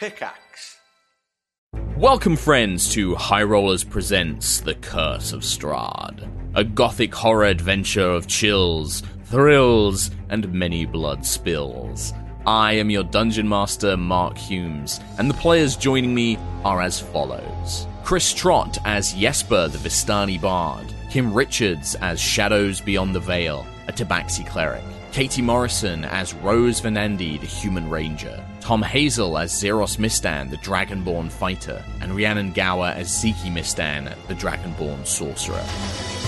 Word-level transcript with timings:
Pickaxe. 0.00 0.78
Welcome, 1.94 2.34
friends, 2.34 2.90
to 2.94 3.14
High 3.16 3.42
Rollers 3.42 3.84
Presents 3.84 4.60
The 4.62 4.74
Curse 4.76 5.34
of 5.34 5.42
Strahd, 5.42 6.26
a 6.54 6.64
gothic 6.64 7.14
horror 7.14 7.44
adventure 7.44 8.08
of 8.08 8.26
chills, 8.26 9.02
thrills, 9.24 10.10
and 10.30 10.50
many 10.54 10.86
blood 10.86 11.26
spills. 11.26 12.14
I 12.46 12.72
am 12.72 12.88
your 12.88 13.02
dungeon 13.04 13.46
master, 13.46 13.94
Mark 13.98 14.38
Hulmes, 14.38 15.02
and 15.18 15.28
the 15.28 15.34
players 15.34 15.76
joining 15.76 16.14
me 16.14 16.38
are 16.64 16.80
as 16.80 16.98
follows 16.98 17.86
Chris 18.02 18.32
Trott 18.32 18.78
as 18.86 19.12
Jesper, 19.12 19.68
the 19.68 19.76
Vistani 19.76 20.40
Bard, 20.40 20.86
Kim 21.10 21.30
Richards 21.30 21.94
as 21.96 22.18
Shadows 22.18 22.80
Beyond 22.80 23.14
the 23.14 23.20
Veil, 23.20 23.66
a 23.86 23.92
Tabaxi 23.92 24.46
cleric, 24.46 24.82
Katie 25.12 25.42
Morrison 25.42 26.04
as 26.04 26.34
Rose 26.34 26.80
Venandi, 26.80 27.40
the 27.40 27.46
Human 27.46 27.90
Ranger, 27.90 28.44
Tom 28.60 28.80
Hazell 28.80 29.42
as 29.42 29.50
Zeros 29.50 29.96
Mistan, 29.96 30.50
the 30.50 30.56
Dragonborn 30.58 31.30
Fighter, 31.30 31.84
and 32.00 32.14
Rhiannon 32.14 32.52
Gower 32.52 32.94
as 32.96 33.08
Ziki 33.08 33.50
Mistan, 33.50 34.14
the 34.28 34.34
Dragonborn 34.34 35.04
Sorcerer. 35.04 36.19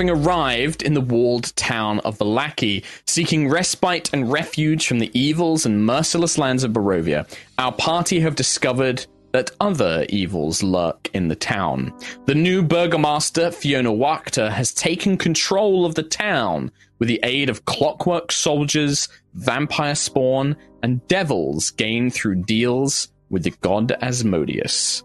Having 0.00 0.24
arrived 0.24 0.82
in 0.82 0.94
the 0.94 1.02
walled 1.02 1.54
town 1.56 1.98
of 2.06 2.16
Vallaki, 2.16 2.82
seeking 3.06 3.50
respite 3.50 4.08
and 4.14 4.32
refuge 4.32 4.86
from 4.86 4.98
the 4.98 5.10
evils 5.12 5.66
and 5.66 5.84
merciless 5.84 6.38
lands 6.38 6.64
of 6.64 6.72
Barovia, 6.72 7.30
our 7.58 7.70
party 7.70 8.18
have 8.20 8.34
discovered 8.34 9.04
that 9.32 9.50
other 9.60 10.06
evils 10.08 10.62
lurk 10.62 11.10
in 11.12 11.28
the 11.28 11.36
town. 11.36 11.92
The 12.24 12.34
new 12.34 12.62
burgomaster, 12.62 13.50
Fiona 13.50 13.90
Wachter, 13.90 14.50
has 14.50 14.72
taken 14.72 15.18
control 15.18 15.84
of 15.84 15.96
the 15.96 16.02
town 16.02 16.72
with 16.98 17.08
the 17.08 17.20
aid 17.22 17.50
of 17.50 17.66
clockwork 17.66 18.32
soldiers, 18.32 19.06
vampire 19.34 19.94
spawn, 19.94 20.56
and 20.82 21.06
devils 21.08 21.68
gained 21.68 22.14
through 22.14 22.36
deals 22.44 23.08
with 23.28 23.42
the 23.42 23.52
god 23.60 23.92
Asmodeus. 24.00 25.02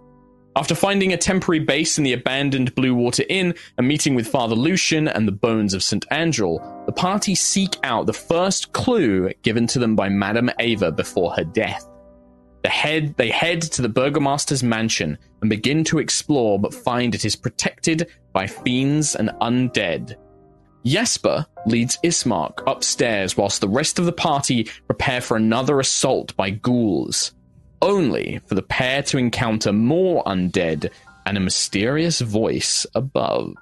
After 0.58 0.74
finding 0.74 1.12
a 1.12 1.18
temporary 1.18 1.60
base 1.60 1.98
in 1.98 2.06
the 2.06 2.14
abandoned 2.14 2.76
Blue 2.76 2.96
Water 2.96 3.26
Inn 3.28 3.56
and 3.78 3.86
meeting 3.86 4.16
with 4.16 4.26
Father 4.26 4.56
Lucian 4.56 5.10
and 5.10 5.28
the 5.28 5.34
bones 5.34 5.74
of 5.74 5.84
St. 5.84 6.08
Andral, 6.12 6.86
the 6.86 6.94
party 6.94 7.36
seek 7.36 7.76
out 7.84 8.06
the 8.06 8.14
first 8.14 8.72
clue 8.72 9.34
given 9.42 9.68
to 9.68 9.80
them 9.80 9.98
by 9.98 10.08
Madame 10.08 10.50
Ava 10.60 10.94
before 10.94 11.34
her 11.34 11.44
death. 11.44 11.86
The 12.64 12.70
head, 12.70 13.18
they 13.18 13.32
head 13.32 13.64
to 13.64 13.82
the 13.82 13.90
Burgomaster's 13.90 14.64
mansion 14.64 15.18
and 15.42 15.50
begin 15.50 15.84
to 15.84 16.00
explore, 16.00 16.58
but 16.58 16.74
find 16.74 17.14
it 17.14 17.26
is 17.26 17.36
protected 17.36 18.10
by 18.32 18.48
fiends 18.48 19.16
and 19.16 19.32
undead. 19.42 20.16
Jesper 20.86 21.46
leads 21.66 21.98
Ismark 22.02 22.64
upstairs 22.66 23.36
whilst 23.36 23.60
the 23.60 23.68
rest 23.68 24.00
of 24.00 24.06
the 24.06 24.14
party 24.14 24.70
prepare 24.88 25.20
for 25.20 25.36
another 25.36 25.82
assault 25.82 26.34
by 26.38 26.52
ghouls 26.52 27.35
only 27.86 28.40
for 28.48 28.56
the 28.56 28.62
pair 28.62 29.02
to 29.04 29.18
encounter 29.18 29.72
more 29.72 30.24
undead 30.26 30.90
and 31.26 31.38
a 31.38 31.40
mysterious 31.40 32.20
voice 32.22 32.86
above. 32.96 33.54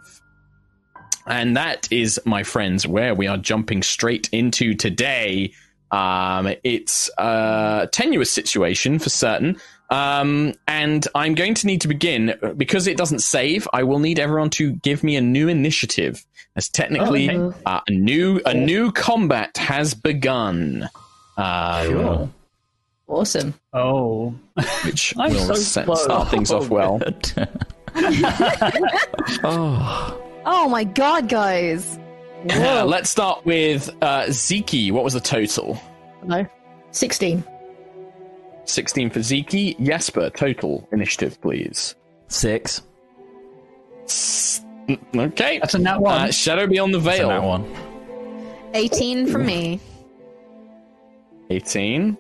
And 1.27 1.55
that 1.55 1.87
is, 1.91 2.19
my 2.25 2.43
friends, 2.43 2.85
where 2.87 3.15
we 3.15 3.27
are 3.27 3.37
jumping 3.37 3.83
straight 3.83 4.27
into 4.31 4.73
today. 4.75 5.53
Um, 5.91 6.53
it's 6.63 7.09
a 7.17 7.87
tenuous 7.91 8.31
situation 8.31 8.99
for 8.99 9.09
certain. 9.09 9.57
Um, 9.89 10.53
and 10.67 11.07
I'm 11.13 11.35
going 11.35 11.53
to 11.53 11.67
need 11.67 11.81
to 11.81 11.87
begin 11.87 12.33
because 12.57 12.87
it 12.87 12.97
doesn't 12.97 13.19
save. 13.19 13.67
I 13.73 13.83
will 13.83 13.99
need 13.99 14.19
everyone 14.19 14.49
to 14.51 14.73
give 14.77 15.03
me 15.03 15.15
a 15.15 15.21
new 15.21 15.47
initiative, 15.47 16.25
as 16.55 16.67
technically 16.67 17.29
Okay. 17.29 17.57
uh, 17.65 17.79
a 17.87 17.91
new 17.91 18.41
a 18.45 18.53
new 18.53 18.91
combat 18.91 19.55
has 19.57 19.93
begun. 19.93 20.89
Uh, 21.37 21.83
Sure. 21.85 22.29
Awesome. 23.07 23.53
Oh, 23.73 24.33
which 24.85 25.13
I'm 25.17 25.33
will 25.33 25.39
so 25.39 25.53
set, 25.55 25.97
start 25.97 26.29
things 26.29 26.51
off 26.51 26.69
well. 26.69 26.99
Oh 30.45 30.67
my 30.67 30.83
god, 30.83 31.29
guys. 31.29 31.97
Uh, 32.49 32.83
let's 32.85 33.09
start 33.09 33.45
with 33.45 33.89
uh, 34.01 34.23
Ziki. 34.23 34.91
What 34.91 35.05
was 35.05 35.13
the 35.13 35.21
total? 35.21 35.79
No. 36.25 36.45
16. 36.91 37.41
16 38.65 39.09
for 39.09 39.19
Ziki. 39.19 39.79
Jesper, 39.79 40.29
total 40.31 40.85
initiative, 40.91 41.39
please. 41.41 41.95
Six. 42.27 42.81
Okay. 45.15 45.59
that's 45.59 45.75
a 45.75 45.79
nat 45.79 46.01
one. 46.01 46.21
Uh, 46.23 46.31
Shadow 46.31 46.67
Beyond 46.67 46.93
the 46.93 46.99
That's 46.99 47.19
Veil. 47.19 47.29
that 47.29 47.41
one. 47.43 47.73
18 48.73 49.27
from 49.27 49.45
me. 49.45 49.79
18. 51.49 52.17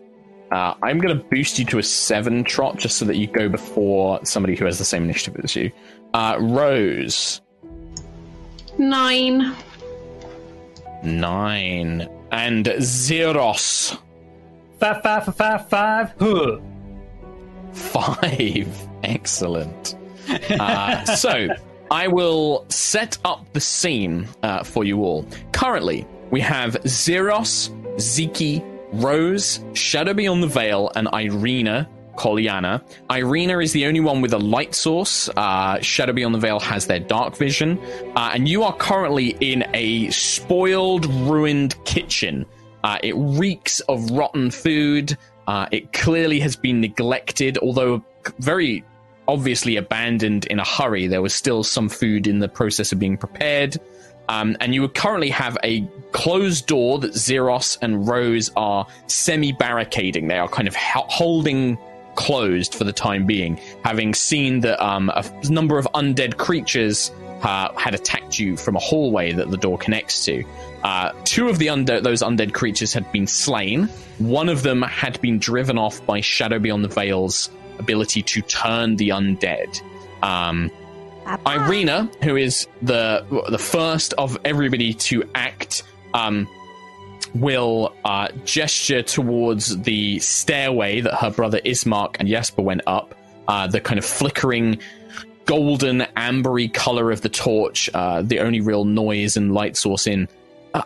Uh, 0.51 0.75
I'm 0.83 0.99
going 0.99 1.17
to 1.17 1.23
boost 1.23 1.57
you 1.57 1.65
to 1.65 1.79
a 1.79 1.83
7 1.83 2.43
trot 2.43 2.77
just 2.77 2.97
so 2.97 3.05
that 3.05 3.15
you 3.17 3.27
go 3.27 3.49
before 3.49 4.23
somebody 4.23 4.55
who 4.55 4.65
has 4.65 4.77
the 4.77 4.85
same 4.85 5.03
initiative 5.03 5.41
as 5.43 5.55
you. 5.55 5.71
Uh, 6.13 6.37
Rose, 6.39 7.41
Nine. 8.77 9.55
9. 11.03 12.09
And 12.31 12.73
Zeros, 12.79 13.97
Five, 14.79 15.01
five, 15.01 15.25
five, 15.25 15.35
five, 15.35 15.69
five. 15.69 16.13
Huh. 16.19 16.59
5. 17.71 18.87
Excellent. 19.03 19.95
Uh, 20.59 21.05
so, 21.05 21.47
I 21.91 22.07
will 22.07 22.65
set 22.69 23.17
up 23.23 23.45
the 23.53 23.61
scene 23.61 24.27
uh, 24.41 24.63
for 24.63 24.83
you 24.83 25.03
all. 25.03 25.25
Currently, 25.51 26.07
we 26.31 26.41
have 26.41 26.77
Zeros, 26.87 27.69
Ziki, 27.97 28.63
Rose, 28.93 29.59
Shadow 29.73 30.13
Beyond 30.13 30.43
the 30.43 30.47
Veil, 30.47 30.91
and 30.95 31.07
Irina 31.13 31.89
Kolyana. 32.15 32.81
Irina 33.11 33.59
is 33.59 33.73
the 33.73 33.85
only 33.87 33.99
one 33.99 34.21
with 34.21 34.33
a 34.33 34.37
light 34.37 34.75
source. 34.75 35.29
Uh, 35.29 35.79
Shadow 35.81 36.13
Beyond 36.13 36.35
the 36.35 36.39
Veil 36.39 36.59
has 36.59 36.85
their 36.85 36.99
dark 36.99 37.35
vision. 37.35 37.79
Uh, 38.15 38.31
and 38.33 38.47
you 38.47 38.63
are 38.63 38.75
currently 38.75 39.35
in 39.39 39.65
a 39.73 40.09
spoiled, 40.11 41.05
ruined 41.05 41.75
kitchen. 41.85 42.45
Uh, 42.83 42.99
it 43.01 43.15
reeks 43.15 43.79
of 43.81 44.11
rotten 44.11 44.51
food. 44.51 45.17
Uh, 45.47 45.67
it 45.71 45.91
clearly 45.93 46.39
has 46.39 46.55
been 46.55 46.79
neglected, 46.79 47.57
although 47.57 48.03
very 48.39 48.83
obviously 49.27 49.77
abandoned 49.77 50.45
in 50.45 50.59
a 50.59 50.65
hurry. 50.65 51.07
There 51.07 51.21
was 51.21 51.33
still 51.33 51.63
some 51.63 51.89
food 51.89 52.27
in 52.27 52.39
the 52.39 52.49
process 52.49 52.91
of 52.91 52.99
being 52.99 53.17
prepared. 53.17 53.77
Um, 54.29 54.55
and 54.59 54.73
you 54.73 54.81
would 54.81 54.93
currently 54.93 55.29
have 55.29 55.57
a 55.63 55.87
closed 56.11 56.67
door 56.67 56.99
that 56.99 57.11
Xeros 57.13 57.77
and 57.81 58.07
Rose 58.07 58.51
are 58.55 58.87
semi 59.07 59.51
barricading. 59.51 60.27
They 60.27 60.37
are 60.37 60.47
kind 60.47 60.67
of 60.67 60.75
ho- 60.75 61.05
holding 61.07 61.77
closed 62.15 62.75
for 62.75 62.83
the 62.83 62.93
time 62.93 63.25
being, 63.25 63.59
having 63.83 64.13
seen 64.13 64.61
that 64.61 64.83
um, 64.83 65.11
number 65.49 65.77
of 65.77 65.87
undead 65.93 66.37
creatures 66.37 67.11
uh, 67.41 67.73
had 67.77 67.93
attacked 67.93 68.39
you 68.39 68.55
from 68.55 68.75
a 68.75 68.79
hallway 68.79 69.33
that 69.33 69.51
the 69.51 69.57
door 69.57 69.77
connects 69.77 70.23
to. 70.25 70.43
Uh, 70.83 71.11
two 71.23 71.49
of 71.49 71.59
the 71.59 71.67
undead, 71.67 72.03
those 72.03 72.21
undead 72.21 72.53
creatures 72.53 72.93
had 72.93 73.09
been 73.11 73.27
slain. 73.27 73.85
One 74.19 74.49
of 74.49 74.63
them 74.63 74.81
had 74.81 75.19
been 75.21 75.39
driven 75.39 75.77
off 75.77 76.05
by 76.05 76.21
Shadow 76.21 76.59
Beyond 76.59 76.83
the 76.83 76.89
Veil's 76.89 77.49
ability 77.79 78.21
to 78.21 78.41
turn 78.41 78.95
the 78.97 79.09
undead. 79.09 79.81
Um, 80.21 80.71
Irina, 81.45 82.09
who 82.23 82.35
is 82.35 82.67
the 82.81 83.25
the 83.49 83.57
first 83.57 84.13
of 84.13 84.37
everybody 84.45 84.93
to 84.93 85.23
act, 85.35 85.83
um, 86.13 86.47
will 87.35 87.95
uh, 88.05 88.29
gesture 88.45 89.01
towards 89.01 89.81
the 89.81 90.19
stairway 90.19 91.01
that 91.01 91.15
her 91.15 91.31
brother 91.31 91.59
Ismark 91.61 92.17
and 92.19 92.27
Jesper 92.27 92.61
went 92.61 92.81
up. 92.87 93.15
Uh, 93.47 93.67
the 93.67 93.81
kind 93.81 93.99
of 93.99 94.05
flickering 94.05 94.79
golden 95.45 96.01
ambery 96.15 96.73
color 96.73 97.11
of 97.11 97.21
the 97.21 97.29
torch, 97.29 97.89
uh, 97.93 98.21
the 98.21 98.39
only 98.39 98.61
real 98.61 98.85
noise 98.85 99.35
and 99.35 99.53
light 99.53 99.75
source 99.75 100.07
in. 100.07 100.27
Uh, 100.73 100.83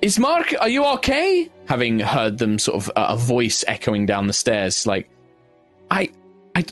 Ismark, 0.00 0.54
are 0.60 0.68
you 0.68 0.84
okay? 0.94 1.50
Having 1.66 2.00
heard 2.00 2.38
them 2.38 2.58
sort 2.58 2.82
of 2.82 2.90
uh, 2.96 3.06
a 3.10 3.16
voice 3.16 3.64
echoing 3.66 4.06
down 4.06 4.26
the 4.26 4.32
stairs, 4.32 4.86
like, 4.86 5.10
I, 5.90 6.10
I, 6.54 6.64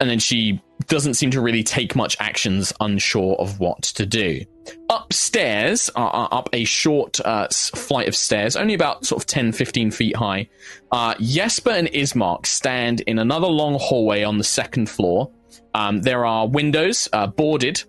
and 0.00 0.10
then 0.10 0.18
she 0.18 0.60
doesn't 0.86 1.14
seem 1.14 1.30
to 1.32 1.40
really 1.40 1.62
take 1.62 1.96
much 1.96 2.16
actions, 2.20 2.72
unsure 2.80 3.34
of 3.36 3.58
what 3.60 3.82
to 3.82 4.06
do. 4.06 4.42
Upstairs, 4.90 5.90
uh, 5.96 6.06
uh, 6.06 6.28
up 6.30 6.48
a 6.52 6.64
short 6.64 7.20
uh, 7.20 7.48
flight 7.48 8.06
of 8.08 8.14
stairs, 8.14 8.54
only 8.56 8.74
about 8.74 9.04
sort 9.04 9.22
of 9.22 9.26
10, 9.26 9.52
15 9.52 9.90
feet 9.90 10.16
high, 10.16 10.48
uh, 10.92 11.14
Jesper 11.20 11.70
and 11.70 11.88
Ismark 11.88 12.46
stand 12.46 13.00
in 13.02 13.18
another 13.18 13.48
long 13.48 13.78
hallway 13.80 14.22
on 14.22 14.38
the 14.38 14.44
second 14.44 14.88
floor. 14.88 15.30
Um, 15.74 16.02
there 16.02 16.24
are 16.24 16.46
windows 16.46 17.08
uh, 17.12 17.26
boarded 17.26 17.82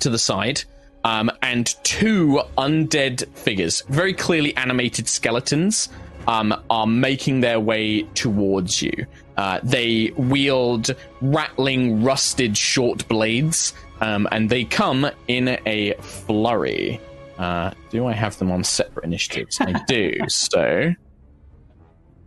to 0.00 0.10
the 0.10 0.18
side. 0.18 0.64
um, 1.04 1.30
and 1.42 1.74
two 1.84 2.40
undead 2.56 3.26
figures, 3.36 3.82
very 3.88 4.12
clearly 4.12 4.56
animated 4.56 5.08
skeletons, 5.08 5.88
um, 6.28 6.54
are 6.68 6.86
making 6.86 7.40
their 7.40 7.58
way 7.58 8.02
towards 8.14 8.82
you. 8.82 8.92
Uh, 9.36 9.58
they 9.62 10.12
wield 10.16 10.94
rattling, 11.22 12.04
rusted 12.04 12.56
short 12.56 13.08
blades, 13.08 13.72
um, 14.00 14.28
and 14.30 14.50
they 14.50 14.64
come 14.64 15.10
in 15.26 15.58
a 15.66 15.94
flurry. 16.00 17.00
Uh, 17.38 17.70
do 17.90 18.06
I 18.06 18.12
have 18.12 18.38
them 18.38 18.52
on 18.52 18.62
separate 18.62 19.04
initiatives? 19.04 19.58
I 19.60 19.72
do. 19.88 20.12
So, 20.28 20.92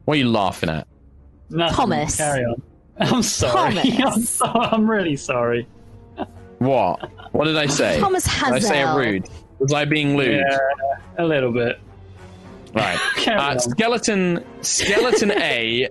what 0.06 0.16
are 0.16 0.18
you 0.18 0.30
laughing 0.30 0.70
at? 0.70 0.88
Nothing. 1.52 1.76
Thomas. 1.76 2.18
Carry 2.18 2.44
on. 2.44 2.62
I'm 3.00 3.22
sorry. 3.22 3.78
I'm, 3.80 3.98
Thomas. 3.98 4.30
so, 4.30 4.46
I'm 4.46 4.90
really 4.90 5.16
sorry. 5.16 5.68
What? 6.58 7.12
What 7.34 7.46
did 7.46 7.58
I 7.58 7.68
say? 7.68 8.00
Thomas 8.00 8.24
Did 8.24 8.44
I 8.44 8.60
say 8.60 8.82
it 8.82 8.96
rude? 8.96 9.28
Was 9.60 9.74
I 9.74 9.86
being 9.86 10.16
lewd? 10.18 10.44
Yeah, 10.48 10.58
a 11.18 11.26
little 11.26 11.52
bit. 11.52 11.80
Right. 12.74 13.00
Uh, 13.28 13.58
skeleton 13.60 14.44
Skeleton 14.62 15.32
A 15.32 15.90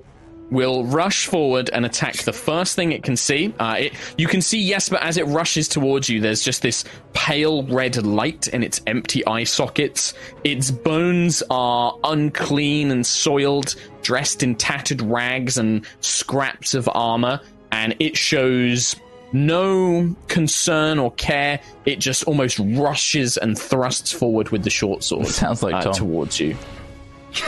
will 0.50 0.84
rush 0.84 1.26
forward 1.26 1.70
and 1.72 1.86
attack 1.86 2.16
the 2.18 2.32
first 2.32 2.74
thing 2.74 2.92
it 2.92 3.02
can 3.02 3.16
see. 3.16 3.54
Uh, 3.58 3.76
it, 3.78 3.92
you 4.18 4.26
can 4.26 4.42
see 4.42 4.58
yes, 4.58 4.88
but 4.88 5.02
as 5.02 5.16
it 5.16 5.26
rushes 5.26 5.68
towards 5.68 6.08
you. 6.08 6.20
There's 6.20 6.42
just 6.42 6.62
this 6.62 6.84
pale 7.12 7.62
red 7.62 8.04
light 8.04 8.48
in 8.48 8.62
its 8.62 8.80
empty 8.86 9.24
eye 9.26 9.44
sockets. 9.44 10.12
Its 10.44 10.70
bones 10.70 11.42
are 11.50 11.96
unclean 12.04 12.90
and 12.90 13.06
soiled, 13.06 13.76
dressed 14.02 14.42
in 14.42 14.56
tattered 14.56 15.02
rags 15.02 15.56
and 15.56 15.86
scraps 16.00 16.74
of 16.74 16.88
armor, 16.92 17.40
and 17.70 17.94
it 18.00 18.16
shows 18.16 18.96
no 19.32 20.14
concern 20.28 20.98
or 20.98 21.12
care. 21.12 21.60
It 21.86 21.98
just 21.98 22.24
almost 22.24 22.58
rushes 22.58 23.36
and 23.36 23.58
thrusts 23.58 24.12
forward 24.12 24.50
with 24.50 24.64
the 24.64 24.70
short 24.70 25.02
sword 25.04 25.26
Sounds 25.28 25.62
like 25.62 25.74
uh, 25.74 25.82
Tom. 25.82 25.92
towards 25.94 26.40
you. 26.40 26.56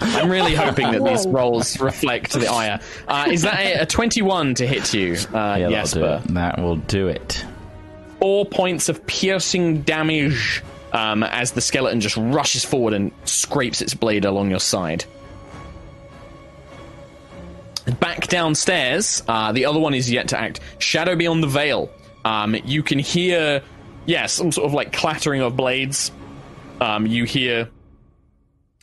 I'm 0.00 0.28
really 0.30 0.54
hoping 0.54 0.90
that 0.90 1.04
these 1.04 1.26
rolls 1.26 1.78
reflect 1.80 2.32
the 2.32 2.48
ire. 2.48 2.80
Uh, 3.06 3.26
is 3.30 3.42
that 3.42 3.58
a, 3.60 3.82
a 3.82 3.86
21 3.86 4.54
to 4.56 4.66
hit 4.66 4.92
you, 4.92 5.12
uh, 5.32 5.56
Yeah, 5.58 5.68
that'll 5.68 5.68
do 5.68 5.70
Jesper? 5.74 6.22
it. 6.24 6.34
That 6.34 6.58
will 6.58 6.76
do 6.76 7.08
it. 7.08 7.44
Four 8.18 8.44
points 8.46 8.88
of 8.88 9.06
piercing 9.06 9.82
damage 9.82 10.62
um, 10.92 11.22
as 11.22 11.52
the 11.52 11.60
skeleton 11.60 12.00
just 12.00 12.16
rushes 12.16 12.64
forward 12.64 12.94
and 12.94 13.12
scrapes 13.24 13.80
its 13.80 13.94
blade 13.94 14.24
along 14.24 14.50
your 14.50 14.60
side. 14.60 15.04
Back 18.00 18.28
downstairs, 18.28 19.22
uh, 19.26 19.52
the 19.52 19.66
other 19.66 19.80
one 19.80 19.94
is 19.94 20.10
yet 20.10 20.28
to 20.28 20.38
act. 20.38 20.60
Shadow 20.78 21.16
beyond 21.16 21.42
the 21.42 21.48
veil. 21.48 21.90
Um, 22.24 22.54
you 22.64 22.82
can 22.82 22.98
hear, 22.98 23.62
yeah, 24.06 24.26
some 24.26 24.52
sort 24.52 24.66
of 24.66 24.74
like 24.74 24.92
clattering 24.92 25.42
of 25.42 25.56
blades. 25.56 26.12
Um, 26.80 27.06
you 27.06 27.24
hear 27.24 27.68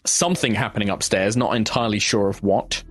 something 0.05 0.53
happening 0.53 0.89
upstairs, 0.89 1.37
not 1.37 1.55
entirely 1.55 1.99
sure 1.99 2.29
of 2.29 2.41
what. 2.43 2.83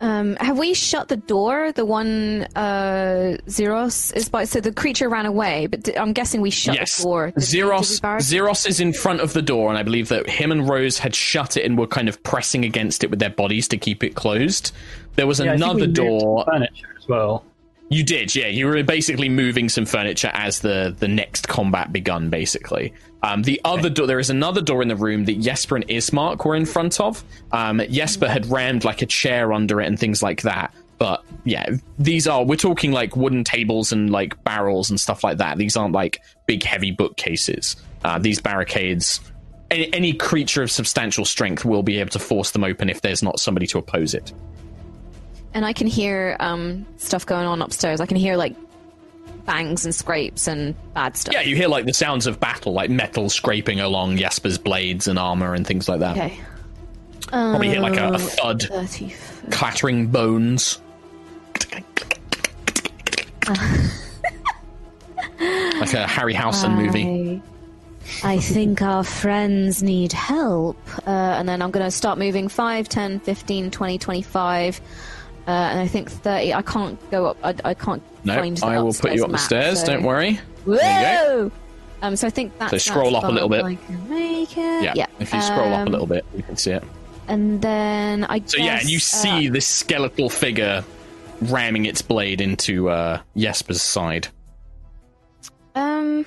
Um, 0.00 0.36
have 0.36 0.58
we 0.58 0.74
shut 0.74 1.08
the 1.08 1.16
door? 1.16 1.72
The 1.72 1.84
one 1.84 2.42
uh, 2.54 3.36
Zeros 3.48 4.12
is 4.12 4.28
by. 4.28 4.44
So 4.44 4.60
the 4.60 4.72
creature 4.72 5.08
ran 5.08 5.26
away, 5.26 5.66
but 5.66 5.82
d- 5.82 5.96
I'm 5.96 6.12
guessing 6.12 6.40
we 6.40 6.50
shut 6.50 6.76
yes, 6.76 6.98
the 6.98 7.02
door. 7.04 7.26
Did 7.26 7.34
we- 7.36 7.40
we 7.40 7.44
Zeros. 7.46 8.00
Zeros 8.20 8.66
is 8.66 8.78
in 8.80 8.92
front 8.92 9.20
of 9.20 9.32
the 9.32 9.42
door, 9.42 9.68
and 9.70 9.76
I 9.78 9.82
believe 9.82 10.08
that 10.10 10.28
him 10.30 10.52
and 10.52 10.68
Rose 10.68 10.98
had 10.98 11.14
shut 11.14 11.56
it 11.56 11.64
and 11.64 11.76
were 11.76 11.86
kind 11.88 12.08
of 12.08 12.22
pressing 12.22 12.64
against 12.64 13.02
it 13.02 13.10
with 13.10 13.18
their 13.18 13.30
bodies 13.30 13.66
to 13.68 13.76
keep 13.76 14.04
it 14.04 14.14
closed. 14.14 14.72
There 15.16 15.26
was 15.26 15.40
Yeah, 15.40 15.52
I 15.54 15.56
think 15.56 15.60
we 15.74 15.82
another 15.82 15.86
door. 15.92 16.44
Furniture 16.44 16.94
as 16.96 17.08
well. 17.08 17.44
You 17.90 18.04
did, 18.04 18.36
yeah. 18.36 18.48
You 18.48 18.66
were 18.66 18.82
basically 18.82 19.28
moving 19.30 19.68
some 19.70 19.86
furniture 19.86 20.30
as 20.34 20.60
the 20.60 20.94
the 20.98 21.08
next 21.08 21.48
combat 21.48 21.92
begun. 21.92 22.28
Basically, 22.30 22.92
um, 23.22 23.42
the 23.42 23.60
other 23.64 23.90
door. 23.90 24.06
There 24.06 24.18
is 24.18 24.30
another 24.30 24.60
door 24.60 24.82
in 24.82 24.88
the 24.88 24.96
room 24.96 25.24
that 25.24 25.40
Jesper 25.40 25.76
and 25.76 25.86
Ismark 25.88 26.44
were 26.44 26.54
in 26.54 26.66
front 26.66 27.00
of. 27.00 27.24
Um, 27.52 27.82
Jesper 27.90 28.28
had 28.28 28.46
rammed 28.46 28.84
like 28.84 29.02
a 29.02 29.06
chair 29.06 29.52
under 29.52 29.80
it 29.80 29.86
and 29.86 29.98
things 29.98 30.22
like 30.22 30.42
that. 30.42 30.72
But 30.98 31.24
yeah, 31.44 31.68
these 31.98 32.26
are 32.26 32.44
we're 32.44 32.56
talking 32.56 32.92
like 32.92 33.16
wooden 33.16 33.44
tables 33.44 33.92
and 33.92 34.10
like 34.10 34.42
barrels 34.44 34.90
and 34.90 35.00
stuff 35.00 35.22
like 35.22 35.38
that. 35.38 35.56
These 35.56 35.76
aren't 35.76 35.92
like 35.94 36.22
big 36.46 36.62
heavy 36.62 36.90
bookcases. 36.90 37.76
Uh, 38.04 38.18
these 38.18 38.40
barricades. 38.40 39.20
Any, 39.70 39.92
any 39.92 40.12
creature 40.14 40.62
of 40.62 40.70
substantial 40.70 41.24
strength 41.24 41.64
will 41.64 41.82
be 41.82 41.98
able 42.00 42.10
to 42.10 42.18
force 42.18 42.52
them 42.52 42.64
open 42.64 42.88
if 42.88 43.02
there's 43.02 43.22
not 43.22 43.38
somebody 43.38 43.66
to 43.68 43.78
oppose 43.78 44.14
it. 44.14 44.32
And 45.52 45.64
I 45.64 45.72
can 45.72 45.86
hear 45.86 46.36
um, 46.40 46.86
stuff 46.96 47.26
going 47.26 47.46
on 47.46 47.60
upstairs. 47.60 48.00
I 48.00 48.06
can 48.06 48.16
hear 48.16 48.36
like 48.36 48.54
bangs 49.48 49.84
and 49.86 49.94
scrapes 49.94 50.46
and 50.46 50.74
bad 50.92 51.16
stuff. 51.16 51.32
Yeah, 51.32 51.40
you 51.40 51.56
hear 51.56 51.68
like 51.68 51.86
the 51.86 51.94
sounds 51.94 52.26
of 52.26 52.38
battle, 52.38 52.74
like 52.74 52.90
metal 52.90 53.30
scraping 53.30 53.80
along 53.80 54.18
Jesper's 54.18 54.58
blades 54.58 55.08
and 55.08 55.18
armor 55.18 55.54
and 55.54 55.66
things 55.66 55.88
like 55.88 56.00
that. 56.00 56.18
Okay. 56.18 56.38
Probably 57.28 57.68
hit 57.68 57.80
like 57.80 57.98
a, 57.98 58.12
a 58.12 58.18
thud, 58.18 58.64
30. 58.64 59.14
clattering 59.50 60.08
bones. 60.08 60.82
like 63.48 63.64
a 65.94 66.06
Harry 66.06 66.34
Harryhausen 66.34 66.76
movie. 66.76 67.40
I, 68.22 68.34
I 68.34 68.38
think 68.40 68.82
our 68.82 69.02
friends 69.02 69.82
need 69.82 70.12
help. 70.12 70.76
Uh, 71.06 71.10
and 71.10 71.48
then 71.48 71.62
I'm 71.62 71.70
going 71.70 71.86
to 71.86 71.90
start 71.90 72.18
moving 72.18 72.48
5, 72.48 72.86
10, 72.86 73.20
15, 73.20 73.70
20, 73.70 73.98
25. 73.98 74.80
Uh, 75.48 75.50
and 75.50 75.80
I 75.80 75.86
think 75.86 76.10
30. 76.10 76.52
I 76.52 76.60
can't 76.60 77.10
go 77.10 77.26
up. 77.26 77.38
I, 77.42 77.54
I 77.64 77.72
can't 77.72 78.02
No, 78.22 78.34
find 78.34 78.56
the 78.58 78.66
I 78.66 78.80
will 78.80 78.92
put 78.92 79.14
you 79.14 79.24
up 79.24 79.30
the 79.30 79.38
stairs. 79.38 79.80
so- 79.80 79.86
Don't 79.86 80.02
worry. 80.02 80.38
Whoa! 80.66 81.50
Um, 82.02 82.16
so 82.16 82.26
I 82.26 82.30
think 82.30 82.56
that's. 82.58 82.70
So 82.70 82.76
scroll 82.78 83.16
up 83.16 83.24
a 83.24 83.28
little 83.28 83.48
bit. 83.48 83.64
I 83.64 83.74
can 83.76 84.10
make 84.10 84.52
it. 84.52 84.84
Yeah. 84.84 84.92
Yeah. 84.94 85.06
If 85.18 85.32
you 85.32 85.40
scroll 85.40 85.72
up 85.72 85.80
a 85.80 85.82
um, 85.82 85.88
little 85.88 86.06
bit, 86.06 86.26
you 86.36 86.42
can 86.42 86.56
see 86.56 86.72
it. 86.72 86.84
And 87.28 87.62
then 87.62 88.24
I 88.24 88.42
So 88.44 88.58
yeah, 88.58 88.78
and 88.78 88.90
you 88.90 88.98
see 88.98 89.48
uh, 89.48 89.52
this 89.52 89.66
skeletal 89.66 90.28
figure 90.28 90.84
ramming 91.40 91.86
its 91.86 92.02
blade 92.02 92.42
into 92.42 92.90
uh, 92.90 93.20
Jesper's 93.34 93.80
side. 93.82 94.28
Um, 95.74 96.26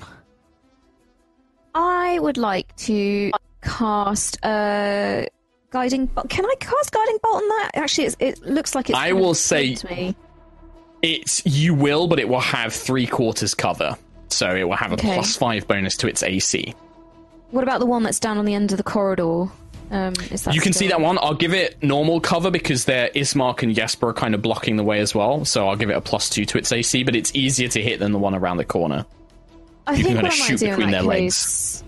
I 1.76 2.18
would 2.20 2.38
like 2.38 2.76
to 2.78 3.32
cast 3.62 4.44
uh 4.44 5.26
guiding. 5.72 6.06
Bolt. 6.08 6.30
Can 6.30 6.46
I 6.46 6.54
cast 6.60 6.92
guiding 6.92 7.18
bolt 7.24 7.36
on 7.38 7.48
that? 7.48 7.72
Actually, 7.74 8.06
it's, 8.06 8.18
it 8.20 8.42
looks 8.44 8.76
like 8.76 8.90
it's. 8.90 8.98
I 9.00 9.14
will 9.14 9.34
say-. 9.34 9.76
It's 11.02 11.44
you 11.46 11.74
will, 11.74 12.08
but 12.08 12.20
it 12.20 12.30
will 12.30 12.40
have 12.40 12.74
three 12.74 13.08
quarters 13.08 13.56
cover, 13.56 13.98
so 14.30 14.56
it 14.56 14.64
will 14.66 14.76
have 14.76 14.92
a 14.92 14.96
Okay. 14.96 15.14
plus 15.16 15.36
five 15.36 15.68
bonus 15.68 15.98
to 15.98 16.08
its 16.08 16.22
AC. 16.22 16.76
What 17.50 17.64
about 17.64 17.80
the 17.80 17.86
one 17.88 18.04
that's 18.04 18.20
down 18.20 18.38
on 18.38 18.46
the 18.46 18.54
end 18.54 18.72
of 18.72 18.78
the 18.78 18.84
corridor? 18.84 19.48
Um, 19.90 20.14
is 20.30 20.44
that 20.44 20.54
You 20.56 20.62
can 20.62 20.72
see 20.72 20.88
that 20.88 21.02
one. 21.02 21.18
I'll 21.18 21.34
give 21.34 21.54
it 21.54 21.82
normal 21.84 22.22
cover 22.22 22.50
because 22.52 22.86
there 22.86 23.10
Ismark 23.10 23.62
and 23.64 23.76
Jesper 23.76 24.10
are 24.10 24.14
kind 24.14 24.34
of 24.36 24.42
blocking 24.42 24.78
the 24.78 24.84
way 24.86 25.00
as 25.00 25.14
well. 25.14 25.44
So 25.44 25.68
I'll 25.68 25.76
give 25.76 25.90
it 25.90 25.98
a 25.98 26.02
plus 26.02 26.30
two 26.30 26.46
to 26.46 26.58
its 26.58 26.72
AC, 26.72 27.04
but 27.04 27.14
it's 27.16 27.32
easier 27.36 27.68
to 27.70 27.82
hit 27.82 28.00
than 28.00 28.12
the 28.14 28.20
one 28.20 28.34
around 28.36 28.58
the 28.58 28.64
corner. 28.66 29.06
I 29.88 29.96
you 29.96 30.04
think 30.04 30.16
can 30.18 30.26
I 30.26 30.30
might 30.30 30.34
shoot 30.34 30.60
between 30.62 30.92
that 30.92 31.04
their 31.04 31.12
case, 31.12 31.84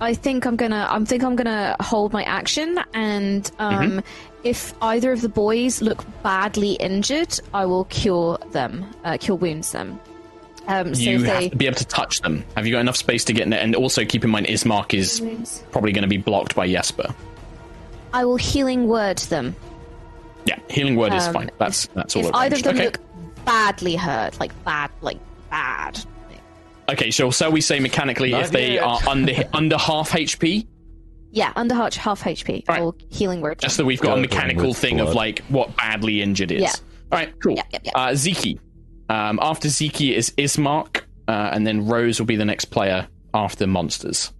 I 0.00 0.14
think 0.14 0.44
I'm 0.46 0.56
gonna. 0.56 0.86
I 0.90 0.98
think 1.04 1.22
I'm 1.22 1.36
gonna 1.36 1.76
hold 1.80 2.12
my 2.12 2.22
action, 2.24 2.78
and 2.94 3.50
um, 3.58 3.74
Mm-hmm. 3.74 3.98
if 4.42 4.74
either 4.82 5.12
of 5.12 5.20
the 5.20 5.28
boys 5.28 5.80
look 5.80 6.04
badly 6.22 6.72
injured, 6.74 7.38
I 7.54 7.66
will 7.66 7.84
cure 7.84 8.38
them, 8.50 8.84
uh, 9.04 9.16
cure 9.18 9.36
wounds 9.36 9.72
them. 9.72 9.98
Um, 10.66 10.94
so 10.94 11.02
you 11.02 11.22
have 11.24 11.40
they 11.40 11.48
to 11.50 11.56
be 11.56 11.66
able 11.66 11.76
to 11.76 11.84
touch 11.86 12.20
them. 12.22 12.44
Have 12.56 12.66
you 12.66 12.72
got 12.72 12.80
enough 12.80 12.96
space 12.96 13.24
to 13.26 13.32
get 13.32 13.46
in 13.46 13.52
it? 13.52 13.62
And 13.62 13.76
also 13.76 14.04
keep 14.04 14.24
in 14.24 14.30
mind, 14.30 14.46
Ismark 14.46 14.94
is 14.94 15.20
wounds, 15.20 15.62
probably 15.70 15.92
going 15.92 16.02
to 16.02 16.08
be 16.08 16.16
blocked 16.16 16.54
by 16.54 16.66
Jesper. 16.70 17.14
I 18.14 18.24
will 18.24 18.36
healing 18.36 18.86
word 18.88 19.18
them. 19.18 19.54
Yeah, 20.46 20.58
healing 20.70 20.96
word 20.96 21.12
is 21.14 21.26
Um, 21.28 21.34
fine. 21.34 21.50
That's 21.58 21.86
that's 21.88 22.16
all. 22.16 22.26
if 22.26 22.34
either 22.34 22.56
of 22.56 22.62
them 22.62 22.76
okay. 22.76 22.84
look 22.86 22.98
badly 23.44 23.94
hurt, 23.96 24.40
like 24.40 24.52
bad, 24.64 24.90
like 25.02 25.18
bad. 25.50 26.02
Okay, 26.88 27.10
so 27.10 27.30
shall 27.30 27.50
we 27.52 27.60
say 27.60 27.80
mechanically 27.80 28.30
Not 28.30 28.42
if 28.42 28.50
they 28.50 28.74
yet. 28.74 28.82
are 28.84 28.98
under 29.08 29.32
under 29.54 29.78
half 29.78 30.10
HP, 30.10 30.66
Yeah, 31.30 31.52
under 31.56 31.74
half, 31.74 31.94
half 31.94 32.22
HP. 32.22 32.68
Right. 32.68 32.82
Or 32.82 32.94
healing 33.10 33.40
word. 33.40 33.58
just 33.60 33.76
them. 33.76 33.84
that 33.84 33.88
we've 33.88 34.00
got 34.00 34.18
a 34.18 34.20
mechanical 34.20 34.68
with 34.68 34.76
thing 34.78 35.00
of 35.00 35.06
blood. 35.06 35.16
like 35.16 35.38
what 35.48 35.74
badly 35.76 36.20
injured 36.22 36.52
is. 36.52 36.62
Yeah. 36.62 36.70
All 37.12 37.18
right, 37.18 37.32
cool. 37.42 37.54
Yeah, 37.54 37.62
yeah, 37.72 37.78
yeah. 37.84 37.92
Uh, 37.94 38.08
Ziki. 38.10 38.58
Um, 39.08 39.38
after 39.42 39.68
Ziki 39.68 40.14
is 40.14 40.30
Ismark, 40.38 41.02
uh, 41.28 41.50
and 41.52 41.66
then 41.66 41.86
Rose 41.86 42.18
will 42.18 42.26
be 42.26 42.36
the 42.36 42.44
next 42.44 42.66
player 42.66 43.06
after 43.32 43.66
monsters. 43.66 44.32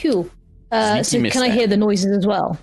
Cool. 0.00 0.28
Uh, 0.70 1.02
Sneaky 1.02 1.04
so 1.04 1.18
miss 1.20 1.32
can 1.32 1.42
I 1.42 1.48
there. 1.48 1.56
hear 1.56 1.66
the 1.66 1.76
noises 1.76 2.16
as 2.16 2.26
well? 2.26 2.58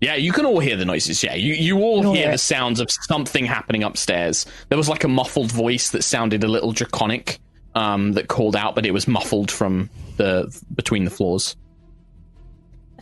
Yeah, 0.00 0.16
you 0.16 0.32
can 0.32 0.44
all 0.46 0.58
hear 0.58 0.76
the 0.76 0.84
noises. 0.84 1.22
Yeah, 1.22 1.34
you, 1.34 1.54
you 1.54 1.78
all 1.78 1.98
Can 2.00 2.06
all 2.06 2.14
hear 2.14 2.24
hear 2.24 2.32
the 2.32 2.38
sounds 2.38 2.80
of 2.80 2.90
something 2.90 3.44
happening 3.46 3.84
upstairs. 3.84 4.44
There 4.68 4.76
was 4.78 4.88
like 4.88 5.04
a 5.04 5.08
muffled 5.08 5.52
voice 5.52 5.90
that 5.90 6.02
sounded 6.02 6.42
a 6.42 6.48
little 6.48 6.72
draconic 6.72 7.38
um, 7.76 8.12
that 8.12 8.26
called 8.26 8.56
out, 8.56 8.74
but 8.74 8.84
it 8.84 8.90
was 8.90 9.06
muffled 9.06 9.50
from 9.50 9.88
the 10.16 10.52
between 10.74 11.04
the 11.04 11.10
floors. 11.10 11.54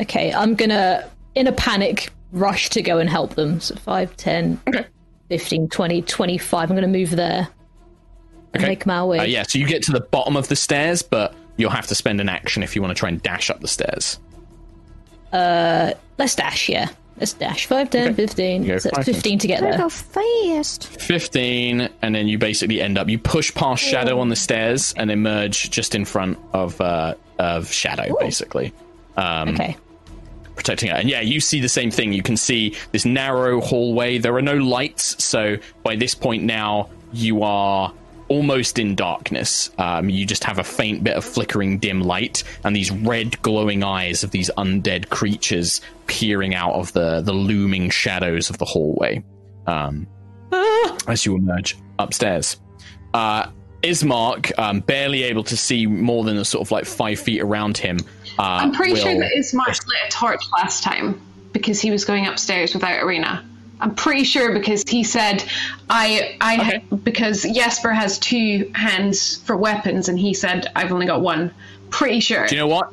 Okay, 0.00 0.34
I'm 0.34 0.54
gonna, 0.56 1.08
in 1.34 1.46
a 1.46 1.52
panic, 1.52 2.10
rush 2.32 2.68
to 2.70 2.82
go 2.82 2.98
and 2.98 3.08
help 3.08 3.34
them. 3.36 3.60
So 3.60 3.76
5, 3.76 4.16
10, 4.16 4.60
Okay. 4.68 4.84
15, 5.30 5.68
20, 5.68 6.02
25. 6.02 6.70
I'm 6.70 6.76
going 6.76 6.82
to 6.92 6.98
move 6.98 7.10
there. 7.10 7.48
and 8.52 8.56
Okay. 8.62 8.66
Make 8.66 8.86
my 8.86 9.04
way. 9.04 9.18
Uh, 9.20 9.22
yeah, 9.24 9.44
so 9.44 9.58
you 9.58 9.66
get 9.66 9.82
to 9.84 9.92
the 9.92 10.00
bottom 10.00 10.36
of 10.36 10.48
the 10.48 10.56
stairs, 10.56 11.02
but 11.02 11.34
you'll 11.56 11.70
have 11.70 11.86
to 11.86 11.94
spend 11.94 12.20
an 12.20 12.28
action 12.28 12.62
if 12.62 12.74
you 12.74 12.82
want 12.82 12.90
to 12.94 12.98
try 12.98 13.08
and 13.08 13.22
dash 13.22 13.50
up 13.50 13.60
the 13.60 13.68
stairs. 13.68 14.18
Uh, 15.32 15.92
let's 16.18 16.34
dash, 16.34 16.68
yeah. 16.68 16.88
Let's 17.18 17.32
dash. 17.32 17.66
5, 17.66 17.90
10, 17.90 18.06
Okay. 18.08 18.14
15. 18.14 18.62
You 18.64 18.68
go 18.72 18.78
So 18.78 18.88
that's 18.92 19.06
five, 19.06 19.14
15 19.14 19.38
to 19.38 19.46
get 19.46 19.60
there. 19.60 19.78
go 19.78 19.88
fast. 19.88 20.86
15, 20.86 21.88
and 22.02 22.14
then 22.14 22.26
you 22.26 22.38
basically 22.38 22.80
end 22.80 22.98
up, 22.98 23.08
you 23.08 23.18
push 23.18 23.54
past 23.54 23.82
Shadow 23.84 24.18
on 24.18 24.28
the 24.30 24.36
stairs 24.36 24.92
and 24.96 25.10
emerge 25.10 25.70
just 25.70 25.94
in 25.94 26.04
front 26.04 26.38
of 26.52 26.80
uh, 26.80 27.14
of 27.38 27.70
Shadow, 27.72 28.14
basically. 28.20 28.72
Um, 29.16 29.50
Okay. 29.50 29.76
protecting 30.56 30.90
her. 30.90 30.96
And 30.96 31.08
yeah, 31.08 31.20
you 31.20 31.40
see 31.40 31.60
the 31.60 31.68
same 31.68 31.90
thing. 31.92 32.12
You 32.12 32.22
can 32.22 32.36
see 32.36 32.74
this 32.92 33.04
narrow 33.04 33.60
hallway. 33.60 34.18
There 34.18 34.34
are 34.36 34.42
no 34.42 34.56
lights, 34.56 35.22
so 35.24 35.56
by 35.84 35.94
this 35.96 36.14
point 36.16 36.42
now, 36.42 36.88
you 37.12 37.42
are 37.44 37.92
almost 38.28 38.78
in 38.78 38.94
darkness. 38.94 39.70
Um, 39.78 40.08
you 40.08 40.26
just 40.26 40.44
have 40.44 40.58
a 40.58 40.64
faint 40.64 41.04
bit 41.04 41.16
of 41.16 41.24
flickering 41.24 41.78
dim 41.78 42.00
light 42.00 42.42
and 42.64 42.74
these 42.74 42.90
red 42.90 43.40
glowing 43.42 43.82
eyes 43.82 44.24
of 44.24 44.30
these 44.30 44.50
undead 44.56 45.08
creatures 45.10 45.80
peering 46.06 46.54
out 46.54 46.74
of 46.74 46.92
the, 46.92 47.20
the 47.20 47.32
looming 47.32 47.90
shadows 47.90 48.50
of 48.50 48.58
the 48.58 48.64
hallway 48.64 49.22
um, 49.66 50.06
as 51.06 51.24
you 51.26 51.36
emerge 51.36 51.76
upstairs. 51.98 52.56
Uh, 53.12 53.48
Ismark, 53.82 54.58
um, 54.58 54.80
barely 54.80 55.24
able 55.24 55.44
to 55.44 55.56
see 55.56 55.86
more 55.86 56.24
than 56.24 56.38
a 56.38 56.44
sort 56.44 56.66
of 56.66 56.70
like 56.70 56.86
five 56.86 57.20
feet 57.20 57.42
around 57.42 57.76
him. 57.76 57.98
Uh, 58.38 58.42
I'm 58.42 58.72
pretty 58.72 58.96
sure 58.96 59.18
that 59.18 59.30
Ismark 59.36 59.86
lit 59.86 59.98
a 60.06 60.10
torch 60.10 60.42
last 60.52 60.82
time 60.82 61.20
because 61.52 61.80
he 61.80 61.90
was 61.90 62.04
going 62.04 62.26
upstairs 62.26 62.72
without 62.74 62.98
Irina. 62.98 63.44
I'm 63.84 63.94
pretty 63.94 64.24
sure 64.24 64.54
because 64.54 64.82
he 64.88 65.04
said, 65.04 65.44
"I, 65.90 66.36
I," 66.40 66.54
Okay. 66.56 66.78
because 67.04 67.42
Jesper 67.42 67.92
has 67.92 68.18
two 68.18 68.70
hands 68.74 69.36
for 69.42 69.58
weapons, 69.58 70.08
and 70.08 70.18
he 70.18 70.32
said, 70.32 70.70
"I've 70.74 70.90
only 70.90 71.04
got 71.04 71.20
one." 71.20 71.52
Pretty 71.90 72.20
sure. 72.20 72.46
Do 72.46 72.54
you 72.54 72.60
know 72.62 72.66
what? 72.66 72.92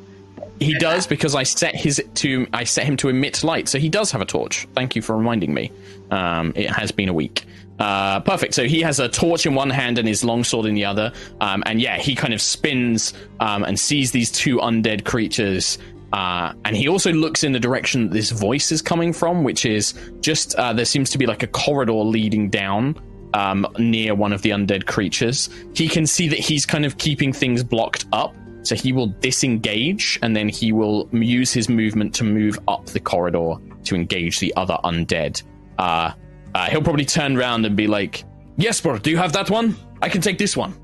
He 0.60 0.74
does 0.74 1.06
because 1.06 1.34
I 1.34 1.44
set 1.44 1.74
his 1.74 2.00
to 2.16 2.46
I 2.52 2.64
set 2.64 2.84
him 2.84 2.98
to 2.98 3.08
emit 3.08 3.42
light, 3.42 3.68
so 3.68 3.78
he 3.78 3.88
does 3.88 4.10
have 4.12 4.20
a 4.20 4.26
torch. 4.26 4.68
Thank 4.74 4.94
you 4.94 5.00
for 5.00 5.16
reminding 5.16 5.54
me. 5.54 5.72
Um, 6.10 6.52
it 6.54 6.68
has 6.70 6.92
been 6.92 7.08
a 7.08 7.14
week. 7.14 7.46
Uh, 7.78 8.20
perfect. 8.20 8.54
So 8.54 8.64
he 8.64 8.82
has 8.82 9.00
a 9.00 9.08
torch 9.08 9.46
in 9.46 9.54
one 9.54 9.70
hand 9.70 9.98
and 9.98 10.06
his 10.06 10.22
longsword 10.22 10.66
in 10.66 10.74
the 10.74 10.84
other. 10.84 11.12
Um, 11.40 11.64
and 11.66 11.80
yeah, 11.80 11.96
he 11.96 12.14
kind 12.14 12.32
of 12.34 12.40
spins 12.40 13.12
um, 13.40 13.64
and 13.64 13.80
sees 13.80 14.12
these 14.12 14.30
two 14.30 14.58
undead 14.58 15.04
creatures. 15.04 15.78
Uh, 16.12 16.52
and 16.64 16.76
he 16.76 16.88
also 16.88 17.10
looks 17.12 17.42
in 17.42 17.52
the 17.52 17.60
direction 17.60 18.08
that 18.08 18.12
this 18.12 18.30
voice 18.30 18.70
is 18.70 18.82
coming 18.82 19.12
from, 19.12 19.44
which 19.44 19.64
is 19.64 19.94
just 20.20 20.54
uh, 20.56 20.72
there 20.72 20.84
seems 20.84 21.08
to 21.10 21.18
be 21.18 21.26
like 21.26 21.42
a 21.42 21.46
corridor 21.46 21.92
leading 21.92 22.50
down 22.50 22.94
um, 23.34 23.66
near 23.78 24.14
one 24.14 24.32
of 24.32 24.42
the 24.42 24.50
undead 24.50 24.86
creatures. 24.86 25.48
He 25.74 25.88
can 25.88 26.06
see 26.06 26.28
that 26.28 26.38
he's 26.38 26.66
kind 26.66 26.84
of 26.84 26.98
keeping 26.98 27.32
things 27.32 27.64
blocked 27.64 28.06
up. 28.12 28.34
So 28.64 28.76
he 28.76 28.92
will 28.92 29.08
disengage 29.08 30.20
and 30.22 30.36
then 30.36 30.48
he 30.48 30.70
will 30.70 31.08
use 31.12 31.52
his 31.52 31.68
movement 31.68 32.14
to 32.16 32.24
move 32.24 32.60
up 32.68 32.86
the 32.86 33.00
corridor 33.00 33.54
to 33.84 33.94
engage 33.96 34.38
the 34.38 34.54
other 34.54 34.76
undead. 34.84 35.42
Uh, 35.78 36.12
uh, 36.54 36.70
he'll 36.70 36.82
probably 36.82 37.04
turn 37.04 37.36
around 37.36 37.64
and 37.64 37.74
be 37.74 37.88
like, 37.88 38.24
Jesper, 38.58 38.98
do 38.98 39.10
you 39.10 39.16
have 39.16 39.32
that 39.32 39.50
one? 39.50 39.74
I 40.00 40.08
can 40.08 40.20
take 40.20 40.38
this 40.38 40.56
one. 40.56 40.74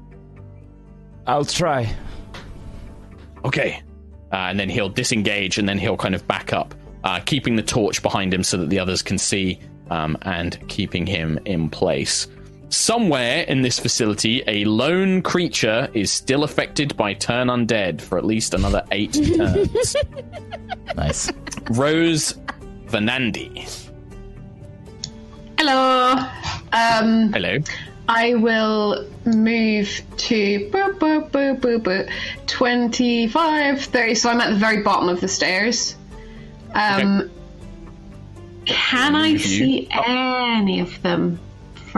I'll 1.26 1.44
try. 1.44 1.94
Okay. 3.44 3.82
Uh, 4.32 4.36
and 4.36 4.60
then 4.60 4.68
he'll 4.68 4.88
disengage 4.90 5.58
and 5.58 5.68
then 5.68 5.78
he'll 5.78 5.96
kind 5.96 6.14
of 6.14 6.26
back 6.28 6.52
up, 6.52 6.74
uh, 7.04 7.20
keeping 7.20 7.56
the 7.56 7.62
torch 7.62 8.02
behind 8.02 8.32
him 8.32 8.42
so 8.42 8.56
that 8.56 8.68
the 8.68 8.78
others 8.78 9.02
can 9.02 9.16
see 9.18 9.58
um, 9.90 10.16
and 10.22 10.58
keeping 10.68 11.06
him 11.06 11.38
in 11.44 11.70
place. 11.70 12.26
Somewhere 12.70 13.44
in 13.44 13.62
this 13.62 13.78
facility, 13.78 14.42
a 14.46 14.64
lone 14.66 15.22
creature 15.22 15.88
is 15.94 16.12
still 16.12 16.44
affected 16.44 16.94
by 16.98 17.14
turn 17.14 17.48
undead 17.48 18.02
for 18.02 18.18
at 18.18 18.26
least 18.26 18.52
another 18.52 18.84
eight 18.92 19.12
turns. 19.36 19.96
Nice. 20.94 21.32
Rose 21.70 22.34
Vanandi. 22.86 23.66
Hello. 25.58 26.12
Um, 26.72 27.32
Hello. 27.32 27.58
I 28.08 28.34
will 28.34 29.06
move 29.26 30.02
to 30.16 30.70
boop, 30.70 30.98
boop, 30.98 31.30
boop, 31.30 31.60
boop, 31.60 31.82
boop, 31.82 32.10
25, 32.46 33.84
30. 33.84 34.14
So 34.14 34.30
I'm 34.30 34.40
at 34.40 34.48
the 34.50 34.56
very 34.56 34.82
bottom 34.82 35.10
of 35.10 35.20
the 35.20 35.28
stairs. 35.28 35.94
Um, 36.74 37.30
Can 38.64 39.14
I 39.14 39.36
see 39.36 39.88
any 39.90 40.80
of 40.80 41.02
them 41.02 41.38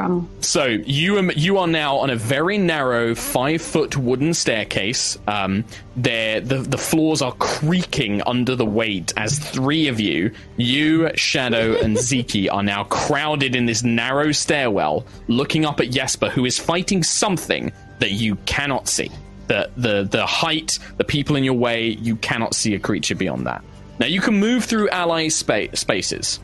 from? 0.00 0.28
So 0.40 0.64
you 0.64 1.19
am, 1.19 1.30
you 1.37 1.59
are 1.59 1.66
now 1.66 1.99
on 1.99 2.11
a 2.11 2.16
very 2.16 2.59
narrow 2.59 3.14
five 3.14 3.61
foot 3.61 3.97
wooden 3.97 4.35
staircase. 4.35 5.19
Um, 5.26 5.64
there 5.97 6.40
the 6.40 6.59
the 6.59 6.78
floors 6.78 7.23
are 7.23 7.33
creaking 7.33 8.23
under 8.23 8.57
the 8.57 8.64
weight 8.64 9.12
as 9.16 9.38
three 9.38 9.88
of 9.88 10.00
you, 10.00 10.33
you, 10.57 11.11
Shadow, 11.16 11.76
and 11.76 11.97
Ziki, 12.09 12.50
are 12.50 12.62
now 12.62 12.85
crowded 12.85 13.54
in 13.54 13.66
this 13.66 13.83
narrow 13.83 14.33
stairwell, 14.33 15.07
looking 15.28 15.64
up 15.64 15.80
at 15.80 15.90
Jesper, 15.90 16.30
who 16.30 16.45
is 16.45 16.59
fighting 16.59 17.02
something 17.02 17.73
that 17.99 18.12
you 18.12 18.37
cannot 18.47 18.88
see. 18.88 19.11
The 19.49 19.71
the 19.76 20.04
the 20.11 20.25
height, 20.25 20.78
the 20.97 21.04
people 21.04 21.37
in 21.37 21.45
your 21.45 21.54
way, 21.54 21.88
you 21.88 22.16
cannot 22.16 22.54
see 22.54 22.75
a 22.75 22.78
creature 22.78 23.14
beyond 23.14 23.47
that. 23.47 23.62
Now 23.99 24.07
you 24.07 24.23
can 24.23 24.35
move 24.35 24.64
through 24.64 24.88
ally 24.88 25.28
spa- 25.28 25.75
spaces. 25.75 26.40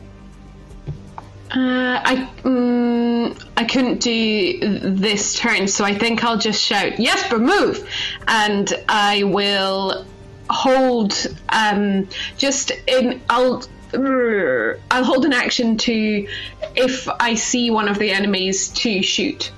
Uh, 1.49 2.01
I 2.03 2.29
mm, 2.43 3.43
I 3.55 3.63
couldn't 3.63 3.99
do 4.01 4.59
this 4.81 5.35
turn, 5.39 5.67
so 5.67 5.85
I 5.85 5.93
think 5.93 6.23
I'll 6.23 6.37
just 6.37 6.61
shout, 6.61 6.97
Jesper, 6.97 7.39
move! 7.39 7.89
And 8.27 8.73
I 8.89 9.23
will 9.23 10.05
hold, 10.49 11.27
um, 11.49 12.07
just 12.37 12.71
in, 12.87 13.21
I'll. 13.29 13.63
I'll 13.93 15.05
hold 15.05 15.23
an 15.23 15.31
action 15.31 15.77
to, 15.77 16.27
if 16.75 17.07
I 17.21 17.35
see 17.35 17.71
one 17.71 17.87
of 17.87 17.97
the 17.97 18.11
enemies, 18.11 18.67
to 18.69 19.01
shoot 19.01 19.49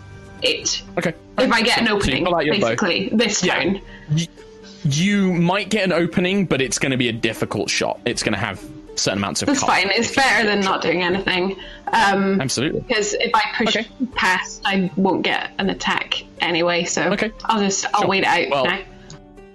it. 0.43 0.84
Okay. 1.00 1.15
If 1.39 1.51
I 1.51 1.63
get 1.63 1.79
an 1.79 1.88
opening, 1.88 2.27
out 2.27 2.46
your 2.46 2.53
bow. 2.55 2.62
basically, 2.62 3.10
this 3.12 3.43
Yeah. 3.43 3.55
turn. 3.63 3.81
you 4.84 5.34
might 5.34 5.69
get 5.69 5.84
an 5.84 5.91
opening, 5.93 6.46
but 6.46 6.62
it's 6.62 6.77
going 6.77 6.91
to 6.91 6.98
be 6.98 7.10
a 7.10 7.12
difficult 7.12 7.72
shot. 7.72 8.00
It's 8.05 8.22
going 8.22 8.34
to 8.34 8.39
have 8.39 8.63
certain 8.96 9.17
amounts 9.17 9.41
of. 9.41 9.48
That's 9.48 9.63
fine. 9.63 9.89
It's 9.89 10.13
better 10.15 10.46
than 10.48 10.60
not 10.62 10.84
doing 10.84 11.01
anything. 11.01 11.55
Um, 11.93 12.39
Absolutely. 12.41 12.81
because 12.81 13.13
if 13.15 13.31
I 13.34 13.41
push 13.58 13.75
Okay. 13.75 13.88
past, 14.15 14.62
I 14.65 14.91
won't 14.96 15.24
get 15.24 15.51
an 15.60 15.69
attack 15.69 16.24
anyway. 16.41 16.84
So 16.86 17.03
Okay. 17.13 17.31
I'll 17.46 17.60
just 17.62 17.86
I'll 17.93 18.01
Sure. 18.01 18.10
wait 18.10 18.24
out 18.25 18.50
Well- 18.50 18.65
now. 18.65 18.79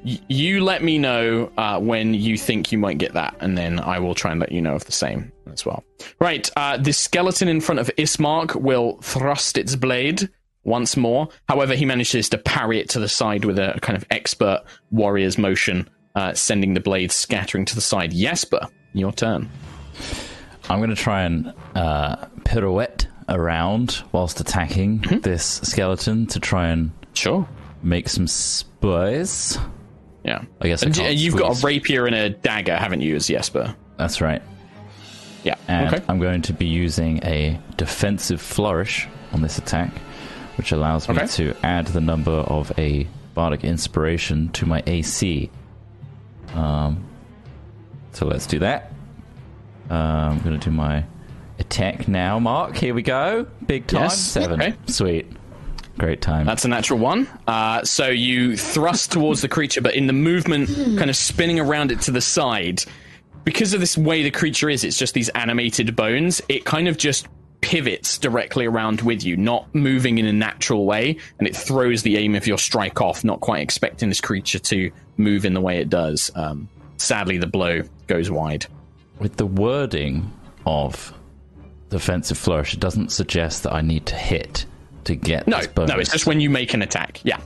Y- 0.07 0.19
you 0.29 0.63
let 0.63 0.83
me 0.85 0.99
know 0.99 1.51
uh, 1.57 1.79
when 1.81 2.13
you 2.13 2.37
think 2.37 2.71
you 2.71 2.77
might 2.79 2.99
get 2.99 3.15
that, 3.15 3.35
and 3.41 3.57
then 3.57 3.81
I 3.81 3.99
will 4.01 4.15
try 4.15 4.33
and 4.33 4.41
let 4.41 4.53
you 4.53 4.61
know 4.61 4.75
of 4.75 4.85
the 4.85 4.93
same 4.93 5.33
as 5.51 5.65
well. 5.65 5.83
Right. 6.21 6.51
Uh, 6.57 6.77
the 6.77 6.93
skeleton 6.93 7.49
in 7.49 7.61
front 7.63 7.79
of 7.81 7.91
Ismark 7.97 8.55
will 8.55 8.99
thrust 9.01 9.57
its 9.57 9.77
blade 9.77 10.29
once 10.63 10.97
more. 10.99 11.29
However, 11.49 11.75
he 11.75 11.87
manages 11.87 12.29
to 12.31 12.39
parry 12.39 12.81
it 12.81 12.91
to 12.91 12.99
the 13.01 13.09
side 13.09 13.47
with 13.47 13.59
a 13.59 13.79
kind 13.81 13.97
of 13.97 14.05
expert 14.11 14.61
warrior's 14.91 15.39
motion, 15.39 15.89
uh, 16.15 16.35
sending 16.35 16.75
the 16.75 16.81
blade 16.81 17.11
scattering 17.11 17.65
to 17.65 17.75
the 17.75 17.81
side. 17.81 18.13
Jesper, 18.13 18.67
your 18.93 19.13
turn. 19.13 19.49
I'm 20.69 20.79
going 20.79 20.91
to 20.91 20.97
try 20.97 21.23
and 21.23 21.53
uh, 21.75 22.27
pirouette 22.45 23.07
around 23.29 24.03
whilst 24.13 24.41
attacking 24.41 25.01
Mm-hmm. 25.01 25.21
this 25.21 25.61
skeleton 25.63 26.27
to 26.29 26.41
try 26.41 26.69
and 26.69 26.91
Sure. 27.15 27.47
make 27.83 28.09
some 28.09 28.27
space. 28.27 29.59
Yeah. 30.25 30.45
I 30.61 30.69
guess 30.69 30.83
I 30.83 30.87
And 30.87 31.19
you've 31.21 31.37
got 31.37 31.63
a 31.63 31.67
rapier 31.67 32.07
and 32.07 32.15
a 32.15 32.31
dagger, 32.31 32.77
haven't 32.77 33.03
you, 33.03 33.15
as 33.17 33.27
Jesper? 33.29 33.75
That's 33.99 34.21
right. 34.21 34.43
Yeah. 35.43 35.57
And 35.69 35.95
okay. 35.95 36.05
I'm 36.09 36.19
going 36.19 36.41
to 36.43 36.53
be 36.55 36.65
using 36.67 37.23
a 37.25 37.61
defensive 37.77 38.41
flourish 38.41 39.07
on 39.33 39.43
this 39.43 39.59
attack, 39.59 39.93
which 40.57 40.73
allows 40.73 41.07
me 41.09 41.17
Okay. 41.17 41.27
to 41.27 41.55
add 41.63 41.89
the 41.89 42.01
number 42.01 42.33
of 42.33 42.73
a 42.79 43.07
bardic 43.35 43.65
inspiration 43.65 44.49
to 44.53 44.65
my 44.65 44.83
AC. 44.87 45.51
Um, 46.55 47.05
so 48.13 48.27
let's 48.27 48.47
do 48.47 48.59
that. 48.61 48.93
Uh, 49.91 49.95
I'm 49.95 50.41
going 50.41 50.59
to 50.59 50.65
do 50.65 50.75
my 50.75 51.05
attack 51.59 52.09
now, 52.09 52.39
Mark. 52.39 52.77
Here 52.77 52.95
we 52.95 53.03
go. 53.03 53.47
Big 53.67 53.87
time. 53.87 54.03
Yes, 54.03 54.19
Seven. 54.19 54.61
okay. 54.61 54.75
Sweet. 54.87 55.27
Great 55.99 56.21
time. 56.21 56.45
That's 56.47 56.65
a 56.65 56.69
natural 56.69 56.99
one. 56.99 57.29
Uh, 57.47 57.85
so 57.85 58.09
you 58.09 58.57
thrust 58.57 59.13
towards 59.13 59.43
the 59.43 59.49
creature, 59.49 59.81
but 59.81 59.95
in 59.95 60.07
the 60.09 60.13
movement, 60.13 60.69
kind 60.99 61.09
of 61.09 61.15
spinning 61.17 61.61
around 61.61 61.93
it 61.93 62.01
to 62.03 62.11
the 62.11 62.21
side, 62.21 62.83
because 63.45 63.75
of 63.75 63.81
this 63.81 63.97
way 63.97 64.23
the 64.23 64.31
creature 64.31 64.69
is, 64.69 64.83
it's 64.83 64.99
just 64.99 65.15
these 65.15 65.29
animated 65.31 65.95
bones. 65.95 66.43
It 66.49 66.65
kind 66.65 66.89
of 66.89 66.99
just 66.99 67.29
pivots 67.61 68.19
directly 68.19 68.67
around 68.67 69.03
with 69.03 69.23
you, 69.23 69.37
not 69.37 69.73
moving 69.75 70.19
in 70.19 70.27
a 70.27 70.33
natural 70.33 70.85
way, 70.85 71.17
and 71.39 71.47
it 71.47 71.55
throws 71.55 72.03
the 72.03 72.17
aim 72.17 72.35
of 72.35 72.47
your 72.47 72.59
strike 72.59 73.01
off, 73.01 73.23
not 73.23 73.41
quite 73.41 73.63
expecting 73.63 74.09
this 74.09 74.21
creature 74.21 74.59
to 74.59 74.91
move 75.17 75.45
in 75.45 75.55
the 75.55 75.61
way 75.61 75.79
it 75.79 75.89
does. 75.89 76.31
Um, 76.35 76.69
sadly, 76.97 77.39
the 77.39 77.47
blow 77.47 77.83
goes 78.09 78.31
wide. 78.31 78.67
With 79.19 79.37
the 79.37 79.47
wording 79.47 80.33
of 80.67 81.13
defensive 81.91 82.37
flourish. 82.39 82.75
It 82.75 82.81
doesn't 82.81 83.13
suggest 83.13 83.63
that 83.63 83.73
I 83.73 83.81
need 83.81 84.07
to 84.07 84.15
hit 84.17 84.67
to 85.05 85.15
get 85.15 85.47
No, 85.47 85.59
this 85.59 85.67
bonus. 85.69 85.91
no, 85.93 85.99
it's 86.01 86.11
just 86.13 86.27
when 86.27 86.41
you 86.41 86.51
make 86.51 86.75
an 86.75 86.83
attack. 86.83 87.21
Yeah. 87.25 87.39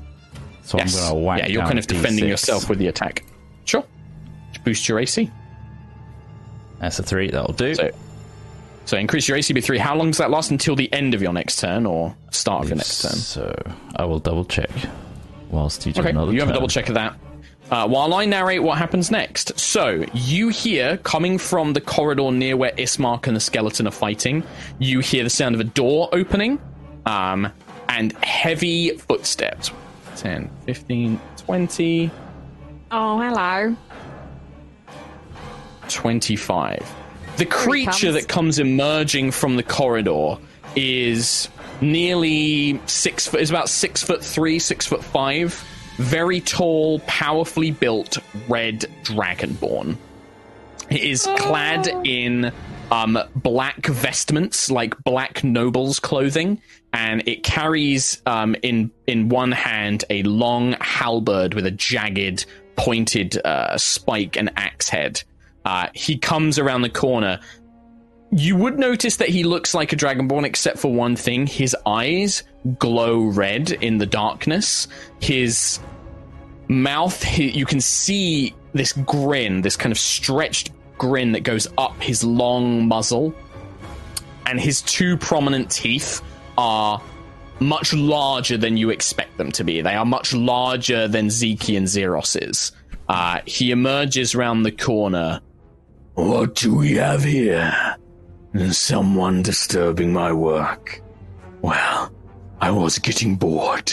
so 0.62 0.78
yes. 0.78 0.94
I'm 0.96 1.00
going 1.02 1.20
to 1.20 1.26
whack 1.26 1.38
yeah, 1.40 1.46
you're 1.48 1.62
kind 1.64 1.78
of 1.78 1.86
defending 1.86 2.24
D6. 2.24 2.28
yourself 2.28 2.68
with 2.70 2.78
the 2.78 2.86
attack. 2.86 3.24
Sure. 3.64 3.84
Boost 4.64 4.88
your 4.88 4.98
AC. 5.00 5.30
That's 6.80 6.98
a 6.98 7.02
three. 7.02 7.30
That'll 7.30 7.52
do. 7.52 7.74
So, 7.74 7.90
so 8.86 8.96
increase 8.96 9.28
your 9.28 9.36
AC 9.36 9.52
by 9.52 9.60
three. 9.60 9.78
How 9.78 9.94
long 9.96 10.06
does 10.08 10.18
that 10.18 10.30
last 10.30 10.50
until 10.50 10.76
the 10.76 10.90
end 10.92 11.12
of 11.14 11.20
your 11.20 11.32
next 11.32 11.56
turn 11.58 11.84
or 11.84 12.16
start 12.30 12.62
of 12.62 12.68
your 12.70 12.76
next 12.76 13.02
turn? 13.02 13.12
So 13.12 13.54
I 13.96 14.04
will 14.04 14.20
double 14.20 14.44
check 14.44 14.70
whilst 15.50 15.84
you 15.86 15.92
do 15.92 16.00
Okay, 16.00 16.10
another 16.10 16.32
you 16.32 16.40
have 16.40 16.48
a 16.48 16.52
double 16.54 16.68
check 16.68 16.88
of 16.88 16.94
that. 16.94 17.16
Uh, 17.70 17.86
while 17.86 18.14
I 18.14 18.24
narrate 18.24 18.62
what 18.62 18.78
happens 18.78 19.10
next. 19.10 19.58
So, 19.58 20.04
you 20.14 20.48
hear, 20.48 20.96
coming 20.98 21.36
from 21.36 21.74
the 21.74 21.80
corridor 21.82 22.30
near 22.32 22.56
where 22.56 22.72
Ismark 22.72 23.26
and 23.26 23.36
the 23.36 23.40
skeleton 23.40 23.86
are 23.86 23.90
fighting, 23.90 24.42
you 24.78 25.00
hear 25.00 25.22
the 25.22 25.28
sound 25.30 25.54
of 25.54 25.60
a 25.60 25.64
door 25.64 26.08
opening 26.12 26.58
um, 27.04 27.52
and 27.90 28.12
heavy 28.24 28.96
footsteps. 28.96 29.70
10, 30.16 30.50
15, 30.64 31.20
20, 31.36 32.10
Oh, 32.90 33.20
hello. 33.20 33.76
25. 35.88 36.94
The 37.36 37.44
creature 37.46 37.90
comes. 37.90 38.14
that 38.14 38.28
comes 38.28 38.58
emerging 38.58 39.30
from 39.32 39.56
the 39.56 39.62
corridor 39.62 40.36
is 40.74 41.48
nearly 41.80 42.80
six 42.86 43.26
foot, 43.26 43.40
is 43.40 43.50
about 43.50 43.68
six 43.68 44.02
foot 44.02 44.24
three, 44.24 44.58
six 44.58 44.86
foot 44.86 45.04
five. 45.04 45.62
Very 45.98 46.40
tall, 46.40 47.00
powerfully 47.00 47.72
built 47.72 48.18
red 48.48 48.86
dragonborn. 49.02 49.96
It 50.90 51.02
is 51.02 51.28
clad 51.36 51.88
in 52.04 52.52
um, 52.90 53.18
black 53.34 53.84
vestments, 53.86 54.70
like 54.70 54.96
black 55.04 55.44
nobles' 55.44 56.00
clothing, 56.00 56.62
and 56.92 57.26
it 57.28 57.42
carries 57.42 58.22
um, 58.26 58.56
in 58.62 58.90
in 59.06 59.28
one 59.28 59.52
hand 59.52 60.04
a 60.08 60.22
long 60.22 60.76
halberd 60.80 61.54
with 61.54 61.66
a 61.66 61.70
jagged, 61.70 62.46
pointed 62.76 63.36
uh, 63.44 63.76
spike 63.76 64.36
and 64.36 64.50
axe 64.56 64.88
head. 64.88 65.22
Uh, 65.64 65.88
he 65.94 66.16
comes 66.16 66.58
around 66.58 66.82
the 66.82 66.90
corner. 66.90 67.40
You 68.30 68.56
would 68.56 68.78
notice 68.78 69.16
that 69.16 69.28
he 69.28 69.42
looks 69.44 69.74
like 69.74 69.92
a 69.92 69.96
dragonborn, 69.96 70.44
except 70.44 70.78
for 70.78 70.92
one 70.92 71.16
thing: 71.16 71.46
his 71.46 71.76
eyes 71.84 72.44
glow 72.78 73.20
red 73.20 73.70
in 73.70 73.98
the 73.98 74.06
darkness. 74.06 74.88
His 75.20 75.80
mouth, 76.68 77.22
he, 77.22 77.50
you 77.50 77.66
can 77.66 77.80
see 77.80 78.54
this 78.72 78.92
grin, 78.92 79.62
this 79.62 79.76
kind 79.76 79.92
of 79.92 79.98
stretched 79.98 80.70
grin 80.98 81.32
that 81.32 81.40
goes 81.40 81.66
up 81.78 82.00
his 82.02 82.24
long 82.24 82.86
muzzle, 82.86 83.34
and 84.46 84.60
his 84.60 84.82
two 84.82 85.16
prominent 85.16 85.70
teeth 85.70 86.22
are 86.56 87.00
much 87.60 87.92
larger 87.92 88.56
than 88.56 88.76
you 88.76 88.90
expect 88.90 89.36
them 89.36 89.50
to 89.52 89.64
be. 89.64 89.80
They 89.80 89.94
are 89.94 90.04
much 90.04 90.34
larger 90.34 91.08
than 91.08 91.30
Zeke 91.30 91.70
and 91.70 91.86
Xeros's. 91.86 92.72
Uh, 93.08 93.40
he 93.46 93.70
emerges 93.70 94.34
round 94.34 94.66
the 94.66 94.72
corner. 94.72 95.40
What 96.14 96.56
do 96.56 96.74
we 96.74 96.94
have 96.94 97.24
here? 97.24 97.96
Someone 98.70 99.42
disturbing 99.42 100.12
my 100.12 100.32
work. 100.32 101.00
Well, 101.62 102.12
I 102.60 102.70
was 102.70 102.98
getting 102.98 103.36
bored. 103.36 103.92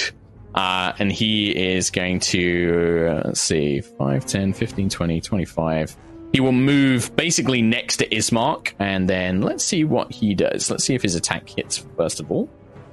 Uh, 0.54 0.94
and 1.00 1.12
he 1.12 1.52
is 1.52 1.90
going 1.92 2.20
to, 2.22 3.08
uh, 3.12 3.22
let's 3.26 3.42
see, 3.42 3.82
5, 3.82 4.26
10, 4.26 4.54
15, 4.54 4.90
20, 4.90 5.20
25. 5.22 5.96
He 6.32 6.40
will 6.40 6.54
move 6.54 7.14
basically 7.18 7.62
next 7.62 7.98
to 7.98 8.08
Ismark, 8.08 8.74
and 8.80 9.10
then 9.10 9.42
let's 9.42 9.64
see 9.66 9.84
what 9.84 10.12
he 10.14 10.34
does. 10.34 10.70
Let's 10.72 10.86
see 10.86 10.96
if 10.96 11.02
his 11.02 11.16
attack 11.16 11.50
hits, 11.50 11.86
first 11.98 12.20
of 12.22 12.32
all. 12.32 12.50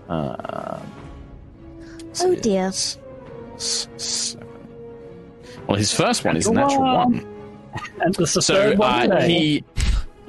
Uh, 0.09 0.81
Oh 2.21 2.35
dear. 2.35 2.66
s- 2.66 2.99
s- 3.55 3.88
seven. 3.96 4.49
Well, 5.66 5.79
his 5.79 5.92
first 5.94 6.25
one 6.25 6.37
is 6.37 6.46
a 6.49 6.53
natural 6.53 6.83
one. 6.83 7.27
And 8.01 8.14
this 8.16 8.31
is 8.31 8.35
the 8.35 8.42
So 8.42 8.55
third 8.55 8.79
one 8.79 9.12
uh, 9.12 9.23
he, 9.23 9.64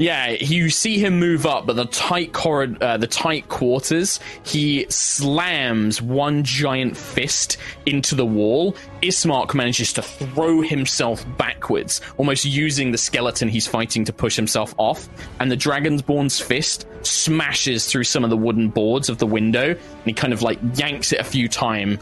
yeah, 0.04 0.32
you 0.32 0.70
see 0.70 1.00
him 1.00 1.18
move 1.18 1.46
up, 1.46 1.66
but 1.66 1.78
the 1.78 1.86
tight 1.86 2.36
uh, 2.46 2.98
the 2.98 3.08
tight 3.08 3.48
quarters, 3.48 4.20
he 4.44 4.86
slams 4.90 6.02
one 6.02 6.44
giant 6.44 6.98
fist 6.98 7.56
into 7.86 8.14
the 8.14 8.26
wall. 8.26 8.76
Ismark 9.02 9.54
manages 9.54 9.94
to 9.94 10.02
throw 10.02 10.60
himself 10.60 11.26
backwards, 11.38 12.02
almost 12.18 12.44
using 12.44 12.92
the 12.92 12.98
skeleton 12.98 13.48
he's 13.48 13.66
fighting 13.66 14.04
to 14.04 14.12
push 14.12 14.36
himself 14.36 14.76
off. 14.78 15.08
And 15.40 15.50
the 15.50 15.56
Dragonsborn's 15.56 16.38
fist 16.38 16.86
smashes 17.04 17.90
through 17.90 18.04
some 18.04 18.26
of 18.26 18.30
the 18.30 18.38
wooden 18.38 18.68
boards 18.68 19.08
of 19.08 19.20
the 19.20 19.28
window, 19.28 19.70
and 19.70 20.04
he 20.06 20.12
kind 20.12 20.34
of 20.34 20.42
like 20.42 20.60
yanks 20.76 21.14
it 21.14 21.22
a 21.22 21.24
few 21.24 21.48
times. 21.48 22.00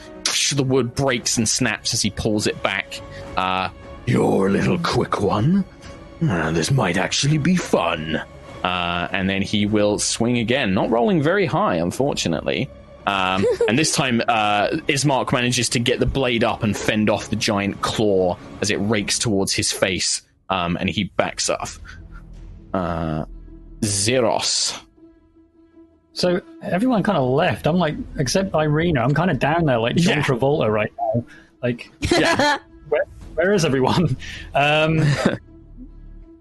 The 0.56 0.64
wood 0.64 0.96
breaks 0.96 1.38
and 1.38 1.48
snaps 1.48 1.94
as 1.94 2.02
he 2.02 2.10
pulls 2.10 2.48
it 2.48 2.64
back. 2.64 3.00
Uh, 3.38 3.70
you're 4.08 4.48
a 4.48 4.50
little 4.50 4.80
quick 4.80 5.22
one. 5.22 5.66
Uh, 6.28 6.52
this 6.52 6.72
might 6.72 6.98
actually 6.98 7.38
be 7.38 7.56
fun. 7.56 8.22
Uh, 8.64 9.08
and 9.12 9.28
then 9.30 9.42
he 9.42 9.66
will 9.66 9.98
swing 9.98 10.38
again, 10.38 10.74
not 10.74 10.90
rolling 10.92 11.22
very 11.22 11.46
high, 11.48 11.76
unfortunately. 11.76 12.70
Um, 13.08 13.44
and 13.68 13.78
this 13.80 13.92
time, 13.96 14.22
uh, 14.28 14.68
Ismark 14.88 15.34
manages 15.34 15.68
to 15.70 15.80
get 15.80 16.00
the 16.00 16.06
blade 16.06 16.44
up 16.44 16.62
and 16.62 16.78
fend 16.78 17.10
off 17.10 17.30
the 17.32 17.36
giant 17.36 17.82
claw 17.82 18.38
as 18.62 18.70
it 18.70 18.76
rakes 18.78 19.18
towards 19.18 19.52
his 19.54 19.72
face, 19.72 20.22
um, 20.50 20.78
and 20.80 20.90
he 20.90 21.06
backs 21.06 21.50
off. 21.50 21.80
Uh, 22.74 23.26
Zeros. 23.84 24.76
So 26.14 26.40
everyone 26.62 27.02
kind 27.02 27.18
of 27.18 27.28
left. 27.30 27.66
I'm 27.66 27.78
like, 27.78 27.96
except 28.20 28.54
Irina. 28.54 29.02
I'm 29.02 29.14
kind 29.16 29.32
of 29.32 29.40
down 29.40 29.66
there, 29.66 29.80
like 29.80 29.96
John 29.96 30.18
Yeah. 30.18 30.24
Travolta 30.24 30.72
right 30.72 30.92
now. 31.16 31.24
Like, 31.64 31.90
Yeah. 32.12 32.60
where, 32.90 33.06
where 33.34 33.54
is 33.54 33.66
everyone? 33.66 34.16
Um, 34.54 35.00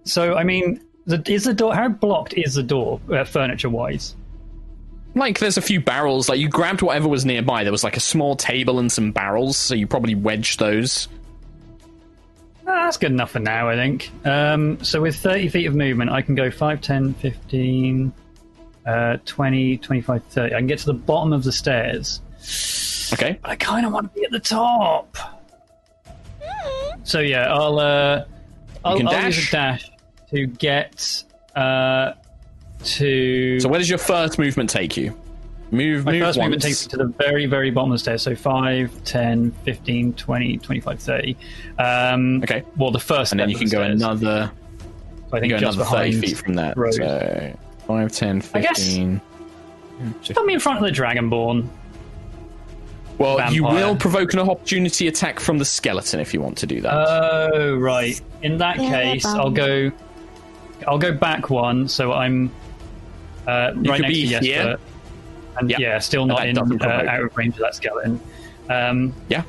so 0.04 0.34
I 0.34 0.44
mean, 0.44 0.80
the, 1.06 1.22
is 1.30 1.44
the 1.44 1.54
door? 1.54 1.74
How 1.74 1.88
blocked 1.88 2.34
is 2.34 2.54
the 2.54 2.62
door, 2.62 3.00
uh, 3.12 3.24
furniture-wise? 3.24 4.16
like, 5.16 5.40
there's 5.40 5.56
a 5.56 5.62
few 5.62 5.80
barrels. 5.80 6.28
Like, 6.28 6.38
you 6.38 6.48
grabbed 6.48 6.82
whatever 6.82 7.08
was 7.08 7.24
nearby. 7.24 7.64
There 7.64 7.72
was 7.72 7.82
like 7.82 7.96
a 7.96 8.00
small 8.00 8.36
table 8.36 8.78
and 8.78 8.90
some 8.92 9.10
barrels, 9.10 9.56
so 9.56 9.74
you 9.74 9.86
probably 9.88 10.14
wedged 10.14 10.60
those. 10.60 11.08
Ah, 12.64 12.84
that's 12.84 12.96
good 12.96 13.10
enough 13.10 13.32
for 13.32 13.40
now, 13.40 13.68
I 13.68 13.74
think. 13.74 14.10
Um, 14.24 14.82
so 14.84 15.00
with 15.00 15.16
30 15.16 15.48
feet 15.48 15.66
of 15.66 15.74
movement, 15.74 16.10
I 16.12 16.22
can 16.22 16.36
go 16.36 16.48
5, 16.50 16.80
10, 16.80 17.14
15, 17.14 18.12
uh, 18.86 19.16
20, 19.24 19.78
25, 19.78 20.24
30. 20.26 20.54
I 20.54 20.58
can 20.58 20.66
get 20.68 20.78
to 20.78 20.86
the 20.86 20.94
bottom 20.94 21.32
of 21.32 21.42
the 21.42 21.50
stairs, 21.52 22.20
Okay. 23.12 23.36
but 23.42 23.50
I 23.50 23.56
kind 23.56 23.84
of 23.84 23.92
want 23.92 24.12
to 24.14 24.18
be 24.20 24.24
at 24.24 24.30
the 24.30 24.38
top. 24.38 25.16
So 27.02 27.18
yeah, 27.18 27.52
I'll 27.52 27.80
uh, 27.80 28.24
I'll, 28.85 28.97
can 28.97 29.09
I'll 29.09 29.25
use 29.27 29.51
dash. 29.51 29.85
a 29.85 29.88
dash 29.88 29.90
to 30.31 30.47
get 30.47 31.25
uh, 31.57 32.12
to. 32.85 33.61
So, 33.61 33.69
where 33.69 33.79
does 33.79 33.88
your 33.88 33.99
first 33.99 34.38
movement 34.38 34.71
take 34.71 34.97
you? 34.97 35.16
Move, 35.73 36.05
my 36.05 36.12
move 36.12 36.23
first 36.23 36.38
once. 36.38 36.47
movement 36.47 36.62
takes 36.62 36.87
me 36.87 36.90
to 36.90 36.97
the 36.97 37.07
very, 37.19 37.47
very 37.47 37.71
bottom 37.71 37.93
of 37.93 37.95
the 37.95 37.99
stairs. 38.01 38.23
So 38.23 38.35
5, 38.35 39.05
10, 39.05 39.53
15, 39.64 40.12
20, 40.14 40.59
25, 40.59 40.99
30. 41.01 41.37
Um, 41.79 42.43
Okay. 42.43 42.64
Well, 42.77 42.90
the 42.90 42.99
first 42.99 43.31
and 43.33 43.40
then 43.40 43.51
you 43.51 43.57
can 43.57 43.66
the 43.69 43.71
go 43.77 43.83
stairs. 43.85 44.03
another 44.03 44.51
I 45.33 45.38
think 45.38 45.53
just 45.53 45.77
another 45.77 45.88
30 45.88 46.11
behind 46.11 46.25
feet 46.25 46.37
from 46.38 46.55
that. 46.55 46.77
So 46.77 47.57
5, 47.87 48.12
10, 48.12 48.43
I 48.55 48.61
guess- 48.62 48.79
15. 48.85 49.21
Put 50.35 50.47
me 50.47 50.55
in 50.55 50.61
front 50.61 50.79
of 50.79 50.85
the 50.85 51.01
Dragonborn. 51.01 51.69
Well, 53.20 53.52
you 53.52 53.62
will 53.64 53.94
provoke 53.96 54.33
an 54.33 54.38
opportunity 54.40 55.06
attack 55.06 55.38
from 55.40 55.59
the 55.59 55.64
skeleton 55.66 56.20
if 56.20 56.33
you 56.35 56.40
want 56.40 56.56
to 56.59 56.66
do 56.66 56.80
that. 56.80 56.92
Oh, 56.94 57.76
right. 57.76 58.18
In 58.42 58.56
that 58.59 58.80
Yeah, 58.80 58.90
case, 58.90 59.22
bum. 59.24 59.38
I'll 59.40 59.50
go. 59.50 59.92
I'll 60.88 60.98
go 60.98 61.12
back 61.12 61.50
one, 61.50 61.87
so 61.87 62.12
I'm 62.14 62.50
uh, 63.46 63.50
right 63.50 63.74
could 63.74 63.83
next 63.83 64.00
to 64.02 64.09
be 64.09 64.26
Jesper, 64.26 64.44
here. 64.46 64.76
and 65.59 65.70
Yeah. 65.70 65.76
yeah, 65.78 65.98
still 65.98 66.24
not 66.24 66.48
in 66.48 66.56
uh, 66.56 66.62
out 66.87 67.20
of 67.22 67.37
range 67.37 67.54
of 67.56 67.61
that 67.61 67.74
skeleton. 67.74 68.18
Um, 68.70 69.12
yeah, 69.28 69.42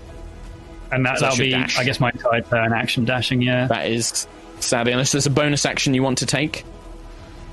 and 0.92 1.06
that, 1.06 1.20
So 1.20 1.26
that'll 1.28 1.40
be, 1.40 1.52
dash. 1.52 1.80
I 1.80 1.86
guess, 1.86 2.02
my 2.02 2.10
entire 2.12 2.42
turn 2.42 2.74
action 2.74 3.06
dashing. 3.06 3.42
Yeah, 3.42 3.68
that 3.68 3.90
is 3.90 4.28
sadly 4.60 4.92
unless 4.92 5.14
there's 5.14 5.26
a 5.28 5.30
bonus 5.32 5.66
action 5.66 5.94
you 5.94 6.04
want 6.04 6.18
to 6.18 6.26
take. 6.26 6.66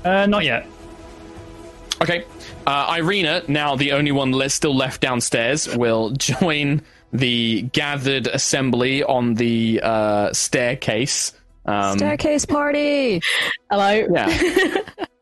uh, 0.03 0.25
not 0.25 0.43
yet. 0.43 0.67
Okay. 2.01 2.25
Uh, 2.69 2.97
Irina, 2.99 3.41
now 3.47 3.75
the 3.75 3.93
only 3.93 4.11
one 4.11 4.31
le- 4.31 4.47
still 4.47 4.75
left 4.75 5.01
downstairs, 5.01 5.75
will 5.75 6.11
join 6.17 6.83
the 7.11 7.63
gathered 7.63 8.27
assembly 8.27 9.03
on 9.03 9.33
the 9.33 9.79
uh, 9.81 10.31
staircase. 10.33 11.33
Um, 11.65 11.97
Staircase 11.97 12.45
party. 12.45 13.21
Hello. 13.71 14.05
Yeah. 14.13 14.75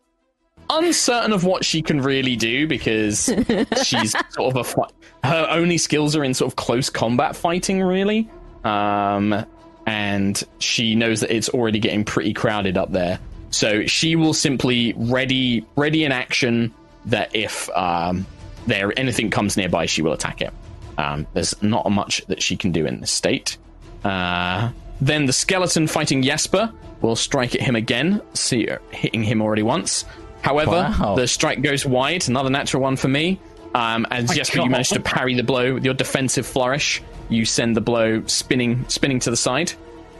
Uncertain 0.69 1.31
of 1.31 1.45
what 1.45 1.63
she 1.63 1.81
can 1.81 2.01
really 2.01 2.35
do 2.35 2.67
because 2.67 3.33
she's 3.81 4.11
sort 4.31 4.53
of 4.53 4.55
a 4.57 4.63
fi- 4.65 4.89
her 5.23 5.47
only 5.49 5.77
skills 5.77 6.17
are 6.17 6.25
in 6.25 6.33
sort 6.33 6.51
of 6.51 6.57
close 6.57 6.89
combat 6.89 7.33
fighting 7.33 7.81
really. 7.81 8.29
Um 8.65 9.45
and 9.85 10.43
she 10.59 10.95
knows 10.95 11.21
that 11.21 11.33
it's 11.33 11.47
already 11.47 11.79
getting 11.79 12.03
pretty 12.03 12.33
crowded 12.33 12.77
up 12.77 12.91
there. 12.91 13.19
So 13.51 13.85
she 13.85 14.17
will 14.17 14.33
simply 14.33 14.93
ready 14.97 15.65
ready 15.77 16.03
in 16.03 16.11
action 16.11 16.73
that 17.07 17.35
if 17.35 17.69
um, 17.75 18.25
there 18.67 18.93
anything 18.97 19.29
comes 19.29 19.57
nearby, 19.57 19.85
she 19.85 20.01
will 20.01 20.13
attack 20.13 20.41
it. 20.41 20.53
Um, 20.97 21.27
there's 21.33 21.61
not 21.61 21.89
much 21.91 22.25
that 22.27 22.41
she 22.41 22.55
can 22.57 22.71
do 22.71 22.85
in 22.85 23.01
this 23.01 23.11
state. 23.11 23.57
Uh, 24.03 24.71
then 25.01 25.25
the 25.25 25.33
skeleton 25.33 25.87
fighting 25.87 26.21
Jesper 26.23 26.71
will 27.01 27.15
strike 27.15 27.53
at 27.55 27.61
him 27.61 27.75
again, 27.75 28.21
see, 28.33 28.67
hitting 28.91 29.23
him 29.23 29.41
already 29.41 29.63
once. 29.63 30.05
However, 30.41 30.93
Wow. 30.99 31.15
the 31.15 31.27
strike 31.27 31.61
goes 31.61 31.85
wide, 31.85 32.27
another 32.29 32.49
natural 32.49 32.81
one 32.81 32.95
for 32.95 33.07
me. 33.07 33.39
Um, 33.75 34.07
as 34.09 34.31
Jesper, 34.31 34.57
you 34.57 34.63
God. 34.63 34.71
manage 34.71 34.89
to 34.89 34.99
parry 34.99 35.35
the 35.35 35.43
blow 35.43 35.75
with 35.75 35.85
your 35.85 35.93
defensive 35.93 36.45
flourish. 36.47 37.01
You 37.29 37.45
send 37.45 37.75
the 37.75 37.81
blow 37.81 38.23
spinning, 38.25 38.85
spinning 38.87 39.19
to 39.19 39.29
the 39.29 39.37
side. 39.37 39.73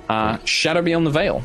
Uh, 0.10 0.38
Shadow 0.46 0.82
beyond 0.82 1.08
the 1.08 1.12
veil. 1.12 1.42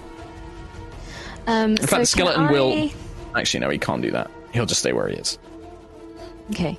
Um, 1.46 1.72
In 1.72 1.76
fact, 1.78 1.90
the 2.02 2.06
skeleton 2.06 2.48
will. 2.48 2.90
Actually, 3.34 3.60
no, 3.60 3.70
he 3.70 3.78
can't 3.78 4.02
do 4.02 4.10
that. 4.10 4.30
He'll 4.52 4.66
just 4.66 4.80
stay 4.80 4.92
where 4.92 5.08
he 5.08 5.14
is. 5.16 5.38
Okay. 6.50 6.78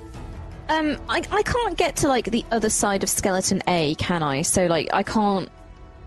Um, 0.68 0.96
I, 1.08 1.22
I 1.30 1.42
can't 1.42 1.76
get 1.76 1.96
to 1.96 2.08
like 2.08 2.26
the 2.26 2.44
other 2.50 2.70
side 2.70 3.02
of 3.02 3.10
skeleton 3.10 3.62
A, 3.68 3.94
can 3.96 4.22
I? 4.22 4.42
So 4.42 4.66
like 4.66 4.88
I 4.92 5.02
can't 5.02 5.48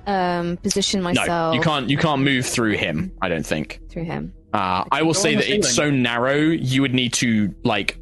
um 0.08 0.58
position 0.58 1.02
No, 1.02 1.04
myself 1.04 1.56
you 1.56 1.62
can't. 1.62 1.90
You 1.90 1.98
can't 1.98 2.22
move 2.22 2.46
through 2.46 2.78
him. 2.78 3.12
I 3.22 3.30
don't 3.30 3.46
think. 3.46 3.82
through 3.90 4.06
him. 4.06 4.34
Uh, 4.54 4.86
I 4.92 5.04
will 5.04 5.14
say 5.14 5.36
that 5.36 5.48
it's 5.48 5.70
so 5.74 5.92
narrow. 5.92 6.36
You 6.38 6.82
would 6.82 6.94
need 6.94 7.14
to 7.16 7.54
like 7.64 8.00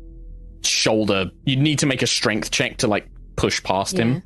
shoulder. 0.62 1.32
You'd 1.44 1.60
need 1.60 1.80
to 1.80 1.86
make 1.88 2.02
a 2.04 2.08
strength 2.08 2.52
check 2.52 2.78
to 2.78 2.88
like 2.88 3.08
push 3.36 3.62
past 3.64 3.98
Yeah. 3.98 4.04
him. 4.06 4.24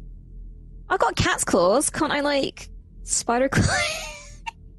I've 0.90 1.00
got 1.00 1.16
cat's 1.16 1.44
claws. 1.46 1.90
Can't 1.90 2.12
I 2.12 2.20
like 2.22 2.70
spider 3.04 3.48
climb? 3.50 3.68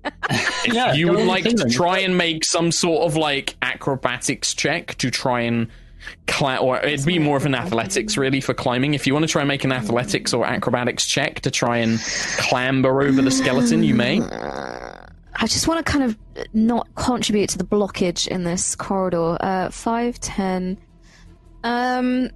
If 0.05 0.75
Yeah, 0.75 0.93
you 0.93 1.09
would 1.09 1.27
like 1.27 1.45
to 1.45 1.69
try 1.69 1.99
and 1.99 2.17
make 2.17 2.45
some 2.45 2.73
sort 2.73 3.03
of 3.03 3.17
like 3.17 3.57
acrobatics 3.63 4.55
check 4.55 4.95
to 4.97 5.11
try 5.11 5.43
and 5.43 5.69
climb, 6.27 6.63
or 6.63 6.79
it'd 6.79 7.07
be 7.07 7.19
more 7.19 7.37
of 7.37 7.47
an 7.47 7.55
athletics 7.55 8.17
really 8.17 8.41
for 8.41 8.55
climbing. 8.55 8.95
If 8.95 9.07
you 9.07 9.13
want 9.13 9.25
to 9.25 9.31
try 9.31 9.43
and 9.43 9.49
make 9.49 9.65
an 9.65 9.73
athletics 9.73 10.33
or 10.33 10.47
acrobatics 10.47 11.07
check 11.07 11.41
to 11.41 11.51
try 11.51 11.79
and 11.79 11.99
clamber 12.39 13.03
over 13.03 13.23
the 13.23 13.31
skeleton, 13.31 13.83
you 13.83 13.95
may. 13.95 14.21
I 14.21 15.47
just 15.47 15.69
want 15.69 15.85
to 15.85 15.91
kind 15.91 16.05
of 16.05 16.19
not 16.53 16.95
contribute 16.95 17.49
to 17.51 17.59
the 17.59 17.65
blockage 17.65 18.29
in 18.29 18.45
this 18.45 18.75
corridor. 18.75 19.37
Uh, 19.41 19.71
five, 19.71 20.21
ten. 20.21 20.79
Um, 21.65 22.31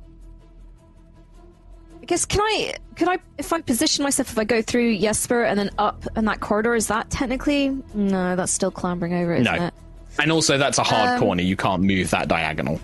I 2.04 2.06
guess 2.06 2.26
can 2.26 2.42
I 2.42 2.74
can 2.96 3.08
I 3.08 3.18
if 3.38 3.50
I 3.50 3.62
position 3.62 4.02
myself 4.02 4.30
if 4.30 4.38
I 4.38 4.44
go 4.44 4.60
through 4.60 4.98
Jesper 4.98 5.42
and 5.42 5.58
then 5.58 5.70
up 5.78 6.04
in 6.18 6.26
that 6.26 6.40
corridor 6.40 6.74
is 6.74 6.88
that 6.88 7.08
technically 7.08 7.74
no 7.94 8.36
that's 8.36 8.52
still 8.52 8.70
clambering 8.70 9.14
over 9.14 9.32
isn't 9.36 9.44
No. 9.56 9.68
it? 9.68 9.74
And 10.20 10.30
also, 10.30 10.58
that's 10.58 10.76
a 10.76 10.82
hard 10.82 11.14
Um, 11.14 11.20
corner. 11.20 11.40
You 11.42 11.56
can't 11.56 11.82
move 11.82 12.10
that 12.10 12.28
diagonal. 12.28 12.78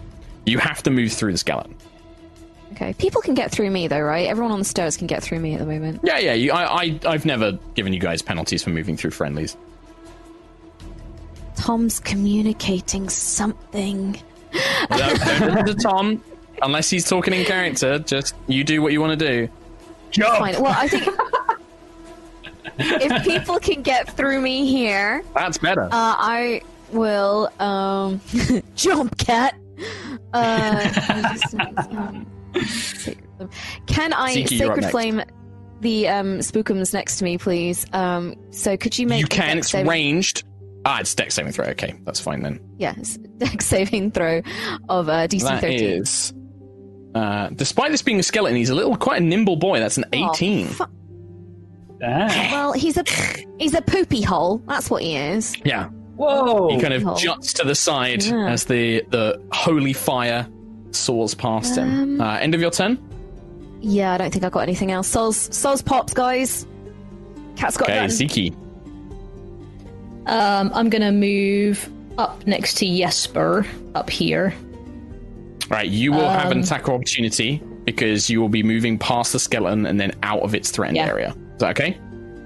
You 0.46 0.58
have 0.58 0.82
to 0.84 0.90
move 0.90 1.12
through 1.12 1.32
the 1.32 1.38
skeleton. 1.38 1.76
Okay, 2.72 2.94
people 2.94 3.20
can 3.20 3.34
get 3.34 3.50
through 3.52 3.70
me 3.70 3.88
though, 3.88 4.00
right? 4.00 4.26
Everyone 4.26 4.52
on 4.52 4.58
the 4.60 4.64
stairs 4.64 4.96
can 4.96 5.06
get 5.06 5.22
through 5.22 5.40
me 5.40 5.52
at 5.52 5.58
the 5.60 5.66
moment. 5.66 6.00
Yeah, 6.02 6.16
yeah. 6.18 6.32
You, 6.32 6.52
I, 6.52 6.84
I, 6.84 7.00
I've 7.06 7.26
never 7.26 7.52
given 7.74 7.92
you 7.92 8.00
guys 8.00 8.22
penalties 8.22 8.64
for 8.64 8.70
moving 8.70 8.96
through 8.96 9.10
friendlies. 9.10 9.54
Tom's 11.56 12.00
communicating 12.00 13.08
something. 13.10 14.18
No, 14.90 14.96
don't 14.98 15.10
listen 15.40 15.66
to 15.66 15.74
Tom 15.74 16.24
unless 16.62 16.90
he's 16.90 17.08
talking 17.08 17.32
in 17.34 17.44
character. 17.44 17.98
Just 17.98 18.34
you 18.46 18.64
do 18.64 18.82
what 18.82 18.92
you 18.92 19.00
want 19.00 19.18
to 19.18 19.26
do. 19.26 19.48
Jump! 20.10 20.38
Fine. 20.38 20.60
Well, 20.62 20.74
I 20.76 20.88
think 20.88 21.06
if 22.78 23.24
people 23.24 23.58
can 23.58 23.82
get 23.82 24.16
through 24.16 24.40
me 24.40 24.66
here, 24.66 25.22
That's 25.34 25.58
better. 25.58 25.84
Uh, 25.84 25.88
I 25.92 26.62
will 26.92 27.50
um, 27.60 28.20
jump, 28.74 29.16
cat. 29.18 29.54
Uh, 30.32 30.92
um, 31.90 32.26
can 33.86 34.12
I 34.12 34.32
Zeke, 34.34 34.50
you're 34.50 34.58
sacred 34.58 34.80
next. 34.82 34.90
flame 34.90 35.22
the 35.80 36.08
um, 36.08 36.38
spookums 36.40 36.92
next 36.92 37.18
to 37.18 37.24
me, 37.24 37.38
please? 37.38 37.86
Um, 37.92 38.34
so 38.50 38.76
could 38.76 38.98
you 38.98 39.06
make 39.06 39.20
you 39.20 39.26
can. 39.26 39.58
It's 39.58 39.70
saving- 39.70 39.88
ranged. 39.88 40.44
Ah, 40.84 41.00
it's 41.00 41.14
dex 41.14 41.34
saving 41.34 41.52
throw. 41.52 41.66
Okay, 41.66 41.94
that's 42.04 42.20
fine 42.20 42.42
then. 42.42 42.58
Yes, 42.78 43.18
dex 43.36 43.66
saving 43.66 44.10
throw 44.12 44.40
of 44.88 45.08
uh, 45.10 45.26
DC 45.28 45.42
That 45.42 45.60
thirteen. 45.60 45.80
is. 46.02 46.32
Uh, 47.14 47.48
despite 47.50 47.90
this 47.90 48.02
being 48.02 48.18
a 48.20 48.22
skeleton, 48.22 48.56
he's 48.56 48.70
a 48.70 48.74
little, 48.74 48.96
quite 48.96 49.20
a 49.20 49.24
nimble 49.24 49.56
boy. 49.56 49.78
That's 49.80 49.96
an 49.98 50.04
Oh, 50.12 50.30
18. 50.32 50.66
fu- 50.68 50.84
Damn. 51.98 52.50
well, 52.52 52.72
he's 52.72 52.96
a 52.96 53.04
he's 53.58 53.74
a 53.74 53.82
poopy 53.82 54.22
hole. 54.22 54.62
That's 54.66 54.88
what 54.90 55.02
he 55.02 55.16
is. 55.16 55.54
yeah, 55.64 55.88
Whoa! 56.16 56.68
he 56.74 56.80
kind 56.80 56.94
of 56.94 57.06
Oh. 57.06 57.16
juts 57.16 57.52
to 57.54 57.64
the 57.66 57.74
side 57.74 58.22
Yeah. 58.24 58.48
as 58.48 58.64
the 58.64 59.02
the 59.10 59.40
holy 59.52 59.92
fire 59.92 60.46
soars 60.92 61.34
past 61.34 61.76
him. 61.76 62.20
Um, 62.20 62.20
Uh, 62.20 62.36
end 62.38 62.54
of 62.54 62.60
your 62.60 62.70
turn. 62.70 62.98
Yeah, 63.82 64.12
I 64.12 64.18
don't 64.18 64.30
think 64.32 64.44
I've 64.44 64.52
got 64.52 64.60
anything 64.60 64.92
else. 64.92 65.08
Souls, 65.08 65.48
souls 65.54 65.82
pops, 65.82 66.12
guys. 66.14 66.66
Cat's 67.56 67.76
got 67.76 67.88
Okay, 67.90 67.98
done. 67.98 68.08
Ziki. 68.08 68.54
Um, 70.26 70.70
I'm 70.74 70.88
gonna 70.90 71.12
move 71.12 71.88
up 72.18 72.46
next 72.46 72.74
to 72.78 72.86
Jesper 72.98 73.66
up 73.94 74.08
here. 74.10 74.54
Right, 75.70 75.88
you 75.88 76.10
will 76.12 76.28
have 76.28 76.50
an 76.50 76.58
Um, 76.58 76.64
attack 76.64 76.88
opportunity 76.88 77.62
because 77.84 78.28
you 78.28 78.40
will 78.40 78.48
be 78.48 78.62
moving 78.62 78.98
past 78.98 79.32
the 79.32 79.38
skeleton 79.38 79.86
and 79.86 80.00
then 80.00 80.12
out 80.24 80.40
of 80.40 80.54
its 80.54 80.70
threatened 80.70 80.96
Yeah. 80.96 81.06
area. 81.06 81.28
Is 81.54 81.58
that 81.60 81.70
okay? 81.70 81.96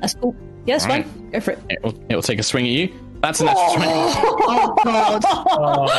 That's 0.01 0.15
cool. 0.15 0.37
Yeah, 0.67 0.75
that's 0.75 0.85
Alright. 0.85 1.07
fine. 1.07 1.31
Go 1.31 1.41
for 1.41 1.51
it. 1.53 1.59
It 1.71 1.83
will, 1.83 1.95
it 2.11 2.15
will 2.15 2.23
take 2.23 2.39
a 2.39 2.43
swing 2.43 2.67
at 2.67 2.73
you. 2.73 2.89
That's 3.23 3.41
a 3.41 3.45
natural 3.45 3.75
20. 3.77 3.91
Oh 3.91 4.75
God! 4.85 5.25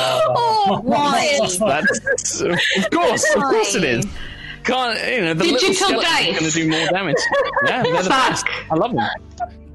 Oh, 0.68 0.80
Why? 0.84 1.38
That's, 1.42 2.42
of 2.42 2.90
course, 2.92 3.36
of 3.36 3.44
course 3.44 3.76
it 3.76 3.84
is. 3.84 4.06
Can't 4.64 5.00
you 5.12 5.22
know 5.22 5.34
the 5.36 5.44
little 5.44 5.60
Digital 5.60 5.76
skeleton's 5.76 6.04
dice. 6.06 6.40
going 6.40 6.52
to 6.52 6.58
do 6.60 6.70
more 6.70 6.88
damage? 6.88 7.16
Yeah, 7.68 7.84
they're 7.84 8.02
the 8.04 8.10
best. 8.10 8.46
I 8.72 8.76
love 8.76 8.94
them. 8.96 9.08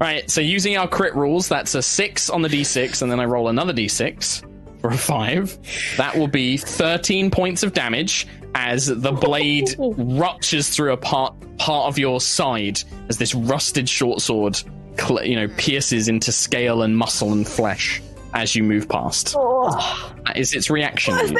Right, 0.01 0.29
so 0.29 0.41
using 0.41 0.75
our 0.77 0.87
crit 0.87 1.15
rules, 1.15 1.47
that's 1.47 1.75
a 1.75 1.81
six 1.81 2.29
on 2.29 2.41
the 2.41 2.49
d6, 2.49 3.01
and 3.01 3.11
then 3.11 3.19
I 3.21 3.25
roll 3.25 3.47
another 3.47 3.71
d6 3.73 4.43
for 4.81 4.89
a 4.89 4.97
five. 4.97 5.57
That 5.97 6.17
will 6.17 6.27
be 6.27 6.57
13 6.57 7.31
points 7.31 7.63
of 7.63 7.73
damage 7.73 8.27
as 8.55 8.87
the 8.87 9.11
blade 9.11 9.75
ruptures 9.79 10.69
through 10.69 10.91
a 10.93 10.97
part 10.97 11.33
part 11.57 11.87
of 11.87 11.97
your 11.99 12.19
side 12.19 12.79
as 13.07 13.17
this 13.17 13.33
rusted 13.35 13.87
short 13.87 14.19
sword, 14.21 14.59
cl- 14.99 15.23
you 15.23 15.35
know, 15.35 15.47
pierces 15.57 16.07
into 16.07 16.31
scale 16.31 16.81
and 16.81 16.97
muscle 16.97 17.31
and 17.31 17.47
flesh 17.47 18.01
as 18.33 18.55
you 18.55 18.63
move 18.63 18.89
past. 18.89 19.33
That 19.33 20.33
is 20.35 20.53
its 20.53 20.69
reaction. 20.69 21.13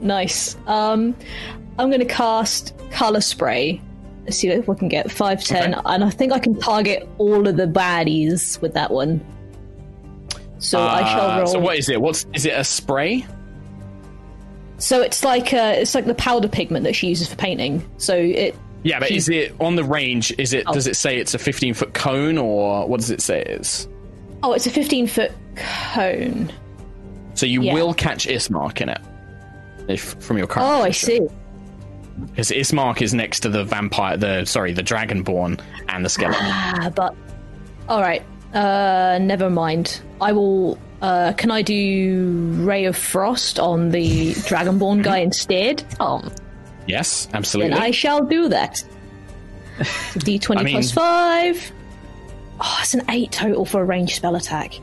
Nice. 0.00 0.56
Um, 0.66 1.16
I'm 1.78 1.90
gonna 1.90 2.04
cast 2.04 2.74
color 2.90 3.20
spray. 3.20 3.80
See 4.30 4.48
if 4.48 4.68
we 4.68 4.76
can 4.76 4.88
get 4.88 5.10
five 5.10 5.42
ten, 5.42 5.74
Okay. 5.74 5.82
and 5.86 6.04
I 6.04 6.10
think 6.10 6.32
I 6.32 6.38
can 6.38 6.58
target 6.58 7.08
all 7.18 7.46
of 7.46 7.56
the 7.56 7.66
baddies 7.66 8.60
with 8.60 8.74
that 8.74 8.90
one. 8.90 9.20
So 10.58 10.80
I 10.80 11.02
shall 11.04 11.30
Uh, 11.30 11.38
roll. 11.38 11.46
So 11.46 11.58
what 11.58 11.76
is 11.78 11.88
it? 11.88 12.00
What's 12.00 12.26
is 12.34 12.44
it? 12.46 12.50
A 12.54 12.64
spray? 12.64 13.24
So 14.78 15.02
it's 15.02 15.24
like 15.24 15.52
uh, 15.52 15.74
it's 15.76 15.94
like 15.94 16.04
the 16.06 16.14
powder 16.14 16.48
pigment 16.48 16.84
that 16.84 16.94
she 16.94 17.08
uses 17.08 17.28
for 17.28 17.36
painting. 17.36 17.84
So 17.98 18.14
it 18.16 18.54
Yeah, 18.84 19.00
but 19.00 19.08
She- 19.08 19.16
is 19.16 19.28
it 19.28 19.54
on 19.60 19.74
the 19.76 19.82
range? 19.84 20.32
Is 20.38 20.52
it? 20.52 20.64
Oh. 20.66 20.72
Does 20.72 20.86
it 20.86 20.94
say 20.96 21.18
it's 21.18 21.34
a 21.34 21.38
15 21.38 21.74
foot 21.74 21.94
cone, 21.94 22.38
or 22.38 22.86
what 22.86 23.00
does 23.00 23.10
it 23.10 23.20
say 23.20 23.40
it 23.40 23.48
is? 23.60 23.88
oh, 24.44 24.52
it's 24.52 24.66
a 24.66 24.70
15 24.70 25.08
foot 25.08 25.32
cone. 25.56 26.48
So 27.34 27.44
you 27.46 27.60
Yeah. 27.62 27.74
will 27.74 27.92
catch 27.92 28.26
Ismark 28.28 28.80
in 28.80 28.88
it, 28.88 29.00
if 29.88 30.14
from 30.20 30.38
your 30.38 30.46
current. 30.46 30.68
Oh, 30.68 30.82
I 30.84 30.90
see. 30.92 31.20
Because 32.26 32.50
Ismark 32.50 33.00
is 33.02 33.14
next 33.14 33.40
to 33.40 33.48
the 33.48 33.64
vampire, 33.64 34.16
the 34.16 34.44
sorry, 34.44 34.72
the 34.72 34.82
dragonborn 34.82 35.60
and 35.88 36.04
the 36.04 36.08
skeleton. 36.08 36.40
Ah, 36.44 36.90
but 36.94 37.14
all 37.88 38.00
right. 38.00 38.22
Uh, 38.54 39.18
never 39.20 39.50
mind. 39.50 40.00
I 40.20 40.32
will. 40.32 40.78
Uh, 41.00 41.32
can 41.34 41.50
I 41.50 41.62
do 41.62 42.52
Ray 42.64 42.86
of 42.86 42.96
Frost 42.96 43.60
on 43.60 43.90
the 43.90 44.32
Dragonborn 44.32 45.02
guy 45.04 45.18
instead? 45.18 45.84
Tom. 45.90 46.32
yes, 46.88 47.26
Then 47.26 47.36
absolutely. 47.36 47.78
I 47.78 47.92
shall 47.92 48.24
do 48.24 48.48
that. 48.48 48.82
D 50.18 50.38
twenty 50.40 50.60
I 50.62 50.64
mean- 50.64 50.74
plus 50.74 50.90
five. 50.90 51.72
Oh, 52.60 52.78
it's 52.82 52.94
an 52.94 53.02
eight 53.10 53.30
total 53.30 53.64
for 53.64 53.80
a 53.80 53.84
ranged 53.84 54.16
spell 54.16 54.34
attack. 54.34 54.74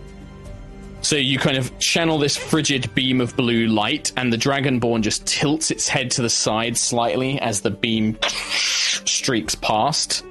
So 1.06 1.18
you 1.18 1.38
kind 1.38 1.56
of 1.56 1.78
channel 1.78 2.18
this 2.18 2.36
frigid 2.36 2.92
beam 2.96 3.22
of 3.22 3.38
blue 3.38 3.68
light, 3.68 4.12
and 4.18 4.34
the 4.34 4.38
dragonborn 4.38 5.02
just 5.02 5.24
tilts 5.28 5.70
its 5.70 5.88
head 5.88 6.10
to 6.12 6.24
the 6.24 6.32
side 6.32 6.76
slightly 6.76 7.40
as 7.42 7.62
the 7.62 7.70
beam 7.70 8.18
streaks 8.24 9.54
past. 9.54 10.26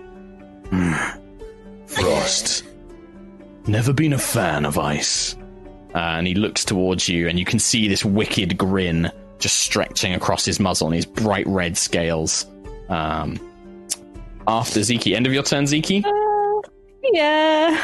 Hmm. 0.71 0.95
Frost. 1.87 2.65
Never 3.69 3.93
been 3.93 4.15
a 4.15 4.19
fan 4.19 4.67
of 4.67 4.77
ice. 4.77 5.37
Uh, 5.95 5.99
and 5.99 6.27
he 6.27 6.35
looks 6.35 6.65
towards 6.65 7.09
you, 7.09 7.29
and 7.29 7.39
you 7.39 7.45
can 7.45 7.61
see 7.61 7.87
this 7.87 8.05
wicked 8.05 8.59
grin 8.59 9.13
just 9.39 9.59
stretching 9.59 10.13
across 10.13 10.45
his 10.45 10.59
muzzle 10.59 10.89
and 10.89 10.97
his 10.97 11.07
bright 11.07 11.47
red 11.47 11.77
scales. 11.77 12.47
Um, 12.89 13.39
after 14.49 14.81
Ziki, 14.81 15.15
end 15.15 15.29
of 15.29 15.33
your 15.33 15.45
turn, 15.45 15.67
Ziki. 15.67 16.03
Yeah. 17.13 17.81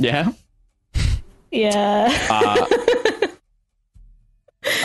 Yeah. 0.00 0.32
Yeah. 1.54 2.26
Uh, 2.30 2.66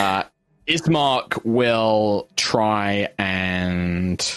uh, 0.00 0.22
Ismark 0.66 1.44
will 1.44 2.28
try 2.36 3.08
and. 3.18 4.34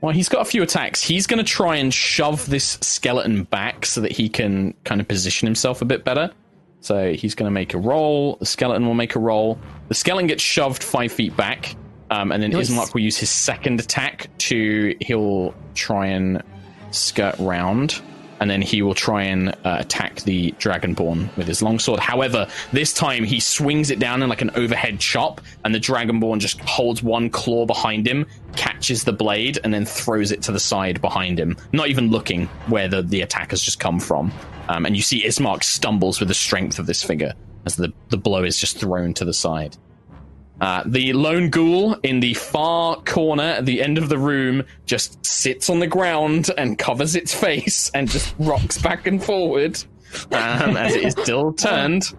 Well, 0.00 0.12
he's 0.12 0.28
got 0.28 0.40
a 0.40 0.44
few 0.44 0.62
attacks. 0.62 1.00
He's 1.02 1.28
going 1.28 1.38
to 1.38 1.44
try 1.44 1.76
and 1.76 1.94
shove 1.94 2.46
this 2.50 2.78
skeleton 2.80 3.44
back 3.44 3.86
so 3.86 4.00
that 4.00 4.10
he 4.10 4.28
can 4.28 4.74
kind 4.84 5.00
of 5.00 5.06
position 5.06 5.46
himself 5.46 5.80
a 5.80 5.84
bit 5.84 6.04
better. 6.04 6.32
So 6.80 7.12
he's 7.12 7.36
going 7.36 7.46
to 7.46 7.52
make 7.52 7.74
a 7.74 7.78
roll. 7.78 8.34
The 8.36 8.46
skeleton 8.46 8.84
will 8.86 8.94
make 8.94 9.14
a 9.14 9.20
roll. 9.20 9.58
The 9.88 9.94
skeleton 9.94 10.26
gets 10.26 10.42
shoved 10.42 10.82
five 10.82 11.12
feet 11.12 11.36
back, 11.36 11.76
um, 12.10 12.32
and 12.32 12.42
then 12.42 12.50
Nice. 12.50 12.70
Ismark 12.70 12.94
will 12.94 13.02
use 13.02 13.16
his 13.16 13.30
second 13.30 13.78
attack 13.78 14.28
to. 14.38 14.96
He'll 15.00 15.54
try 15.74 16.06
and 16.08 16.42
skirt 16.90 17.36
round, 17.38 18.02
and 18.42 18.50
then 18.50 18.60
he 18.60 18.82
will 18.82 18.92
try 18.92 19.22
and 19.22 19.50
uh, 19.50 19.76
attack 19.78 20.16
the 20.22 20.50
Dragonborn 20.58 21.34
with 21.36 21.46
his 21.46 21.62
longsword. 21.62 22.00
However, 22.00 22.48
this 22.72 22.92
time 22.92 23.22
he 23.22 23.38
swings 23.38 23.88
it 23.88 24.00
down 24.00 24.20
in 24.20 24.28
like 24.28 24.42
an 24.42 24.50
overhead 24.56 24.98
chop, 24.98 25.40
and 25.64 25.72
the 25.72 25.78
Dragonborn 25.78 26.40
just 26.40 26.60
holds 26.62 27.04
one 27.04 27.30
claw 27.30 27.66
behind 27.66 28.04
him, 28.04 28.26
catches 28.56 29.04
the 29.04 29.12
blade, 29.12 29.60
and 29.62 29.72
then 29.72 29.84
throws 29.84 30.32
it 30.32 30.42
to 30.42 30.50
the 30.50 30.58
side 30.58 31.00
behind 31.00 31.38
him, 31.38 31.56
not 31.70 31.86
even 31.86 32.10
looking 32.10 32.46
where 32.66 32.88
the, 32.88 33.00
the 33.00 33.20
attack 33.20 33.50
has 33.52 33.62
just 33.62 33.78
come 33.78 34.00
from. 34.00 34.32
Um, 34.68 34.86
and 34.86 34.96
you 34.96 35.02
see 35.02 35.24
Ismark 35.24 35.62
stumbles 35.62 36.18
with 36.18 36.26
the 36.26 36.34
strength 36.34 36.80
of 36.80 36.86
this 36.86 37.00
figure 37.00 37.34
as 37.64 37.76
the, 37.76 37.92
the 38.08 38.16
blow 38.16 38.42
is 38.42 38.58
just 38.58 38.76
thrown 38.76 39.14
to 39.14 39.24
the 39.24 39.32
side. 39.32 39.76
Uh, 40.62 40.80
the 40.86 41.12
lone 41.12 41.50
ghoul 41.50 41.94
in 42.04 42.20
the 42.20 42.34
far 42.34 42.94
corner 43.02 43.42
at 43.42 43.66
the 43.66 43.82
end 43.82 43.98
of 43.98 44.08
the 44.08 44.16
room 44.16 44.62
just 44.86 45.26
sits 45.26 45.68
on 45.68 45.80
the 45.80 45.88
ground 45.88 46.50
and 46.56 46.78
covers 46.78 47.16
its 47.16 47.34
face 47.34 47.90
and 47.94 48.08
just 48.08 48.32
rocks 48.38 48.78
back 48.78 49.08
and 49.08 49.24
forward 49.24 49.76
um, 50.30 50.76
as 50.76 50.94
it 50.94 51.02
is 51.02 51.12
still 51.14 51.52
turned. 51.52 52.14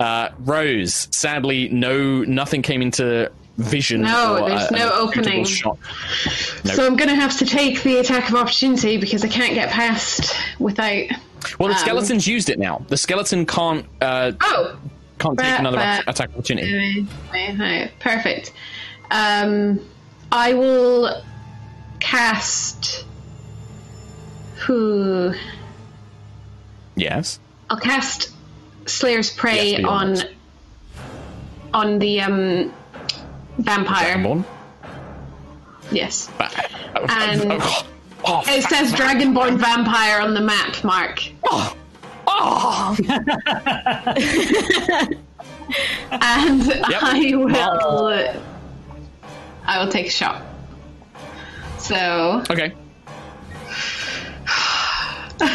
Uh, 0.00 0.30
Rose, 0.40 1.06
sadly, 1.12 1.68
no, 1.68 2.24
nothing 2.24 2.60
came 2.60 2.82
into 2.82 3.30
vision. 3.56 4.00
No, 4.00 4.44
there's 4.48 4.72
uh, 4.72 4.76
no 4.76 4.90
opening. 4.94 5.46
Nope. 5.64 5.78
So 6.64 6.84
I'm 6.84 6.96
going 6.96 7.08
to 7.08 7.14
have 7.14 7.38
to 7.38 7.46
take 7.46 7.84
the 7.84 7.98
attack 7.98 8.30
of 8.30 8.34
opportunity 8.34 8.96
because 8.96 9.24
I 9.24 9.28
can't 9.28 9.54
get 9.54 9.70
past 9.70 10.34
without. 10.58 11.04
Well, 11.60 11.68
the 11.68 11.74
um, 11.74 11.80
skeleton's 11.80 12.26
used 12.26 12.48
it 12.48 12.58
now. 12.58 12.84
The 12.88 12.96
skeleton 12.96 13.46
can't 13.46 13.86
uh, 14.00 14.32
Oh, 14.40 14.76
can't 15.18 15.38
take 15.38 15.58
another 15.58 15.78
attack 16.06 16.30
opportunity. 16.34 17.06
Perfect. 18.00 18.52
Um, 19.10 19.80
I 20.32 20.54
will 20.54 21.22
cast. 22.00 23.04
Who? 24.66 25.32
Yes. 26.96 27.38
I'll 27.70 27.78
cast 27.78 28.30
Slayer's 28.86 29.30
Prey 29.30 29.72
Yes, 29.72 29.84
on 29.84 29.86
honest. 30.08 30.26
on 31.74 31.98
the 31.98 32.20
um, 32.20 32.74
vampire. 33.58 34.16
Dragonborn. 34.16 34.44
Yes, 35.90 36.30
And 36.38 37.42
And- 37.52 37.62
oh, 38.24 38.42
it 38.46 38.64
says 38.64 38.92
Dragonborn 39.00 39.58
vampire 39.58 40.20
on 40.20 40.34
the 40.34 40.40
map, 40.40 40.82
Mark. 40.84 41.22
oh, 41.46 41.74
oh. 42.38 42.96
and 46.10 46.72
I 46.84 47.32
will. 47.34 48.42
I 49.64 49.84
will 49.84 49.90
take 49.90 50.06
a 50.06 50.10
shot. 50.10 50.42
So 51.78 52.42
Okay. 52.50 52.72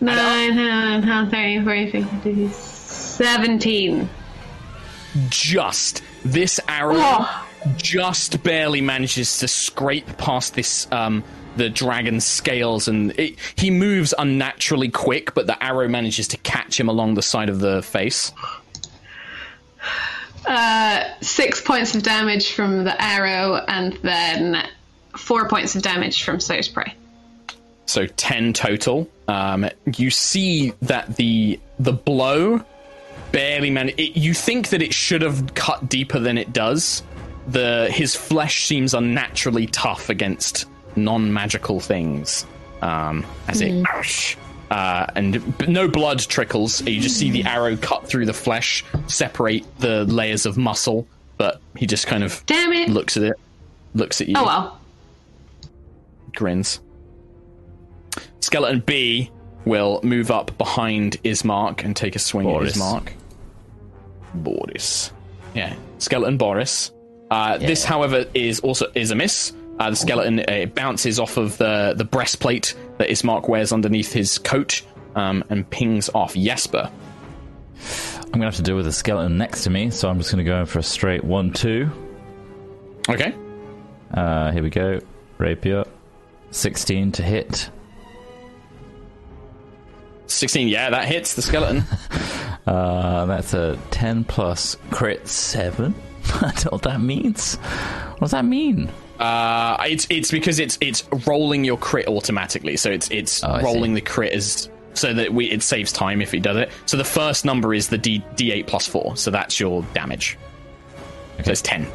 nine, 0.00 0.54
10, 0.54 1.02
11, 1.02 1.30
13, 1.30 1.64
14, 1.64 2.04
15, 2.04 2.50
17. 2.50 4.08
just 5.28 6.02
this 6.24 6.58
arrow 6.68 6.94
Oh. 6.98 7.46
just 7.76 8.42
barely 8.42 8.80
manages 8.80 9.38
to 9.38 9.48
scrape 9.48 10.16
past 10.16 10.54
this 10.54 10.86
um 10.92 11.22
the 11.60 11.68
dragon 11.68 12.20
scales 12.20 12.88
and 12.88 13.12
it, 13.18 13.36
he 13.54 13.70
moves 13.70 14.14
unnaturally 14.18 14.88
quick 14.88 15.34
but 15.34 15.46
the 15.46 15.62
arrow 15.62 15.86
manages 15.88 16.26
to 16.28 16.38
catch 16.38 16.80
him 16.80 16.88
along 16.88 17.14
the 17.14 17.22
side 17.22 17.50
of 17.50 17.60
the 17.60 17.82
face. 17.82 18.32
Uh, 20.46 21.04
six 21.20 21.60
points 21.60 21.94
of 21.94 22.02
damage 22.02 22.52
from 22.52 22.84
the 22.84 23.02
arrow, 23.02 23.56
and 23.68 23.92
then 24.02 24.66
four 25.16 25.46
points 25.48 25.76
of 25.76 25.82
damage 25.82 26.22
from 26.22 26.40
Slayer's 26.40 26.66
Prey. 26.68 26.94
so 27.84 28.06
10 28.06 28.54
total. 28.54 29.06
Um 29.28 29.68
you 29.96 30.10
see 30.10 30.72
that 30.82 31.16
the 31.16 31.60
the 31.78 31.92
blow 31.92 32.64
barely 33.32 33.70
man 33.70 33.90
it, 33.90 34.16
you 34.16 34.32
think 34.32 34.70
that 34.70 34.80
it 34.80 34.94
should 34.94 35.20
have 35.22 35.54
cut 35.54 35.90
deeper 35.90 36.18
than 36.18 36.38
it 36.38 36.54
does. 36.54 37.02
The 37.48 37.90
his 37.92 38.16
flesh 38.16 38.66
seems 38.66 38.94
unnaturally 38.94 39.66
tough 39.66 40.08
against 40.08 40.66
non-magical 40.96 41.80
things 41.80 42.46
um 42.82 43.24
as 43.48 43.60
it 43.60 43.84
uh, 44.70 45.06
and 45.16 45.68
no 45.68 45.88
blood 45.88 46.20
trickles 46.20 46.80
you 46.86 47.00
just 47.00 47.16
see 47.18 47.30
the 47.30 47.44
arrow 47.44 47.76
cut 47.76 48.06
through 48.06 48.24
the 48.24 48.32
flesh 48.32 48.84
separate 49.08 49.64
the 49.80 50.04
layers 50.04 50.46
of 50.46 50.56
muscle 50.56 51.06
but 51.38 51.60
he 51.76 51.86
just 51.86 52.06
kind 52.06 52.22
of 52.22 52.44
Damn 52.46 52.72
it! 52.72 52.88
looks 52.88 53.16
at 53.16 53.22
it 53.24 53.36
looks 53.94 54.20
at 54.20 54.28
you 54.28 54.34
Oh 54.38 54.44
well. 54.44 54.80
grins. 56.36 56.80
Skeleton 58.40 58.80
B 58.86 59.30
will 59.64 60.00
move 60.02 60.30
up 60.30 60.56
behind 60.58 61.20
Ismark 61.24 61.84
and 61.84 61.94
take 61.94 62.16
a 62.16 62.18
swing 62.18 62.46
Boris. 62.46 62.76
at 62.76 62.82
Ismark. 62.82 63.12
Boris. 64.34 65.12
Yeah, 65.54 65.74
Skeleton 65.98 66.36
Boris. 66.38 66.92
Uh, 67.30 67.58
This, 67.58 67.84
however, 67.84 68.24
is 68.34 68.60
also 68.60 68.86
is 68.94 69.10
a 69.10 69.14
miss. 69.14 69.52
Uh, 69.80 69.88
the 69.88 69.96
skeleton 69.96 70.40
uh, 70.40 70.66
bounces 70.66 71.18
off 71.18 71.38
of 71.38 71.56
the, 71.56 71.94
the 71.96 72.04
breastplate 72.04 72.74
that 72.98 73.08
Ismark 73.08 73.48
wears 73.48 73.72
underneath 73.72 74.12
his 74.12 74.36
coat 74.36 74.82
um, 75.16 75.42
and 75.48 75.68
pings 75.70 76.10
off 76.14 76.34
Jesper. 76.34 76.90
I'm 78.22 78.30
gonna 78.30 78.44
have 78.44 78.56
to 78.56 78.62
deal 78.62 78.76
with 78.76 78.84
the 78.84 78.92
skeleton 78.92 79.38
next 79.38 79.64
to 79.64 79.70
me, 79.70 79.88
so 79.90 80.10
I'm 80.10 80.18
just 80.18 80.30
gonna 80.30 80.44
go 80.44 80.60
in 80.60 80.66
for 80.66 80.80
a 80.80 80.82
straight 80.82 81.24
one-two. 81.24 81.90
Okay. 83.08 83.34
Uh, 84.12 84.52
here 84.52 84.62
we 84.62 84.68
go. 84.68 85.00
Rapier, 85.38 85.84
16 86.50 87.12
to 87.12 87.22
hit. 87.22 87.70
16, 90.26 90.68
yeah, 90.68 90.90
that 90.90 91.06
hits 91.06 91.34
the 91.34 91.42
skeleton. 91.42 91.84
Uh, 92.66 93.24
that's 93.24 93.54
a 93.54 93.76
10 93.90 94.22
plus 94.22 94.76
crit 94.90 95.26
7. 95.26 95.92
I 96.34 96.40
don't 96.40 96.64
know 96.66 96.70
what 96.72 96.82
that 96.82 97.00
means. 97.00 97.56
What 97.56 98.20
does 98.20 98.30
that 98.32 98.44
mean? 98.44 98.90
Uh, 99.20 99.76
it's 99.88 100.06
it's 100.10 100.30
because 100.30 100.58
it's 100.58 100.78
it's 100.80 101.04
rolling 101.26 101.64
your 101.64 101.76
crit 101.76 102.08
automatically, 102.08 102.76
so 102.76 102.90
it's 102.90 103.10
it's 103.10 103.44
Oh, 103.44 103.60
rolling 103.60 103.90
see. 103.94 104.00
the 104.00 104.06
crit 104.06 104.32
as 104.32 104.68
so 104.94 105.12
that 105.14 105.32
we 105.32 105.50
it 105.50 105.62
saves 105.62 105.92
time 105.92 106.22
if 106.22 106.32
it 106.34 106.40
does 106.42 106.56
it. 106.56 106.70
So 106.86 106.96
the 106.96 107.04
first 107.04 107.44
number 107.44 107.74
is 107.74 107.88
the 107.88 107.98
D 107.98 108.24
D8 108.36 108.66
plus 108.66 108.86
four, 108.86 109.16
so 109.16 109.30
that's 109.30 109.60
your 109.60 109.82
damage. 109.94 110.38
So 111.44 111.50
it's 111.52 111.62
ten. 111.62 111.86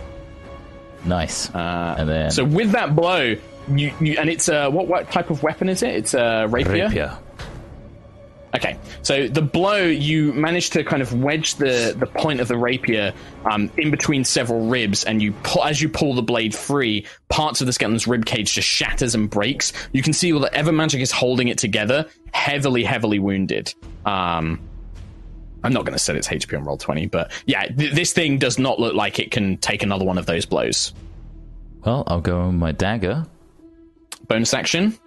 Nice. 1.04 1.50
and 1.54 2.08
then 2.10 2.32
So 2.32 2.44
with 2.44 2.72
that 2.72 2.96
blow, 2.96 3.36
you, 3.70 3.94
you 4.00 4.18
and 4.18 4.30
it's 4.30 4.48
uh 4.50 4.70
what 4.70 4.88
what 4.88 5.12
type 5.12 5.30
of 5.30 5.44
weapon 5.44 5.70
is 5.70 5.84
it? 5.84 5.96
It's 5.96 6.14
a 6.14 6.48
rapier. 6.50 6.86
rapier. 6.86 7.18
Okay, 8.56 8.78
so 9.02 9.28
the 9.28 9.42
blow 9.42 9.84
you 9.84 10.32
manage 10.32 10.70
to 10.70 10.84
kind 10.84 11.02
of 11.02 11.12
wedge 11.22 11.56
the 11.56 11.94
the 11.98 12.06
point 12.06 12.40
of 12.40 12.48
the 12.48 12.58
rapier 12.58 13.14
um, 13.44 13.70
in 13.78 13.92
between 13.92 14.24
several 14.24 14.68
ribs, 14.68 15.04
and 15.04 15.22
you 15.22 15.34
pull, 15.44 15.64
as 15.66 15.82
you 15.82 15.90
pull 15.90 16.14
the 16.14 16.22
blade 16.22 16.56
free, 16.56 17.06
parts 17.28 17.60
of 17.60 17.68
the 17.68 17.74
skeleton's 17.74 18.08
rib 18.08 18.26
cage 18.26 18.54
just 18.54 18.68
shatters 18.68 19.14
and 19.14 19.30
breaks. 19.30 19.74
You 19.92 20.02
can 20.02 20.14
see 20.14 20.32
all 20.32 20.40
that 20.40 20.54
Ever 20.54 20.72
Magic 20.72 21.02
is 21.02 21.12
holding 21.12 21.50
it 21.50 21.58
together, 21.58 22.06
heavily, 22.32 22.84
heavily 22.86 23.20
wounded. 23.20 23.74
Um, 24.06 24.62
I'm 25.64 25.74
not 25.74 25.84
going 25.84 25.94
to 25.94 26.00
set 26.00 26.16
its 26.16 26.28
HP 26.30 26.58
on 26.58 26.64
roll 26.64 26.78
twenty, 26.78 27.08
but 27.08 27.32
yeah, 27.46 27.66
th- 27.66 27.94
this 27.94 28.14
thing 28.14 28.38
does 28.38 28.58
not 28.58 28.80
look 28.80 28.94
like 28.94 29.20
it 29.20 29.32
can 29.32 29.58
take 29.58 29.84
another 29.84 30.06
one 30.06 30.18
of 30.18 30.28
those 30.28 30.46
blows. 30.46 30.94
Well, 31.84 32.04
I'll 32.08 32.22
go 32.22 32.46
with 32.46 32.56
my 32.56 32.72
dagger 32.72 33.26
Bonus 34.28 34.54
action, 34.54 34.98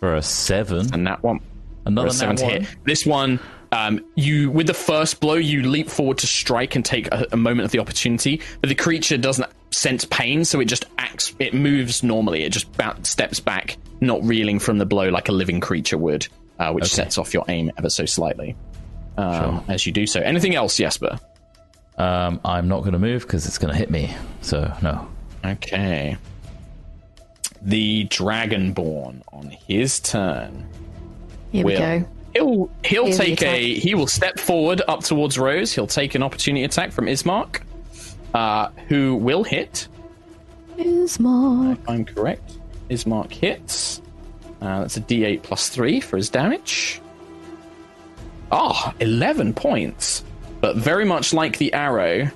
for 0.00 0.16
a 0.16 0.22
7. 0.22 0.92
and 0.92 1.06
that 1.06 1.22
one. 1.22 1.40
Another 1.86 2.08
or 2.08 2.12
seven 2.12 2.36
to 2.36 2.44
one. 2.44 2.52
hit. 2.62 2.76
This 2.84 3.06
one, 3.06 3.40
um, 3.72 4.04
you 4.14 4.50
with 4.50 4.66
the 4.66 4.74
first 4.74 5.20
blow, 5.20 5.34
you 5.34 5.62
leap 5.62 5.88
forward 5.88 6.18
to 6.18 6.26
strike 6.26 6.76
and 6.76 6.84
take 6.84 7.06
a, 7.08 7.26
a 7.32 7.36
moment 7.36 7.64
of 7.64 7.70
the 7.70 7.78
opportunity, 7.78 8.40
but 8.60 8.68
the 8.68 8.74
creature 8.74 9.16
doesn't 9.16 9.48
sense 9.70 10.04
pain, 10.04 10.44
so 10.44 10.60
it 10.60 10.66
just 10.66 10.84
acts. 10.98 11.34
It 11.38 11.54
moves 11.54 12.02
normally. 12.02 12.42
It 12.42 12.50
just 12.50 12.66
steps 13.06 13.40
back, 13.40 13.76
not 14.00 14.22
reeling 14.22 14.58
from 14.58 14.78
the 14.78 14.86
blow 14.86 15.08
like 15.08 15.28
a 15.28 15.32
living 15.32 15.60
creature 15.60 15.96
would, 15.98 16.26
uh, 16.58 16.72
which 16.72 16.86
sets 16.86 17.18
off 17.18 17.32
your 17.32 17.44
aim 17.48 17.70
ever 17.78 17.88
so 17.88 18.04
slightly. 18.04 18.56
Um, 19.16 19.64
As 19.68 19.86
you 19.86 19.92
do 19.92 20.06
so. 20.06 20.20
Anything 20.20 20.54
else, 20.54 20.76
Jesper? 20.76 21.18
Um, 21.98 22.40
I'm 22.44 22.68
not 22.68 22.80
going 22.80 22.92
to 22.92 22.98
move 22.98 23.22
because 23.22 23.46
it's 23.46 23.58
going 23.58 23.72
to 23.72 23.78
hit 23.78 23.90
me. 23.90 24.14
So, 24.40 24.72
no. 24.82 25.08
Okay. 25.44 26.16
the 27.62 28.06
Dragonborn 28.08 29.22
on 29.32 29.50
his 29.50 30.00
turn 30.00 30.66
Here 31.52 31.64
we 31.64 31.76
go. 31.76 32.04
he'll 32.34 32.70
he'll 32.84 33.04
Here's 33.06 33.18
take 33.18 33.42
a 33.42 33.74
he 33.74 33.94
will 33.94 34.06
step 34.06 34.38
forward 34.38 34.82
up 34.86 35.02
towards 35.02 35.38
Rose. 35.38 35.72
He'll 35.72 35.86
take 35.86 36.14
an 36.14 36.22
opportunity 36.22 36.64
attack 36.64 36.92
from 36.92 37.06
Ismark, 37.06 37.62
uh, 38.34 38.68
who 38.88 39.16
will 39.16 39.44
hit. 39.44 39.88
Ismark. 40.76 41.72
If 41.72 41.88
I'm 41.88 42.04
correct. 42.04 42.58
Ismark 42.88 43.32
hits. 43.32 44.00
Uh, 44.60 44.80
that's 44.80 44.96
a 44.96 45.00
D8 45.00 45.42
plus 45.42 45.68
three 45.68 46.00
for 46.00 46.16
his 46.16 46.28
damage. 46.28 47.00
Ah, 48.52 48.94
11 49.00 49.54
points. 49.54 50.24
But 50.60 50.76
very 50.76 51.04
much 51.04 51.32
like 51.32 51.58
the 51.58 51.72
arrow, 51.72 52.30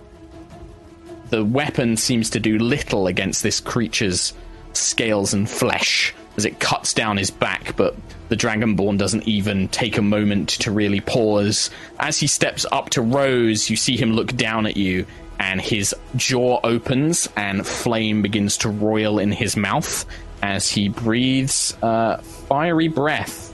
the 1.31 1.45
weapon 1.45 1.97
seems 1.97 2.31
to 2.31 2.41
do 2.41 2.59
little 2.59 3.07
against 3.07 3.43
this 3.43 3.61
creature's 3.61 4.33
scales 4.73 5.35
and 5.35 5.49
flesh 5.49 6.15
as 6.37 6.45
it 6.45 6.59
cuts 6.61 6.93
down 6.95 7.17
his 7.17 7.31
back, 7.31 7.77
but 7.77 7.95
the 8.29 8.37
Dragonborn 8.37 8.99
doesn't 8.99 9.29
even 9.29 9.69
take 9.69 9.97
a 9.97 10.03
moment 10.03 10.49
to 10.51 10.71
really 10.71 11.01
pause. 11.01 11.71
As 11.99 12.19
he 12.19 12.27
steps 12.27 12.67
up 12.73 12.91
to 12.91 13.03
Rose, 13.03 13.71
you 13.71 13.77
see 13.77 13.97
him 13.97 14.13
look 14.13 14.35
down 14.37 14.67
at 14.67 14.77
you, 14.77 15.07
and 15.39 15.61
his 15.61 15.95
jaw 16.17 16.61
opens 16.65 17.29
and 17.37 17.67
flame 17.67 18.23
begins 18.23 18.59
to 18.59 18.69
roil 18.69 19.19
in 19.19 19.33
his 19.33 19.57
mouth 19.57 20.05
as 20.43 20.69
he 20.69 20.89
breathes 20.89 21.77
uh, 21.83 22.19
fiery 22.19 22.89
breath 22.89 23.53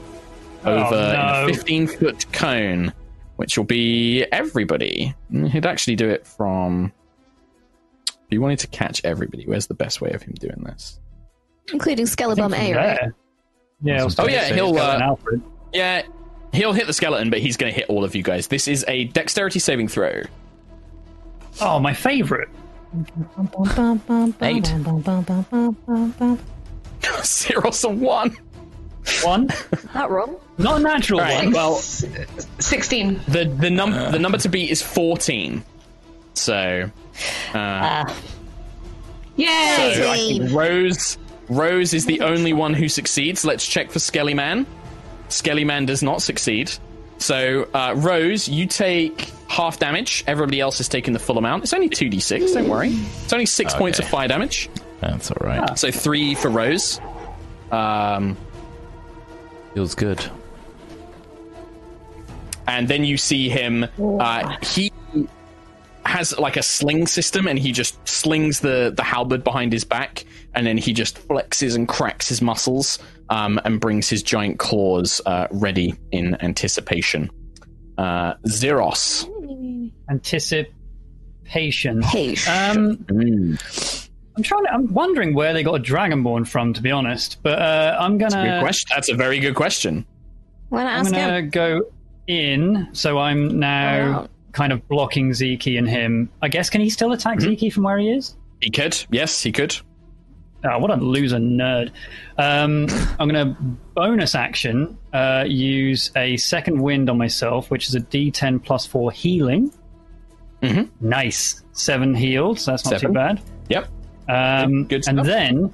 over 0.65 0.95
in 0.95 1.13
no. 1.13 1.45
a 1.45 1.53
15 1.53 1.87
foot 1.87 2.31
cone, 2.31 2.93
which 3.35 3.57
will 3.57 3.65
be 3.65 4.23
everybody. 4.31 5.15
Mm, 5.31 5.49
He'd 5.49 5.65
actually 5.65 5.95
do 5.95 6.09
it 6.09 6.25
from. 6.25 6.91
If 8.07 8.35
you 8.35 8.41
wanted 8.41 8.59
to 8.59 8.67
catch 8.67 9.01
everybody, 9.03 9.45
where's 9.45 9.67
the 9.67 9.73
best 9.73 9.99
way 9.99 10.11
of 10.11 10.21
him 10.21 10.35
doing 10.39 10.63
this? 10.63 10.99
Including 11.71 12.05
Skelebum 12.05 12.57
A, 12.57 12.73
right? 12.75 13.11
Yeah. 13.83 14.07
Oh, 14.17 14.27
yeah, 14.27 14.53
he'll, 14.53 14.77
uh, 14.77 14.99
Alfred. 14.99 15.41
Yeah, 15.73 16.03
he'll 16.53 16.73
hit 16.73 16.87
the 16.87 16.93
skeleton, 16.93 17.29
but 17.29 17.39
he's 17.39 17.57
going 17.57 17.73
to 17.73 17.79
hit 17.79 17.89
all 17.89 18.03
of 18.03 18.15
you 18.15 18.23
guys. 18.23 18.47
This 18.47 18.67
is 18.67 18.85
a 18.87 19.05
dexterity 19.05 19.59
saving 19.59 19.87
throw. 19.87 20.21
Oh, 21.59 21.79
my 21.79 21.93
favourite. 21.93 22.47
Eight. 24.41 24.67
Zeros 27.23 27.83
and 27.83 28.01
one. 28.01 28.35
One. 29.23 29.47
That 29.93 30.09
wrong? 30.09 30.35
Not 30.57 30.79
a 30.79 30.83
natural 30.83 31.19
All 31.21 31.25
right, 31.25 31.45
one. 31.45 31.53
well, 31.53 31.75
16. 31.75 33.21
the 33.27 33.45
the 33.45 33.69
num 33.69 33.91
the 34.11 34.19
number 34.19 34.37
to 34.37 34.49
beat 34.49 34.69
is 34.69 34.81
fourteen. 34.81 35.63
So, 36.33 36.89
uh, 37.53 38.13
Yay! 39.35 39.93
so 39.95 40.09
I 40.11 40.17
think 40.17 40.51
Rose 40.51 41.17
Rose 41.51 41.93
is 41.93 42.05
the 42.05 42.21
only 42.21 42.53
one 42.53 42.73
who 42.73 42.87
succeeds. 42.87 43.43
Let's 43.43 43.67
check 43.67 43.91
for 43.91 43.99
Skellyman. 43.99 44.65
Skellyman 45.29 45.85
does 45.85 46.01
not 46.01 46.21
succeed. 46.21 46.71
So, 47.17 47.67
uh, 47.73 47.93
Rose, 47.97 48.47
you 48.47 48.65
take 48.65 49.31
half 49.47 49.77
damage. 49.77 50.23
Everybody 50.27 50.59
else 50.59 50.79
is 50.79 50.87
taking 50.87 51.13
the 51.13 51.19
full 51.19 51.37
amount. 51.37 51.63
It's 51.63 51.73
only 51.73 51.89
two 51.89 52.09
d 52.09 52.19
six. 52.19 52.53
Don't 52.53 52.69
worry. 52.69 52.89
It's 53.23 53.33
only 53.33 53.45
six 53.45 53.73
points 53.75 53.99
of 53.99 54.07
fire 54.07 54.27
damage. 54.27 54.69
That's 55.01 55.29
all 55.29 55.37
right. 55.41 55.77
So 55.77 55.91
three 55.91 56.35
for 56.35 56.49
Rose. 56.49 56.99
Um, 57.71 58.37
Feels 59.73 59.93
good. 59.95 60.23
and 62.67 62.87
then 62.87 63.03
you 63.03 63.17
see 63.17 63.49
him. 63.49 63.85
Uh, 63.99 64.55
he 64.61 64.90
has 66.11 66.37
like 66.37 66.57
a 66.57 66.63
sling 66.63 67.07
system, 67.07 67.47
and 67.47 67.57
he 67.57 67.71
just 67.71 68.07
slings 68.07 68.59
the 68.59 68.93
the 68.95 69.03
halberd 69.03 69.43
behind 69.43 69.73
his 69.73 69.83
back, 69.83 70.25
and 70.53 70.67
then 70.67 70.77
he 70.77 70.93
just 70.93 71.17
flexes 71.27 71.75
and 71.75 71.87
cracks 71.87 72.27
his 72.29 72.41
muscles, 72.41 72.99
um, 73.29 73.59
and 73.65 73.79
brings 73.79 74.09
his 74.09 74.21
giant 74.21 74.59
claws 74.59 75.21
uh, 75.25 75.47
ready 75.51 75.95
in 76.11 76.35
anticipation. 76.43 77.29
Uh, 77.97 78.33
Zeros. 78.47 79.27
Anticipation. 80.09 82.01
Page. 82.03 82.47
Um, 82.47 83.05
I'm 83.09 84.43
trying. 84.43 84.63
To, 84.65 84.73
I'm 84.73 84.93
wondering 84.93 85.33
where 85.33 85.53
they 85.53 85.63
got 85.63 85.75
a 85.75 85.83
Dragonborn 85.83 86.47
from, 86.47 86.73
to 86.73 86.81
be 86.81 86.91
honest. 86.91 87.37
But 87.43 87.59
uh, 87.59 87.97
I'm 87.99 88.17
gonna. 88.17 88.59
question. 88.61 88.89
That's 88.93 89.09
a 89.09 89.15
very 89.15 89.39
good 89.39 89.55
question. 89.55 90.05
Why 90.69 90.83
not 90.83 90.93
I'm 90.93 90.99
ask 91.01 91.11
gonna 91.11 91.37
him? 91.39 91.49
go 91.49 91.81
in. 92.27 92.89
So 92.93 93.17
I'm 93.17 93.59
now 93.59 94.21
Oh. 94.21 94.27
Kind 94.53 94.73
of 94.73 94.85
blocking 94.87 95.33
Zeke 95.33 95.67
and 95.77 95.87
him. 95.89 96.29
I 96.41 96.49
guess 96.49 96.69
can 96.69 96.81
he 96.81 96.89
still 96.89 97.11
attack 97.13 97.37
Mm-hmm. 97.39 97.55
Zeke 97.55 97.73
from 97.73 97.83
where 97.83 97.97
he 97.97 98.09
is? 98.11 98.35
He 98.61 98.69
could. 98.69 98.97
Yes, 99.09 99.41
he 99.41 99.51
could. 99.51 99.75
Oh, 100.63 100.77
what 100.77 100.91
a 100.91 100.95
loser 100.97 101.37
nerd. 101.37 101.89
Um, 102.37 102.85
I'm 103.19 103.27
going 103.27 103.55
to 103.55 103.55
bonus 103.95 104.35
action 104.35 104.95
uh, 105.13 105.43
use 105.47 106.11
a 106.15 106.37
second 106.37 106.79
wind 106.81 107.09
on 107.09 107.17
myself, 107.17 107.71
which 107.71 107.87
is 107.87 107.95
a 107.95 107.99
d10 108.01 108.63
plus 108.63 108.85
4 108.85 109.11
healing. 109.11 109.71
Mhm. 110.61 110.89
Nice. 110.99 111.63
Seven 111.71 112.13
healed, 112.13 112.59
so 112.59 112.71
that's 112.71 112.85
not 112.85 112.99
Seven. 112.99 113.07
too 113.07 113.13
bad. 113.13 113.41
Yep. 113.69 113.87
Um, 114.29 114.83
Good 114.85 115.07
and 115.07 115.17
stuff. 115.17 115.25
then 115.25 115.73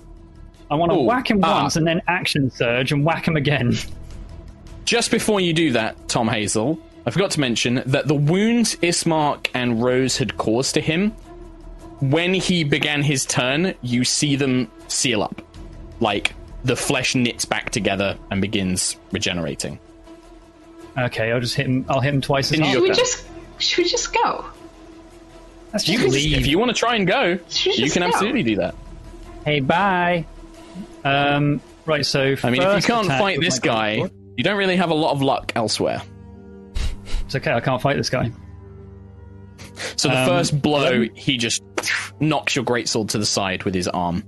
I 0.72 0.76
want 0.76 0.94
to 0.94 0.98
Ooh, 1.00 1.04
whack 1.04 1.30
him 1.30 1.42
ah. 1.44 1.64
once 1.64 1.76
and 1.76 1.86
then 1.86 2.02
action 2.08 2.50
surge 2.50 2.94
and 2.94 3.04
whack 3.04 3.28
him 3.28 3.36
again. 3.36 3.76
Just 4.86 5.12
before 5.12 5.42
you 5.42 5.52
do 5.52 5.74
that, 5.74 6.08
Tom 6.08 6.30
Hazell, 6.30 6.80
I 7.08 7.10
forgot 7.10 7.32
to 7.32 7.40
mention 7.40 7.82
that 7.86 8.10
the 8.10 8.14
wounds 8.14 8.76
Ismark 8.76 9.48
and 9.54 9.82
Rose 9.82 10.18
had 10.18 10.36
caused 10.36 10.74
to 10.74 10.82
him, 10.82 11.12
when 12.02 12.34
he 12.34 12.66
began 12.66 13.02
his 13.02 13.26
turn, 13.26 13.74
you 13.82 14.04
see 14.04 14.36
them 14.36 14.70
seal 14.90 15.24
up. 15.24 15.42
Like 16.02 16.36
the 16.66 16.76
flesh 16.76 17.16
knits 17.16 17.46
back 17.46 17.70
together 17.70 18.18
and 18.30 18.42
begins 18.42 18.98
regenerating. 19.14 19.80
Okay, 20.98 21.32
I'll 21.32 21.40
just 21.40 21.56
hit 21.56 21.66
him. 21.66 21.86
I'll 21.88 22.02
hit 22.02 22.14
him 22.14 22.20
twice 22.20 22.52
as 22.52 22.60
Then 22.60 22.68
hard. 22.68 22.74
you 22.74 22.80
Should 22.82 22.90
we 22.90 22.96
just 22.96 23.28
should 23.60 23.84
we 23.86 23.90
just 23.90 24.14
go? 24.14 24.46
Let's 25.72 25.88
You 25.88 25.94
just 25.94 26.04
can 26.04 26.14
just, 26.14 26.26
leave. 26.26 26.40
if 26.40 26.48
you 26.48 26.60
want 26.60 26.70
to 26.70 26.76
try 26.76 26.96
and 26.98 27.08
go, 27.08 27.40
you 27.64 27.90
can 27.90 28.02
go. 28.02 28.08
absolutely 28.08 28.44
do 28.44 28.58
that. 28.58 28.76
Hey, 29.46 29.62
bye. 29.62 30.26
Um, 31.06 31.62
right, 31.86 32.06
so 32.06 32.36
I 32.44 32.50
mean, 32.50 32.62
if 32.62 32.76
you 32.76 32.82
can't 32.82 33.08
fight 33.08 33.40
this 33.40 33.60
guy, 33.60 34.10
you 34.36 34.44
don't 34.44 34.58
really 34.58 34.76
have 34.76 34.90
a 34.90 34.94
lot 34.96 35.14
of 35.14 35.22
luck 35.22 35.54
elsewhere. 35.56 36.02
It's 37.26 37.36
okay. 37.36 37.52
I 37.52 37.60
can't 37.60 37.82
fight 37.82 37.98
this 37.98 38.10
guy. 38.10 38.32
So 39.96 40.10
the 40.10 40.20
Um, 40.20 40.28
first 40.28 40.62
blow, 40.62 41.02
then- 41.02 41.10
he 41.16 41.38
just 41.38 41.64
knocks 42.20 42.56
your 42.56 42.66
greatsword 42.66 43.10
to 43.10 43.18
the 43.18 43.26
side 43.26 43.64
with 43.64 43.74
his 43.74 43.88
arm, 43.88 44.24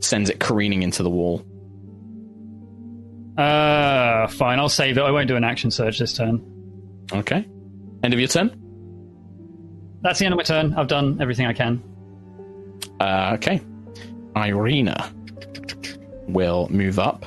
sends 0.00 0.30
it 0.30 0.38
careening 0.40 0.82
into 0.82 1.02
the 1.02 1.10
wall. 1.10 1.42
Uh, 3.36 4.26
fine. 4.28 4.58
I'll 4.60 4.68
save 4.68 4.96
it. 4.96 5.00
I 5.02 5.10
won't 5.10 5.26
do 5.28 5.36
an 5.36 5.44
action 5.44 5.70
surge 5.70 5.98
this 5.98 6.12
turn. 6.12 6.40
Okay. 7.12 7.46
End 8.02 8.14
of 8.14 8.20
your 8.20 8.28
turn. 8.28 8.50
That's 10.02 10.18
the 10.18 10.26
end 10.26 10.34
of 10.34 10.36
my 10.36 10.44
turn. 10.44 10.74
I've 10.74 10.86
done 10.88 11.18
everything 11.20 11.46
I 11.46 11.52
can. 11.52 11.82
Uh, 13.00 13.32
okay. 13.34 13.60
Irina 14.36 15.10
will 16.28 16.68
move 16.70 16.98
up 16.98 17.24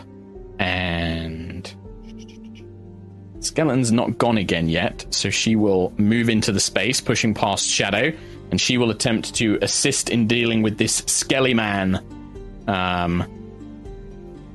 and. 0.60 1.47
Skeleton's 3.58 3.92
not 3.92 4.20
gone 4.20 4.38
again 4.38 4.70
yet, 4.70 5.04
so 5.10 5.32
she 5.32 5.56
will 5.56 5.92
move 5.98 6.30
into 6.30 6.52
the 6.52 6.60
space, 6.60 7.02
pushing 7.02 7.34
past 7.34 7.68
Shadow, 7.68 8.14
and 8.52 8.62
she 8.62 8.78
will 8.78 8.92
attempt 8.92 9.34
to 9.34 9.58
assist 9.64 10.12
in 10.12 10.28
dealing 10.28 10.62
with 10.62 10.78
this 10.78 10.98
Skelly 11.08 11.56
man. 11.56 12.00
Um, 12.68 13.26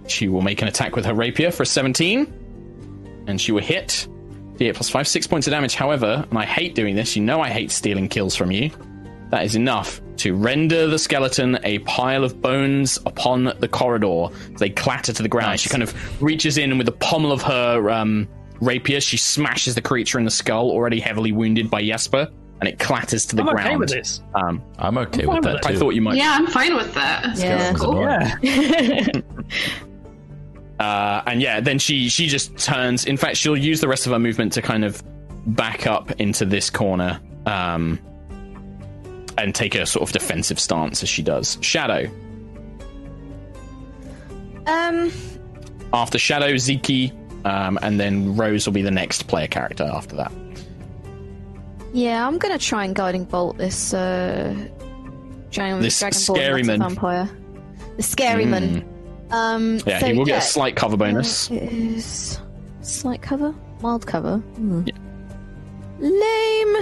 she 0.07 0.29
will 0.29 0.43
make 0.43 0.63
an 0.63 0.69
attack 0.69 0.95
with 0.95 1.05
her 1.05 1.15
rapier 1.15 1.51
for 1.51 1.65
a 1.65 1.67
17, 1.67 3.25
and 3.27 3.41
she 3.41 3.51
will 3.51 3.61
hit. 3.61 4.07
D8 4.55 4.75
plus 4.77 4.89
5, 4.89 5.09
6 5.09 5.27
points 5.27 5.49
of 5.49 5.51
damage, 5.51 5.75
however, 5.75 6.25
and 6.31 6.39
I 6.39 6.45
hate 6.45 6.77
doing 6.77 6.95
this, 6.95 7.17
you 7.17 7.25
know 7.25 7.41
I 7.41 7.49
hate 7.51 7.73
stealing 7.73 8.09
kills 8.09 8.37
from 8.37 8.53
you. 8.53 8.71
That 9.31 9.45
is 9.45 9.57
enough 9.57 10.01
to 10.19 10.37
render 10.37 10.87
the 10.87 10.99
skeleton 11.01 11.59
a 11.65 11.81
pile 11.81 12.23
of 12.23 12.41
bones 12.41 13.01
upon 13.05 13.53
the 13.59 13.67
corridor. 13.67 14.29
They 14.59 14.71
clatter 14.71 15.13
to 15.13 15.23
the 15.25 15.29
ground. 15.29 15.59
She 15.59 15.71
kind 15.71 15.83
of 15.83 16.23
reaches 16.23 16.57
in 16.57 16.79
with 16.79 16.87
the 16.87 16.93
pommel 16.93 17.33
of 17.33 17.43
her 17.43 17.91
um, 17.91 18.29
rapier, 18.63 19.01
she 19.01 19.17
smashes 19.17 19.75
the 19.75 19.83
creature 19.83 20.19
in 20.19 20.25
the 20.25 20.31
skull, 20.31 20.71
already 20.71 21.01
heavily 21.01 21.33
wounded 21.33 21.69
by 21.71 21.83
Jesper, 21.85 22.31
and 22.61 22.69
it 22.69 22.79
clatters 22.79 23.27
to 23.27 23.37
the 23.37 23.43
I'm 23.43 23.49
ground. 23.55 23.69
okay 23.69 23.77
with 23.77 23.89
this. 23.91 24.23
Um, 24.35 24.63
I'm 24.79 24.97
okay 24.99 25.25
I'm 25.25 25.29
with 25.35 25.43
that 25.43 25.55
with 25.55 25.63
too. 25.63 25.69
I 25.69 25.77
thought 25.77 25.91
you 25.91 26.01
might. 26.03 26.17
Yeah, 26.17 26.37
I'm 26.39 26.47
fine 26.47 26.75
with 26.77 26.95
that. 26.95 27.37
Yeah. 27.37 27.73
Cool. 27.75 28.01
Yeah. 28.01 29.07
Uh, 30.81 31.23
and 31.27 31.41
yeah, 31.41 31.61
then 31.61 31.79
she 31.79 32.09
she 32.09 32.27
just 32.27 32.57
turns. 32.59 33.05
In 33.05 33.17
fact, 33.17 33.37
she'll 33.37 33.57
use 33.57 33.81
the 33.81 33.87
rest 33.87 34.07
of 34.07 34.13
her 34.13 34.19
movement 34.19 34.53
to 34.55 34.63
kind 34.63 34.85
of 34.85 35.01
back 35.55 35.87
up 35.87 36.11
into 36.21 36.45
this 36.45 36.71
corner 36.71 37.21
um, 37.47 38.01
and 39.39 39.55
take 39.55 39.77
a 39.77 39.87
sort 39.87 40.03
of 40.09 40.13
defensive 40.13 40.59
stance 40.59 41.05
as 41.05 41.09
she 41.09 41.23
does. 41.23 41.57
Shadow. 41.61 42.11
Um, 44.67 45.13
After 45.93 46.19
Shadow, 46.19 46.55
Ziki, 46.55 47.13
um, 47.45 47.79
and 47.83 47.99
then 48.01 48.37
Rose 48.37 48.67
will 48.67 48.73
be 48.73 48.83
the 48.83 48.91
next 48.91 49.27
player 49.29 49.47
character 49.47 49.85
after 49.85 50.17
that. 50.17 50.33
yeah, 51.93 52.27
I'm 52.27 52.39
gonna 52.39 52.59
try 52.59 52.85
and 52.85 52.95
guiding 52.95 53.25
bolt 53.25 53.59
this 53.59 53.93
uh, 53.95 54.55
giant 55.51 55.83
This 55.83 55.97
scary 55.97 56.63
man. 56.63 56.79
vampire. 56.81 57.29
the 57.97 58.03
scary 58.03 58.47
man. 58.47 58.85
Um, 59.31 59.79
Hmm. 59.81 59.89
Yeah, 59.89 59.99
so 60.01 60.07
he 60.09 60.13
will 60.19 60.27
get 60.27 60.39
a 60.43 60.47
slight 60.47 60.77
cover 60.77 60.97
bonus. 60.99 61.51
It 61.51 61.63
is 61.73 62.39
slight 62.83 63.23
cover, 63.23 63.55
mild 63.81 64.07
cover. 64.07 64.37
Hmm. 64.39 64.85
Lame. 65.99 66.77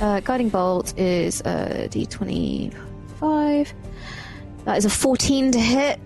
Uh, 0.00 0.20
guiding 0.20 0.48
bolt 0.48 0.98
is 0.98 1.42
uh, 1.42 1.86
d25. 1.90 3.72
That 4.64 4.78
is 4.78 4.84
a 4.84 4.90
14 4.90 5.52
to 5.52 5.60
hit. 5.60 6.00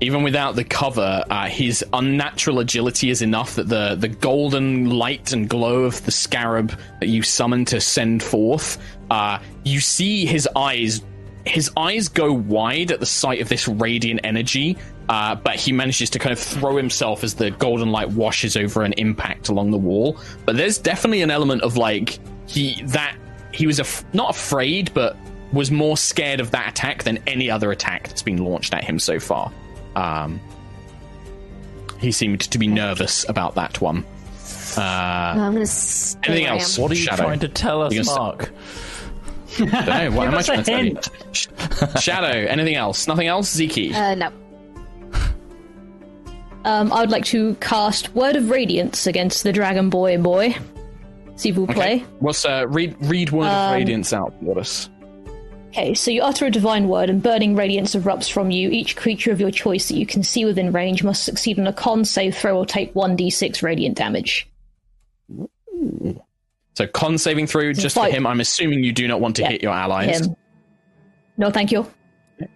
Even 0.00 0.22
without 0.22 0.54
the 0.54 0.64
cover, 0.64 1.24
uh, 1.28 1.46
his 1.46 1.84
unnatural 1.92 2.60
agility 2.60 3.10
is 3.10 3.20
enough 3.20 3.56
that 3.56 3.68
the, 3.68 3.96
the 3.96 4.08
golden 4.08 4.90
light 4.90 5.32
and 5.32 5.48
glow 5.48 5.84
of 5.84 6.04
the 6.04 6.12
scarab 6.12 6.78
that 7.00 7.08
you 7.08 7.22
summon 7.22 7.64
to 7.64 7.80
send 7.80 8.22
forth, 8.22 8.78
uh, 9.10 9.38
you 9.64 9.80
see 9.80 10.24
his 10.24 10.48
eyes. 10.54 11.02
His 11.44 11.70
eyes 11.76 12.08
go 12.08 12.32
wide 12.32 12.92
at 12.92 13.00
the 13.00 13.06
sight 13.06 13.40
of 13.40 13.48
this 13.48 13.66
radiant 13.66 14.20
energy, 14.22 14.76
uh, 15.08 15.34
but 15.34 15.56
he 15.56 15.72
manages 15.72 16.10
to 16.10 16.18
kind 16.18 16.32
of 16.32 16.38
throw 16.38 16.76
himself 16.76 17.24
as 17.24 17.34
the 17.34 17.50
golden 17.50 17.90
light 17.90 18.10
washes 18.10 18.56
over 18.56 18.82
an 18.82 18.92
impact 18.94 19.48
along 19.48 19.70
the 19.70 19.78
wall. 19.78 20.18
But 20.44 20.56
there's 20.56 20.78
definitely 20.78 21.22
an 21.22 21.30
element 21.30 21.62
of 21.62 21.76
like 21.76 22.18
he 22.46 22.82
that 22.86 23.16
he 23.52 23.66
was 23.66 23.80
af- 23.80 24.04
not 24.12 24.30
afraid, 24.30 24.92
but 24.94 25.16
was 25.52 25.70
more 25.70 25.96
scared 25.96 26.40
of 26.40 26.50
that 26.50 26.68
attack 26.68 27.02
than 27.02 27.18
any 27.26 27.50
other 27.50 27.72
attack 27.72 28.06
that's 28.06 28.22
been 28.22 28.44
launched 28.44 28.74
at 28.74 28.84
him 28.84 28.98
so 28.98 29.18
far. 29.18 29.50
Um, 29.96 30.40
he 31.98 32.12
seemed 32.12 32.40
to 32.42 32.58
be 32.58 32.66
nervous 32.66 33.28
about 33.28 33.54
that 33.56 33.80
one. 33.80 34.04
Uh, 34.76 34.80
I'm 34.80 35.54
going 35.54 35.66
to. 35.66 36.16
anything 36.24 36.46
else? 36.46 36.78
What 36.78 36.90
are 36.90 36.94
you 36.94 37.02
Shadow? 37.02 37.24
trying 37.24 37.40
to 37.40 37.48
tell 37.48 37.82
us, 37.82 37.92
You 37.92 38.04
gonna 38.04 38.18
Mark? 38.18 38.50
don't 39.58 39.72
know, 39.72 40.10
what 40.12 40.28
am 40.28 40.34
I 40.34 40.42
trying 40.42 40.62
to 40.62 40.64
tell 40.64 40.84
you? 40.84 40.98
Shadow, 42.00 42.28
anything 42.28 42.76
else? 42.76 43.08
Nothing 43.08 43.26
else? 43.26 43.54
Ziki? 43.56 43.92
Uh, 43.94 44.14
no. 44.14 44.32
Um, 46.64 46.92
I 46.92 47.00
would 47.00 47.10
like 47.10 47.24
to 47.26 47.54
cast 47.56 48.14
Word 48.14 48.36
of 48.36 48.50
Radiance 48.50 49.06
against 49.06 49.42
the 49.42 49.52
Dragon 49.52 49.88
Boy 49.90 50.18
boy. 50.18 50.54
See 51.36 51.48
if 51.50 51.56
we'll 51.56 51.66
play. 51.68 52.04
What's 52.18 52.44
uh, 52.44 52.66
read 52.68 52.94
read 53.00 53.30
Word 53.30 53.46
of 53.46 53.72
Radiance 53.72 54.12
out 54.12 54.34
for 54.44 54.58
us? 54.58 54.90
Okay, 55.68 55.92
so 55.94 56.10
you 56.10 56.22
utter 56.22 56.46
a 56.46 56.50
divine 56.50 56.88
word, 56.88 57.10
and 57.10 57.22
burning 57.22 57.54
radiance 57.54 57.94
erupts 57.94 58.30
from 58.30 58.50
you. 58.50 58.70
Each 58.70 58.96
creature 58.96 59.30
of 59.32 59.40
your 59.40 59.50
choice 59.50 59.88
that 59.88 59.96
you 59.96 60.06
can 60.06 60.22
see 60.22 60.44
within 60.44 60.72
range 60.72 61.02
must 61.04 61.24
succeed 61.24 61.58
on 61.58 61.66
a 61.66 61.72
con 61.72 62.04
save 62.04 62.34
throw 62.36 62.56
or 62.58 62.64
take 62.66 62.94
1d6 62.94 63.62
radiant 63.62 63.96
damage. 63.96 64.48
So 66.74 66.86
con 66.86 67.18
saving 67.18 67.46
through 67.48 67.74
just 67.74 67.94
for 67.96 68.06
him. 68.06 68.26
I'm 68.26 68.40
assuming 68.40 68.82
you 68.82 68.92
do 68.92 69.06
not 69.08 69.20
want 69.20 69.36
to 69.36 69.42
Yeah, 69.42 69.48
hit 69.50 69.62
your 69.62 69.72
allies. 69.72 70.20
Him. 70.26 70.36
No, 71.36 71.50
thank 71.50 71.70
you. 71.70 71.86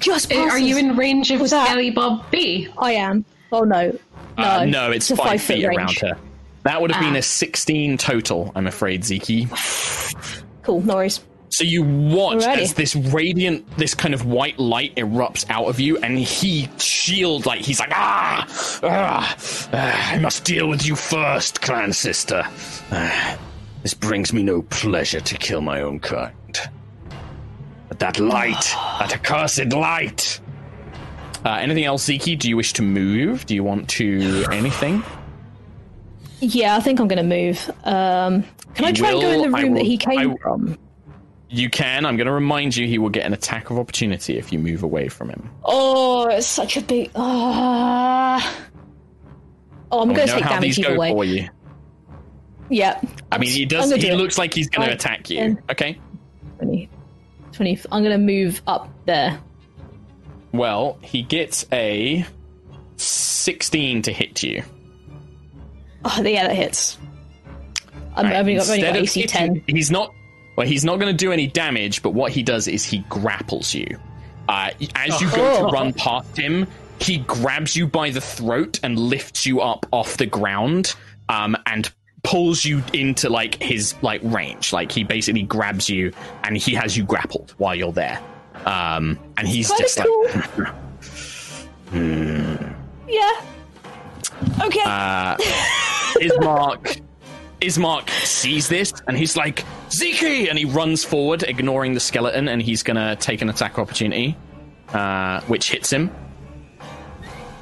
Just 0.00 0.32
Uh, 0.32 0.38
Are 0.38 0.58
you 0.58 0.76
in 0.78 0.96
range 0.96 1.30
of 1.30 1.40
Was 1.40 1.50
that- 1.52 1.66
Skelly 1.66 1.90
Bob 1.90 2.28
B? 2.30 2.68
I 2.78 2.92
am. 2.92 3.24
Oh 3.52 3.60
no. 3.62 3.96
No, 4.36 4.44
Uh, 4.44 4.64
no, 4.64 4.90
it's, 4.90 5.10
a 5.10 5.16
five, 5.16 5.26
five 5.28 5.42
feet 5.42 5.62
foot 5.62 5.76
around 5.76 5.86
range. 5.88 6.00
her. 6.00 6.18
That 6.64 6.80
would 6.80 6.90
have 6.90 7.00
been 7.02 7.14
Ah. 7.14 7.18
a 7.18 7.22
16 7.22 7.98
total, 7.98 8.50
I'm 8.54 8.66
afraid, 8.66 9.02
Ziki. 9.02 9.46
Cool, 10.62 10.80
no 10.82 10.94
worries. 10.96 11.20
So 11.52 11.64
you 11.64 11.82
watch 11.82 12.38
Alrighty. 12.38 12.62
as 12.62 12.72
this 12.74 12.96
radiant, 12.96 13.76
this 13.76 13.94
kind 13.94 14.14
of 14.14 14.24
white 14.24 14.58
light 14.58 14.96
erupts 14.96 15.44
out 15.50 15.66
of 15.66 15.78
you, 15.78 15.98
and 15.98 16.18
he 16.18 16.66
shield 16.78 17.44
like 17.44 17.60
he's 17.60 17.78
like 17.78 17.92
ah, 17.92 18.46
ah, 18.82 19.36
ah, 19.74 20.12
I 20.14 20.18
must 20.18 20.44
deal 20.44 20.66
with 20.66 20.86
you 20.86 20.96
first, 20.96 21.60
clan 21.60 21.92
sister. 21.92 22.42
Ah, 22.90 23.38
this 23.82 23.92
brings 23.92 24.32
me 24.32 24.42
no 24.42 24.62
pleasure 24.62 25.20
to 25.20 25.36
kill 25.36 25.60
my 25.60 25.82
own 25.82 26.00
kind. 26.00 26.32
But 27.88 27.98
that 27.98 28.18
light, 28.18 28.74
that 28.98 29.12
accursed 29.14 29.72
light. 29.74 30.40
Uh, 31.44 31.50
anything 31.60 31.84
else, 31.84 32.08
Ziki? 32.08 32.38
Do 32.38 32.48
you 32.48 32.56
wish 32.56 32.72
to 32.74 32.82
move? 32.82 33.44
Do 33.44 33.54
you 33.54 33.62
want 33.62 33.90
to 33.90 34.46
anything? 34.50 35.02
Yeah, 36.40 36.76
I 36.76 36.80
think 36.80 36.98
I'm 36.98 37.08
going 37.08 37.28
to 37.28 37.36
move. 37.36 37.70
Um, 37.84 38.44
can 38.74 38.86
I 38.86 38.92
try 38.92 39.10
and 39.10 39.20
go 39.20 39.30
in 39.30 39.42
the 39.42 39.50
room 39.50 39.74
that 39.74 39.84
he 39.84 39.98
came 39.98 40.30
I- 40.30 40.36
from? 40.40 40.78
You 41.54 41.68
can. 41.68 42.06
I'm 42.06 42.16
going 42.16 42.26
to 42.26 42.32
remind 42.32 42.74
you 42.76 42.86
he 42.86 42.98
will 42.98 43.10
get 43.10 43.26
an 43.26 43.34
attack 43.34 43.68
of 43.70 43.78
opportunity 43.78 44.38
if 44.38 44.52
you 44.52 44.58
move 44.58 44.82
away 44.82 45.08
from 45.08 45.28
him. 45.28 45.50
Oh, 45.64 46.26
it's 46.28 46.46
such 46.46 46.76
a 46.78 46.80
big. 46.80 47.10
Ah. 47.14 48.56
Oh, 49.90 50.00
I'm 50.00 50.08
We 50.08 50.14
going 50.14 50.28
to 50.28 50.34
take 50.34 50.44
damage 50.44 50.78
either 50.78 50.98
way. 50.98 51.10
for 51.10 51.24
you. 51.26 51.48
Yeah. 52.70 52.98
I 53.30 53.36
mean, 53.36 53.50
he 53.50 53.66
does. 53.66 53.90
He 53.92 54.00
do 54.00 54.08
it. 54.08 54.14
looks 54.16 54.38
like 54.38 54.54
he's 54.54 54.70
going 54.70 54.88
to 54.88 54.94
attack 54.94 55.28
you. 55.28 55.36
ten. 55.36 55.62
Okay. 55.70 55.98
20, 56.56 56.88
20. 57.52 57.78
I'm 57.92 58.02
going 58.02 58.18
to 58.18 58.24
move 58.24 58.62
up 58.66 58.88
there. 59.04 59.38
Well, 60.52 60.98
he 61.02 61.22
gets 61.22 61.66
a 61.70 62.24
16 62.96 64.02
to 64.02 64.12
hit 64.12 64.42
you. 64.42 64.62
Oh, 66.04 66.22
yeah, 66.22 66.46
that 66.48 66.56
hits. 66.56 66.96
I'm, 68.16 68.24
Right, 68.26 68.34
I've 68.36 68.40
only 68.40 68.54
got, 68.56 68.68
only 68.70 68.80
got 68.82 68.96
AC 68.96 69.20
hitting- 69.20 69.54
10. 69.56 69.64
He's 69.66 69.90
not. 69.90 70.14
Well, 70.56 70.66
he's 70.66 70.84
not 70.84 70.98
going 71.00 71.12
to 71.12 71.16
do 71.16 71.32
any 71.32 71.46
damage. 71.46 72.02
But 72.02 72.10
what 72.10 72.32
he 72.32 72.42
does 72.42 72.68
is 72.68 72.84
he 72.84 72.98
grapples 73.08 73.74
you. 73.74 73.98
Uh, 74.48 74.70
as 74.94 75.20
you 75.20 75.30
go 75.30 75.58
to 75.66 75.72
run 75.72 75.92
past 75.92 76.36
him, 76.36 76.66
he 77.00 77.18
grabs 77.18 77.74
you 77.76 77.86
by 77.86 78.10
the 78.10 78.20
throat 78.20 78.80
and 78.82 78.98
lifts 78.98 79.46
you 79.46 79.60
up 79.60 79.86
off 79.92 80.16
the 80.16 80.26
ground, 80.26 80.94
um, 81.28 81.56
and 81.66 81.90
pulls 82.22 82.64
you 82.64 82.82
into 82.92 83.28
like 83.28 83.60
his 83.62 83.94
like 84.02 84.20
range. 84.24 84.72
Like 84.72 84.92
he 84.92 85.04
basically 85.04 85.42
grabs 85.42 85.88
you 85.88 86.12
and 86.44 86.56
he 86.56 86.74
has 86.74 86.96
you 86.96 87.04
grappled 87.04 87.54
while 87.58 87.74
you're 87.74 87.92
there. 87.92 88.20
Um, 88.66 89.18
and 89.36 89.48
he's 89.48 89.68
Kinda 89.68 89.82
just 89.82 89.98
cool. 89.98 90.26
like. 90.34 90.74
Yeah. 93.08 93.44
Okay. 94.64 94.80
Uh, 94.82 95.36
Ismark 96.20 97.02
Ismark 97.62 98.10
sees 98.10 98.68
this 98.68 98.92
and 99.06 99.16
he's 99.16 99.36
like 99.36 99.64
Ziki, 99.88 100.48
and 100.48 100.58
he 100.58 100.64
runs 100.64 101.04
forward, 101.04 101.44
ignoring 101.44 101.94
the 101.94 102.00
skeleton, 102.00 102.48
and 102.48 102.60
he's 102.60 102.82
gonna 102.82 103.16
take 103.16 103.40
an 103.40 103.48
attack 103.48 103.78
opportunity, 103.78 104.36
uh, 104.92 105.40
which 105.42 105.70
hits 105.70 105.90
him 105.90 106.10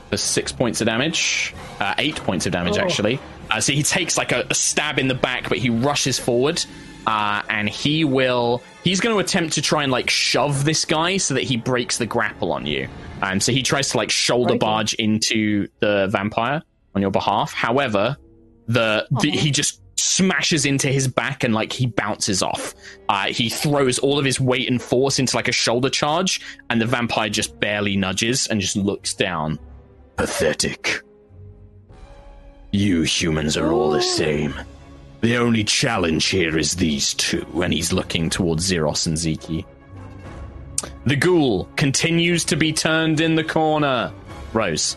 for 0.09 0.17
six 0.17 0.53
points 0.53 0.81
of 0.81 0.87
damage, 0.87 1.55
uh, 1.81 1.95
eight 1.99 2.17
points 2.17 2.47
of 2.47 2.53
damage 2.53 2.79
actually. 2.79 3.21
Uh, 3.51 3.61
so 3.61 3.73
he 3.73 3.83
takes 3.83 4.17
like 4.17 4.33
a, 4.33 4.47
a 4.49 4.55
stab 4.55 4.99
in 4.99 5.09
the 5.09 5.15
back, 5.15 5.49
but 5.49 5.59
he 5.59 5.71
rushes 5.71 6.19
forward. 6.19 6.65
Uh, 7.07 7.43
and 7.49 7.67
he 7.67 8.05
will. 8.05 8.63
He's 8.85 9.01
going 9.01 9.17
to 9.17 9.21
attempt 9.21 9.55
to 9.55 9.63
try 9.63 9.83
and 9.83 9.91
like 9.91 10.11
shove 10.11 10.67
this 10.67 10.85
guy 10.85 11.17
so 11.17 11.33
that 11.33 11.45
he 11.45 11.57
breaks 11.57 11.97
the 11.97 12.05
grapple 12.05 12.53
on 12.53 12.67
you. 12.67 12.89
Um, 13.23 13.41
so 13.41 13.53
he 13.53 13.63
tries 13.63 13.89
to 13.91 13.97
like 13.97 14.11
shoulder 14.11 14.57
barge 14.59 14.93
into 14.95 15.69
the 15.81 16.09
vampire 16.09 16.63
on 16.95 17.01
your 17.01 17.11
behalf. 17.11 17.55
However, 17.55 18.19
the, 18.69 19.07
the 19.23 19.31
he 19.31 19.51
just 19.51 19.81
smashes 20.01 20.65
into 20.65 20.89
his 20.89 21.07
back 21.07 21.45
and 21.45 21.55
like 21.55 21.73
he 21.73 21.87
bounces 21.87 22.43
off. 22.43 22.75
Uh, 23.09 23.27
he 23.27 23.49
throws 23.49 23.99
all 23.99 24.19
of 24.19 24.25
his 24.25 24.41
weight 24.41 24.69
and 24.69 24.81
force 24.81 25.19
into 25.19 25.37
like 25.37 25.49
a 25.49 25.53
shoulder 25.53 25.91
charge, 25.91 26.41
and 26.71 26.81
the 26.81 26.87
vampire 26.87 27.29
just 27.29 27.59
barely 27.61 27.97
nudges 27.97 28.47
and 28.49 28.61
just 28.61 28.77
looks 28.77 29.15
down. 29.15 29.59
Pathetic. 30.17 31.03
You 32.73 33.03
humans 33.03 33.57
are 33.57 33.73
all 33.73 33.91
the 33.91 34.03
same. 34.03 34.55
The 35.21 35.37
only 35.37 35.65
challenge 35.65 36.27
here 36.27 36.57
is 36.57 36.77
these 36.77 37.15
two, 37.15 37.47
and 37.63 37.73
he's 37.73 37.93
looking 37.93 38.31
towards 38.31 38.71
Xeros 38.71 39.07
and 39.07 39.17
Ziki. 39.17 39.65
The 41.05 41.17
ghoul 41.17 41.69
continues 41.77 42.45
to 42.47 42.57
be 42.57 42.73
turned 42.73 43.21
in 43.21 43.35
the 43.35 43.45
corner. 43.45 44.13
Rose. 44.53 44.97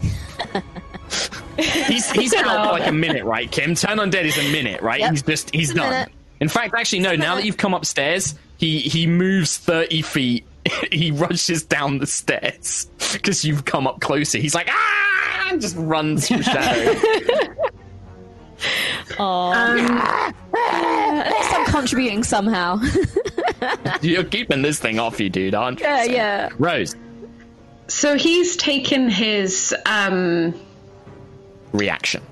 he's 1.88 2.10
he's 2.12 2.34
out 2.34 2.66
for 2.68 2.72
like 2.72 2.88
a 2.88 2.92
minute, 2.92 3.24
right, 3.26 3.52
Kim? 3.52 3.76
Turn 3.76 3.98
undead 3.98 4.24
is 4.24 4.38
a 4.38 4.52
minute, 4.52 4.82
right? 4.82 5.00
Yep. 5.00 5.12
He's 5.12 5.24
just 5.24 5.54
he's 5.54 5.72
a 5.72 5.76
done. 5.76 5.90
minute. 5.90 6.10
In 6.40 6.50
fact, 6.50 6.74
actually, 6.78 7.00
no. 7.00 7.16
Now 7.16 7.36
that 7.36 7.46
you've 7.46 7.58
come 7.58 7.74
upstairs, 7.74 8.36
he 8.58 8.80
he 8.80 9.08
moves 9.08 9.58
thirty 9.58 10.02
feet. 10.02 10.46
he 10.92 11.12
rushes 11.12 11.64
down 11.64 12.00
the 12.00 12.08
stairs 12.08 12.88
because 13.14 13.44
you've 13.44 13.66
come 13.66 13.88
up 13.88 14.00
closer. 14.00 14.38
He's 14.38 14.56
like 14.56 14.68
ah, 14.70 15.48
and 15.52 15.62
just 15.62 15.76
runs 15.78 16.28
through 16.28 16.42
shadow. 16.42 17.00
At 19.20 20.34
least 21.32 21.54
I'm 21.54 21.66
contributing 21.66 22.24
somehow. 22.24 22.80
You're 24.02 24.24
keeping 24.24 24.62
this 24.62 24.80
thing 24.80 25.00
off 25.00 25.20
you, 25.20 25.30
dude, 25.30 25.56
aren't 25.56 25.80
you? 25.80 25.86
yeah, 25.86 26.04
yeah. 26.04 26.50
Rose, 26.58 26.96
So 27.88 28.18
he's 28.18 28.56
taken 28.58 29.10
his 29.10 29.76
um, 29.86 30.54
reaction. 31.74 32.24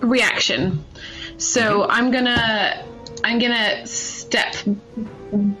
reaction. 0.00 0.82
So 1.38 1.86
I'm 1.88 2.10
gonna, 2.10 2.82
I'm 3.22 3.38
gonna 3.38 3.86
step. 3.86 4.54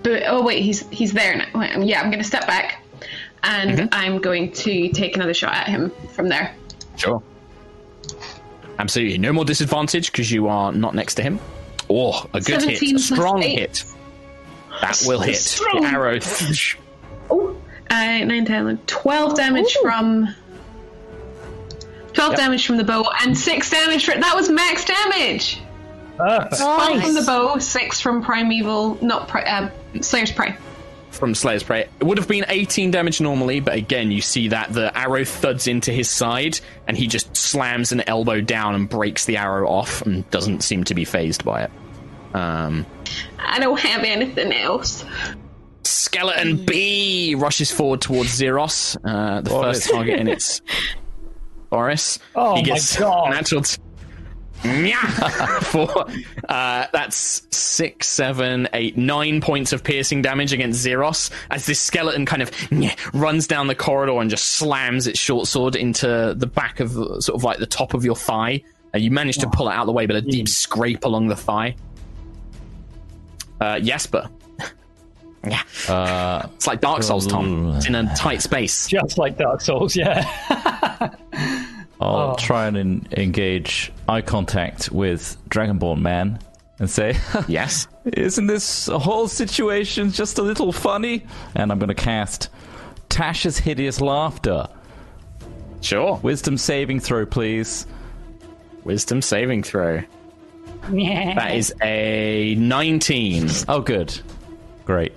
B- 0.02 0.22
oh 0.26 0.42
wait, 0.42 0.62
he's 0.62 0.88
he's 0.88 1.12
there 1.12 1.36
now. 1.36 1.46
Wait, 1.54 1.76
Yeah, 1.86 2.00
I'm 2.00 2.10
gonna 2.10 2.24
step 2.24 2.46
back, 2.46 2.82
and 3.42 3.88
I'm 3.92 4.18
going 4.20 4.52
to 4.52 4.88
take 4.90 5.16
another 5.16 5.34
shot 5.34 5.52
at 5.54 5.68
him 5.68 5.90
from 6.14 6.28
there. 6.28 6.54
Sure. 6.96 7.22
Absolutely. 8.78 9.18
No 9.18 9.32
more 9.32 9.44
disadvantage 9.44 10.12
because 10.12 10.30
you 10.30 10.48
are 10.48 10.72
not 10.72 10.94
next 10.94 11.14
to 11.16 11.22
him. 11.22 11.38
Oh, 11.88 12.26
a 12.34 12.40
good 12.40 12.62
hit. 12.62 12.82
A 12.82 12.98
strong 12.98 13.40
hit. 13.42 13.84
That 14.82 15.02
will 15.06 15.20
hit. 15.20 15.36
Strong. 15.36 15.82
The 15.82 15.88
arrow. 15.88 16.18
Oh, 17.30 17.56
Uh, 17.90 18.24
9, 18.24 18.44
10, 18.44 18.50
11, 18.62 18.78
12 18.86 19.36
damage 19.36 19.76
Ooh. 19.78 19.82
from. 19.82 20.34
12 22.16 22.32
Yep. 22.32 22.38
damage 22.40 22.66
from 22.66 22.76
the 22.76 22.84
bow, 22.84 23.04
and 23.22 23.36
6 23.38 23.70
damage 23.70 24.04
for. 24.04 24.12
That 24.18 24.34
was 24.34 24.50
max 24.50 24.84
damage! 24.84 25.60
Ah, 26.18 26.48
12 26.56 27.02
from 27.02 27.14
the 27.14 27.22
bow, 27.22 27.58
6 27.58 28.00
from 28.00 28.22
Primeval. 28.22 28.98
Not 29.02 29.28
pri- 29.28 29.44
uh, 29.44 29.68
Slayer's 30.00 30.32
Prey. 30.32 30.56
from 31.10 31.34
Slayer's 31.34 31.62
Prey. 31.62 31.88
It 32.00 32.04
would 32.04 32.18
have 32.18 32.28
been 32.28 32.44
18 32.48 32.90
damage 32.90 33.20
normally, 33.22 33.60
but 33.60 33.74
again, 33.74 34.10
you 34.10 34.20
see 34.20 34.48
that 34.48 34.72
the 34.72 34.94
arrow 34.98 35.24
thuds 35.24 35.66
into 35.66 35.92
his 35.92 36.10
side, 36.10 36.58
and 36.86 36.96
he 36.96 37.06
just 37.06 37.34
slams 37.36 37.92
an 37.92 38.02
elbow 38.06 38.40
down 38.42 38.74
and 38.74 38.86
breaks 38.88 39.24
the 39.24 39.36
arrow 39.38 39.68
off, 39.68 40.02
and 40.02 40.28
doesn't 40.30 40.62
seem 40.62 40.84
to 40.84 40.94
be 40.94 41.04
phased 41.04 41.44
by 41.44 41.62
it. 41.64 41.70
Um, 42.34 42.84
I 43.38 43.58
don't 43.60 43.78
have 43.80 44.02
anything 44.04 44.52
else. 44.52 45.04
Skeleton 45.84 46.64
B 46.66 47.34
rushes 47.36 47.70
forward 47.70 48.00
towards 48.00 48.38
Xeros, 48.38 48.96
uh, 49.04 49.40
the 49.40 49.50
Boris. 49.50 49.78
first 49.78 49.90
target 49.90 50.18
in 50.20 50.28
its. 50.28 50.60
Boris. 51.70 52.18
Oh 52.34 52.56
he 52.56 52.62
my 52.62 52.66
gets 52.66 52.96
God. 52.98 53.30
natural. 53.30 53.62
T-! 53.62 53.76
Four. 55.62 56.06
Uh, 56.48 56.86
that's 56.92 57.46
six, 57.56 58.08
seven, 58.08 58.68
eight, 58.72 58.96
nine 58.96 59.40
points 59.40 59.72
of 59.72 59.84
piercing 59.84 60.22
damage 60.22 60.52
against 60.52 60.84
Xeros 60.84 61.30
as 61.50 61.66
this 61.66 61.78
skeleton 61.78 62.24
kind 62.26 62.42
of 62.42 62.50
runs 63.12 63.46
down 63.46 63.66
the 63.66 63.74
corridor 63.74 64.18
and 64.20 64.30
just 64.30 64.46
slams 64.46 65.06
its 65.06 65.20
short 65.20 65.46
sword 65.46 65.76
into 65.76 66.34
the 66.36 66.46
back 66.46 66.80
of 66.80 66.92
sort 66.92 67.28
of 67.36 67.44
like 67.44 67.58
the 67.58 67.66
top 67.66 67.94
of 67.94 68.04
your 68.04 68.16
thigh. 68.16 68.62
And 68.94 69.04
you 69.04 69.10
manage 69.10 69.36
to 69.38 69.48
pull 69.50 69.68
it 69.68 69.72
out 69.74 69.80
of 69.80 69.86
the 69.86 69.92
way, 69.92 70.06
but 70.06 70.16
a 70.16 70.22
deep 70.22 70.48
scrape 70.48 71.04
along 71.04 71.28
the 71.28 71.36
thigh. 71.36 71.76
Uh, 73.60 73.78
Jesper. 73.80 74.28
Yeah. 75.46 75.62
Uh, 75.92 76.48
It's 76.54 76.66
like 76.66 76.80
Dark 76.80 77.02
Souls, 77.02 77.26
Tom. 77.26 77.76
It's 77.76 77.86
in 77.86 77.94
a 77.94 78.14
tight 78.16 78.42
space. 78.42 78.88
just 78.88 79.18
like 79.18 79.36
Dark 79.38 79.60
Souls, 79.60 79.94
yeah. 79.96 80.24
I'll 82.00 82.32
Oh. 82.32 82.36
try 82.38 82.66
and 82.66 82.76
en- 82.76 83.08
engage 83.16 83.90
eye 84.08 84.20
contact 84.20 84.90
with 84.92 85.36
Dragonborn 85.48 86.00
Man 86.00 86.38
and 86.78 86.90
say, 86.90 87.16
Yes. 87.48 87.88
Isn't 88.04 88.46
this 88.46 88.86
whole 88.86 89.28
situation 89.28 90.10
just 90.12 90.38
a 90.38 90.42
little 90.42 90.72
funny? 90.72 91.24
And 91.54 91.72
I'm 91.72 91.78
going 91.78 91.88
to 91.88 91.94
cast 91.94 92.50
Tasha's 93.08 93.56
Hideous 93.58 94.00
Laughter. 94.00 94.68
Sure. 95.80 96.20
Wisdom 96.22 96.58
saving 96.58 97.00
throw, 97.00 97.24
please. 97.24 97.86
Wisdom 98.84 99.22
saving 99.22 99.62
throw. 99.62 100.02
Yeah. 100.92 101.34
That 101.34 101.54
is 101.56 101.74
a 101.82 102.54
19. 102.56 103.48
Oh, 103.68 103.80
good. 103.80 104.18
Great. 104.84 105.16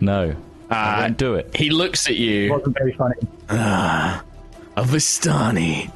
No. 0.00 0.34
I 0.70 1.02
won't 1.02 1.16
do 1.16 1.34
it. 1.34 1.56
He 1.56 1.70
looks 1.70 2.08
at 2.08 2.16
you. 2.16 2.50
wasn't 2.52 2.76
very 2.76 2.92
funny. 2.92 3.14
Avistani, 4.76 5.90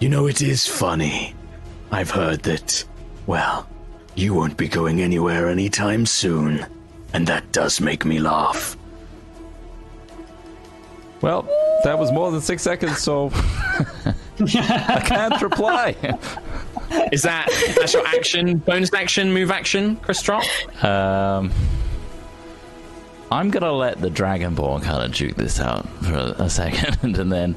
you 0.00 0.08
know 0.08 0.26
it 0.26 0.42
is 0.42 0.66
funny. 0.66 1.34
I've 1.90 2.10
heard 2.10 2.42
that, 2.44 2.84
well, 3.26 3.68
you 4.14 4.34
won't 4.34 4.56
be 4.56 4.66
going 4.68 5.00
anywhere 5.02 5.48
anytime 5.48 6.06
soon. 6.06 6.66
And 7.12 7.26
that 7.28 7.52
does 7.52 7.80
make 7.80 8.04
me 8.04 8.18
laugh. 8.18 8.76
Well, 11.20 11.48
that 11.84 11.98
was 11.98 12.10
more 12.12 12.30
than 12.32 12.40
six 12.40 12.62
seconds, 12.62 12.98
so 12.98 13.30
I 14.40 15.02
can't 15.06 15.40
reply. 15.40 15.96
Is 17.12 17.22
that 17.22 17.48
that's 17.76 17.94
your 17.94 18.06
action, 18.06 18.58
bonus 18.58 18.92
action, 18.92 19.32
move 19.32 19.50
action, 19.50 19.96
Chris 19.96 20.20
Trott? 20.22 20.44
Um, 20.82 21.52
I'm 23.34 23.50
gonna 23.50 23.72
let 23.72 24.00
the 24.00 24.10
Dragonborn 24.10 24.82
kind 24.82 25.04
of 25.04 25.10
juke 25.10 25.36
this 25.36 25.60
out 25.60 25.88
for 26.02 26.12
a, 26.14 26.44
a 26.44 26.50
second, 26.50 26.98
and 27.18 27.30
then 27.32 27.54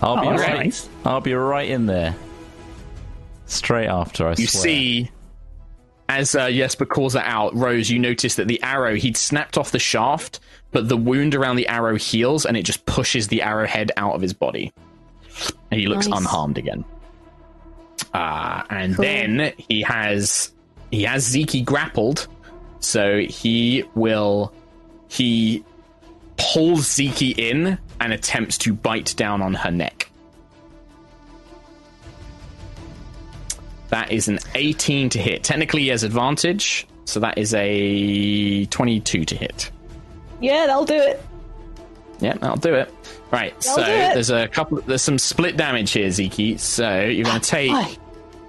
I'll 0.00 0.20
be 0.20 0.26
Oh, 0.28 0.30
that's 0.30 0.42
right. 0.42 0.56
nice. 0.66 0.88
I'll 1.04 1.20
be 1.20 1.34
right 1.34 1.68
in 1.68 1.86
there, 1.86 2.14
straight 3.46 3.88
after. 3.88 4.26
I 4.28 4.34
You 4.38 4.46
swear. 4.46 4.62
see, 4.62 5.10
as 6.08 6.34
uh, 6.34 6.50
Jesper 6.50 6.86
calls 6.86 7.14
it 7.14 7.22
out, 7.24 7.54
Rose, 7.54 7.90
you 7.90 7.98
notice 7.98 8.36
that 8.36 8.48
the 8.48 8.62
arrow 8.62 8.94
he'd 8.94 9.16
snapped 9.16 9.56
off 9.58 9.70
the 9.72 9.78
shaft, 9.78 10.40
but 10.70 10.88
the 10.88 10.96
wound 10.96 11.34
around 11.34 11.56
the 11.56 11.68
arrow 11.68 11.96
heals, 11.96 12.44
and 12.46 12.56
it 12.56 12.62
just 12.64 12.84
pushes 12.86 13.28
the 13.28 13.42
arrowhead 13.42 13.92
out 13.96 14.14
of 14.14 14.20
his 14.22 14.32
body, 14.32 14.72
and 15.70 15.80
he 15.80 15.86
looks 15.86 16.06
Nice. 16.06 16.20
unharmed 16.20 16.58
again. 16.58 16.84
Uh, 18.14 18.62
and 18.70 18.94
then 18.96 19.52
he 19.56 19.82
has 19.82 20.52
he 20.90 21.02
has 21.04 21.22
Zeke 21.24 21.64
grappled, 21.64 22.26
so 22.80 23.18
he 23.20 23.84
will 23.94 24.52
he 25.12 25.62
pulls 26.38 26.90
Zeke 26.90 27.38
in 27.38 27.78
and 28.00 28.12
attempts 28.14 28.56
to 28.58 28.72
bite 28.72 29.14
down 29.16 29.42
on 29.42 29.52
her 29.52 29.70
neck. 29.70 30.08
That 33.90 34.10
is 34.10 34.28
an 34.28 34.38
18 34.54 35.10
to 35.10 35.18
hit. 35.18 35.44
Technically, 35.44 35.82
he 35.82 35.88
has 35.88 36.02
advantage, 36.02 36.86
so 37.04 37.20
that 37.20 37.36
is 37.36 37.52
a 37.52 38.64
22 38.66 39.24
to 39.26 39.36
hit. 39.36 39.70
Yeah, 40.40 40.66
that'll 40.66 40.86
do 40.86 40.94
it. 40.96 41.22
Yeah, 42.20 42.32
that'll 42.34 42.56
do 42.56 42.74
it. 42.74 42.90
Right, 43.30 43.60
so 43.62 43.76
That'll 43.76 43.84
do 43.94 44.00
it. 44.00 44.14
there's 44.14 44.30
a 44.30 44.48
couple. 44.48 44.80
There's 44.80 45.02
some 45.02 45.18
split 45.18 45.56
damage 45.58 45.90
here, 45.92 46.10
Zeke. 46.10 46.58
So 46.58 47.02
you're 47.02 47.24
going 47.24 47.40
to 47.40 47.68
ah, 47.70 47.84
take 47.84 47.98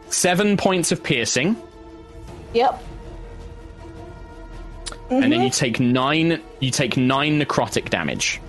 seven 0.09 0.55
points 0.55 0.91
of 0.93 1.03
piercing, 1.03 1.57
Yep. 2.53 2.81
And 5.21 5.31
then 5.31 5.41
you 5.41 5.49
take 5.49 5.79
nine. 5.79 6.41
You 6.59 6.71
take 6.71 6.97
nine 6.97 7.39
necrotic 7.41 7.89
damage. 7.89 8.41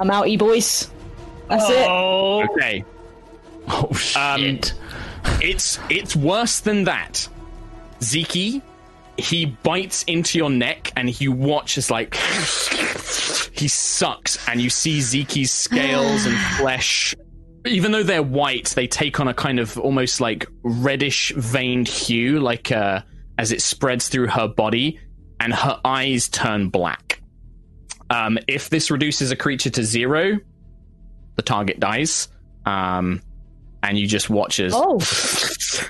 I'm 0.00 0.10
out, 0.10 0.28
e 0.28 0.36
boys. 0.36 0.90
That's 1.48 1.68
it. 1.70 1.86
Oh, 1.88 2.44
Okay, 2.52 2.84
Oh 3.68 3.92
shit! 3.92 4.74
it's 5.42 5.78
it's 5.90 6.14
worse 6.16 6.60
than 6.60 6.84
that. 6.84 7.28
Zeke, 8.02 8.62
he 9.16 9.46
bites 9.46 10.04
into 10.04 10.38
your 10.38 10.50
neck, 10.50 10.92
and 10.96 11.20
you 11.20 11.32
watch 11.32 11.78
as 11.78 11.90
like 11.90 12.14
he 13.52 13.68
sucks, 13.68 14.38
and 14.48 14.60
you 14.60 14.70
see 14.70 15.00
Zeke's 15.00 15.50
scales 15.50 16.26
and 16.26 16.36
flesh. 16.58 17.14
Even 17.66 17.92
though 17.92 18.02
they're 18.04 18.22
white, 18.22 18.66
they 18.68 18.86
take 18.86 19.20
on 19.20 19.28
a 19.28 19.34
kind 19.34 19.58
of 19.58 19.76
almost 19.78 20.20
like 20.20 20.46
reddish 20.62 21.32
veined 21.36 21.88
hue, 21.88 22.38
like 22.40 22.70
uh, 22.72 23.02
as 23.36 23.52
it 23.52 23.60
spreads 23.60 24.08
through 24.08 24.28
her 24.28 24.48
body, 24.48 25.00
and 25.40 25.52
her 25.54 25.80
eyes 25.84 26.28
turn 26.28 26.68
black. 26.68 27.20
Um, 28.10 28.38
if 28.48 28.70
this 28.70 28.90
reduces 28.90 29.30
a 29.30 29.36
creature 29.36 29.70
to 29.70 29.84
zero, 29.84 30.38
the 31.36 31.42
target 31.42 31.78
dies. 31.78 32.28
Um, 32.64 33.22
and 33.82 33.98
you 33.98 34.06
just 34.06 34.28
watch 34.30 34.60
as 34.60 34.72
Oh. 34.74 34.98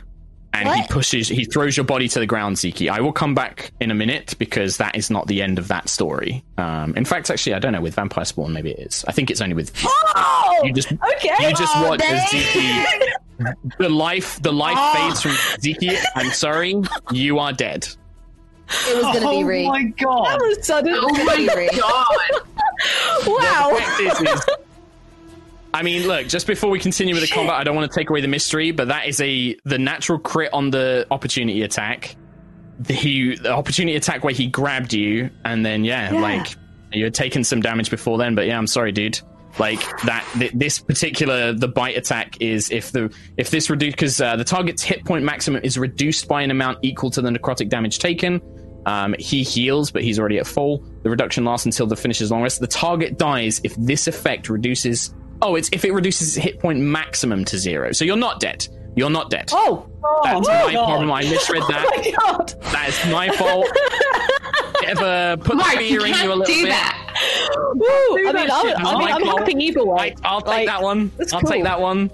and 0.53 0.69
he 0.69 0.83
pushes 0.89 1.29
he 1.29 1.45
throws 1.45 1.77
your 1.77 1.85
body 1.85 2.09
to 2.09 2.19
the 2.19 2.27
ground 2.27 2.57
Ziki. 2.57 2.91
I 2.91 3.01
will 3.01 3.13
come 3.13 3.35
back 3.35 3.73
in 3.81 3.91
a 3.91 3.95
minute 3.95 4.35
because 4.39 4.77
that 4.79 4.97
is 4.97 5.11
not 5.11 5.27
the 5.27 5.41
end 5.43 5.59
of 5.59 5.69
that 5.69 5.89
story. 5.89 6.45
Um, 6.59 6.95
in 6.97 7.05
fact, 7.05 7.31
actually, 7.31 7.55
I 7.55 7.59
don't 7.61 7.73
know. 7.73 7.81
With 7.81 7.95
Vampire 7.95 8.25
Spawn, 8.25 8.53
maybe 8.53 8.73
it 8.73 8.79
is. 8.89 9.05
I 9.09 9.13
think 9.13 9.31
it's 9.31 9.41
only 9.41 9.55
with 9.55 9.73
Oh! 9.85 10.61
you. 10.65 10.73
Just 10.73 10.93
okay. 10.93 11.35
you 11.49 11.55
just 11.55 11.77
Oh, 11.77 11.89
watch 11.91 12.03
as. 12.03 12.21
Ziki. 12.25 12.85
The 13.79 13.89
life, 13.89 14.43
the 14.43 14.53
life 14.53 14.77
Oh. 14.79 14.95
fades 15.09 15.23
from 15.23 15.31
Ziki. 15.61 15.97
I'm 16.17 16.31
sorry, 16.31 16.75
you 17.13 17.39
are 17.39 17.53
dead. 17.53 17.87
It 18.71 18.97
was 18.97 19.05
going 19.05 19.21
to 19.21 19.27
oh 19.29 19.39
be 19.39 19.45
Ree. 19.45 19.69
my 19.69 19.85
god! 19.85 20.27
That 20.27 20.39
was 20.41 20.67
sudden. 20.67 20.95
Oh 20.97 21.09
my 21.09 21.25
Gonna 21.25 21.37
be 21.37 21.49
Ree. 21.57 21.71
god! 21.79 22.07
wow. 23.27 23.71
The 23.71 23.77
fact 23.81 24.01
is, 24.01 24.29
is- 24.35 24.47
I 25.75 25.83
mean, 25.83 26.07
look. 26.09 26.27
Just 26.29 26.47
before 26.47 26.71
we 26.71 26.79
continue 26.79 27.15
with 27.15 27.23
the 27.23 27.29
combat, 27.35 27.55
I 27.57 27.65
don't 27.65 27.77
want 27.77 27.91
to 27.91 27.95
take 27.99 28.11
away 28.11 28.21
the 28.21 28.29
mystery, 28.29 28.71
but 28.73 28.89
that 28.89 29.07
is 29.07 29.21
a 29.21 29.57
the 29.65 29.79
natural 29.79 30.19
crit 30.19 30.53
on 30.53 30.71
the 30.71 31.07
opportunity 31.11 31.63
attack. 31.63 32.17
The, 32.81 32.95
he, 32.95 33.35
the 33.37 33.53
opportunity 33.53 33.97
attack 33.97 34.23
where 34.25 34.33
he 34.35 34.47
grabbed 34.47 34.93
you, 34.93 35.31
and 35.45 35.65
then 35.65 35.85
yeah, 35.85 36.13
Yeah. 36.13 36.21
like 36.21 36.47
you 36.93 37.05
had 37.05 37.15
taken 37.15 37.45
some 37.45 37.61
damage 37.61 37.91
before 37.91 38.19
then. 38.19 38.35
But 38.35 38.47
yeah, 38.47 38.57
I'm 38.59 38.67
sorry, 38.67 38.93
dude. 38.93 39.21
Like 39.59 39.81
that, 40.05 40.27
th- 40.39 40.53
this 40.55 40.79
particular 40.79 41.53
the 41.53 41.69
bite 41.69 41.97
attack 41.97 42.37
is 42.41 42.71
if 42.71 42.93
the 42.93 43.13
if 43.37 43.51
this 43.51 43.69
reduce 43.71 43.93
because 43.95 44.21
uh, 44.21 44.37
the 44.37 44.45
target's 44.45 44.83
hit 44.83 45.05
point 45.05 45.25
maximum 45.25 45.63
is 45.65 45.77
reduced 45.79 46.29
by 46.29 46.43
an 46.43 46.51
amount 46.51 46.79
equal 46.83 47.11
to 47.11 47.21
the 47.21 47.31
necrotic 47.31 47.69
damage 47.69 47.99
taken. 47.99 48.41
Um, 48.87 49.15
he 49.19 49.43
heals, 49.43 49.91
but 49.91 50.03
he's 50.03 50.19
already 50.19 50.39
at 50.39 50.47
full. 50.47 50.83
The 51.03 51.11
reduction 51.11 51.45
lasts 51.45 51.67
until 51.67 51.87
the 51.87 51.97
finisher's 51.97 52.31
long 52.31 52.43
rest. 52.43 52.61
The 52.61 52.67
target 52.67 53.19
dies 53.19 53.61
if 53.65 53.75
this 53.77 54.07
effect 54.07 54.49
reduces. 54.49 55.15
Oh, 55.43 55.55
it's 55.57 55.69
if 55.73 55.85
it 55.85 55.93
reduces 55.93 56.35
hit 56.35 56.59
point 56.59 56.81
maximum 56.81 57.45
to 57.47 57.59
zero. 57.59 57.93
So 57.93 58.05
you're 58.05 58.17
not 58.17 58.41
dead. 58.41 58.67
You're 58.97 59.11
not 59.11 59.31
dead. 59.31 59.51
Oh. 59.53 59.87
That's 60.25 60.49
my 60.49 60.65
my 60.67 60.73
God. 60.73 60.87
problem. 60.87 61.13
I 61.13 61.23
misread 61.23 61.63
Oh 61.67 61.69
that. 61.69 61.85
my 61.97 62.13
god. 62.27 62.55
That 62.73 62.89
is 62.89 63.13
my 63.13 63.29
fault. 63.31 63.67
Ever 64.89 65.37
put 65.39 65.49
the 65.51 65.55
Mark, 65.57 65.75
you 65.81 66.01
fear 66.01 66.07
in 66.07 66.15
you 66.15 66.33
a 66.33 66.35
little 66.35 66.45
do 66.45 66.63
bit? 66.63 66.71
that. 66.71 67.75
Woo. 67.75 67.85
I 67.85 68.17
mean, 68.25 68.35
that 68.35 68.51
I'll, 68.51 68.87
I 68.87 68.99
mean 68.99 69.09
I'm 69.09 69.23
happy 69.39 69.53
either 69.65 69.85
way. 69.85 69.95
Right, 69.95 70.19
I'll 70.25 70.41
take 70.41 70.49
Like, 70.49 70.67
that 70.67 70.83
one. 70.83 71.13
I'll 71.33 71.41
cool. 71.41 71.51
take 71.51 71.63
that 71.65 71.81
one. 71.81 72.11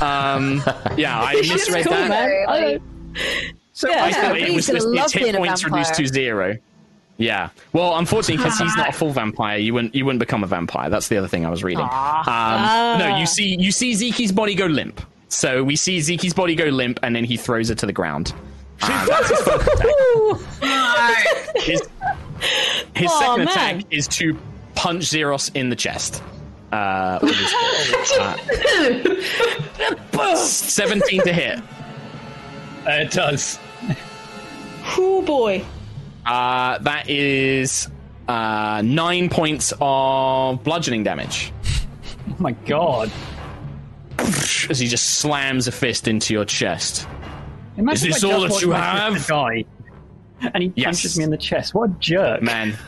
Um, 0.00 0.62
yeah, 0.96 1.20
I 1.20 1.34
misread 1.42 1.84
cool, 1.84 1.92
that. 1.94 2.08
man. 2.08 2.44
I 2.48 2.60
don't- 2.60 2.82
So 3.74 3.90
Yeah. 3.90 4.04
I 4.04 4.12
thought 4.12 4.36
it 4.38 4.54
was 4.54 4.66
gonna 4.68 4.76
its 4.78 4.86
love 4.86 5.12
hit 5.12 5.36
points 5.36 5.64
reduced 5.64 5.94
to 5.96 6.06
zero. 6.06 6.56
Yeah. 7.16 7.50
Well, 7.72 7.96
unfortunately, 7.98 8.38
because 8.42 8.58
he's 8.58 8.74
not 8.76 8.88
a 8.88 8.92
full 8.98 9.12
vampire, 9.12 9.58
you 9.58 9.74
wouldn't 9.74 9.94
you 9.94 10.04
wouldn't 10.04 10.20
become 10.20 10.42
a 10.42 10.46
vampire. 10.46 10.88
That's 10.90 11.08
the 11.08 11.18
other 11.18 11.28
thing 11.28 11.44
I 11.44 11.50
was 11.50 11.62
reading. 11.62 11.84
Um, 11.86 12.98
no, 12.98 13.16
you 13.18 13.26
see 13.26 13.56
you 13.60 13.70
see 13.72 13.94
Zeki's 13.94 14.32
body 14.32 14.54
go 14.54 14.66
limp. 14.66 15.00
So 15.28 15.62
we 15.64 15.76
see 15.76 16.00
Zeki's 16.00 16.32
body 16.34 16.54
go 16.54 16.64
limp, 16.66 17.00
and 17.02 17.14
then 17.14 17.24
he 17.24 17.36
throws 17.36 17.68
her 17.68 17.74
to 17.74 17.86
the 17.86 17.92
ground. 17.92 18.32
Uh, 18.82 19.06
that's 19.06 19.28
his 19.28 19.40
first 19.40 19.68
attack. 19.68 19.90
His, 21.56 21.80
his 22.94 23.10
Aw, 23.10 23.18
second 23.20 23.44
man. 23.44 23.48
attack 23.48 23.84
is 23.90 24.06
to 24.08 24.36
punch 24.74 25.04
Zeros 25.04 25.48
in 25.54 25.70
the 25.70 25.76
chest. 25.76 26.22
Uh, 26.72 27.18
uh, 30.18 30.36
17 30.36 31.22
to 31.22 31.32
hit. 31.32 31.58
Uh, 31.60 31.62
it 32.90 33.10
does. 33.12 33.58
Oh 34.96 35.22
boy. 35.22 35.64
Uh, 36.26 36.78
that 36.78 37.08
is 37.10 37.88
uh, 38.28 38.82
nine 38.84 39.28
points 39.28 39.72
of 39.80 40.62
bludgeoning 40.64 41.02
damage. 41.04 41.52
Oh 42.30 42.36
my 42.38 42.52
god. 42.52 43.10
As 44.18 44.78
he 44.78 44.86
just 44.86 45.18
slams 45.18 45.66
a 45.68 45.72
fist 45.72 46.08
into 46.08 46.32
your 46.32 46.44
chest. 46.44 47.06
Imagine 47.76 48.08
Is 48.08 48.14
this 48.14 48.24
all 48.24 48.40
that 48.42 48.62
you 48.62 48.70
have? 48.70 49.14
sister 49.14 49.32
Die, 49.32 49.64
and 50.54 50.62
he 50.62 50.72
Yes. 50.76 50.84
punches 50.86 51.18
me 51.18 51.24
in 51.24 51.30
the 51.30 51.36
chest. 51.36 51.74
What 51.74 51.90
a 51.90 51.92
jerk. 51.98 52.40
Man, 52.42 52.78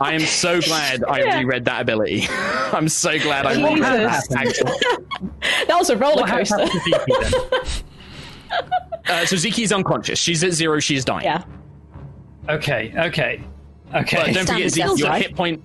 I 0.00 0.14
am 0.14 0.20
so 0.20 0.60
glad 0.62 1.04
I 1.04 1.20
Yeah. 1.20 1.38
reread 1.38 1.64
that 1.66 1.80
ability. 1.82 2.26
I'm 2.30 2.88
so 2.88 3.18
glad 3.20 3.46
I 3.46 3.54
Jesus. 3.54 3.70
reread 3.70 3.82
that. 3.82 4.78
That 5.68 5.78
was 5.78 5.88
a 5.90 5.96
roller 5.96 6.22
What 6.22 6.30
coaster. 6.30 6.66
Happened 9.04 9.28
to 9.28 9.36
Zeke 9.36 9.54
then? 9.54 9.62
Uh, 9.62 9.62
so 9.62 9.62
Ziki's 9.66 9.72
unconscious. 9.72 10.18
She's 10.18 10.42
at 10.44 10.52
zero. 10.52 10.80
She's 10.80 11.04
dying. 11.04 11.24
yeah. 11.24 11.44
Okay, 12.48 12.92
okay, 12.96 13.42
But 13.92 14.02
okay. 14.02 14.32
don't 14.32 14.46
forget, 14.48 14.70
Standard 14.70 14.70
Zeke, 14.70 14.98
your 14.98 15.08
die. 15.08 15.18
hit 15.20 15.36
point. 15.36 15.62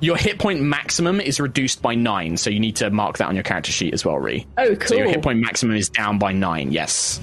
Your 0.00 0.16
hit 0.16 0.38
point 0.38 0.60
maximum 0.60 1.20
is 1.20 1.40
reduced 1.40 1.80
by 1.80 1.94
nine, 1.94 2.36
so 2.36 2.50
you 2.50 2.60
need 2.60 2.76
to 2.76 2.90
mark 2.90 3.16
that 3.18 3.28
on 3.28 3.34
your 3.36 3.44
character 3.44 3.72
sheet 3.72 3.94
as 3.94 4.04
well, 4.04 4.18
Ree. 4.18 4.46
Oh, 4.58 4.74
cool. 4.76 4.86
So 4.88 4.94
your 4.96 5.06
hit 5.08 5.22
point 5.22 5.38
maximum 5.38 5.76
is 5.76 5.88
down 5.88 6.18
by 6.18 6.32
nine. 6.32 6.72
Yes. 6.72 7.20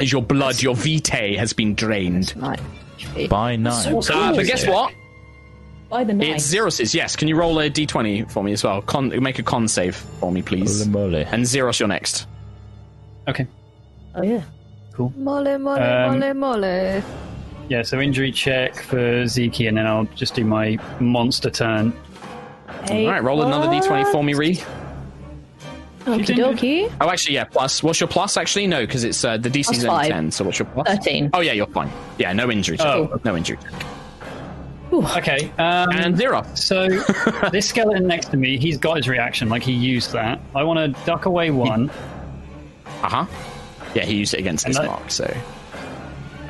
As 0.00 0.10
your 0.10 0.22
blood, 0.22 0.62
your 0.62 0.74
vitae 0.76 1.36
has 1.36 1.52
been 1.52 1.74
drained. 1.74 2.32
Right. 2.36 2.60
By 3.28 3.56
nine. 3.56 3.94
Uh, 3.94 4.34
but 4.34 4.46
guess 4.46 4.66
what? 4.66 4.94
By 5.90 6.04
the 6.04 6.14
night. 6.14 6.36
It's 6.36 6.44
Zeros's. 6.54 6.94
Yes. 6.94 7.16
Can 7.16 7.28
you 7.28 7.36
roll 7.36 7.58
a 7.58 7.68
d20 7.68 8.30
for 8.30 8.42
me 8.44 8.52
as 8.52 8.62
well? 8.64 8.80
Con- 8.80 9.08
make 9.22 9.38
a 9.38 9.42
con 9.42 9.68
save 9.68 9.96
for 9.96 10.30
me, 10.32 10.40
please. 10.42 10.78
Holy 10.86 10.90
moly. 10.90 11.24
And 11.24 11.44
Zeros, 11.46 11.80
you're 11.80 11.88
next. 11.88 12.26
Okay, 13.26 13.46
Oh 14.14 14.22
yeah. 14.22 14.42
Cool. 14.92 15.12
Mole, 15.16 15.58
mole, 15.58 15.78
Um, 15.78 16.18
mole, 16.18 16.34
mole. 16.34 17.02
yeah. 17.68 17.82
So 17.82 18.00
injury 18.00 18.32
check 18.32 18.74
for 18.76 19.26
Zeke, 19.26 19.60
and 19.60 19.76
then 19.76 19.86
I'll 19.86 20.04
just 20.16 20.34
do 20.34 20.44
my 20.44 20.76
monster 21.00 21.50
turn. 21.50 21.92
Hey, 22.86 23.06
All 23.06 23.12
right, 23.12 23.22
roll 23.22 23.42
another 23.42 23.68
d20 23.68 24.10
for 24.12 24.22
me, 24.24 24.34
Ree. 24.34 24.56
Okie 26.04 26.36
dokie. 26.36 26.90
Oh, 27.00 27.10
actually, 27.10 27.34
yeah. 27.34 27.44
Plus, 27.44 27.82
what's 27.82 28.00
your 28.00 28.08
plus? 28.08 28.36
Actually, 28.38 28.66
no, 28.66 28.80
because 28.80 29.04
it's 29.04 29.22
uh, 29.24 29.36
the 29.36 29.50
DC's 29.50 29.84
Plus 29.84 29.84
only 29.84 30.08
ten. 30.08 30.30
So 30.30 30.42
what's 30.44 30.58
your 30.58 30.66
plus? 30.66 30.88
Thirteen. 30.88 31.28
Oh 31.34 31.40
yeah, 31.40 31.52
you're 31.52 31.66
fine. 31.66 31.90
Yeah, 32.18 32.32
no 32.32 32.50
injury. 32.50 32.78
check. 32.78 32.86
Oh. 32.86 33.20
no 33.24 33.36
injury. 33.36 33.58
Okay. 34.90 35.52
Um, 35.58 35.90
And 35.92 36.16
zero. 36.16 36.44
So 36.54 36.88
this 37.52 37.68
skeleton 37.68 38.06
next 38.06 38.30
to 38.30 38.36
me, 38.38 38.56
he's 38.58 38.78
got 38.78 38.96
his 38.96 39.06
reaction. 39.06 39.48
Like 39.50 39.62
he 39.62 39.72
used 39.72 40.12
that. 40.12 40.40
I 40.54 40.64
want 40.64 40.78
to 40.96 41.04
duck 41.04 41.26
away 41.26 41.50
one. 41.50 41.90
Uh 43.02 43.08
huh. 43.08 43.26
Yeah, 43.94 44.04
he 44.04 44.14
used 44.16 44.34
it 44.34 44.40
against 44.40 44.64
And 44.66 44.74
this 44.74 44.80
that- 44.80 44.86
mark. 44.86 45.10
So. 45.10 45.34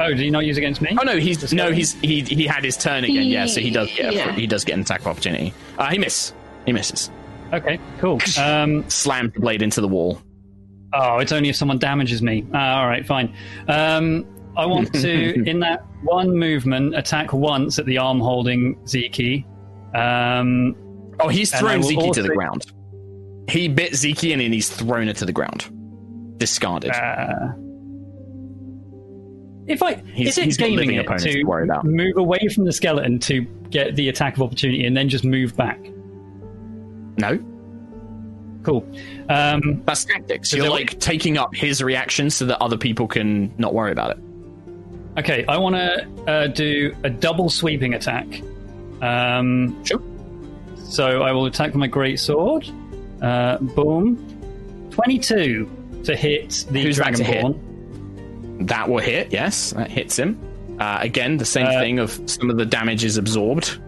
Oh, 0.00 0.08
did 0.10 0.18
he 0.20 0.30
not 0.30 0.46
use 0.46 0.56
it 0.56 0.60
against 0.60 0.80
me? 0.80 0.96
Oh 1.00 1.02
no, 1.04 1.16
he's 1.18 1.52
no, 1.52 1.72
he's 1.72 1.94
he 2.00 2.20
he 2.22 2.46
had 2.46 2.62
his 2.64 2.76
turn 2.76 3.02
again. 3.02 3.26
Yeah, 3.26 3.46
so 3.46 3.60
he 3.60 3.70
does 3.70 3.88
get 3.96 4.12
a, 4.12 4.16
Yeah. 4.16 4.32
he 4.32 4.46
does 4.46 4.64
get 4.64 4.74
an 4.74 4.82
attack 4.82 5.00
of 5.00 5.08
opportunity. 5.08 5.52
Uh, 5.76 5.86
he 5.90 5.98
miss. 5.98 6.32
He 6.66 6.72
misses. 6.72 7.10
Okay, 7.52 7.80
cool. 7.98 8.20
Um, 8.38 8.88
Slammed 8.88 9.32
the 9.34 9.40
blade 9.40 9.60
into 9.62 9.80
the 9.80 9.88
wall. 9.88 10.20
oh, 10.92 11.18
it's 11.18 11.32
only 11.32 11.48
if 11.48 11.56
someone 11.56 11.78
damages 11.78 12.22
me. 12.22 12.46
Ah, 12.54 12.80
all 12.80 12.86
right, 12.86 13.04
fine. 13.04 13.34
Um, 13.66 14.24
I 14.56 14.66
want 14.66 14.92
to, 15.02 15.42
in 15.48 15.58
that 15.60 15.84
one 16.02 16.36
movement, 16.36 16.96
attack 16.96 17.32
once 17.32 17.78
at 17.80 17.86
the 17.86 17.98
arm 17.98 18.20
holding 18.20 18.78
Zeke. 18.86 19.44
Um, 19.94 20.76
Oh, 21.20 21.26
he's 21.28 21.52
And 21.52 21.66
I 21.66 21.70
thrown 21.72 21.80
will 21.80 21.88
Zeke 21.88 22.12
to 22.12 22.22
the 22.22 22.28
ground. 22.28 22.66
He 23.48 23.66
bit 23.66 23.94
Zeke 23.96 24.24
and 24.24 24.40
then 24.40 24.52
he's 24.52 24.70
thrown 24.70 25.08
her 25.08 25.12
to 25.14 25.24
the 25.26 25.32
ground. 25.32 25.68
Discarded. 26.38 26.90
uh, 26.92 27.52
if 29.66 29.82
I 29.82 29.96
He's- 30.14 30.30
is 30.30 30.38
it 30.38 30.44
he's 30.46 30.56
gaming 30.56 30.94
it 30.94 31.06
to 31.06 31.18
to 31.18 31.44
worry 31.44 31.64
about. 31.64 31.84
move 31.84 32.16
away 32.16 32.38
from 32.54 32.64
the 32.64 32.72
skeleton 32.72 33.18
to 33.20 33.42
get 33.70 33.96
the 33.96 34.08
attack 34.08 34.36
of 34.36 34.42
opportunity 34.42 34.84
and 34.86 34.96
then 34.96 35.08
just 35.08 35.24
move 35.24 35.56
back? 35.56 35.78
no, 37.18 37.38
Cool. 38.64 38.84
Um, 39.30 39.82
that's 39.86 40.04
tactics. 40.04 40.50
So 40.50 40.56
You're 40.58 40.68
like 40.68 40.98
taking 41.00 41.38
up 41.38 41.54
his 41.54 41.82
reaction 41.82 42.28
so 42.28 42.44
that 42.46 42.60
other 42.60 42.76
people 42.76 43.06
can 43.06 43.52
not 43.56 43.72
worry 43.72 43.92
about 43.92 44.10
it. 44.10 44.18
okay, 45.18 45.44
I 45.48 45.56
want 45.58 45.76
to 45.76 46.06
uh, 46.30 46.46
do 46.48 46.94
a 47.04 47.08
double 47.10 47.48
sweeping 47.50 47.94
attack. 47.94 48.26
Um, 49.00 49.82
Sure. 49.84 50.02
So 50.76 51.22
I 51.22 51.32
will 51.32 51.46
attack 51.46 51.68
with 51.68 51.76
my 51.76 51.86
great 51.86 52.18
sword. 52.20 52.68
Uh, 53.22 53.58
boom, 53.58 54.16
twenty-two 54.90 55.68
to 56.04 56.16
hit 56.16 56.66
the 56.70 56.82
Who's 56.82 56.96
that 56.98 57.18
hit? 57.18 57.44
dragonborn. 57.44 58.66
That 58.68 58.88
will 58.88 58.98
hit. 58.98 59.32
Yes, 59.32 59.70
that 59.72 59.90
hits 59.90 60.18
him. 60.18 60.38
Uh, 60.80 60.98
again, 61.00 61.36
the 61.36 61.44
same 61.44 61.66
Uh, 61.66 61.80
thing 61.80 61.98
of 61.98 62.20
some 62.26 62.50
of 62.50 62.56
the 62.56 62.66
damage 62.66 63.04
is 63.04 63.16
absorbed. 63.16 63.78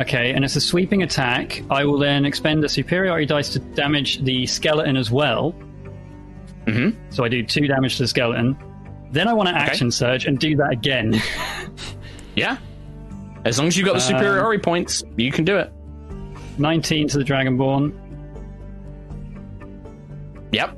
Okay, 0.00 0.32
and 0.32 0.44
it's 0.44 0.56
a 0.56 0.60
sweeping 0.60 1.02
attack. 1.02 1.62
I 1.70 1.84
will 1.84 1.98
then 1.98 2.24
expend 2.26 2.62
a 2.64 2.68
superiority 2.68 3.24
dice 3.26 3.50
to 3.50 3.58
damage 3.60 4.22
the 4.24 4.44
skeleton 4.46 4.96
as 4.96 5.10
well. 5.10 5.54
Mhm. 6.66 6.94
So 7.10 7.24
I 7.24 7.28
do 7.28 7.42
two 7.42 7.66
damage 7.66 7.96
to 7.96 8.02
the 8.02 8.08
skeleton. 8.08 8.56
Then 9.12 9.28
I 9.28 9.32
want 9.32 9.48
to 9.48 9.54
action 9.56 9.90
surge 9.90 10.26
and 10.26 10.38
do 10.38 10.56
that 10.56 10.70
again. 10.72 11.20
Yeah. 12.34 12.58
As 13.46 13.56
long 13.58 13.66
as 13.68 13.78
you've 13.78 13.86
got 13.86 13.94
the 13.94 14.02
Um, 14.14 14.20
superiority 14.20 14.60
points, 14.62 15.02
you 15.16 15.32
can 15.32 15.46
do 15.46 15.56
it. 15.56 15.72
19 16.58 17.08
to 17.08 17.16
the 17.18 17.24
dragonborn 17.24 17.92
Yep. 20.56 20.76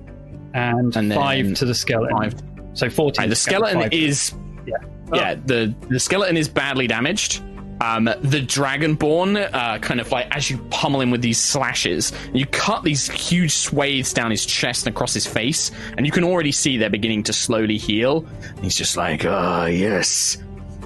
and, 0.54 0.96
And 0.96 1.12
5 1.14 1.54
to 1.54 1.64
the 1.64 1.74
skeleton. 1.74 2.16
Five. 2.16 2.34
So 2.74 2.88
14. 2.90 3.22
Right, 3.22 3.28
the 3.30 3.36
skeleton 3.36 3.80
five. 3.82 3.92
is 3.92 4.32
Yeah. 4.66 4.76
yeah 5.12 5.34
the 5.46 5.74
the 5.88 5.98
skeleton 6.00 6.36
is 6.36 6.48
badly 6.48 6.86
damaged. 6.86 7.42
Um, 7.80 8.06
the 8.06 8.40
dragonborn, 8.40 9.36
uh, 9.54 9.78
kind 9.78 10.00
of 10.00 10.10
like 10.10 10.26
as 10.34 10.50
you 10.50 10.58
pummel 10.70 11.00
him 11.00 11.12
with 11.12 11.22
these 11.22 11.38
slashes, 11.38 12.12
you 12.34 12.44
cut 12.46 12.82
these 12.82 13.08
huge 13.08 13.52
swathes 13.52 14.12
down 14.12 14.32
his 14.32 14.44
chest 14.44 14.86
and 14.86 14.94
across 14.96 15.14
his 15.14 15.26
face, 15.26 15.70
and 15.96 16.04
you 16.04 16.10
can 16.10 16.24
already 16.24 16.50
see 16.50 16.76
they're 16.76 16.90
beginning 16.90 17.22
to 17.24 17.32
slowly 17.32 17.78
heal. 17.78 18.26
And 18.56 18.64
he's 18.64 18.74
just 18.74 18.96
like, 18.96 19.24
ah, 19.24 19.66
yes, 19.66 20.38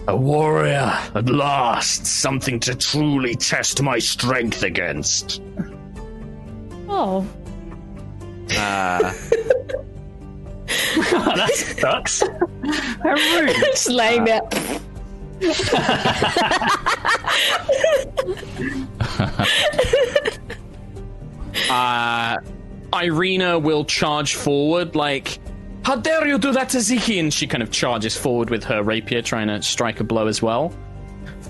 a 0.06 0.14
warrior 0.14 0.92
at 1.14 1.30
last, 1.30 2.04
something 2.04 2.60
to 2.60 2.74
truly 2.74 3.36
test 3.36 3.80
my 3.80 3.98
strength 3.98 4.62
against. 4.62 5.40
Oh. 6.90 7.26
Uh, 8.56 9.00
that 11.34 11.50
sucks. 11.78 12.22
How 12.22 13.14
rude. 13.14 13.54
Just 13.56 13.90
laying 13.90 14.24
there. 14.24 14.42
uh, 21.70 22.38
Irina 22.94 23.58
will 23.58 23.84
charge 23.84 24.34
forward, 24.34 24.94
like, 24.94 25.38
How 25.84 25.96
dare 25.96 26.26
you 26.26 26.38
do 26.38 26.52
that 26.52 26.68
to 26.70 26.78
Ziki? 26.78 27.18
And 27.18 27.32
she 27.32 27.46
kind 27.46 27.62
of 27.62 27.70
charges 27.70 28.16
forward 28.16 28.50
with 28.50 28.64
her 28.64 28.82
rapier, 28.82 29.22
trying 29.22 29.48
to 29.48 29.62
strike 29.62 30.00
a 30.00 30.04
blow 30.04 30.26
as 30.26 30.42
well. 30.42 30.72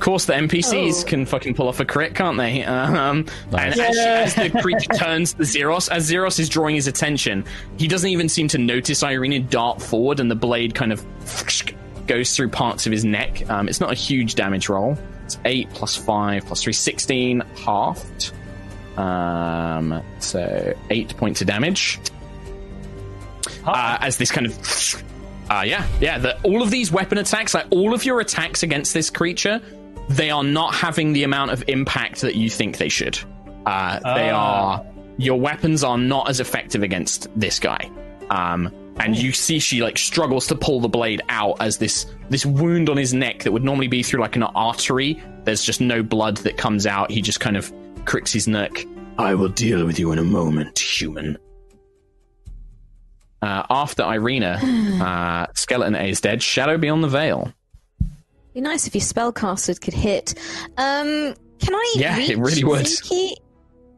Of 0.03 0.07
course, 0.07 0.24
the 0.24 0.32
NPCs 0.32 1.05
Oh. 1.05 1.07
can 1.07 1.26
fucking 1.26 1.55
pull 1.55 1.68
off 1.68 1.78
a 1.78 1.84
crit, 1.84 2.16
can't 2.16 2.36
they? 2.36 2.64
Um, 2.72 3.24
Nice. 3.53 3.78
And 3.78 3.80
as, 3.82 3.94
she, 3.94 4.00
as 4.00 4.34
the 4.34 4.61
creature 4.61 4.92
turns 4.98 5.32
to 5.34 5.44
Zeros, 5.44 5.88
as 5.90 6.03
Zeros 6.03 6.40
is 6.40 6.48
drawing 6.48 6.74
his 6.74 6.88
attention, 6.88 7.44
he 7.78 7.86
doesn't 7.86 8.11
even 8.11 8.28
seem 8.28 8.48
to 8.48 8.59
notice 8.59 9.05
Irina 9.05 9.38
dart 9.38 9.80
forward, 9.80 10.18
and 10.18 10.28
the 10.28 10.34
blade 10.34 10.74
kind 10.74 10.92
of 10.92 11.07
goes 12.09 12.34
through 12.34 12.48
parts 12.48 12.84
of 12.84 12.90
his 12.90 13.05
neck. 13.05 13.48
Um, 13.48 13.68
it's 13.68 13.78
not 13.78 13.92
a 13.92 13.94
huge 13.94 14.34
damage 14.34 14.68
roll. 14.68 14.98
It's 15.24 15.38
8 15.44 15.70
plus 15.70 15.94
5 15.94 16.46
plus 16.46 16.62
3, 16.64 16.72
16, 16.72 17.40
halved. 17.64 18.32
Um, 18.96 20.03
so 20.18 20.74
8 20.90 21.16
points 21.16 21.42
of 21.42 21.46
damage. 21.46 22.00
Uh, 23.64 23.98
as 24.00 24.16
this 24.16 24.32
kind 24.32 24.48
of. 24.48 25.05
Uh, 25.50 25.62
yeah, 25.66 25.86
yeah. 26.00 26.16
The, 26.18 26.40
all 26.42 26.62
of 26.62 26.70
these 26.70 26.90
weapon 26.90 27.18
attacks, 27.18 27.53
like 27.53 27.66
all 27.70 27.92
of 27.92 28.07
your 28.07 28.20
attacks 28.20 28.62
against 28.62 28.94
this 28.94 29.11
creature, 29.11 29.61
they 30.09 30.30
are 30.30 30.44
not 30.44 30.74
having 30.74 31.12
the 31.12 31.22
amount 31.24 31.50
of 31.53 31.64
impact 31.68 32.20
that 32.22 32.34
you 32.34 32.50
think 32.50 32.78
they 32.78 32.88
should. 32.88 33.18
Uh, 33.66 33.98
they 34.14 34.30
Ah. 34.30 34.76
are. 34.78 34.86
Your 35.18 35.38
weapons 35.38 35.84
are 35.84 35.98
not 35.98 36.28
as 36.28 36.40
effective 36.40 36.82
against 36.82 37.28
this 37.36 37.59
guy. 37.59 37.90
Um, 38.30 38.70
and 38.98 39.16
you 39.16 39.32
see 39.32 39.59
she 39.59 39.82
like 39.82 39.96
struggles 39.98 40.46
to 40.48 40.55
pull 40.55 40.80
the 40.80 40.88
blade 40.88 41.22
out 41.28 41.57
as 41.61 41.78
this 41.78 42.07
this 42.30 42.44
wound 42.46 42.88
on 42.90 42.96
his 42.96 43.12
neck 43.14 43.40
that 43.44 43.53
would 43.53 43.64
normally 43.64 43.88
be 43.88 44.03
through 44.03 44.20
like 44.20 44.36
an 44.36 44.42
artery. 44.42 45.22
There's 45.44 45.62
just 45.62 45.80
no 45.80 46.03
blood 46.03 46.38
that 46.38 46.57
comes 46.57 46.86
out. 46.86 47.11
He 47.11 47.20
just 47.22 47.40
kind 47.40 47.57
of 47.57 47.72
cricks 48.05 48.32
his 48.32 48.46
neck. 48.48 48.84
I 49.18 49.34
will 49.34 49.48
deal 49.48 49.84
with 49.86 49.98
you 49.98 50.12
in 50.12 50.18
a 50.18 50.24
moment, 50.24 50.78
human. 50.78 51.36
Uh, 53.40 53.64
after 53.70 54.03
Irina, 54.05 54.59
uh, 55.03 55.53
Skeleton 55.55 55.94
A 55.94 56.09
is 56.11 56.20
dead. 56.20 56.42
Shadow 56.42 56.78
beyond 56.78 57.03
the 57.05 57.09
veil. 57.09 57.53
Be 58.55 58.61
nice 58.61 58.86
if 58.86 58.94
your 58.94 59.03
spellcasters 59.03 59.80
could 59.80 59.94
hit. 59.94 60.34
Um, 60.76 61.34
can 61.59 61.74
I? 61.74 61.94
Yeah, 61.96 62.18
it 62.18 62.36
really 62.38 62.64
would. 62.64 62.86
Zinky? 62.86 63.32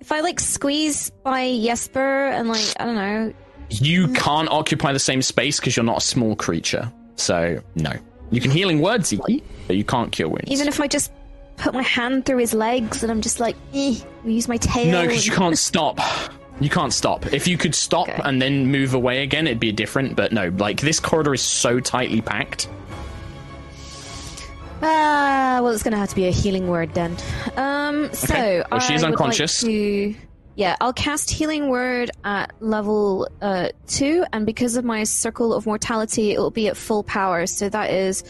If 0.00 0.12
I 0.12 0.20
like 0.20 0.38
squeeze 0.38 1.10
by 1.22 1.58
Jesper 1.62 2.26
and 2.28 2.48
like 2.48 2.64
I 2.78 2.84
don't 2.84 2.94
know, 2.94 3.32
You 3.70 4.08
can't 4.08 4.48
occupy 4.50 4.92
the 4.92 4.98
same 4.98 5.22
space 5.22 5.58
because 5.58 5.76
you're 5.76 5.84
not 5.84 5.98
a 5.98 6.00
small 6.02 6.36
creature. 6.36 6.92
So 7.16 7.60
no, 7.74 7.92
you 8.30 8.40
can 8.40 8.50
healing 8.50 8.80
word 8.80 9.00
Ziki, 9.02 9.42
but 9.66 9.76
you 9.76 9.84
can't 9.84 10.12
cure 10.12 10.28
wounds. 10.28 10.50
even 10.50 10.68
if 10.68 10.80
I 10.80 10.86
just 10.88 11.10
put 11.56 11.72
my 11.72 11.82
hand 11.82 12.26
through 12.26 12.38
his 12.38 12.52
legs 12.52 13.02
and 13.02 13.10
I'm 13.10 13.20
just 13.22 13.40
like, 13.40 13.56
eh, 13.72 13.94
we 14.24 14.34
use 14.34 14.46
my 14.48 14.56
tail. 14.58 14.90
No, 14.92 15.02
because 15.06 15.24
you 15.26 15.32
can't 15.32 15.56
stop. 15.56 15.98
You 16.60 16.68
can't 16.68 16.92
stop. 16.92 17.32
If 17.32 17.48
you 17.48 17.56
could 17.56 17.74
stop 17.74 18.08
Okay. 18.08 18.20
and 18.24 18.42
then 18.42 18.66
move 18.70 18.94
away 18.94 19.22
again, 19.22 19.46
it'd 19.46 19.58
be 19.60 19.72
different. 19.72 20.16
But 20.16 20.32
no, 20.32 20.48
like 20.58 20.80
this 20.80 21.00
corridor 21.00 21.32
is 21.34 21.42
so 21.42 21.80
tightly 21.80 22.20
packed. 22.20 22.68
Ah, 24.86 25.60
well, 25.62 25.72
it's 25.72 25.82
going 25.82 25.92
to 25.92 25.98
have 25.98 26.10
to 26.10 26.14
be 26.14 26.26
a 26.26 26.30
healing 26.30 26.68
word 26.68 26.92
then. 26.94 27.16
Um, 27.56 28.12
so 28.12 28.34
Okay. 28.34 28.62
Well, 28.70 28.80
she 28.80 28.94
is 28.94 29.02
I 29.02 29.06
would 29.10 29.18
like 29.18 29.20
unconscious. 29.20 29.60
to- 29.62 30.14
yeah, 30.56 30.76
I'll 30.80 30.92
cast 30.92 31.30
healing 31.30 31.68
word 31.68 32.12
at 32.22 32.52
level 32.60 33.26
uh, 33.42 33.70
two, 33.88 34.24
and 34.32 34.46
because 34.46 34.76
of 34.76 34.84
my 34.84 35.02
circle 35.02 35.52
of 35.52 35.66
mortality, 35.66 36.30
it 36.32 36.38
will 36.38 36.52
be 36.52 36.68
at 36.68 36.76
full 36.76 37.02
power. 37.02 37.46
So 37.46 37.68
that 37.70 37.90
is 37.90 38.22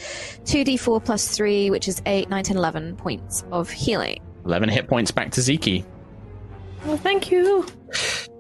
two 0.47 0.65
d 0.65 0.79
four 0.79 1.03
plus 1.03 1.29
three, 1.37 1.69
which 1.71 1.87
is 1.87 2.01
eight, 2.07 2.31
nine, 2.31 2.43
10, 2.45 2.57
11 2.57 2.97
points 2.97 3.45
of 3.53 3.69
healing. 3.69 4.23
Eleven 4.47 4.71
hit 4.71 4.89
points 4.89 5.11
back 5.11 5.33
to 5.33 5.43
Ziki. 5.43 5.85
Oh, 6.87 6.97
thank 6.97 7.31
you. 7.31 7.67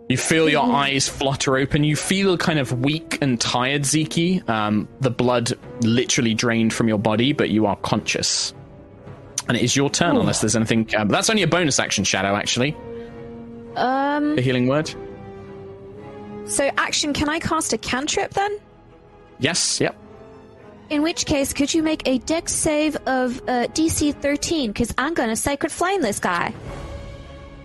You 0.08 0.18
feel 0.18 0.48
your 0.50 0.64
eyes 0.64 1.08
flutter 1.08 1.56
open. 1.56 1.82
You 1.82 1.96
feel 1.96 2.36
kind 2.36 2.58
of 2.58 2.80
weak 2.84 3.18
and 3.22 3.40
tired, 3.40 3.82
Ziki. 3.82 4.46
Um, 4.48 4.86
the 5.00 5.10
blood 5.10 5.52
literally 5.80 6.34
drained 6.34 6.74
from 6.74 6.88
your 6.88 6.98
body, 6.98 7.32
but 7.32 7.48
you 7.48 7.64
are 7.66 7.76
conscious. 7.76 8.52
And 9.48 9.56
it 9.56 9.62
is 9.62 9.74
your 9.74 9.88
turn, 9.88 10.16
unless 10.16 10.40
there's 10.42 10.56
anything. 10.56 10.84
But 10.84 11.08
that's 11.08 11.30
only 11.30 11.42
a 11.42 11.46
bonus 11.46 11.78
action, 11.78 12.04
Shadow. 12.04 12.34
Actually, 12.36 12.76
Um, 13.76 14.36
the 14.36 14.42
healing 14.42 14.66
word. 14.68 14.90
so 16.46 16.70
action, 16.76 17.12
can 17.14 17.28
I 17.30 17.38
cast 17.38 17.72
a 17.72 17.78
cantrip 17.78 18.34
then? 18.34 18.58
Yes. 19.38 19.80
Yep. 19.80 19.96
In 20.90 21.00
which 21.02 21.24
case, 21.24 21.54
could 21.54 21.72
you 21.72 21.82
make 21.82 22.06
a 22.06 22.18
dex 22.18 22.52
save 22.52 22.94
of 23.06 23.38
uh, 23.48 23.66
DC 23.72 24.14
13? 24.20 24.70
Because 24.70 24.92
I'm 24.98 25.14
going 25.14 25.30
to 25.30 25.36
sacred 25.36 25.72
flame 25.72 26.02
this 26.02 26.18
guy. 26.18 26.52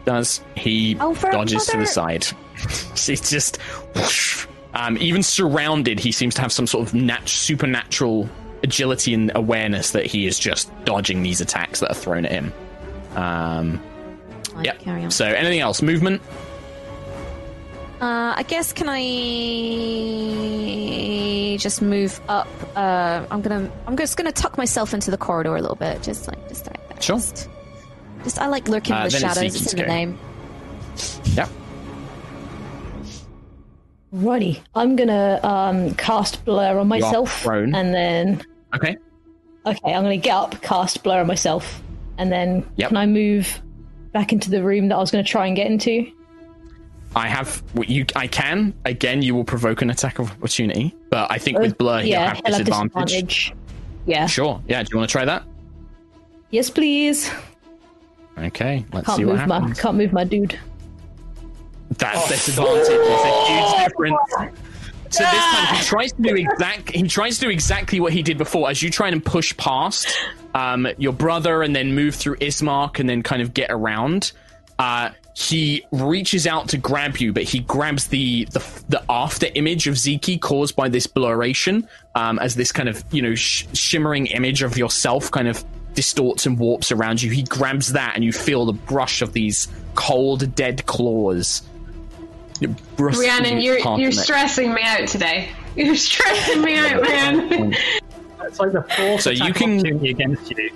Does 0.09 0.41
he 0.55 0.97
Oh, 0.99 1.13
dodges 1.13 1.67
to 1.67 1.77
the 1.77 1.85
side. 1.85 2.25
She's 2.95 3.29
just 3.29 3.57
whoosh. 3.95 4.47
um, 4.73 4.97
even 4.97 5.21
surrounded. 5.21 5.99
He 5.99 6.11
seems 6.11 6.33
to 6.35 6.41
have 6.41 6.51
some 6.51 6.65
sort 6.65 6.87
of 6.87 6.93
nat- 6.95 7.29
supernatural 7.29 8.27
agility 8.63 9.13
and 9.13 9.31
awareness 9.35 9.91
that 9.91 10.07
he 10.07 10.25
is 10.25 10.39
just 10.39 10.71
dodging 10.85 11.21
these 11.21 11.41
attacks 11.41 11.79
that 11.81 11.91
are 11.91 11.95
thrown 11.95 12.25
at 12.25 12.31
him. 12.31 12.51
Um, 13.15 13.79
Right, 14.55 14.65
yep. 14.65 14.79
Carry 14.79 15.03
on. 15.03 15.11
So 15.11 15.25
anything 15.25 15.59
else? 15.59 15.81
Movement? 15.83 16.21
Uh, 18.01 18.33
I 18.35 18.43
guess 18.47 18.73
can 18.73 18.87
I 18.89 18.97
just 21.57 21.81
move 21.81 22.19
up? 22.27 22.47
Uh, 22.75 23.25
I'm 23.29 23.41
gonna. 23.41 23.71
I'm 23.87 23.95
just 23.95 24.17
gonna 24.17 24.31
tuck 24.31 24.57
myself 24.57 24.93
into 24.93 25.11
the 25.11 25.17
corridor 25.17 25.55
a 25.55 25.61
little 25.61 25.75
bit, 25.75 26.01
just 26.01 26.27
like 26.27 26.47
just 26.49 26.65
like 26.67 26.89
that. 26.89 27.03
Sure. 27.03 27.17
Just, 27.17 27.47
just 28.23 28.39
I 28.39 28.47
like 28.47 28.67
lurking 28.67 28.93
Uh, 28.95 29.05
in 29.05 29.09
the 29.09 29.09
then 29.19 29.23
it's 29.29 29.35
shadows. 29.35 29.53
Zeke's 29.53 29.65
It's 29.65 29.73
in 29.73 29.79
the 29.79 29.85
name. 29.87 30.17
Yep. 31.35 31.49
Righty. 34.11 34.61
I'm 34.73 34.95
gonna 34.95 35.39
um, 35.43 35.93
cast 35.95 36.43
blur 36.45 36.79
on 36.79 36.87
myself, 36.87 37.43
prone. 37.43 37.75
and 37.75 37.93
then 37.93 38.41
Okay. 38.73 38.97
okay, 39.65 39.93
I'm 39.93 40.01
gonna 40.03 40.17
get 40.17 40.33
up, 40.35 40.59
cast 40.61 41.03
blur 41.03 41.19
on 41.21 41.27
myself, 41.27 41.81
and 42.17 42.31
then 42.31 42.65
Yep. 42.77 42.87
can 42.89 42.97
I 42.97 43.05
move 43.05 43.61
back 44.11 44.33
into 44.33 44.49
the 44.49 44.63
room 44.63 44.87
that 44.87 44.95
I 44.95 44.99
was 44.99 45.11
gonna 45.11 45.23
try 45.23 45.45
and 45.45 45.55
get 45.55 45.67
into? 45.67 46.11
I 47.15 47.27
have 47.27 47.61
you. 47.87 48.05
I 48.15 48.25
can 48.27 48.73
again. 48.85 49.21
You 49.21 49.35
will 49.35 49.43
provoke 49.43 49.81
an 49.83 49.89
attack 49.91 50.17
of 50.19 50.31
opportunity, 50.31 50.95
but 51.11 51.31
I 51.31 51.37
think 51.37 51.59
with 51.59 51.77
blur 51.77 51.99
he'll 52.01 52.09
yeah, 52.09 52.27
have 52.29 52.37
he'll 52.45 52.55
have 52.55 52.65
disadvantage. 52.65 53.05
disadvantage. 53.11 53.53
Yeah. 54.07 54.25
Sure. 54.27 54.61
Yeah. 54.67 54.81
Do 54.83 54.89
you 54.91 54.97
want 54.97 55.09
to 55.09 55.11
try 55.11 55.25
that? 55.25 55.43
Yes, 56.51 56.69
please. 56.71 57.29
Okay. 58.39 58.85
Let's 58.93 59.05
Can't 59.05 59.17
see 59.17 59.25
what 59.25 59.37
move 59.37 59.47
my 59.47 59.73
can't 59.73 59.97
move 59.97 60.13
my 60.13 60.23
dude. 60.23 60.57
That 61.97 62.27
disadvantage 62.29 62.81
is 62.83 62.89
a 62.89 63.45
huge 63.45 63.87
difference. 63.87 64.55
So 65.11 65.23
this 65.23 65.31
time 65.33 65.75
he 65.75 65.83
tries 65.83 66.11
to 66.13 66.21
do 66.21 66.35
exact. 66.35 66.91
He 66.91 67.07
tries 67.07 67.39
to 67.39 67.45
do 67.45 67.49
exactly 67.49 67.99
what 67.99 68.13
he 68.13 68.21
did 68.21 68.37
before. 68.37 68.69
As 68.69 68.81
you 68.83 68.91
try 68.91 69.09
and 69.09 69.23
push 69.25 69.57
past 69.57 70.07
um, 70.53 70.87
your 70.97 71.13
brother, 71.13 71.63
and 71.63 71.75
then 71.75 71.95
move 71.95 72.15
through 72.15 72.37
Ismark, 72.37 72.99
and 72.99 73.09
then 73.09 73.23
kind 73.23 73.41
of 73.41 73.53
get 73.53 73.71
around. 73.71 74.31
Uh, 74.77 75.09
he 75.35 75.85
reaches 75.91 76.45
out 76.45 76.69
to 76.69 76.77
grab 76.77 77.17
you, 77.17 77.33
but 77.33 77.43
he 77.43 77.59
grabs 77.59 78.07
the 78.07 78.45
the, 78.45 78.83
the 78.89 79.03
after 79.09 79.47
image 79.55 79.87
of 79.87 79.95
Ziki 79.95 80.39
caused 80.39 80.75
by 80.75 80.89
this 80.89 81.07
blurration, 81.07 81.87
um, 82.13 82.37
as 82.39 82.55
this 82.55 82.71
kind 82.71 82.87
of 82.87 83.03
you 83.11 83.21
know 83.21 83.35
sh- 83.35 83.65
shimmering 83.73 84.27
image 84.27 84.61
of 84.61 84.77
yourself 84.77 85.31
kind 85.31 85.47
of 85.47 85.63
distorts 85.99 86.45
and 86.45 86.57
warps 86.57 86.93
around 86.93 87.21
you. 87.21 87.29
He 87.29 87.43
grabs 87.43 87.91
that, 87.91 88.13
and 88.15 88.23
you 88.23 88.31
feel 88.31 88.65
the 88.65 88.71
brush 88.71 89.21
of 89.21 89.33
these 89.33 89.67
cold, 89.95 90.55
dead 90.55 90.85
claws. 90.85 91.61
It 92.61 92.69
brushes 92.95 93.19
Rhiannon, 93.19 93.59
you 93.59 93.73
you're 93.77 93.99
you're 93.99 94.11
stressing 94.13 94.73
me 94.73 94.81
out 94.81 95.07
today. 95.09 95.49
You're 95.75 95.95
stressing 95.95 96.61
me 96.61 96.77
out, 96.77 97.01
man. 97.03 97.73
It's 98.43 98.59
like 98.59 98.71
the 98.71 98.81
fourth 98.81 99.21
So 99.21 99.29
you 99.29 99.49
of 99.49 99.55
can- 99.55 99.79
opportunity 99.79 100.09
against 100.09 100.49
you. 100.51 100.71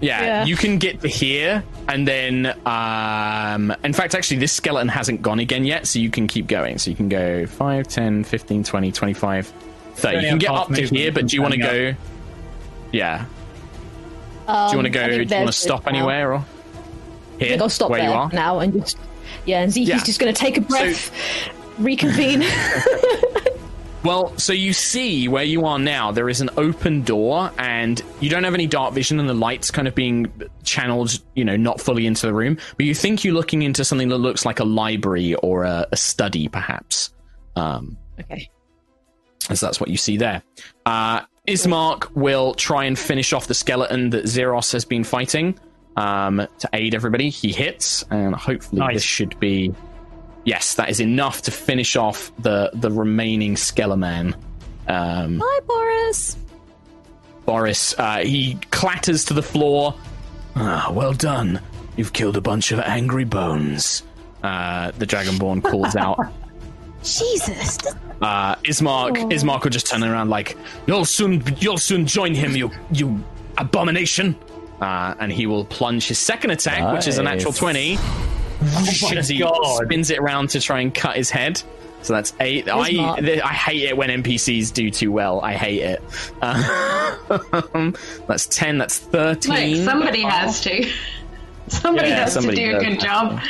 Yeah, 0.00 0.22
Yeah. 0.22 0.44
you 0.44 0.56
can 0.56 0.78
get 0.78 1.00
to 1.00 1.08
here, 1.08 1.64
and 1.88 2.06
then, 2.06 2.46
um, 2.66 3.74
in 3.82 3.92
fact, 3.94 4.14
actually, 4.14 4.36
this 4.38 4.52
skeleton 4.52 4.88
hasn't 4.88 5.22
gone 5.22 5.38
again 5.38 5.64
yet, 5.64 5.86
so 5.86 5.98
you 5.98 6.10
can 6.10 6.26
keep 6.28 6.46
going. 6.46 6.76
So 6.78 6.90
you 6.90 6.96
can 6.96 7.08
go 7.08 7.46
5, 7.46 7.88
10, 7.88 8.24
15, 8.24 8.62
20, 8.64 8.92
25, 8.92 9.52
30. 9.94 10.16
You 10.18 10.28
can 10.28 10.38
get 10.38 10.50
up 10.50 10.68
to 10.72 10.82
here, 10.86 11.12
but 11.12 11.26
do 11.26 11.36
you 11.36 11.42
want 11.42 11.54
to 11.54 11.60
go? 11.60 11.94
Yeah. 12.92 13.24
Um, 14.46 14.68
Do 14.68 14.72
you 14.72 14.78
want 14.78 14.86
to 14.86 14.90
go? 14.90 15.08
Do 15.08 15.14
you 15.22 15.26
want 15.36 15.46
to 15.46 15.52
stop 15.52 15.84
now. 15.84 15.90
anywhere? 15.90 16.32
Or 16.32 16.36
I 16.36 16.44
here, 17.38 17.48
think 17.50 17.62
I'll 17.62 17.68
stop 17.68 17.90
where 17.90 18.00
there 18.00 18.08
you 18.10 18.14
are? 18.16 18.30
now 18.32 18.60
and 18.60 18.72
just 18.74 18.98
yeah. 19.44 19.62
And 19.62 19.72
Zeke's 19.72 19.88
Yeah. 19.88 19.98
just 20.04 20.18
going 20.20 20.32
to 20.32 20.38
take 20.38 20.56
a 20.56 20.60
breath, 20.60 21.10
reconvene. 21.78 22.44
Well, 24.04 24.38
so 24.38 24.52
you 24.52 24.72
see 24.72 25.26
where 25.26 25.42
you 25.42 25.64
are 25.66 25.80
now, 25.80 26.12
there 26.12 26.28
is 26.28 26.40
an 26.40 26.48
open 26.56 27.02
door, 27.02 27.50
and 27.58 28.00
you 28.20 28.30
don't 28.30 28.44
have 28.44 28.54
any 28.54 28.68
dark 28.68 28.94
vision, 28.94 29.18
and 29.18 29.28
the 29.28 29.34
light's 29.34 29.72
kind 29.72 29.88
of 29.88 29.96
being 29.96 30.32
channeled, 30.62 31.18
you 31.34 31.44
know, 31.44 31.56
not 31.56 31.80
fully 31.80 32.06
into 32.06 32.24
the 32.24 32.32
room. 32.32 32.56
But 32.76 32.86
you 32.86 32.94
think 32.94 33.24
you're 33.24 33.34
looking 33.34 33.62
into 33.62 33.84
something 33.84 34.08
that 34.10 34.18
looks 34.18 34.44
like 34.46 34.60
a 34.60 34.64
library 34.64 35.34
or 35.34 35.64
a, 35.64 35.88
a 35.90 35.96
study, 35.96 36.46
perhaps. 36.46 37.12
Um, 37.56 37.96
okay. 38.20 38.48
as 39.50 39.58
that's 39.58 39.80
what 39.80 39.90
you 39.90 39.96
see 39.96 40.16
there. 40.18 40.40
Uh, 40.84 41.22
Ismark 41.46 42.10
will 42.14 42.54
try 42.54 42.84
and 42.84 42.98
finish 42.98 43.32
off 43.32 43.46
the 43.46 43.54
skeleton 43.54 44.10
that 44.10 44.26
Zeros 44.26 44.72
has 44.72 44.84
been 44.84 45.04
fighting 45.04 45.58
um, 45.96 46.46
to 46.58 46.68
aid 46.72 46.94
everybody. 46.94 47.30
He 47.30 47.52
hits, 47.52 48.04
and 48.10 48.34
hopefully 48.34 48.80
Nice. 48.80 48.94
this 48.94 49.02
should 49.02 49.38
be. 49.40 49.72
Yes, 50.44 50.74
that 50.74 50.90
is 50.90 51.00
enough 51.00 51.42
to 51.42 51.50
finish 51.50 51.96
off 51.96 52.30
the 52.38 52.70
the 52.74 52.90
remaining 52.90 53.54
Skeleman. 53.54 54.34
Um, 54.88 55.42
Hi, 55.44 55.60
Boris. 55.66 56.36
Boris, 57.44 57.94
uh, 57.98 58.18
he 58.18 58.54
clatters 58.70 59.24
to 59.26 59.34
the 59.34 59.42
floor. 59.42 59.94
Ah, 60.56 60.90
well 60.92 61.12
done. 61.12 61.60
You've 61.96 62.12
killed 62.12 62.36
a 62.36 62.40
bunch 62.40 62.72
of 62.72 62.80
angry 62.80 63.24
bones. 63.24 64.02
Uh, 64.42 64.90
the 64.98 65.06
Dragonborn 65.06 65.62
calls 65.62 65.96
out. 65.96 66.18
Jesus. 67.02 67.78
This- 68.20 68.26
Uh, 68.28 68.54
Ismark, 68.64 69.16
Ismark 69.32 69.62
will 69.64 69.70
just 69.70 69.86
turn 69.86 70.02
around 70.04 70.30
like, 70.30 70.56
"You'll 70.86 71.04
soon, 71.04 71.42
you'll 71.58 71.78
soon 71.78 72.06
join 72.06 72.34
him, 72.34 72.56
you, 72.56 72.70
you 72.92 73.22
abomination!" 73.58 74.36
Uh, 74.80 75.14
and 75.20 75.32
he 75.32 75.46
will 75.46 75.64
plunge 75.64 76.06
his 76.08 76.18
second 76.18 76.50
attack, 76.50 76.92
which 76.94 77.06
is 77.08 77.18
a 77.18 77.22
natural 77.22 77.52
twenty. 77.52 77.98
Oh 77.98 79.12
as 79.16 79.28
he 79.28 79.38
God. 79.38 79.82
spins 79.84 80.10
it 80.10 80.18
around 80.18 80.50
to 80.50 80.60
try 80.60 80.80
and 80.80 80.94
cut 80.94 81.16
his 81.16 81.28
head. 81.30 81.62
So 82.02 82.12
that's 82.14 82.32
eight. 82.40 82.68
I, 82.68 82.90
Ismark. 82.92 83.18
th- 83.24 83.42
I 83.42 83.48
hate 83.52 83.82
it 83.82 83.96
when 83.96 84.08
NPCs 84.10 84.72
do 84.72 84.90
too 84.90 85.10
well. 85.12 85.40
I 85.42 85.54
hate 85.54 85.80
it. 85.82 86.02
Uh, 86.40 87.16
that's 88.26 88.46
ten. 88.46 88.78
That's 88.78 89.02
Like 89.04 89.12
thirteen. 89.12 89.84
somebody 89.84 90.22
has 90.36 90.60
to. 90.62 90.88
Somebody 91.68 92.08
Yeah, 92.08 92.20
has 92.24 92.32
somebody 92.34 92.56
to 92.58 92.66
do 92.66 92.72
does 92.72 92.82
a 92.82 92.86
good 92.86 93.00
job. 93.00 93.40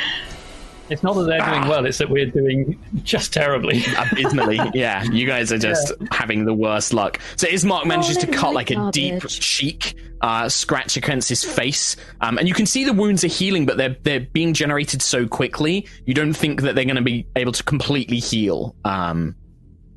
It's 0.89 1.03
not 1.03 1.13
that 1.15 1.23
they're 1.23 1.45
doing 1.45 1.67
well; 1.67 1.85
it's 1.85 1.97
that 1.97 2.09
we're 2.09 2.27
doing 2.27 2.79
just 3.03 3.33
terribly. 3.33 3.83
abysmally. 3.97 4.59
yeah, 4.73 5.03
you 5.03 5.25
guys 5.25 5.51
are 5.51 5.57
just 5.57 5.93
having 6.11 6.45
the 6.45 6.53
worst 6.53 6.93
luck. 6.93 7.19
So 7.35 7.47
Ismark 7.47 7.85
manages 7.85 8.17
to 8.17 8.27
cut 8.27 8.53
like 8.53 8.67
like 8.69 8.77
a 8.77 8.91
deep 8.91 9.27
cheek, 9.27 9.95
uh, 10.21 10.49
scratch 10.49 10.97
against 10.97 11.29
his 11.29 11.43
face, 11.43 11.95
um, 12.21 12.37
and 12.37 12.47
you 12.47 12.53
can 12.53 12.65
see 12.65 12.83
the 12.83 12.93
wounds 12.93 13.23
are 13.23 13.27
healing, 13.27 13.65
but 13.65 13.77
they're 13.77 13.95
they're 14.03 14.19
being 14.19 14.53
generated 14.53 15.01
so 15.01 15.27
quickly. 15.27 15.87
You 16.05 16.13
don't 16.13 16.33
think 16.33 16.61
that 16.61 16.75
they're 16.75 16.85
going 16.85 16.95
to 16.97 17.01
be 17.01 17.27
able 17.35 17.51
to 17.53 17.63
completely 17.63 18.19
heal. 18.19 18.75
Um, 18.83 19.35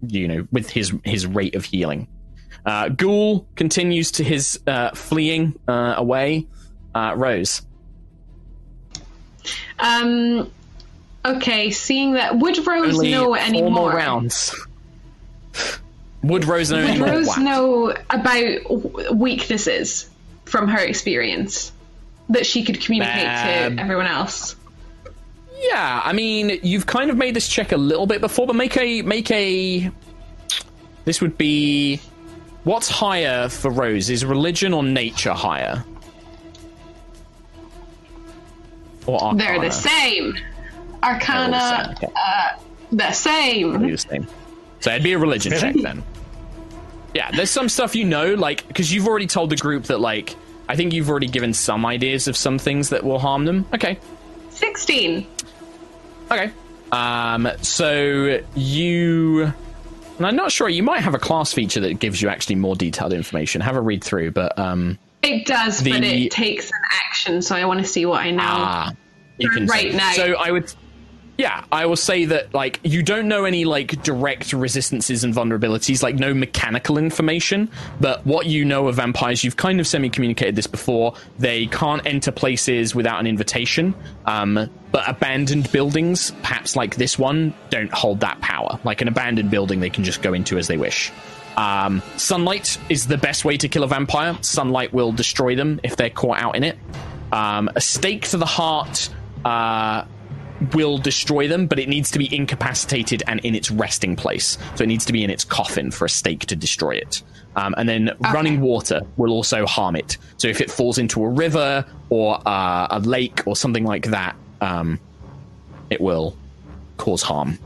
you 0.06 0.28
know, 0.28 0.46
with 0.50 0.70
his 0.70 0.92
his 1.04 1.26
rate 1.26 1.54
of 1.54 1.64
healing. 1.64 2.08
Uh, 2.64 2.90
Ghoul 2.90 3.48
continues 3.56 4.10
to 4.12 4.24
his 4.24 4.60
uh, 4.66 4.90
fleeing 4.90 5.58
uh, 5.66 5.94
away. 5.96 6.46
Uh, 6.94 7.14
Rose. 7.16 7.62
Um. 9.78 10.50
Okay, 11.24 11.70
seeing 11.70 12.12
that 12.14 12.38
would 12.38 12.66
Rose 12.66 12.94
Only 12.94 13.10
know 13.10 13.26
four 13.26 13.38
any 13.38 13.60
more 13.62 13.70
more? 13.70 13.92
rounds. 13.92 14.54
Would 16.22 16.44
Rose 16.44 16.70
know 16.70 16.84
Would? 16.84 17.00
Rose 17.00 17.36
know 17.38 17.94
about 18.10 19.14
weaknesses 19.14 20.08
from 20.46 20.68
her 20.68 20.78
experience 20.78 21.72
that 22.30 22.46
she 22.46 22.64
could 22.64 22.80
communicate 22.80 23.26
Um, 23.26 23.76
to 23.76 23.82
everyone 23.82 24.06
else? 24.06 24.56
Yeah, 25.58 26.00
I 26.02 26.12
mean, 26.14 26.58
you've 26.62 26.86
kind 26.86 27.10
of 27.10 27.16
made 27.18 27.34
this 27.34 27.48
check 27.48 27.72
a 27.72 27.76
little 27.76 28.06
bit 28.06 28.20
before, 28.22 28.46
but 28.46 28.56
make 28.56 28.76
a 28.78 29.02
make 29.02 29.30
a. 29.30 29.90
This 31.04 31.20
would 31.20 31.36
be 31.36 32.00
what's 32.64 32.88
higher 32.88 33.48
for 33.50 33.70
Rose? 33.70 34.08
Is 34.08 34.24
religion 34.24 34.72
or 34.72 34.82
nature 34.82 35.34
higher? 35.34 35.84
Or 39.06 39.34
They're 39.34 39.60
the 39.60 39.70
same. 39.70 40.36
Arcana, 41.02 41.50
They're 41.50 41.70
all 41.70 41.88
the 41.88 41.96
same, 41.96 42.10
okay. 42.10 42.12
uh, 42.16 42.48
the 42.92 43.12
same. 43.12 43.90
The 43.90 43.96
same. 43.98 44.26
So 44.80 44.90
it'd 44.90 45.02
be 45.02 45.12
a 45.12 45.18
religion 45.18 45.52
check 45.52 45.74
then. 45.82 46.02
Yeah, 47.14 47.30
there's 47.32 47.50
some 47.50 47.68
stuff 47.68 47.94
you 47.96 48.04
know, 48.04 48.34
like 48.34 48.66
because 48.68 48.92
you've 48.92 49.06
already 49.08 49.26
told 49.26 49.50
the 49.50 49.56
group 49.56 49.84
that, 49.84 49.98
like, 50.00 50.34
I 50.68 50.76
think 50.76 50.92
you've 50.92 51.10
already 51.10 51.26
given 51.26 51.52
some 51.54 51.84
ideas 51.84 52.28
of 52.28 52.36
some 52.36 52.58
things 52.58 52.90
that 52.90 53.02
will 53.02 53.18
harm 53.18 53.44
them. 53.44 53.66
Okay, 53.74 53.98
16. 54.50 55.26
Okay. 56.30 56.50
Um, 56.92 57.48
so 57.62 58.40
you. 58.54 59.52
And 60.18 60.26
I'm 60.26 60.36
not 60.36 60.52
sure. 60.52 60.68
You 60.68 60.82
might 60.82 61.00
have 61.00 61.14
a 61.14 61.18
class 61.18 61.52
feature 61.52 61.80
that 61.80 61.98
gives 61.98 62.20
you 62.20 62.28
actually 62.28 62.56
more 62.56 62.76
detailed 62.76 63.12
information. 63.12 63.60
Have 63.62 63.74
a 63.76 63.80
read 63.80 64.04
through, 64.04 64.32
but 64.32 64.56
um, 64.58 64.98
It 65.22 65.46
does, 65.46 65.80
The- 65.80 65.90
but 65.92 66.04
it 66.04 66.30
takes 66.30 66.70
an 66.70 66.78
action, 67.08 67.42
so 67.42 67.56
I 67.56 67.64
want 67.64 67.80
to 67.80 67.86
see 67.86 68.04
what 68.06 68.20
I 68.20 68.30
know. 68.30 68.42
ah, 68.44 68.92
you 69.38 69.48
can 69.50 69.66
Right 69.66 69.90
say- 69.92 69.96
now. 69.96 70.12
So 70.12 70.34
I 70.34 70.50
would. 70.52 70.72
Yeah, 71.40 71.64
I 71.72 71.86
will 71.86 71.96
say 71.96 72.26
that 72.26 72.52
like 72.52 72.80
you 72.82 73.02
don't 73.02 73.26
know 73.26 73.46
any 73.46 73.64
like 73.64 74.02
direct 74.02 74.52
resistances 74.52 75.24
and 75.24 75.32
vulnerabilities, 75.32 76.02
like 76.02 76.16
no 76.16 76.34
mechanical 76.34 76.98
information. 76.98 77.70
But 77.98 78.26
what 78.26 78.44
you 78.44 78.62
know 78.62 78.88
of 78.88 78.96
vampires, 78.96 79.42
you've 79.42 79.56
kind 79.56 79.80
of 79.80 79.86
semi-communicated 79.86 80.54
this 80.54 80.66
before. 80.66 81.14
They 81.38 81.66
can't 81.68 82.04
enter 82.04 82.30
places 82.30 82.94
without 82.94 83.20
an 83.20 83.26
invitation. 83.26 83.94
Um, 84.26 84.68
but 84.92 85.08
abandoned 85.08 85.72
buildings, 85.72 86.30
perhaps 86.42 86.76
like 86.76 86.96
this 86.96 87.18
one, 87.18 87.54
don't 87.70 87.90
hold 87.90 88.20
that 88.20 88.38
power. 88.42 88.78
Like 88.84 89.00
an 89.00 89.08
abandoned 89.08 89.50
building, 89.50 89.80
they 89.80 89.88
can 89.88 90.04
just 90.04 90.20
go 90.20 90.34
into 90.34 90.58
as 90.58 90.68
they 90.68 90.76
wish. 90.76 91.10
Um, 91.56 92.02
sunlight 92.18 92.76
is 92.90 93.06
the 93.06 93.16
best 93.16 93.46
way 93.46 93.56
to 93.56 93.66
kill 93.66 93.82
a 93.82 93.88
vampire. 93.88 94.36
Sunlight 94.42 94.92
will 94.92 95.12
destroy 95.12 95.56
them 95.56 95.80
if 95.82 95.96
they're 95.96 96.10
caught 96.10 96.36
out 96.36 96.54
in 96.54 96.64
it. 96.64 96.76
Um, 97.32 97.70
a 97.74 97.80
stake 97.80 98.28
to 98.28 98.36
the 98.36 98.44
heart. 98.44 99.08
Uh, 99.42 100.04
will 100.74 100.98
destroy 100.98 101.48
them, 101.48 101.66
but 101.66 101.78
it 101.78 101.88
needs 101.88 102.10
to 102.12 102.18
be 102.18 102.34
incapacitated 102.34 103.22
and 103.26 103.40
in 103.40 103.54
its 103.54 103.70
resting 103.70 104.16
place. 104.16 104.58
So 104.74 104.84
it 104.84 104.88
needs 104.88 105.04
to 105.06 105.12
be 105.12 105.24
in 105.24 105.30
its 105.30 105.44
coffin 105.44 105.90
for 105.90 106.04
a 106.04 106.08
stake 106.08 106.46
to 106.46 106.56
destroy 106.56 106.92
it. 106.96 107.22
Um, 107.56 107.74
and 107.76 107.88
then 107.88 108.10
running 108.32 108.60
water 108.60 109.02
will 109.16 109.32
also 109.32 109.66
harm 109.66 109.96
it. 109.96 110.18
So 110.36 110.48
if 110.48 110.60
it 110.60 110.70
falls 110.70 110.98
into 110.98 111.24
a 111.24 111.28
river 111.28 111.84
or 112.08 112.38
uh, 112.46 112.86
a 112.90 113.00
lake 113.00 113.42
or 113.46 113.56
something 113.56 113.84
like 113.84 114.06
that, 114.10 114.36
um, 114.60 115.00
it 115.88 116.00
will 116.00 116.36
cause 116.96 117.22
harm. 117.22 117.58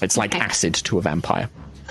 It's 0.00 0.16
like 0.16 0.34
Okay. 0.34 0.44
acid 0.44 0.74
to 0.74 0.98
a 0.98 1.02
vampire, 1.02 1.50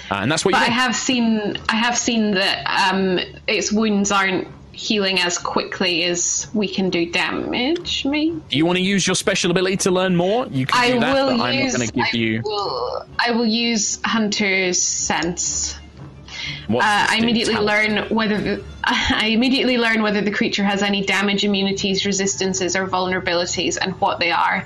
uh, 0.10 0.16
and 0.16 0.32
that's 0.32 0.44
what 0.44 0.52
But 0.54 0.62
you. 0.62 0.68
I 0.68 0.70
have 0.70 0.96
seen 0.96 1.58
I 1.70 1.76
have 1.76 1.98
seen 1.98 2.32
that 2.32 2.92
um, 2.92 3.20
its 3.48 3.72
wounds 3.72 4.12
aren't 4.12 4.48
healing 4.74 5.20
as 5.20 5.38
quickly 5.38 6.04
as 6.04 6.48
we 6.54 6.68
can 6.68 6.90
do 6.90 7.10
damage. 7.10 8.04
Me, 8.06 8.32
Do 8.50 8.58
you 8.58 8.66
want 8.66 8.78
to 8.78 8.84
use 8.84 9.06
your 9.08 9.16
special 9.16 9.52
ability 9.52 9.78
to 9.78 9.92
learn 9.92 10.16
more? 10.16 10.48
You 10.48 10.66
can 10.66 10.82
I 10.82 10.92
do 10.92 11.00
that, 11.00 11.14
will 11.14 11.38
but 11.38 11.44
I'm 11.44 11.54
use. 11.60 11.74
not 11.74 11.78
going 11.80 11.88
to 11.90 11.94
give 11.96 12.06
I 12.14 12.18
you. 12.18 12.42
will, 12.44 13.06
I 13.20 13.32
will 13.32 13.46
use 13.46 14.00
Hunter's 14.04 14.82
sense. 14.82 15.76
Uh, 16.70 16.80
I 16.82 17.18
immediately 17.22 17.54
us. 17.56 17.62
learn 17.62 18.10
whether 18.10 18.42
the, 18.42 18.64
I 18.84 19.28
immediately 19.28 19.78
learn 19.78 20.02
whether 20.02 20.22
the 20.22 20.32
creature 20.32 20.64
has 20.64 20.82
any 20.84 21.06
damage, 21.06 21.46
immunities, 21.46 22.06
resistances, 22.06 22.76
or 22.76 22.88
vulnerabilities, 22.88 23.78
and 23.80 23.94
what 24.02 24.20
they 24.20 24.32
are. 24.32 24.66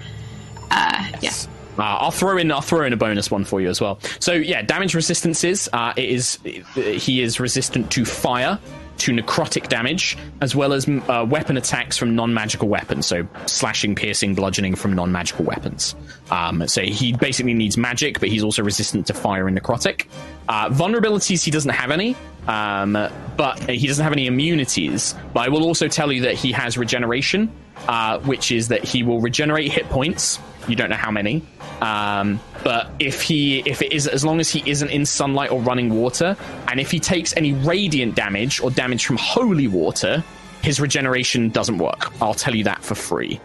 Uh, 0.71 1.11
yeah. 1.21 1.31
Uh, 1.77 1.83
I'll 1.83 2.11
throw 2.11 2.37
in 2.37 2.51
I'll 2.51 2.61
throw 2.61 2.85
in 2.85 2.93
a 2.93 2.97
bonus 2.97 3.29
one 3.29 3.45
for 3.45 3.61
you 3.61 3.69
as 3.69 3.79
well. 3.79 3.99
So 4.19 4.33
yeah, 4.33 4.63
damage 4.63 4.95
resistances. 4.95 5.69
Uh, 5.71 5.93
it 5.95 6.09
is 6.09 6.39
he 6.73 7.21
is 7.21 7.39
resistant 7.39 7.91
to 7.91 8.03
fire, 8.05 8.57
to 8.97 9.11
necrotic 9.11 9.69
damage, 9.69 10.17
as 10.41 10.55
well 10.55 10.73
as 10.73 10.85
mm, 10.85 11.01
uh, 11.09 11.25
weapon 11.25 11.57
attacks 11.57 11.97
from 11.97 12.15
non-magical 12.15 12.67
weapons. 12.67 13.05
So 13.05 13.27
slashing, 13.45 13.95
piercing, 13.95 14.35
bludgeoning 14.35 14.75
from 14.75 14.93
non-magical 14.93 15.45
weapons. 15.45 15.95
Um, 16.31 16.67
so 16.67 16.81
he 16.81 17.13
basically 17.13 17.53
needs 17.53 17.77
magic, 17.77 18.19
but 18.19 18.29
he's 18.29 18.43
also 18.43 18.63
resistant 18.63 19.07
to 19.07 19.13
fire 19.13 19.47
and 19.47 19.57
necrotic. 19.59 20.07
Uh, 20.49 20.69
vulnerabilities 20.69 21.43
he 21.43 21.51
doesn't 21.51 21.71
have 21.71 21.91
any. 21.91 22.15
Um, 22.47 22.93
but 23.35 23.69
he 23.69 23.87
doesn't 23.87 24.03
have 24.03 24.13
any 24.13 24.25
immunities. 24.25 25.13
But 25.33 25.41
I 25.41 25.49
will 25.49 25.63
also 25.63 25.89
tell 25.89 26.11
you 26.11 26.21
that 26.21 26.35
he 26.35 26.53
has 26.53 26.77
regeneration, 26.77 27.51
uh, 27.89 28.19
which 28.19 28.51
is 28.51 28.69
that 28.69 28.85
he 28.85 29.03
will 29.03 29.19
regenerate 29.19 29.71
hit 29.71 29.89
points. 29.89 30.39
You 30.68 30.76
don't 30.76 30.89
know 30.89 30.97
how 30.97 31.11
many, 31.11 31.43
um, 31.82 32.39
but 32.63 32.91
if 32.99 33.22
he 33.22 33.59
if 33.59 33.82
it 33.82 33.93
is 33.93 34.05
as 34.07 34.26
long 34.26 34.39
as 34.39 34.49
he 34.49 34.70
isn't 34.70 34.89
in 34.89 35.05
sunlight 35.05 35.49
or 35.51 35.61
running 35.61 35.89
water, 35.89 36.36
and 36.68 36.80
if 36.80 36.91
he 36.91 36.99
takes 36.99 37.36
any 37.38 37.53
radiant 37.53 38.15
damage 38.15 38.59
or 38.59 38.70
damage 38.70 39.05
from 39.05 39.15
holy 39.18 39.68
water, 39.68 40.24
his 40.63 40.80
regeneration 40.82 41.49
doesn't 41.49 41.78
work. 41.78 42.11
I'll 42.22 42.34
tell 42.34 42.53
you 42.53 42.65
that 42.65 42.84
for 42.84 42.95
free. 42.95 43.39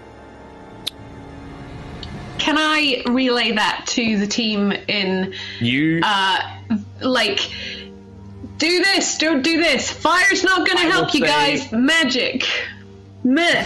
Can 2.39 2.57
I 2.59 3.03
relay 3.07 3.53
that 3.53 3.85
to 3.91 4.19
the 4.19 4.27
team 4.27 4.73
in 4.73 5.33
You 5.61 6.01
uh, 6.03 6.59
like 7.01 7.49
do 8.59 8.79
this, 8.81 9.17
don't 9.19 9.43
do 9.43 9.59
this. 9.59 9.89
Fire's 9.91 10.43
not 10.43 10.67
going 10.67 10.79
to 10.79 10.91
help 10.93 11.15
you 11.15 11.21
say- 11.21 11.27
guys. 11.27 11.73
Magic, 11.73 12.45
meh. 13.23 13.65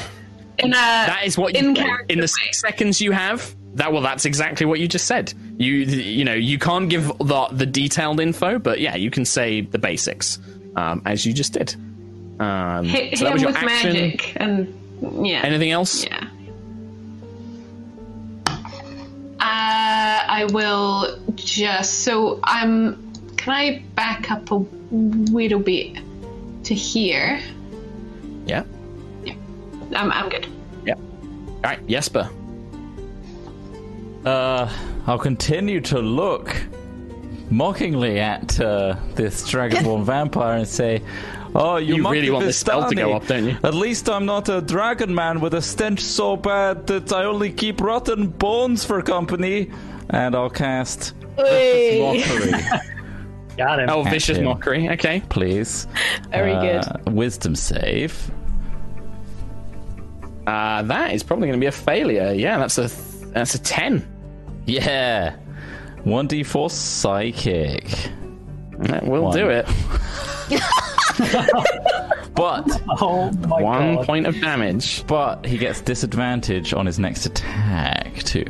In 0.59 0.71
a 0.71 0.73
that 0.73 1.23
is 1.25 1.37
what 1.37 1.55
you 1.55 1.61
in 1.61 1.77
in, 2.09 2.19
the 2.19 2.23
way. 2.23 2.27
six 2.27 2.61
seconds 2.61 3.01
you 3.01 3.13
have. 3.13 3.55
That 3.75 3.93
well, 3.93 4.03
that's 4.03 4.25
exactly 4.25 4.65
what 4.65 4.81
you 4.81 4.89
just 4.89 5.07
said. 5.07 5.35
You 5.59 5.75
you 5.75 6.25
know 6.25 6.35
you 6.35 6.59
can't 6.59 6.89
give 6.89 7.07
the 7.19 7.49
the 7.53 7.67
detailed 7.67 8.21
info, 8.21 8.59
but 8.59 8.81
yeah, 8.81 8.97
you 8.97 9.11
can 9.11 9.25
say 9.25 9.61
the 9.61 9.79
basics 9.79 10.39
um, 10.77 11.03
as 11.05 11.27
you 11.27 11.33
just 11.33 11.53
did. 11.53 11.75
Um, 12.39 12.85
hit 12.85 13.19
so 13.19 13.25
that 13.25 13.33
was 13.33 13.43
your 13.43 13.53
with 13.53 13.63
action. 13.63 13.93
magic 13.93 14.33
and 14.37 15.27
yeah. 15.27 15.43
Anything 15.43 15.71
else? 15.71 16.05
Yeah. 16.05 16.29
Uh, 19.39 20.25
I 20.29 20.49
will 20.51 21.19
just 21.35 22.01
so 22.01 22.41
I'm. 22.43 23.03
Can 23.37 23.53
I 23.53 23.83
back 23.95 24.31
up 24.31 24.51
a 24.51 24.65
little 24.91 25.61
bit 25.61 25.99
to 26.65 26.75
here? 26.75 27.41
Yeah. 28.47 28.65
I'm, 29.95 30.11
I'm 30.13 30.29
good. 30.29 30.47
Yeah. 30.85 30.95
All 30.95 31.61
right, 31.63 31.87
Jesper. 31.87 32.29
Uh, 34.25 34.69
I'll 35.07 35.19
continue 35.19 35.81
to 35.83 35.99
look 36.01 36.55
mockingly 37.51 38.19
at 38.19 38.59
uh, 38.61 38.97
this 39.15 39.49
Dragonborn 39.49 40.05
vampire 40.13 40.57
and 40.59 40.67
say, 40.67 41.01
"Oh, 41.55 41.77
you, 41.77 41.97
You 41.97 42.09
really 42.11 42.31
want 42.31 42.45
this 42.45 42.59
spell 42.59 42.89
to 42.89 42.95
go 42.95 43.13
up, 43.13 43.27
don't 43.27 43.45
you? 43.45 43.57
At 43.63 43.75
least 43.75 44.09
I'm 44.11 44.27
not 44.27 44.49
a 44.49 44.61
dragon 44.61 45.15
man 45.15 45.41
with 45.41 45.55
a 45.55 45.63
stench 45.63 46.01
so 46.01 46.37
bad 46.37 46.87
that 46.89 47.13
I 47.13 47.25
only 47.25 47.53
keep 47.53 47.81
rotten 47.81 48.27
bones 48.29 48.85
for 48.85 49.01
company." 49.03 49.71
And 50.11 50.37
I'll 50.37 50.51
cast 50.51 51.15
Hey. 51.37 52.01
mockery, 52.01 52.53
Got 53.57 53.81
him. 53.81 53.91
Oh, 53.91 54.03
vicious 54.05 54.39
him. 54.39 54.45
mockery. 54.45 54.89
Okay. 54.91 55.21
please. 55.29 55.87
Very 56.31 56.53
Uh, 56.53 56.81
good. 57.05 57.13
Wisdom 57.13 57.55
save. 57.57 58.31
Uh, 60.47 60.83
that 60.83 61.13
is 61.13 61.23
probably 61.23 61.49
going 61.49 61.59
to 61.59 61.63
be 61.65 61.67
a 61.69 61.73
failure. 61.73 62.33
Yeah, 62.33 62.59
that's 62.59 62.79
a 62.79 62.89
that's 63.31 63.55
a 63.55 63.59
ten. 63.59 64.07
Yeah, 64.67 65.37
one 66.05 66.27
d 66.27 66.43
four 66.43 66.71
psychic. 66.71 67.89
That 68.79 69.07
will 69.07 69.23
One. 69.23 69.37
do 69.37 69.49
it. 69.49 69.67
but 72.35 72.65
Oh 73.01 73.31
my 73.49 73.63
One 73.63 73.95
god. 73.97 74.07
point 74.07 74.27
of 74.27 74.39
damage. 74.41 75.07
but 75.07 75.45
he 75.47 75.57
gets 75.59 75.81
disadvantage 75.81 76.75
on 76.75 76.85
his 76.87 76.99
next 76.99 77.27
attack 77.27 78.15
too. 78.23 78.45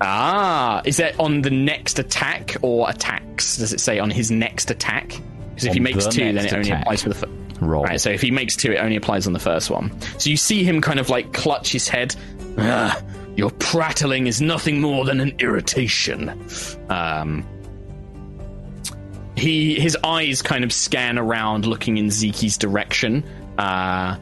Ah, 0.00 0.80
is 0.84 0.96
that 0.98 1.18
on 1.20 1.42
the 1.42 1.50
next 1.50 1.98
attack 1.98 2.56
or 2.62 2.88
attacks? 2.88 3.56
Does 3.58 3.72
it 3.72 3.80
say 3.80 3.98
on 3.98 4.10
his 4.10 4.30
next 4.30 4.70
attack? 4.70 5.08
Because 5.50 5.64
if 5.64 5.70
On 5.70 5.74
he 5.74 5.80
makes 5.80 6.04
the 6.04 6.10
two, 6.12 6.32
then 6.32 6.38
it 6.46 6.52
only 6.52 6.68
attack. 6.70 6.82
applies 6.82 7.02
for 7.02 7.08
the 7.10 7.14
first. 7.16 7.32
Roll. 7.60 7.84
Right, 7.84 8.00
so 8.00 8.10
if 8.10 8.20
he 8.20 8.30
makes 8.30 8.54
two, 8.56 8.72
it 8.72 8.76
only 8.76 8.96
applies 8.96 9.26
on 9.26 9.32
the 9.32 9.38
first 9.38 9.70
one. 9.70 9.98
So 10.18 10.30
you 10.30 10.36
see 10.36 10.62
him 10.64 10.80
kind 10.80 11.00
of 11.00 11.08
like 11.10 11.32
clutch 11.32 11.72
his 11.72 11.88
head. 11.88 12.14
Ah, 12.58 13.00
your 13.36 13.50
prattling 13.50 14.26
is 14.26 14.40
nothing 14.40 14.80
more 14.80 15.04
than 15.04 15.20
an 15.20 15.34
irritation. 15.38 16.40
Um, 16.88 17.44
he 19.36 19.78
his 19.78 19.96
eyes 20.02 20.42
kind 20.42 20.64
of 20.64 20.72
scan 20.72 21.18
around, 21.18 21.66
looking 21.66 21.96
in 21.98 22.10
Zeki's 22.10 22.56
direction. 22.58 23.24
Uh, 23.56 24.16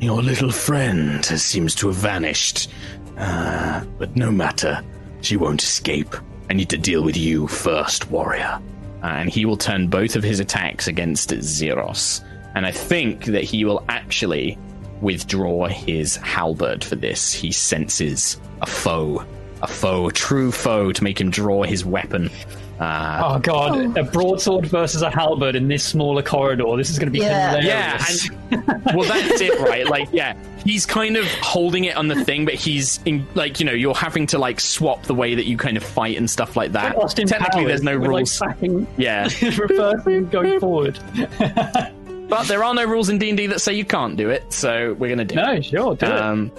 Your 0.00 0.22
little 0.22 0.50
friend 0.52 1.24
seems 1.24 1.74
to 1.76 1.88
have 1.88 1.96
vanished. 1.96 2.70
Uh, 3.18 3.84
but 3.98 4.16
no 4.16 4.30
matter. 4.30 4.82
She 5.22 5.36
won't 5.36 5.62
escape. 5.62 6.14
I 6.48 6.54
need 6.54 6.70
to 6.70 6.78
deal 6.78 7.02
with 7.04 7.16
you 7.16 7.46
first, 7.46 8.10
warrior. 8.10 8.58
uh, 9.02 9.06
and 9.06 9.28
he 9.28 9.44
will 9.44 9.58
turn 9.58 9.88
both 9.88 10.16
of 10.16 10.22
his 10.22 10.40
attacks 10.40 10.86
against 10.88 11.30
Zeros. 11.42 12.22
And 12.54 12.66
I 12.66 12.72
think 12.72 13.26
that 13.26 13.44
he 13.44 13.64
will 13.64 13.84
actually 13.88 14.58
withdraw 15.00 15.66
his 15.66 16.16
halberd 16.16 16.84
for 16.84 16.96
this. 16.96 17.32
He 17.32 17.52
senses 17.52 18.40
a 18.60 18.66
foe, 18.66 19.24
a 19.62 19.66
foe, 19.66 20.08
a 20.08 20.12
true 20.12 20.52
foe, 20.52 20.92
to 20.92 21.04
make 21.04 21.20
him 21.20 21.30
draw 21.30 21.62
his 21.62 21.84
weapon. 21.84 22.30
Uh, 22.78 23.20
Oh 23.22 23.38
god, 23.38 23.96
a 23.98 24.02
broadsword 24.02 24.64
versus 24.66 25.02
a 25.02 25.10
halberd 25.10 25.54
in 25.54 25.68
this 25.68 25.84
smaller 25.84 26.22
corridor. 26.22 26.76
This 26.78 26.88
is 26.88 26.98
going 26.98 27.08
to 27.08 27.12
be 27.12 27.18
Yeah. 27.18 27.60
yeah, 27.60 28.02
and 28.50 28.66
well, 28.94 29.06
that's 29.06 29.40
it, 29.42 29.60
right? 29.60 29.86
Like, 29.86 30.08
yeah, 30.12 30.34
he's 30.64 30.86
kind 30.86 31.18
of 31.18 31.26
holding 31.42 31.84
it 31.84 31.96
on 31.96 32.08
the 32.08 32.24
thing, 32.24 32.46
but 32.46 32.54
he's 32.54 32.98
in, 33.04 33.26
like, 33.34 33.60
you 33.60 33.66
know, 33.66 33.72
you're 33.72 33.94
having 33.94 34.26
to 34.28 34.38
like 34.38 34.60
swap 34.60 35.02
the 35.02 35.14
way 35.14 35.34
that 35.34 35.44
you 35.44 35.58
kind 35.58 35.76
of 35.76 35.82
fight 35.82 36.16
and 36.16 36.28
stuff 36.30 36.56
like 36.56 36.72
that. 36.72 36.96
Austin 36.96 37.26
Technically, 37.26 37.64
Powers 37.64 37.68
there's 37.68 37.82
no 37.82 37.98
with, 37.98 38.08
rules. 38.08 38.40
Like, 38.40 38.50
backing, 38.50 38.86
Yeah, 38.96 39.28
reversing, 39.42 40.28
going 40.28 40.58
forward. 40.58 40.98
but 42.30 42.46
there 42.48 42.64
are 42.64 42.72
no 42.74 42.84
rules 42.84 43.08
in 43.10 43.18
D 43.18 43.28
and 43.28 43.36
D 43.36 43.46
that 43.48 43.60
say 43.60 43.74
you 43.74 43.84
can't 43.84 44.16
do 44.16 44.30
it, 44.30 44.52
so 44.52 44.94
we're 44.94 45.10
gonna 45.10 45.24
do 45.24 45.34
it. 45.38 45.42
No, 45.44 45.60
sure, 45.60 45.96
do 45.96 46.06
it. 46.06 46.12
Um, 46.12 46.50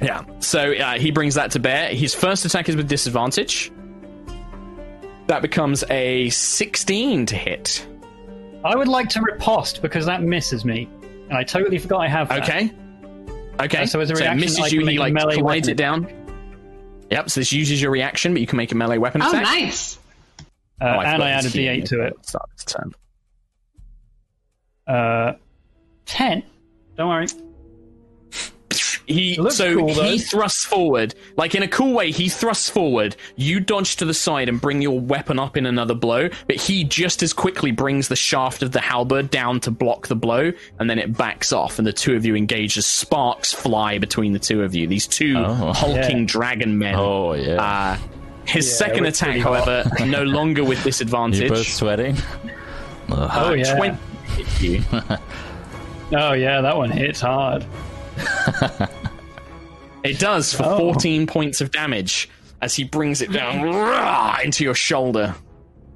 yeah. 0.00 0.22
So 0.40 0.72
uh, 0.72 0.98
he 0.98 1.10
brings 1.10 1.34
that 1.34 1.50
to 1.52 1.58
bear. 1.58 1.88
His 1.88 2.14
first 2.14 2.44
attack 2.44 2.68
is 2.68 2.76
with 2.76 2.88
disadvantage. 2.88 3.72
That 5.26 5.42
becomes 5.42 5.82
a 5.90 6.28
16 6.30 7.26
to 7.26 7.34
hit. 7.36 7.86
I 8.64 8.76
would 8.76 8.88
like 8.88 9.08
to 9.10 9.20
riposte 9.22 9.82
because 9.82 10.06
that 10.06 10.22
misses 10.22 10.64
me, 10.64 10.88
and 11.28 11.32
I 11.36 11.42
totally 11.42 11.78
forgot 11.78 12.00
I 12.02 12.08
have 12.08 12.28
that. 12.28 12.42
Okay. 12.42 12.72
Okay. 13.60 13.82
Uh, 13.82 13.86
so 13.86 14.00
as 14.00 14.10
a 14.10 14.14
it 14.32 14.36
misses 14.36 14.60
I 14.60 14.66
you. 14.68 14.86
He 14.86 14.98
like 14.98 15.12
melee 15.12 15.36
collides 15.36 15.68
it 15.68 15.76
down. 15.76 16.12
Yep. 17.10 17.30
So 17.30 17.40
this 17.40 17.52
uses 17.52 17.80
your 17.80 17.90
reaction, 17.90 18.32
but 18.34 18.40
you 18.40 18.46
can 18.46 18.56
make 18.58 18.70
a 18.72 18.74
melee 18.74 18.98
weapon 18.98 19.22
Oh, 19.22 19.28
attack. 19.30 19.42
nice. 19.44 19.98
Uh, 19.98 20.84
Oh, 20.84 20.86
I 20.86 21.14
and 21.14 21.22
I 21.22 21.30
add 21.30 21.40
a 21.40 21.42
his 21.44 21.52
key. 21.52 21.60
d8 21.66 21.84
to 21.86 22.00
it. 22.02 22.26
Start 22.26 22.50
this 22.54 22.64
turn. 22.66 22.92
Uh, 24.86 25.32
ten. 26.04 26.42
Don't 26.96 27.08
worry. 27.08 27.26
He 29.08 29.36
so 29.50 29.76
cool, 29.76 29.94
he 29.94 30.18
thrusts 30.18 30.64
forward, 30.64 31.14
like 31.36 31.54
in 31.54 31.62
a 31.62 31.68
cool 31.68 31.92
way. 31.92 32.10
He 32.10 32.28
thrusts 32.28 32.68
forward. 32.68 33.14
You 33.36 33.60
dodge 33.60 33.94
to 33.96 34.04
the 34.04 34.12
side 34.12 34.48
and 34.48 34.60
bring 34.60 34.82
your 34.82 34.98
weapon 34.98 35.38
up 35.38 35.56
in 35.56 35.64
another 35.64 35.94
blow, 35.94 36.28
but 36.48 36.56
he 36.56 36.82
just 36.82 37.22
as 37.22 37.32
quickly 37.32 37.70
brings 37.70 38.08
the 38.08 38.16
shaft 38.16 38.64
of 38.64 38.72
the 38.72 38.80
halberd 38.80 39.30
down 39.30 39.60
to 39.60 39.70
block 39.70 40.08
the 40.08 40.16
blow, 40.16 40.50
and 40.80 40.90
then 40.90 40.98
it 40.98 41.16
backs 41.16 41.52
off, 41.52 41.78
and 41.78 41.86
the 41.86 41.92
two 41.92 42.16
of 42.16 42.26
you 42.26 42.34
engage 42.34 42.76
as 42.76 42.84
sparks 42.84 43.52
fly 43.52 43.98
between 43.98 44.32
the 44.32 44.40
two 44.40 44.64
of 44.64 44.74
you. 44.74 44.88
These 44.88 45.06
two 45.06 45.34
Oh. 45.36 45.72
hulking 45.72 46.20
Yeah. 46.20 46.24
dragon 46.26 46.76
men. 46.76 46.96
Oh 46.96 47.34
yeah. 47.34 47.62
Uh, 47.62 47.98
his 48.44 48.68
Yeah, 48.68 48.74
second 48.76 49.06
attack, 49.06 49.38
however, 49.38 49.88
no 50.04 50.24
longer 50.24 50.64
with 50.64 50.82
disadvantage. 50.90 51.42
You're 51.42 51.50
both 51.50 51.68
sweating. 51.68 52.16
Ugh. 53.12 53.30
Oh 53.32 53.50
Uh, 53.50 53.52
yeah. 53.52 53.76
20 53.76 53.96
hit 54.36 54.60
you. 54.62 54.82
Oh 56.12 56.34
yeah, 56.34 56.60
that 56.60 56.76
one 56.76 56.90
hits 56.90 57.20
hard. 57.20 57.66
It 60.04 60.20
does 60.20 60.52
for 60.54 60.62
Oh. 60.62 60.78
14 60.92 61.26
points 61.26 61.60
of 61.60 61.72
damage 61.72 62.28
as 62.62 62.76
he 62.76 62.84
brings 62.84 63.22
it 63.22 63.32
down 63.32 63.60
rah, 63.64 64.38
into 64.44 64.62
your 64.62 64.76
shoulder. 64.76 65.34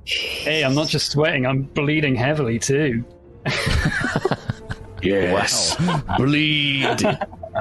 Hey, 0.04 0.64
I'm 0.64 0.74
not 0.74 0.88
just 0.88 1.12
sweating; 1.12 1.46
I'm 1.46 1.62
bleeding 1.62 2.16
heavily 2.16 2.58
too. 2.58 3.04
Yes. 5.02 5.76
Bleed. 6.18 6.98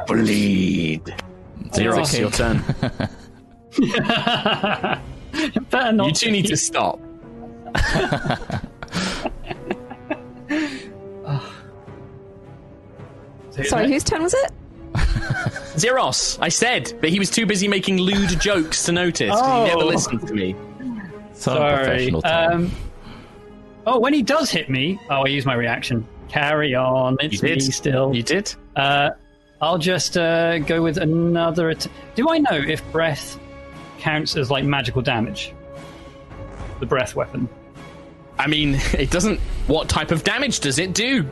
Bleed. 0.07 1.03
Xeros, 1.69 2.09
okay. 2.09 2.19
your 2.19 2.31
turn. 2.31 2.61
Better 5.69 5.91
not. 5.93 6.07
You 6.07 6.13
two 6.13 6.31
need 6.31 6.47
to 6.47 6.57
stop. 6.57 6.99
Sorry, 13.65 13.91
whose 13.91 14.03
turn 14.03 14.21
was 14.23 14.33
it? 14.33 14.51
Xeros, 15.75 16.37
I 16.41 16.49
said, 16.49 16.93
but 17.01 17.09
he 17.09 17.19
was 17.19 17.29
too 17.29 17.45
busy 17.45 17.67
making 17.67 17.97
lewd 17.97 18.29
jokes 18.39 18.83
to 18.85 18.91
notice 18.91 19.29
'cause 19.31 19.67
he 19.69 19.69
never 19.75 19.83
Oh. 19.83 19.87
listened 19.87 20.27
to 20.27 20.33
me. 20.33 20.55
So 21.33 21.53
Sorry. 21.53 21.71
unprofessional. 21.73 22.21
Tom. 22.21 22.51
Um, 22.53 22.71
oh, 23.87 23.99
when 23.99 24.13
he 24.13 24.21
does 24.21 24.49
hit 24.49 24.69
me, 24.69 24.99
oh, 25.09 25.21
I 25.23 25.27
use 25.27 25.45
my 25.45 25.53
reaction. 25.53 26.05
Carry 26.27 26.75
on. 26.75 27.17
You 27.21 27.29
It's 27.31 27.41
me 27.41 27.49
did. 27.55 27.73
still. 27.73 28.13
You 28.13 28.23
did? 28.23 28.53
Uh, 28.75 29.11
I'll 29.61 29.77
just 29.77 30.17
uh, 30.17 30.59
go 30.59 30.81
with 30.81 30.97
another. 30.97 31.69
At- 31.69 31.87
Do 32.15 32.29
I 32.29 32.37
know 32.39 32.51
if 32.55 32.83
breath 32.91 33.39
counts 33.99 34.35
as 34.35 34.51
like 34.51 34.63
magical 34.63 35.01
damage? 35.01 35.53
The 36.79 36.85
breath 36.85 37.15
weapon. 37.15 37.49
I 38.37 38.47
mean, 38.47 38.75
it 38.93 39.11
doesn't. 39.11 39.39
What 39.67 39.89
type 39.89 40.11
of 40.11 40.23
damage 40.23 40.59
does 40.59 40.77
it 40.79 40.93
do? 40.93 41.23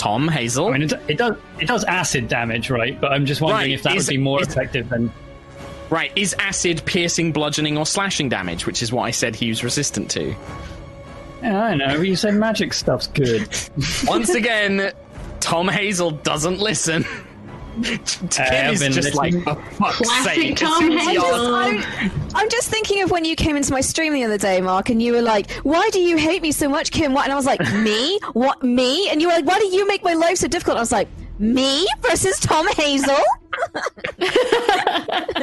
Tom 0.00 0.28
Hazell. 0.30 0.68
I 0.70 0.78
mean, 0.78 0.82
it, 0.82 0.92
it 1.08 1.18
does. 1.18 1.36
It 1.60 1.68
does 1.68 1.84
acid 1.84 2.26
damage, 2.26 2.70
right? 2.70 2.98
But 2.98 3.12
I'm 3.12 3.26
just 3.26 3.42
wondering 3.42 3.70
Right, 3.70 3.70
if 3.72 3.82
that 3.82 3.96
is- 3.96 4.06
would 4.06 4.12
be 4.14 4.16
more 4.18 4.40
is- 4.40 4.48
effective 4.48 4.88
than. 4.88 5.12
right, 5.90 6.10
is 6.16 6.34
acid 6.38 6.82
piercing, 6.86 7.32
bludgeoning, 7.32 7.76
or 7.76 7.84
slashing 7.84 8.30
damage, 8.30 8.64
which 8.64 8.82
is 8.82 8.90
what 8.92 9.02
I 9.02 9.10
said 9.10 9.36
he 9.36 9.50
was 9.50 9.62
resistant 9.62 10.10
to. 10.12 10.34
Yeah, 11.42 11.62
I 11.62 11.74
know. 11.74 12.00
You 12.00 12.16
said 12.16 12.34
magic 12.34 12.72
stuff's 12.72 13.08
good. 13.08 13.46
Once 14.06 14.30
again, 14.30 14.92
Tom 15.40 15.68
Hazell 15.68 16.22
doesn't 16.22 16.60
listen. 16.60 17.04
Kim 18.30 18.70
I've 18.70 18.82
is 18.82 18.94
just 18.94 19.14
like, 19.14 19.32
for 19.44 19.54
fuck's 19.54 19.96
Classic 19.98 20.34
sake. 20.34 20.56
Tom 20.56 20.78
soon 20.82 20.92
as 20.92 21.06
Hazell. 21.06 21.52
I'm, 21.54 22.10
I'm 22.34 22.48
just 22.50 22.68
thinking 22.68 23.02
of 23.02 23.10
when 23.10 23.24
you 23.24 23.36
came 23.36 23.56
into 23.56 23.72
my 23.72 23.80
stream 23.80 24.12
the 24.12 24.24
other 24.24 24.38
day, 24.38 24.60
Mark, 24.60 24.88
and 24.90 25.02
you 25.02 25.12
were 25.12 25.22
like, 25.22 25.50
"Why 25.62 25.88
do 25.90 26.00
you 26.00 26.16
hate 26.16 26.42
me 26.42 26.52
so 26.52 26.68
much, 26.68 26.90
Kim?" 26.90 27.12
What? 27.12 27.24
And 27.24 27.32
I 27.32 27.36
was 27.36 27.46
like, 27.46 27.60
"Me? 27.74 28.18
What? 28.32 28.62
Me?" 28.62 29.08
And 29.10 29.20
you 29.20 29.28
were 29.28 29.34
like, 29.34 29.46
"Why 29.46 29.58
do 29.58 29.66
you 29.66 29.86
make 29.86 30.02
my 30.04 30.14
life 30.14 30.38
so 30.38 30.48
difficult?" 30.48 30.74
And 30.74 30.78
I 30.80 30.82
was 30.82 30.92
like, 30.92 31.08
"Me 31.38 31.86
versus 32.02 32.38
Tom 32.40 32.66
Hazell." 32.68 33.24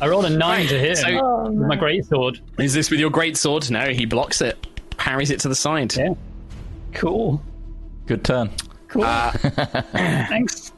I 0.00 0.08
rolled 0.08 0.24
a 0.24 0.30
nine 0.30 0.66
to 0.68 0.78
hit 0.78 0.98
him 0.98 1.18
So- 1.18 1.50
with 1.50 1.66
my 1.68 1.76
great 1.76 2.04
sword. 2.04 2.40
Is 2.58 2.74
this 2.74 2.90
with 2.90 3.00
your 3.00 3.10
great 3.10 3.36
sword? 3.36 3.70
No, 3.70 3.86
he 3.90 4.06
blocks 4.06 4.40
it, 4.40 4.66
parries 4.96 5.30
it 5.30 5.40
to 5.40 5.48
the 5.48 5.54
side. 5.54 5.94
Yeah. 5.96 6.14
Cool. 6.92 7.42
Good 8.06 8.24
turn. 8.24 8.50
Cool. 8.88 9.04
Uh, 9.04 9.30
Thanks. 9.92 10.72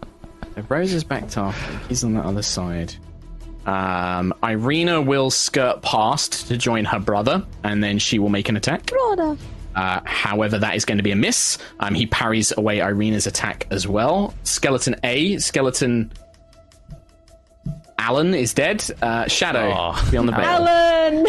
If 0.57 0.71
Rose 0.71 0.93
is 0.93 1.05
backed 1.05 1.37
off, 1.37 1.57
he's 1.89 2.03
on 2.05 2.15
the 2.15 2.21
other 2.21 2.43
side. 2.43 2.95
Um, 3.67 4.33
Irina 4.43 5.03
will 5.03 5.31
skirt 5.31 5.83
past 5.83 6.49
to 6.49 6.57
join 6.57 6.85
her 6.87 6.99
brother, 7.01 7.45
and 7.65 7.83
then 7.83 7.99
she 7.99 8.19
will 8.19 8.29
make 8.31 8.49
an 8.49 8.57
attack. 8.57 8.87
Brother. 8.87 9.37
Uh, 9.75 10.01
however, 10.05 10.59
that 10.59 10.75
is 10.77 10.85
going 10.87 10.97
to 10.99 11.05
be 11.05 11.11
a 11.11 11.17
miss. 11.17 11.59
Um, 11.81 11.95
he 11.95 12.07
parries 12.07 12.53
away 12.57 12.81
Irina's 12.81 13.27
attack 13.27 13.67
as 13.71 13.87
well. 13.87 14.33
Skeleton 14.45 14.97
A, 15.05 15.37
Skeleton 15.39 16.11
Alan 17.99 18.33
is 18.35 18.55
dead. 18.55 18.83
Uh, 19.03 19.27
Shadow, 19.27 19.73
Oh. 19.77 20.09
be 20.11 20.17
on 20.17 20.27
the 20.27 20.33
bed. 20.33 20.45
Alan! 20.45 21.27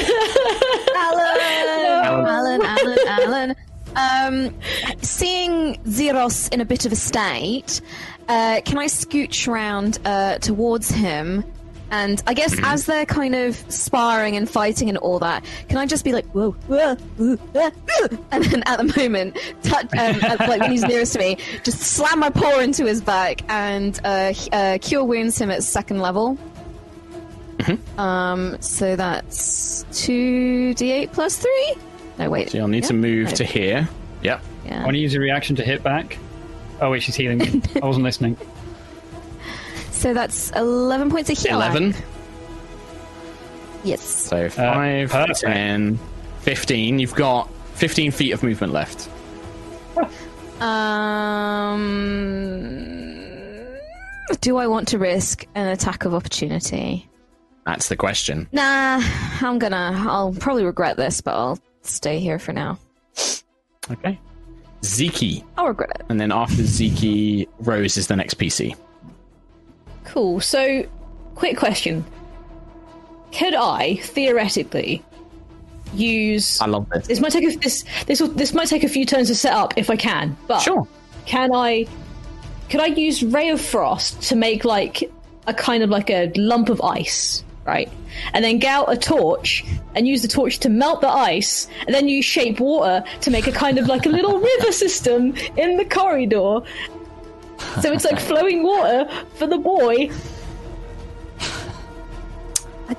Alan, 0.95 2.61
Alan, 2.61 2.61
Alan, 2.61 2.97
Alan. 3.07 3.55
Um, 3.95 4.53
seeing 5.01 5.79
Zeros 5.89 6.47
in 6.49 6.61
a 6.61 6.65
bit 6.65 6.85
of 6.85 6.91
a 6.91 6.95
state, 6.95 7.81
uh, 8.27 8.61
can 8.65 8.77
I 8.77 8.85
scooch 8.87 9.47
round 9.47 9.99
uh, 10.05 10.37
towards 10.39 10.89
him? 10.91 11.43
And 11.89 12.21
I 12.27 12.33
guess 12.33 12.53
as 12.63 12.85
they're 12.85 13.05
kind 13.05 13.33
of 13.33 13.55
sparring 13.71 14.35
and 14.35 14.49
fighting 14.49 14.89
and 14.89 14.97
all 14.97 15.19
that, 15.19 15.45
can 15.69 15.77
I 15.77 15.85
just 15.85 16.03
be 16.03 16.11
like, 16.11 16.25
whoa, 16.31 16.51
whoa, 16.51 16.95
whoa, 16.95 17.35
whoa, 17.37 17.69
whoa," 17.69 18.17
and 18.31 18.43
then 18.43 18.61
at 18.65 18.77
the 18.77 18.93
moment, 18.97 19.37
touch, 19.63 19.85
um, 19.97 20.19
uh, 20.21 20.35
like 20.47 20.59
when 20.59 20.71
he's 20.71 20.83
nearest 20.87 21.13
to 21.13 21.19
me, 21.19 21.37
just 21.63 21.79
slam 21.79 22.19
my 22.19 22.29
paw 22.29 22.59
into 22.59 22.85
his 22.85 22.99
back 22.99 23.41
and 23.49 24.01
uh, 24.03 24.33
uh, 24.51 24.77
cure 24.81 25.05
wounds 25.05 25.39
him 25.39 25.49
at 25.49 25.63
second 25.63 26.01
level. 26.01 26.37
Um, 27.97 28.57
so 28.59 28.95
that's 28.95 29.83
two 29.93 30.73
d8 30.75 31.11
plus 31.13 31.37
three. 31.37 31.75
No 32.19 32.29
wait. 32.29 32.49
So 32.51 32.57
you'll 32.59 32.67
need 32.67 32.83
to 32.83 32.93
move 32.93 33.29
No. 33.29 33.35
to 33.35 33.43
here. 33.45 33.87
Yep. 34.23 34.43
Yeah. 34.65 34.81
I 34.81 34.83
want 34.83 34.93
to 34.95 34.99
use 34.99 35.15
a 35.15 35.19
reaction 35.19 35.55
to 35.55 35.63
hit 35.63 35.83
back. 35.83 36.17
Oh 36.81 36.91
wait, 36.91 37.03
she's 37.03 37.15
healing 37.15 37.39
me. 37.39 37.61
I 37.81 37.85
wasn't 37.85 38.03
listening. 38.05 38.37
So 39.91 40.13
that's 40.13 40.51
11 40.51 41.09
points 41.09 41.29
of 41.29 41.37
heal. 41.37 41.55
11. 41.55 41.95
Yes. 43.83 44.01
So 44.03 44.49
5, 44.49 45.09
perfect. 45.09 45.39
10, 45.41 45.99
15. 46.41 46.99
You've 46.99 47.15
got 47.15 47.49
15 47.75 48.11
feet 48.11 48.31
of 48.31 48.43
movement 48.43 48.73
left. 48.73 49.09
Um, 50.61 51.77
do 54.41 54.57
I 54.57 54.67
want 54.67 54.87
to 54.89 54.97
risk 54.97 55.45
an 55.55 55.67
attack 55.67 56.05
of 56.05 56.13
opportunity? 56.13 57.07
That's 57.65 57.89
the 57.89 57.95
question. 57.95 58.47
Nah, 58.51 59.01
I'm 59.41 59.59
gonna. 59.59 59.93
I'll 60.07 60.33
probably 60.33 60.63
regret 60.63 60.97
this, 60.97 61.21
but 61.21 61.33
I'll 61.35 61.59
stay 61.81 62.19
here 62.19 62.39
for 62.39 62.53
now. 62.53 62.79
Okay. 63.91 64.19
Ziki. 64.81 65.43
I'll 65.57 65.67
regret 65.67 65.91
it. 65.99 66.05
And 66.09 66.19
then 66.19 66.31
after 66.31 66.61
Ziki, 66.63 67.47
Rose 67.59 67.97
is 67.97 68.07
the 68.07 68.15
next 68.15 68.35
PC. 68.35 68.75
Cool. 70.05 70.39
So, 70.39 70.85
quick 71.35 71.57
question: 71.57 72.05
Could 73.33 73.53
I 73.55 73.95
theoretically 74.03 75.03
use? 75.93 76.59
I 76.61 76.65
love 76.67 76.87
this. 76.89 77.07
This 77.07 77.19
might 77.19 77.31
take 77.31 77.43
a, 77.55 77.57
this 77.57 77.83
this 78.05 78.21
will, 78.21 78.29
this 78.29 78.53
might 78.53 78.67
take 78.67 78.83
a 78.83 78.89
few 78.89 79.05
turns 79.05 79.27
to 79.27 79.35
set 79.35 79.53
up 79.53 79.73
if 79.77 79.89
I 79.89 79.95
can. 79.95 80.35
But 80.47 80.59
Sure. 80.59 80.87
can 81.25 81.53
I? 81.53 81.85
Could 82.69 82.81
I 82.81 82.87
use 82.87 83.23
Ray 83.23 83.49
of 83.49 83.61
Frost 83.61 84.21
to 84.23 84.35
make 84.35 84.65
like 84.65 85.09
a 85.47 85.53
kind 85.53 85.83
of 85.83 85.89
like 85.89 86.09
a 86.09 86.31
lump 86.35 86.69
of 86.69 86.81
ice, 86.81 87.43
right? 87.67 87.91
And 88.33 88.43
then 88.43 88.57
get 88.57 88.73
out 88.73 88.91
a 88.91 88.97
torch 88.97 89.65
and 89.93 90.07
use 90.07 90.21
the 90.21 90.27
torch 90.27 90.59
to 90.59 90.69
melt 90.69 91.01
the 91.01 91.09
ice, 91.09 91.67
and 91.85 91.93
then 91.93 92.07
you 92.07 92.23
shape 92.23 92.59
water 92.59 93.03
to 93.21 93.31
make 93.31 93.45
a 93.45 93.51
kind 93.51 93.77
of 93.77 93.87
like 93.87 94.05
a 94.05 94.09
little 94.09 94.39
river 94.57 94.71
system 94.71 95.35
in 95.57 95.77
the 95.77 95.85
corridor. 95.85 96.61
So 97.81 97.91
it's 97.91 98.05
like 98.05 98.19
flowing 98.19 98.63
water 98.63 99.09
for 99.35 99.47
the 99.47 99.57
boy. 99.57 100.09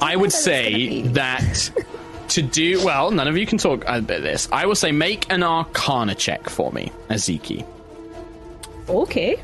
I 0.00 0.16
would 0.16 0.32
say 0.32 1.02
that 1.02 1.70
to 2.28 2.42
do 2.42 2.84
well, 2.84 3.10
none 3.10 3.26
of 3.26 3.38
you 3.38 3.46
can 3.46 3.58
talk 3.58 3.82
about 3.84 4.06
this. 4.06 4.48
I 4.52 4.66
will 4.66 4.74
say 4.74 4.92
make 4.92 5.30
an 5.32 5.42
Arcana 5.42 6.14
check 6.14 6.50
for 6.50 6.70
me, 6.72 6.92
Aziki. 7.08 7.64
Okay. 8.88 9.40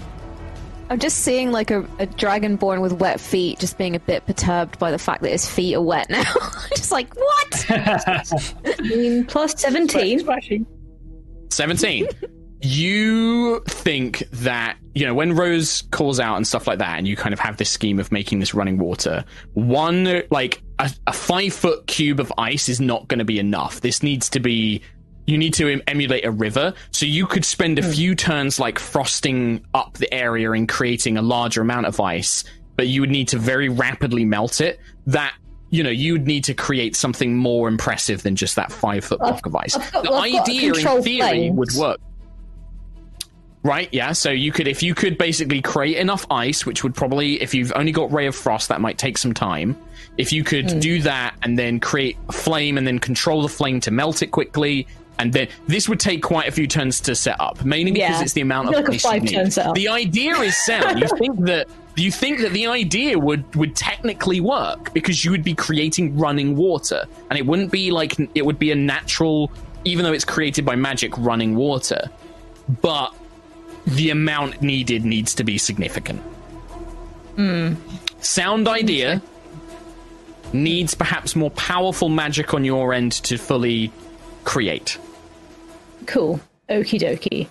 I'm 0.90 0.98
just 0.98 1.18
seeing 1.20 1.50
like 1.50 1.70
a, 1.70 1.80
a 1.98 2.06
dragonborn 2.06 2.80
with 2.80 2.94
wet 2.94 3.20
feet, 3.20 3.58
just 3.58 3.78
being 3.78 3.96
a 3.96 4.00
bit 4.00 4.26
perturbed 4.26 4.78
by 4.78 4.90
the 4.90 4.98
fact 4.98 5.22
that 5.22 5.30
his 5.30 5.48
feet 5.48 5.74
are 5.74 5.82
wet 5.82 6.10
now. 6.10 6.22
just 6.76 6.92
like 6.92 7.14
what? 7.16 7.66
I 7.70 8.82
mean, 8.82 9.24
plus 9.24 9.60
17. 9.60 10.66
17. 11.50 12.08
you 12.60 13.60
think 13.60 14.18
that, 14.30 14.76
you 14.94 15.06
know, 15.06 15.14
when 15.14 15.34
Rose 15.34 15.82
calls 15.90 16.20
out 16.20 16.36
and 16.36 16.46
stuff 16.46 16.66
like 16.66 16.78
that, 16.78 16.98
and 16.98 17.08
you 17.08 17.16
kind 17.16 17.32
of 17.32 17.40
have 17.40 17.56
this 17.56 17.70
scheme 17.70 17.98
of 17.98 18.12
making 18.12 18.40
this 18.40 18.54
running 18.54 18.78
water, 18.78 19.24
one, 19.52 20.22
like, 20.30 20.62
a, 20.78 20.90
a 21.06 21.12
five 21.12 21.52
foot 21.52 21.86
cube 21.86 22.20
of 22.20 22.32
ice 22.38 22.68
is 22.68 22.80
not 22.80 23.08
going 23.08 23.18
to 23.18 23.24
be 23.24 23.38
enough. 23.38 23.80
This 23.80 24.02
needs 24.02 24.28
to 24.30 24.40
be. 24.40 24.82
You 25.26 25.38
need 25.38 25.54
to 25.54 25.80
emulate 25.86 26.24
a 26.26 26.30
river, 26.30 26.74
so 26.90 27.06
you 27.06 27.26
could 27.26 27.44
spend 27.44 27.78
a 27.78 27.82
few 27.82 28.14
turns 28.14 28.60
like 28.60 28.78
frosting 28.78 29.64
up 29.72 29.94
the 29.94 30.12
area 30.12 30.52
and 30.52 30.68
creating 30.68 31.16
a 31.16 31.22
larger 31.22 31.62
amount 31.62 31.86
of 31.86 31.98
ice, 31.98 32.44
but 32.76 32.88
you 32.88 33.00
would 33.00 33.10
need 33.10 33.28
to 33.28 33.38
very 33.38 33.68
rapidly 33.70 34.24
melt 34.26 34.60
it. 34.60 34.78
That 35.06 35.34
you 35.70 35.82
know, 35.82 35.90
you 35.90 36.12
would 36.12 36.26
need 36.26 36.44
to 36.44 36.54
create 36.54 36.94
something 36.94 37.34
more 37.36 37.66
impressive 37.68 38.22
than 38.22 38.36
just 38.36 38.54
that 38.56 38.70
five 38.70 39.04
foot 39.04 39.18
block 39.18 39.44
of 39.46 39.56
ice. 39.56 39.74
I've 39.76 39.92
got- 39.92 40.04
the 40.04 40.10
well, 40.10 40.20
idea, 40.22 40.68
in 40.68 40.74
theory, 40.74 41.02
flames. 41.18 41.56
would 41.56 41.72
work. 41.72 42.00
Right, 43.62 43.88
yeah. 43.92 44.12
So 44.12 44.30
you 44.30 44.52
could, 44.52 44.68
if 44.68 44.82
you 44.82 44.94
could 44.94 45.16
basically 45.16 45.62
create 45.62 45.96
enough 45.96 46.26
ice, 46.30 46.66
which 46.66 46.84
would 46.84 46.94
probably, 46.94 47.40
if 47.40 47.54
you've 47.54 47.72
only 47.74 47.92
got 47.92 48.12
Ray 48.12 48.26
of 48.26 48.36
Frost, 48.36 48.68
that 48.68 48.80
might 48.82 48.98
take 48.98 49.16
some 49.16 49.32
time. 49.32 49.74
If 50.18 50.32
you 50.34 50.44
could 50.44 50.70
Hmm. 50.70 50.78
do 50.80 51.00
that 51.02 51.34
and 51.42 51.58
then 51.58 51.80
create 51.80 52.18
a 52.28 52.32
flame 52.32 52.76
and 52.76 52.86
then 52.86 52.98
control 52.98 53.40
the 53.40 53.48
flame 53.48 53.80
to 53.80 53.90
melt 53.90 54.20
it 54.22 54.26
quickly, 54.32 54.86
and 55.18 55.32
then 55.32 55.48
this 55.66 55.88
would 55.88 56.00
take 56.00 56.22
quite 56.22 56.48
a 56.48 56.52
few 56.52 56.66
turns 56.66 57.00
to 57.02 57.14
set 57.14 57.40
up, 57.40 57.64
mainly 57.64 57.92
because 57.92 58.10
Yeah. 58.18 58.22
it's 58.22 58.32
the 58.32 58.40
amount 58.40 58.68
of 58.68 58.74
like 58.74 58.88
a 58.88 58.98
five-turn 58.98 59.44
need. 59.44 59.52
setup. 59.52 59.74
The 59.74 59.88
idea 59.88 60.34
is 60.36 60.56
sound. 60.56 61.00
you 61.00 61.08
think 61.18 61.40
that 61.46 61.68
you 61.96 62.10
think 62.10 62.40
that 62.40 62.52
the 62.52 62.66
idea 62.66 63.16
would 63.18 63.54
would 63.54 63.76
technically 63.76 64.40
work 64.40 64.92
because 64.92 65.24
you 65.24 65.30
would 65.30 65.44
be 65.44 65.54
creating 65.54 66.18
running 66.18 66.56
water, 66.56 67.04
and 67.30 67.38
it 67.38 67.46
wouldn't 67.46 67.70
be 67.70 67.90
like 67.92 68.16
it 68.34 68.44
would 68.44 68.58
be 68.58 68.70
a 68.72 68.74
natural, 68.74 69.50
even 69.84 70.04
though 70.04 70.12
it's 70.12 70.24
created 70.24 70.64
by 70.64 70.74
magic, 70.74 71.16
running 71.18 71.54
water, 71.54 72.10
but 72.82 73.14
the 73.86 74.10
amount 74.10 74.62
needed 74.62 75.04
needs 75.04 75.34
to 75.34 75.44
be 75.44 75.58
significant. 75.58 76.20
Hmm. 77.36 77.74
Sound 78.20 78.66
idea 78.68 79.20
needs 80.52 80.94
perhaps 80.94 81.34
more 81.36 81.50
powerful 81.50 82.08
magic 82.08 82.54
on 82.54 82.64
your 82.64 82.92
end 82.94 83.12
to 83.12 83.36
fully 83.36 83.90
create. 84.44 84.98
Cool. 86.06 86.40
Okie 86.68 87.00
dokie. 87.00 87.48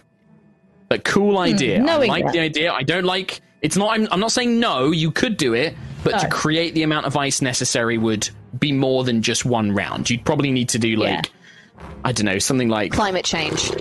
But 0.89 1.03
cool 1.03 1.37
idea. 1.39 1.83
I 1.83 1.95
Hmm, 2.03 2.07
like 2.09 2.25
that. 2.25 2.33
the 2.33 2.39
idea. 2.39 2.71
I 2.71 2.83
don't 2.83 3.05
like. 3.05 3.41
It's 3.61 3.77
not. 3.77 3.91
I'm, 3.97 4.07
I'm 4.11 4.19
not 4.19 4.31
saying 4.31 4.59
no. 4.59 4.91
You 4.91 5.11
could 5.11 5.37
do 5.37 5.53
it, 5.53 5.75
but 6.03 6.19
to 6.19 6.27
create 6.29 6.73
the 6.75 6.83
amount 6.83 7.05
of 7.05 7.15
ice 7.17 7.41
necessary 7.41 7.97
would 7.97 8.29
be 8.59 8.71
more 8.71 9.03
than 9.03 9.21
just 9.21 9.45
one 9.45 9.71
round. 9.71 10.09
You'd 10.09 10.25
probably 10.25 10.51
need 10.51 10.69
to 10.69 10.79
do 10.79 10.89
Yeah. 10.89 10.97
like, 11.15 11.31
I 12.03 12.11
don't 12.11 12.25
know, 12.25 12.37
something 12.39 12.69
like 12.69 12.91
Climate 12.91 13.25
change. 13.25 13.71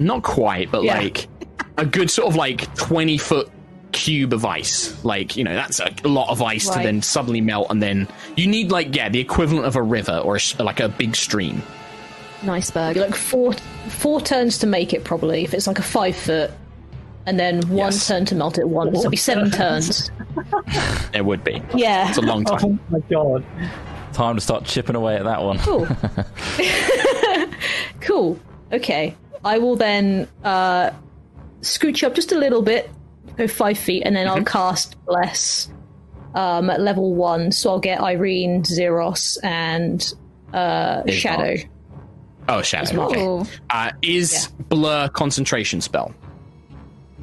not 0.00 0.22
quite, 0.22 0.70
but 0.70 0.82
Yeah. 0.82 0.98
like 0.98 1.28
a 1.78 1.86
good 1.86 2.10
sort 2.10 2.28
of 2.28 2.36
like 2.36 2.74
20 2.76 3.16
foot 3.18 3.50
cube 3.92 4.32
of 4.34 4.44
ice. 4.44 5.02
Like, 5.04 5.36
you 5.36 5.44
know, 5.44 5.54
that's 5.54 5.80
a, 5.80 5.90
a 6.04 6.08
lot 6.08 6.28
of 6.30 6.42
ice 6.42 6.68
to 6.68 6.78
then 6.80 7.00
suddenly 7.02 7.40
melt, 7.40 7.68
and 7.70 7.82
then 7.82 8.08
you 8.36 8.46
need 8.46 8.70
like 8.70 8.94
yeah, 8.94 9.08
the 9.08 9.20
equivalent 9.20 9.66
of 9.66 9.76
a 9.76 9.82
river 9.82 10.18
or 10.18 10.36
a, 10.36 10.62
like 10.62 10.80
a 10.80 10.88
big 10.88 11.16
stream. 11.16 11.62
Nice 12.42 12.70
Be 12.70 12.94
like 12.94 13.14
four 13.14 13.52
four 13.88 14.20
turns 14.20 14.58
to 14.58 14.66
make 14.66 14.92
it 14.92 15.04
probably 15.04 15.44
if 15.44 15.54
it's 15.54 15.66
like 15.66 15.78
a 15.78 15.82
five 15.82 16.16
foot, 16.16 16.50
and 17.24 17.38
then 17.40 17.60
one 17.68 17.78
Yes. 17.78 18.06
turn 18.06 18.24
to 18.26 18.34
melt 18.34 18.58
it 18.58 18.68
once. 18.68 18.98
It'll 18.98 19.10
be 19.10 19.16
seven 19.16 19.50
turns. 19.50 20.10
It 21.14 21.24
would 21.24 21.42
be. 21.44 21.62
Yeah. 21.74 22.08
It's 22.08 22.18
a 22.18 22.22
long 22.22 22.44
time. 22.44 22.60
Oh 22.62 22.78
my 22.90 23.00
god. 23.10 23.44
Time 24.12 24.34
to 24.36 24.40
start 24.40 24.64
chipping 24.64 24.96
away 24.96 25.16
at 25.16 25.24
that 25.24 25.42
one. 25.42 25.58
Cool. 25.58 25.86
cool. 28.00 28.38
Okay. 28.72 29.14
I 29.44 29.58
will 29.58 29.76
then 29.76 30.28
uh, 30.44 30.90
scooch 31.60 32.02
up 32.04 32.14
just 32.14 32.32
a 32.32 32.38
little 32.38 32.62
bit, 32.62 32.90
go 33.36 33.46
five 33.46 33.78
feet, 33.78 34.02
and 34.04 34.16
then 34.16 34.26
I'll 34.26 34.42
cast 34.44 35.02
Bless 35.04 35.68
um, 36.34 36.70
at 36.70 36.80
level 36.80 37.14
one. 37.14 37.52
So 37.52 37.70
I'll 37.70 37.78
get 37.80 38.00
Irene, 38.00 38.64
Zeros, 38.64 39.38
and 39.42 40.12
uh, 40.52 41.02
Big 41.02 41.14
Shadow. 41.14 41.54
Mark. 41.56 41.66
Oh, 42.48 42.62
shadow. 42.62 42.94
Mark. 42.96 43.16
Okay. 43.16 43.50
Uh, 43.70 43.90
is 44.02 44.48
blur 44.68 45.08
concentration 45.08 45.80
spell? 45.80 46.14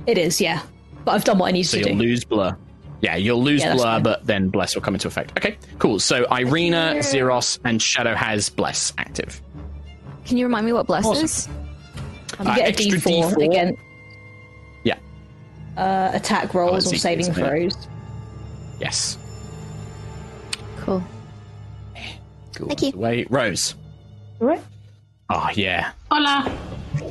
It 0.05 0.17
is, 0.17 0.41
yeah. 0.41 0.61
But 1.05 1.11
I've 1.11 1.23
done 1.23 1.37
what 1.37 1.47
I 1.47 1.51
need 1.51 1.63
So 1.63 1.77
to 1.79 1.87
you'll 1.89 1.97
do. 1.97 2.03
lose 2.03 2.23
blur. 2.25 2.57
Yeah, 3.01 3.15
you'll 3.17 3.41
lose 3.43 3.61
Yeah, 3.61 3.73
blur, 3.75 3.83
fine. 3.83 4.03
but 4.03 4.25
then 4.25 4.49
bless 4.49 4.75
will 4.75 4.81
come 4.81 4.95
into 4.95 5.07
effect. 5.07 5.31
Okay, 5.37 5.57
cool. 5.79 5.99
So 5.99 6.25
Irina, 6.33 7.01
Zeros, 7.03 7.59
and 7.65 7.81
Shadow 7.81 8.15
has 8.15 8.49
bless 8.49 8.93
active. 8.97 9.41
Can 10.25 10.37
you 10.37 10.45
remind 10.45 10.65
me 10.65 10.73
what 10.73 10.87
bless 10.87 11.05
Awesome. 11.05 11.25
is? 11.25 11.49
You 12.39 12.45
Uh, 12.49 12.55
get 12.55 12.65
a 12.65 12.67
extra 12.69 12.97
D4, 12.99 13.33
D4. 13.35 13.45
again. 13.45 13.77
Yeah. 14.83 14.95
Uh, 15.77 16.11
attack 16.13 16.53
rolls 16.53 16.85
it's 16.85 16.93
or 16.93 16.97
saving 16.97 17.31
throws. 17.33 17.75
Yes. 18.79 19.17
Cool. 20.77 21.03
Cool. 22.55 22.67
Thank 22.67 22.81
you. 22.83 22.91
Wait, 22.95 23.29
Rose. 23.31 23.75
Right. 24.39 24.61
Oh 25.29 25.49
yeah. 25.53 25.91
Hola. 26.11 26.51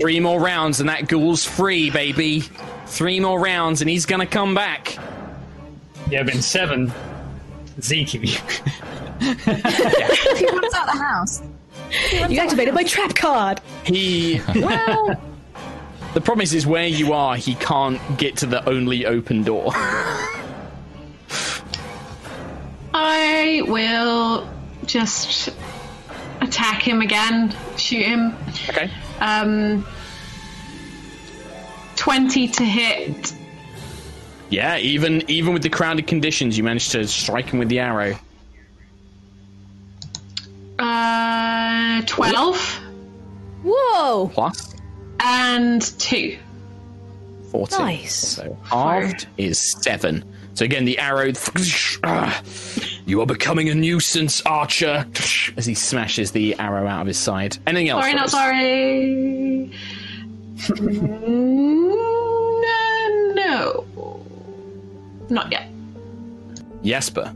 Three 0.00 0.20
more 0.20 0.40
rounds 0.40 0.80
and 0.80 0.88
that 0.88 1.08
ghoul's 1.08 1.44
free, 1.44 1.90
baby. 1.90 2.40
Three 2.86 3.20
more 3.20 3.40
rounds 3.40 3.80
and 3.80 3.90
he's 3.90 4.06
gonna 4.06 4.26
come 4.26 4.54
back. 4.54 4.96
Yeah, 6.10 6.22
been 6.22 6.42
seven. 6.42 6.92
Zeke. 7.80 8.08
He 8.08 8.36
runs 9.22 10.74
out 10.74 10.88
of 10.88 10.94
the 10.94 10.98
house. 10.98 11.42
You 12.28 12.38
activated 12.38 12.74
my 12.74 12.84
trap 12.84 13.14
card. 13.14 13.60
He 13.84 14.40
well 14.54 15.14
The 16.14 16.20
problem 16.20 16.42
is 16.42 16.52
is 16.54 16.66
where 16.66 16.86
you 16.86 17.12
are, 17.12 17.36
he 17.36 17.54
can't 17.54 18.00
get 18.18 18.36
to 18.38 18.46
the 18.46 18.68
only 18.68 19.06
open 19.06 19.42
door. 19.42 19.72
I 22.94 23.62
will 23.66 24.48
just 24.84 25.50
attack 26.42 26.82
him 26.82 27.00
again, 27.00 27.54
shoot 27.76 28.04
him. 28.04 28.36
okay. 28.68 28.90
Um, 29.20 29.86
20 31.96 32.48
to 32.48 32.64
hit. 32.64 33.32
Yeah, 34.50 34.76
even 34.76 35.28
even 35.30 35.54
with 35.54 35.62
the 35.62 35.70
crowded 35.70 36.06
conditions, 36.06 36.58
you 36.58 36.64
managed 36.64 36.92
to 36.92 37.06
strike 37.06 37.46
him 37.50 37.58
with 37.58 37.70
the 37.70 37.78
arrow. 37.78 38.16
Uh, 40.78 42.02
12. 42.06 42.80
Whoa. 43.64 44.28
Plus? 44.34 44.72
and 45.22 45.82
two. 45.98 46.38
14. 47.50 47.78
Nice. 47.78 48.14
So 48.14 48.58
halved 48.64 49.26
is 49.38 49.60
seven. 49.82 50.24
So 50.54 50.64
again, 50.64 50.84
the 50.84 50.98
arrow. 50.98 51.32
You 53.04 53.20
are 53.20 53.26
becoming 53.26 53.68
a 53.68 53.74
nuisance, 53.74 54.40
Archer. 54.46 55.04
As 55.56 55.66
he 55.66 55.74
smashes 55.74 56.30
the 56.30 56.54
arrow 56.60 56.86
out 56.86 57.00
of 57.00 57.08
his 57.08 57.18
side. 57.18 57.58
Anything 57.66 57.88
else? 57.88 58.02
Sorry, 58.04 58.14
not 58.14 58.22
Rose? 58.22 58.30
sorry. 58.30 59.72
no, 62.62 63.34
no, 63.34 63.84
not 65.30 65.50
yet. 65.50 65.68
Jesper. 66.84 67.34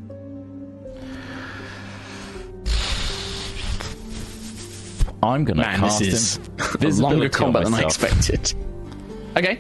I'm 5.23 5.45
gonna 5.45 5.63
Man, 5.63 5.81
cast 5.81 5.99
this 5.99 6.09
is 6.15 6.37
in- 6.37 6.43
a 6.45 6.79
visibility 6.79 7.01
longer 7.03 7.25
on 7.25 7.31
combat 7.31 7.65
than 7.65 7.75
I 7.75 7.83
expected. 7.83 8.53
Okay, 9.37 9.59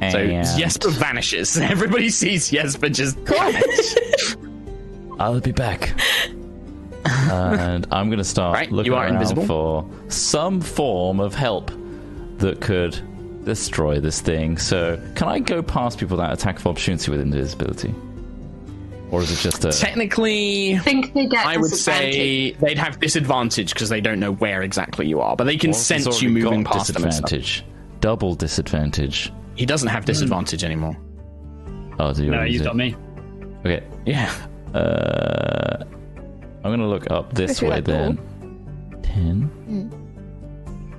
so 0.00 0.26
Jesper 0.58 0.90
vanishes. 0.90 1.56
Everybody 1.60 2.10
sees 2.10 2.50
Jesper 2.50 2.88
just 2.88 3.16
vanish. 3.18 3.94
I'll 5.18 5.40
be 5.40 5.52
back. 5.52 5.98
and 7.04 7.86
I'm 7.90 8.10
gonna 8.10 8.24
start 8.24 8.54
Right, 8.54 8.70
looking 8.70 8.92
you 8.92 8.96
are 8.96 9.04
around 9.04 9.14
invisible. 9.14 9.46
for 9.46 9.90
some 10.10 10.60
form 10.60 11.20
of 11.20 11.34
help 11.34 11.70
that 12.38 12.60
could 12.60 12.98
destroy 13.44 13.98
this 13.98 14.20
thing. 14.20 14.58
So, 14.58 15.00
can 15.14 15.28
I 15.28 15.38
go 15.38 15.62
past 15.62 15.98
people 15.98 16.16
that 16.18 16.32
attack 16.32 16.58
of 16.58 16.66
opportunity 16.66 17.10
with 17.10 17.20
invisibility, 17.20 17.94
or 19.10 19.22
is 19.22 19.32
it 19.32 19.42
just 19.42 19.64
a? 19.64 19.72
Technically, 19.72 20.74
I 20.76 20.78
think 20.80 21.14
they 21.14 21.26
get 21.26 21.46
I 21.46 21.56
would 21.56 21.70
say 21.70 22.52
they'd 22.52 22.78
have 22.78 23.00
disadvantage 23.00 23.72
because 23.72 23.88
they 23.88 24.00
don't 24.00 24.20
know 24.20 24.32
where 24.34 24.62
exactly 24.62 25.06
you 25.08 25.20
are, 25.20 25.34
but 25.34 25.44
they 25.44 25.56
can 25.56 25.72
sense 25.72 26.20
you 26.20 26.28
moving 26.30 26.62
got 26.62 26.74
past 26.74 26.92
them. 26.92 27.02
and 27.04 27.10
disadvantage, 27.10 27.64
double 28.00 28.34
disadvantage. 28.34 29.32
He 29.58 29.66
doesn't 29.66 29.88
have 29.88 30.04
disadvantage 30.04 30.62
anymore. 30.64 30.96
Oh, 31.98 32.12
do 32.14 32.24
you 32.24 32.30
No, 32.30 32.36
already 32.38 32.52
you 32.52 32.58
do? 32.60 32.64
got 32.64 32.76
me. 32.76 32.94
Okay, 33.66 33.82
Yeah. 34.06 34.32
uh, 34.72 35.84
I'm 36.64 36.70
gonna 36.72 36.86
look 36.88 37.10
up 37.10 37.34
this 37.34 37.60
way 37.60 37.80
that 37.80 37.84
door. 37.84 37.96
then. 37.96 38.18
Ten. 39.02 39.90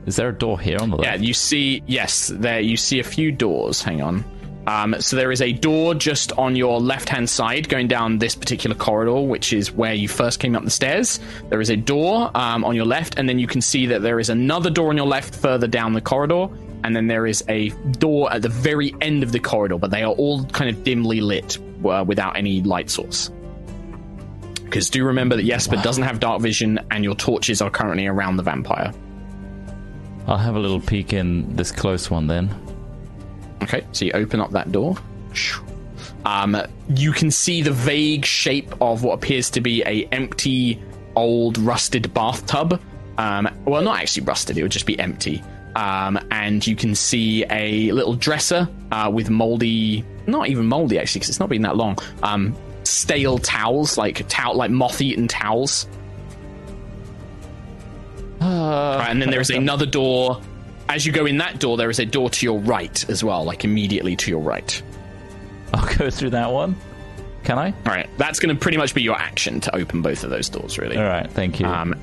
Is 0.05 0.15
there 0.15 0.29
a 0.29 0.33
door 0.37 0.59
here 0.59 0.77
on 0.81 0.89
the 0.89 0.97
left? 0.97 1.07
Yeah, 1.19 1.25
you 1.25 1.33
see, 1.33 1.83
yes, 1.87 2.27
there 2.33 2.59
you 2.59 2.75
see 2.77 2.99
a 2.99 3.03
few 3.03 3.31
doors. 3.31 3.81
Hang 3.81 4.01
on. 4.01 4.25
Um, 4.67 4.95
so 4.99 5.15
there 5.15 5.31
is 5.31 5.41
a 5.41 5.51
door 5.53 5.95
just 5.95 6.31
on 6.33 6.55
your 6.55 6.79
left-hand 6.79 7.29
side 7.29 7.69
going 7.69 7.87
down 7.87 8.19
this 8.19 8.35
particular 8.35 8.75
corridor, 8.75 9.19
which 9.21 9.51
is 9.53 9.71
where 9.71 9.93
you 9.93 10.07
first 10.07 10.39
came 10.39 10.55
up 10.55 10.63
the 10.63 10.69
stairs. 10.69 11.19
There 11.49 11.61
is 11.61 11.69
a 11.69 11.75
door 11.77 12.29
um, 12.35 12.63
on 12.63 12.75
your 12.75 12.85
left, 12.85 13.17
and 13.17 13.27
then 13.27 13.39
you 13.39 13.47
can 13.47 13.61
see 13.61 13.85
that 13.87 14.01
there 14.01 14.19
is 14.19 14.29
another 14.29 14.69
door 14.69 14.89
on 14.89 14.97
your 14.97 15.07
left 15.07 15.33
further 15.33 15.65
down 15.67 15.93
the 15.93 16.01
corridor, 16.01 16.47
and 16.83 16.95
then 16.95 17.07
there 17.07 17.25
is 17.25 17.43
a 17.49 17.69
door 17.99 18.31
at 18.31 18.41
the 18.41 18.49
very 18.49 18.93
end 19.01 19.23
of 19.23 19.31
the 19.31 19.39
corridor, 19.39 19.77
but 19.77 19.91
they 19.91 20.03
are 20.03 20.13
all 20.13 20.45
kind 20.45 20.69
of 20.69 20.83
dimly 20.83 21.21
lit 21.21 21.57
uh, 21.85 22.03
without 22.05 22.37
any 22.37 22.61
light 22.61 22.89
source. 22.89 23.31
Because 24.63 24.89
do 24.89 25.03
remember 25.03 25.35
that 25.35 25.45
Jesper 25.45 25.77
doesn't 25.77 26.03
have 26.03 26.19
dark 26.19 26.41
vision, 26.41 26.79
and 26.91 27.03
your 27.03 27.15
torches 27.15 27.61
are 27.61 27.71
currently 27.71 28.05
around 28.05 28.37
the 28.37 28.43
vampire. 28.43 28.93
I'll 30.27 30.37
have 30.37 30.55
a 30.55 30.59
little 30.59 30.79
peek 30.79 31.11
in 31.11 31.55
this 31.55 31.71
close 31.71 32.11
one 32.11 32.27
then. 32.27 32.53
Okay, 33.63 33.85
so 33.91 34.05
you 34.05 34.11
open 34.13 34.39
up 34.39 34.51
that 34.51 34.71
door. 34.71 34.95
Um, 36.25 36.55
you 36.95 37.11
can 37.11 37.31
see 37.31 37.61
the 37.61 37.71
vague 37.71 38.25
shape 38.25 38.73
of 38.81 39.03
what 39.03 39.13
appears 39.13 39.49
to 39.51 39.61
be 39.61 39.81
a 39.83 40.07
empty, 40.11 40.81
old, 41.15 41.57
rusted 41.57 42.13
bathtub. 42.13 42.79
Um, 43.17 43.49
well, 43.65 43.81
not 43.81 43.99
actually 43.99 44.23
rusted; 44.25 44.57
it 44.57 44.63
would 44.63 44.71
just 44.71 44.85
be 44.85 44.99
empty. 44.99 45.41
Um, 45.75 46.19
and 46.31 46.65
you 46.65 46.75
can 46.75 46.95
see 46.95 47.45
a 47.49 47.91
little 47.91 48.13
dresser 48.13 48.67
uh, 48.91 49.09
with 49.13 49.29
moldy, 49.29 50.03
not 50.27 50.49
even 50.49 50.65
moldy 50.65 50.99
actually, 50.99 51.19
because 51.19 51.29
it's 51.29 51.39
not 51.39 51.49
been 51.49 51.61
that 51.61 51.77
long. 51.77 51.97
Um, 52.23 52.55
stale 52.83 53.37
towels, 53.37 53.97
like 53.97 54.27
towel, 54.27 54.55
like 54.55 54.71
moth-eaten 54.71 55.27
towels. 55.27 55.87
Right, 58.41 59.07
and 59.09 59.21
then 59.21 59.29
there 59.29 59.41
is 59.41 59.49
another 59.49 59.85
door. 59.85 60.41
As 60.87 61.05
you 61.05 61.11
go 61.11 61.25
in 61.25 61.37
that 61.37 61.59
door, 61.59 61.77
there 61.77 61.89
is 61.89 61.99
a 61.99 62.05
door 62.05 62.29
to 62.29 62.45
your 62.45 62.59
right 62.59 63.09
as 63.09 63.23
well, 63.23 63.43
like 63.43 63.63
immediately 63.63 64.15
to 64.15 64.31
your 64.31 64.39
right. 64.39 64.81
I'll 65.73 65.95
go 65.97 66.09
through 66.09 66.31
that 66.31 66.51
one. 66.51 66.75
Can 67.43 67.59
I? 67.59 67.67
All 67.71 67.93
right, 67.93 68.09
that's 68.17 68.39
going 68.39 68.53
to 68.53 68.59
pretty 68.59 68.77
much 68.77 68.93
be 68.93 69.01
your 69.01 69.15
action 69.15 69.59
to 69.61 69.75
open 69.75 70.01
both 70.01 70.23
of 70.23 70.29
those 70.29 70.49
doors, 70.49 70.77
really. 70.77 70.97
All 70.97 71.03
right, 71.03 71.29
thank 71.31 71.59
you. 71.59 71.65
Um, 71.67 71.93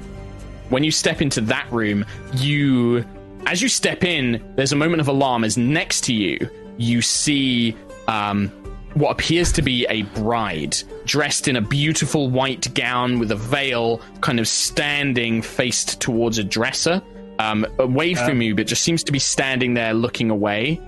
when 0.68 0.84
you 0.84 0.90
step 0.90 1.20
into 1.20 1.40
that 1.42 1.70
room, 1.72 2.04
you, 2.34 3.04
as 3.46 3.62
you 3.62 3.68
step 3.68 4.04
in, 4.04 4.42
there's 4.56 4.72
a 4.72 4.76
moment 4.76 5.00
of 5.00 5.08
alarm. 5.08 5.44
As 5.44 5.56
next 5.56 6.02
to 6.04 6.14
you, 6.14 6.38
you 6.76 7.00
see 7.00 7.76
um, 8.08 8.48
what 8.94 9.10
appears 9.10 9.52
to 9.52 9.62
be 9.62 9.86
a 9.88 10.02
bride 10.02 10.76
dressed 11.04 11.48
in 11.48 11.56
a 11.56 11.60
beautiful 11.60 12.28
white 12.28 12.72
gown 12.74 13.18
with 13.18 13.30
a 13.30 13.36
veil, 13.36 14.00
kind 14.20 14.40
of 14.40 14.48
standing 14.48 15.42
faced 15.42 16.00
towards 16.00 16.38
a 16.38 16.44
dresser, 16.44 17.00
um, 17.38 17.66
away 17.78 18.14
from 18.14 18.42
you, 18.42 18.54
but 18.54 18.66
just 18.66 18.82
seems 18.82 19.04
to 19.04 19.12
be 19.12 19.18
standing 19.18 19.74
there 19.74 19.94
looking 19.94 20.30
away. 20.30 20.80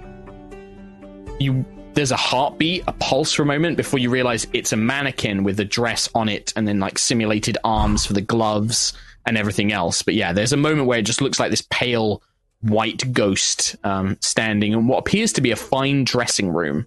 You 1.39 1.65
there's 1.95 2.13
a 2.13 2.17
heartbeat, 2.17 2.85
a 2.87 2.93
pulse 2.93 3.33
for 3.33 3.43
a 3.43 3.47
moment 3.47 3.77
before 3.77 3.99
you 3.99 4.09
realize 4.09 4.47
it's 4.53 4.73
a 4.73 4.77
mannequin 4.77 5.43
with 5.43 5.59
a 5.59 5.65
dress 5.65 6.09
on 6.15 6.29
it 6.29 6.53
and 6.55 6.67
then 6.69 6.79
like 6.79 6.97
simulated 6.97 7.59
arms 7.65 8.07
for 8.07 8.13
the 8.13 8.21
gloves 8.21 8.93
and 9.27 9.37
everything 9.37 9.73
else. 9.73 10.03
But 10.03 10.15
yeah, 10.15 10.33
there's 10.33 10.53
a 10.53 10.57
moment 10.57 10.87
where 10.87 11.01
it 11.01 11.03
just 11.03 11.21
looks 11.21 11.41
like 11.41 11.51
this 11.51 11.67
pale 11.71 12.23
white 12.61 13.13
ghost 13.13 13.77
um, 13.85 14.17
standing 14.21 14.73
in 14.73 14.87
what 14.89 14.99
appears 14.99 15.33
to 15.35 15.41
be 15.41 15.51
a 15.51 15.57
fine 15.57 16.05
dressing 16.05 16.49
room. 16.51 16.87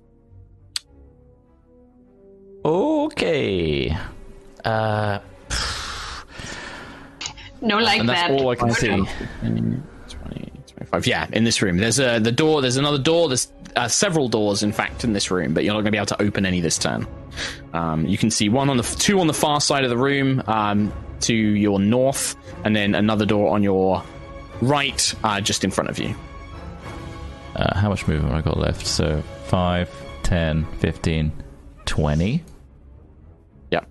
okay. 2.65 3.95
Uh, 4.63 5.19
No, 7.61 7.77
like 7.77 7.99
and 7.99 8.09
that's 8.09 8.21
that. 8.21 8.31
all 8.31 8.49
I 8.49 8.55
can 8.55 8.71
see. 8.71 8.87
20, 8.87 9.05
25. 10.09 11.07
Yeah, 11.07 11.27
in 11.31 11.43
this 11.43 11.61
room. 11.61 11.77
There's 11.77 11.99
a 11.99 12.19
the 12.19 12.31
door. 12.31 12.61
There's 12.61 12.77
another 12.77 12.97
door. 12.97 13.27
There's 13.27 13.51
uh, 13.75 13.87
several 13.87 14.27
doors, 14.29 14.63
in 14.63 14.71
fact, 14.71 15.03
in 15.03 15.13
this 15.13 15.29
room, 15.31 15.53
but 15.53 15.63
you're 15.63 15.73
not 15.73 15.77
going 15.81 15.85
to 15.85 15.91
be 15.91 15.97
able 15.97 16.05
to 16.07 16.21
open 16.21 16.45
any 16.45 16.59
this 16.59 16.77
turn. 16.79 17.07
Um, 17.73 18.05
you 18.07 18.17
can 18.17 18.31
see 18.31 18.49
one 18.49 18.69
on 18.69 18.77
the 18.77 18.83
two 18.83 19.19
on 19.19 19.27
the 19.27 19.33
far 19.33 19.61
side 19.61 19.83
of 19.83 19.89
the 19.91 19.97
room 19.97 20.41
um, 20.47 20.91
to 21.21 21.35
your 21.35 21.79
north, 21.79 22.35
and 22.65 22.75
then 22.75 22.95
another 22.95 23.25
door 23.27 23.53
on 23.53 23.61
your 23.63 24.03
right, 24.61 25.13
uh, 25.23 25.41
just 25.41 25.63
in 25.63 25.71
front 25.71 25.89
of 25.89 25.99
you. 25.99 26.15
Uh, 27.55 27.77
how 27.77 27.89
much 27.89 28.07
movement 28.07 28.33
have 28.33 28.45
I 28.45 28.49
got 28.49 28.57
left? 28.57 28.87
So 28.87 29.21
5, 29.47 29.89
10, 30.23 30.65
15, 30.79 31.31
20. 31.85 32.43
Yep. 33.71 33.87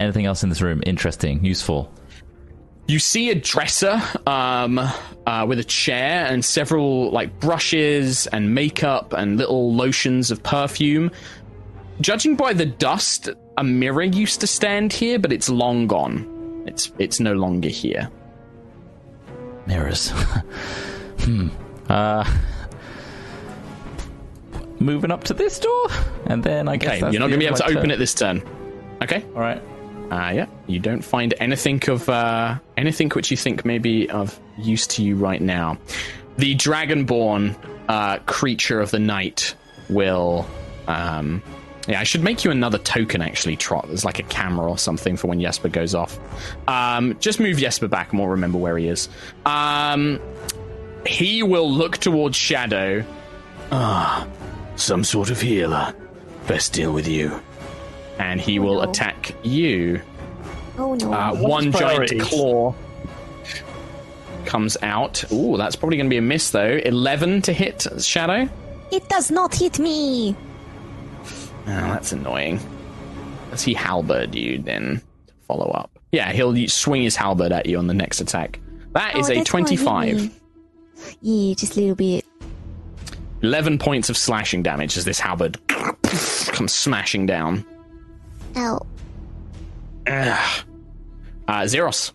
Anything 0.00 0.26
else 0.26 0.42
in 0.42 0.48
this 0.48 0.60
room 0.62 0.82
interesting, 0.86 1.44
useful? 1.44 1.92
You 2.86 2.98
see 2.98 3.30
a 3.30 3.34
dresser 3.34 4.00
um, 4.26 4.78
uh, 4.78 5.46
with 5.48 5.58
a 5.58 5.64
chair 5.64 6.26
and 6.26 6.44
several 6.44 7.10
like 7.10 7.40
brushes 7.40 8.26
and 8.26 8.54
makeup 8.54 9.14
and 9.14 9.38
little 9.38 9.74
lotions 9.74 10.30
of 10.30 10.42
perfume. 10.42 11.10
Judging 12.00 12.36
by 12.36 12.52
the 12.52 12.66
dust, 12.66 13.30
a 13.56 13.64
mirror 13.64 14.02
used 14.02 14.40
to 14.42 14.46
stand 14.46 14.92
here, 14.92 15.18
but 15.18 15.32
it's 15.32 15.48
long 15.48 15.86
gone. 15.86 16.64
It's 16.66 16.92
it's 16.98 17.20
no 17.20 17.32
longer 17.32 17.68
here. 17.68 18.10
Mirrors. 19.66 20.10
hmm. 21.20 21.48
Uh, 21.88 22.24
moving 24.80 25.10
up 25.10 25.24
to 25.24 25.34
this 25.34 25.58
door, 25.58 25.86
and 26.26 26.42
then 26.42 26.68
I 26.68 26.76
guess 26.76 27.02
Okay, 27.02 27.12
you're 27.12 27.20
not 27.20 27.28
going 27.28 27.32
to 27.32 27.38
be 27.38 27.46
able 27.46 27.56
to 27.58 27.68
open 27.68 27.90
it 27.90 27.98
this 27.98 28.14
turn. 28.14 28.42
Okay. 29.02 29.24
All 29.34 29.40
right. 29.40 29.62
Uh, 30.10 30.32
yeah, 30.34 30.46
you 30.66 30.78
don't 30.78 31.02
find 31.02 31.34
anything 31.40 31.82
of 31.88 32.08
uh, 32.08 32.58
anything 32.76 33.08
which 33.10 33.30
you 33.30 33.36
think 33.36 33.64
may 33.64 33.78
be 33.78 34.08
of 34.10 34.38
use 34.58 34.86
to 34.86 35.02
you 35.02 35.16
right 35.16 35.40
now. 35.40 35.78
The 36.36 36.54
dragonborn 36.54 37.56
uh, 37.88 38.18
creature 38.26 38.80
of 38.80 38.90
the 38.90 38.98
night 38.98 39.54
will. 39.88 40.46
Um, 40.86 41.42
yeah, 41.88 42.00
I 42.00 42.04
should 42.04 42.22
make 42.22 42.44
you 42.44 42.50
another 42.50 42.78
token 42.78 43.20
actually, 43.22 43.56
Trott. 43.56 43.86
There's 43.88 44.04
like 44.04 44.18
a 44.18 44.22
camera 44.24 44.68
or 44.68 44.78
something 44.78 45.16
for 45.16 45.26
when 45.28 45.40
Jesper 45.40 45.68
goes 45.68 45.94
off. 45.94 46.18
Um, 46.68 47.16
just 47.20 47.40
move 47.40 47.58
Jesper 47.58 47.88
back 47.88 48.10
and 48.10 48.20
we'll 48.20 48.30
remember 48.30 48.58
where 48.58 48.76
he 48.78 48.88
is. 48.88 49.08
Um, 49.46 50.20
he 51.06 51.42
will 51.42 51.70
look 51.70 51.98
towards 51.98 52.36
Shadow. 52.36 53.04
Ah, 53.70 54.26
some 54.76 55.04
sort 55.04 55.30
of 55.30 55.40
healer. 55.40 55.94
Best 56.46 56.72
deal 56.72 56.92
with 56.92 57.06
you. 57.08 57.40
and 58.18 58.40
he 58.40 58.58
will 58.58 58.82
no. 58.82 58.90
attack 58.90 59.34
you. 59.42 60.00
Oh 60.78 60.94
no. 60.94 61.12
Uh, 61.12 61.34
one 61.34 61.72
giant 61.72 62.20
claw 62.20 62.74
comes 64.44 64.76
out. 64.82 65.30
Ooh, 65.32 65.56
that's 65.56 65.76
probably 65.76 65.96
going 65.96 66.06
to 66.06 66.10
be 66.10 66.18
a 66.18 66.22
miss 66.22 66.50
though. 66.50 66.80
Eleven 66.84 67.42
to 67.42 67.52
hit 67.52 67.86
Shadow. 67.98 68.48
it 68.90 69.08
does 69.08 69.30
not 69.30 69.54
hit 69.54 69.78
me. 69.78 70.36
Oh, 71.66 71.70
that's 71.70 72.12
annoying. 72.12 72.60
Does 73.50 73.62
he 73.62 73.74
halberd 73.74 74.34
you 74.34 74.58
then? 74.58 75.00
to 75.26 75.32
Follow 75.46 75.70
up. 75.70 75.90
Yeah, 76.12 76.32
he'll 76.32 76.68
swing 76.68 77.02
his 77.02 77.16
halberd 77.16 77.52
at 77.52 77.66
you 77.66 77.78
on 77.78 77.86
the 77.86 77.94
next 77.94 78.20
attack. 78.20 78.60
That 78.92 79.16
is 79.16 79.28
Oh, 79.28 79.32
a 79.32 79.36
that's 79.36 79.50
gonna 79.50 79.64
hit 79.68 79.76
twenty-five. 79.76 80.40
Yeah, 81.20 81.54
just 81.54 81.76
a 81.76 81.80
little 81.80 81.96
bit. 81.96 82.24
11 83.42 83.78
points 83.78 84.08
of 84.08 84.16
slashing 84.16 84.62
damage 84.62 84.96
as 84.96 85.04
this 85.04 85.20
halberd 85.20 85.58
comes 85.68 86.72
smashing 86.72 87.26
down. 87.26 87.64
Ow. 88.56 88.86
Ugh. 90.06 90.64
Uh, 91.46 91.66
Zeros. 91.66 92.12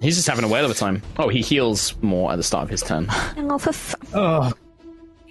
He's 0.00 0.14
just 0.16 0.28
having 0.28 0.44
a 0.44 0.48
whale 0.48 0.64
of 0.64 0.70
a 0.70 0.74
time. 0.74 1.02
Oh, 1.18 1.28
he 1.28 1.40
heals 1.40 1.94
more 2.02 2.30
at 2.30 2.36
the 2.36 2.42
start 2.44 2.64
of 2.64 2.70
his 2.70 2.82
turn. 2.82 3.06
Oh, 3.38 3.58
for 3.58 3.70
f- 3.70 3.94
Oh, 4.14 4.52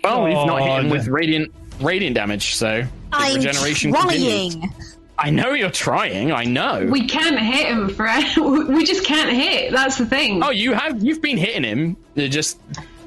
Well, 0.04 0.28
you've 0.28 0.48
not 0.48 0.62
hit 0.62 0.84
him 0.84 0.90
with 0.90 1.08
radiant 1.08 1.54
radiant 1.82 2.16
damage, 2.16 2.56
so 2.56 2.82
his 2.82 2.90
I'm 3.12 3.36
regeneration 3.36 3.94
continues. 3.94 4.56
trying. 4.56 4.74
I 5.18 5.30
know 5.30 5.52
you're 5.54 5.72
trying. 5.72 6.32
I 6.34 6.44
know. 6.44 6.88
We 6.92 7.08
can't 7.08 7.40
hit 7.40 7.68
him, 7.68 7.90
Fred. 7.90 8.26
We 8.38 8.84
just 8.86 9.06
can't 9.06 9.32
hit. 9.32 9.72
That's 9.72 9.98
the 9.98 10.06
thing. 10.06 10.44
oh, 10.44 10.50
you 10.50 10.74
have. 10.74 11.02
You've 11.04 11.22
been 11.22 11.38
hitting 11.38 11.64
him. 11.64 11.96
They're 12.16 12.28
just 12.28 12.60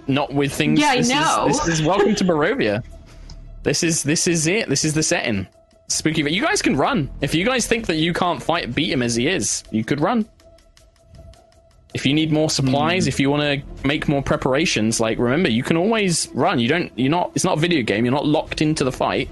not 0.06 0.32
with 0.32 0.52
things. 0.52 0.80
Yeah, 0.80 0.88
I 0.90 0.96
this 0.98 1.08
know. 1.10 1.46
Is, 1.48 1.58
this 1.64 1.80
is 1.80 1.82
welcome 1.86 2.14
to 2.14 2.24
Barovia. 2.24 2.82
This 3.62 3.82
is 3.82 4.02
this 4.02 4.26
is 4.26 4.46
it. 4.46 4.68
This 4.68 4.84
is 4.84 4.94
the 4.94 5.02
setting. 5.02 5.46
Spooky. 5.88 6.22
But 6.22 6.32
you 6.32 6.42
guys 6.42 6.62
can 6.62 6.76
run. 6.76 7.10
If 7.20 7.34
you 7.34 7.44
guys 7.44 7.66
think 7.66 7.86
that 7.86 7.96
you 7.96 8.12
can't 8.14 8.42
fight, 8.42 8.74
beat 8.74 8.90
him 8.90 9.02
as 9.02 9.14
he 9.14 9.26
is, 9.28 9.64
you 9.70 9.84
could 9.84 10.00
run. 10.00 10.26
If 11.94 12.04
you 12.04 12.12
need 12.12 12.30
more 12.30 12.50
supplies, 12.50 13.04
Hmm. 13.04 13.08
if 13.08 13.18
you 13.20 13.30
want 13.30 13.42
to 13.42 13.86
make 13.88 14.08
more 14.08 14.22
preparations, 14.22 15.00
like 15.00 15.18
remember, 15.18 15.48
you 15.48 15.62
can 15.62 15.76
always 15.76 16.28
run. 16.34 16.58
You 16.58 16.68
don't. 16.68 16.92
You're 16.96 17.10
not. 17.10 17.32
It's 17.34 17.44
not 17.44 17.56
a 17.58 17.60
video 17.60 17.82
game. 17.82 18.04
You're 18.04 18.14
not 18.14 18.26
locked 18.26 18.60
into 18.60 18.84
the 18.84 18.92
fight. 18.92 19.28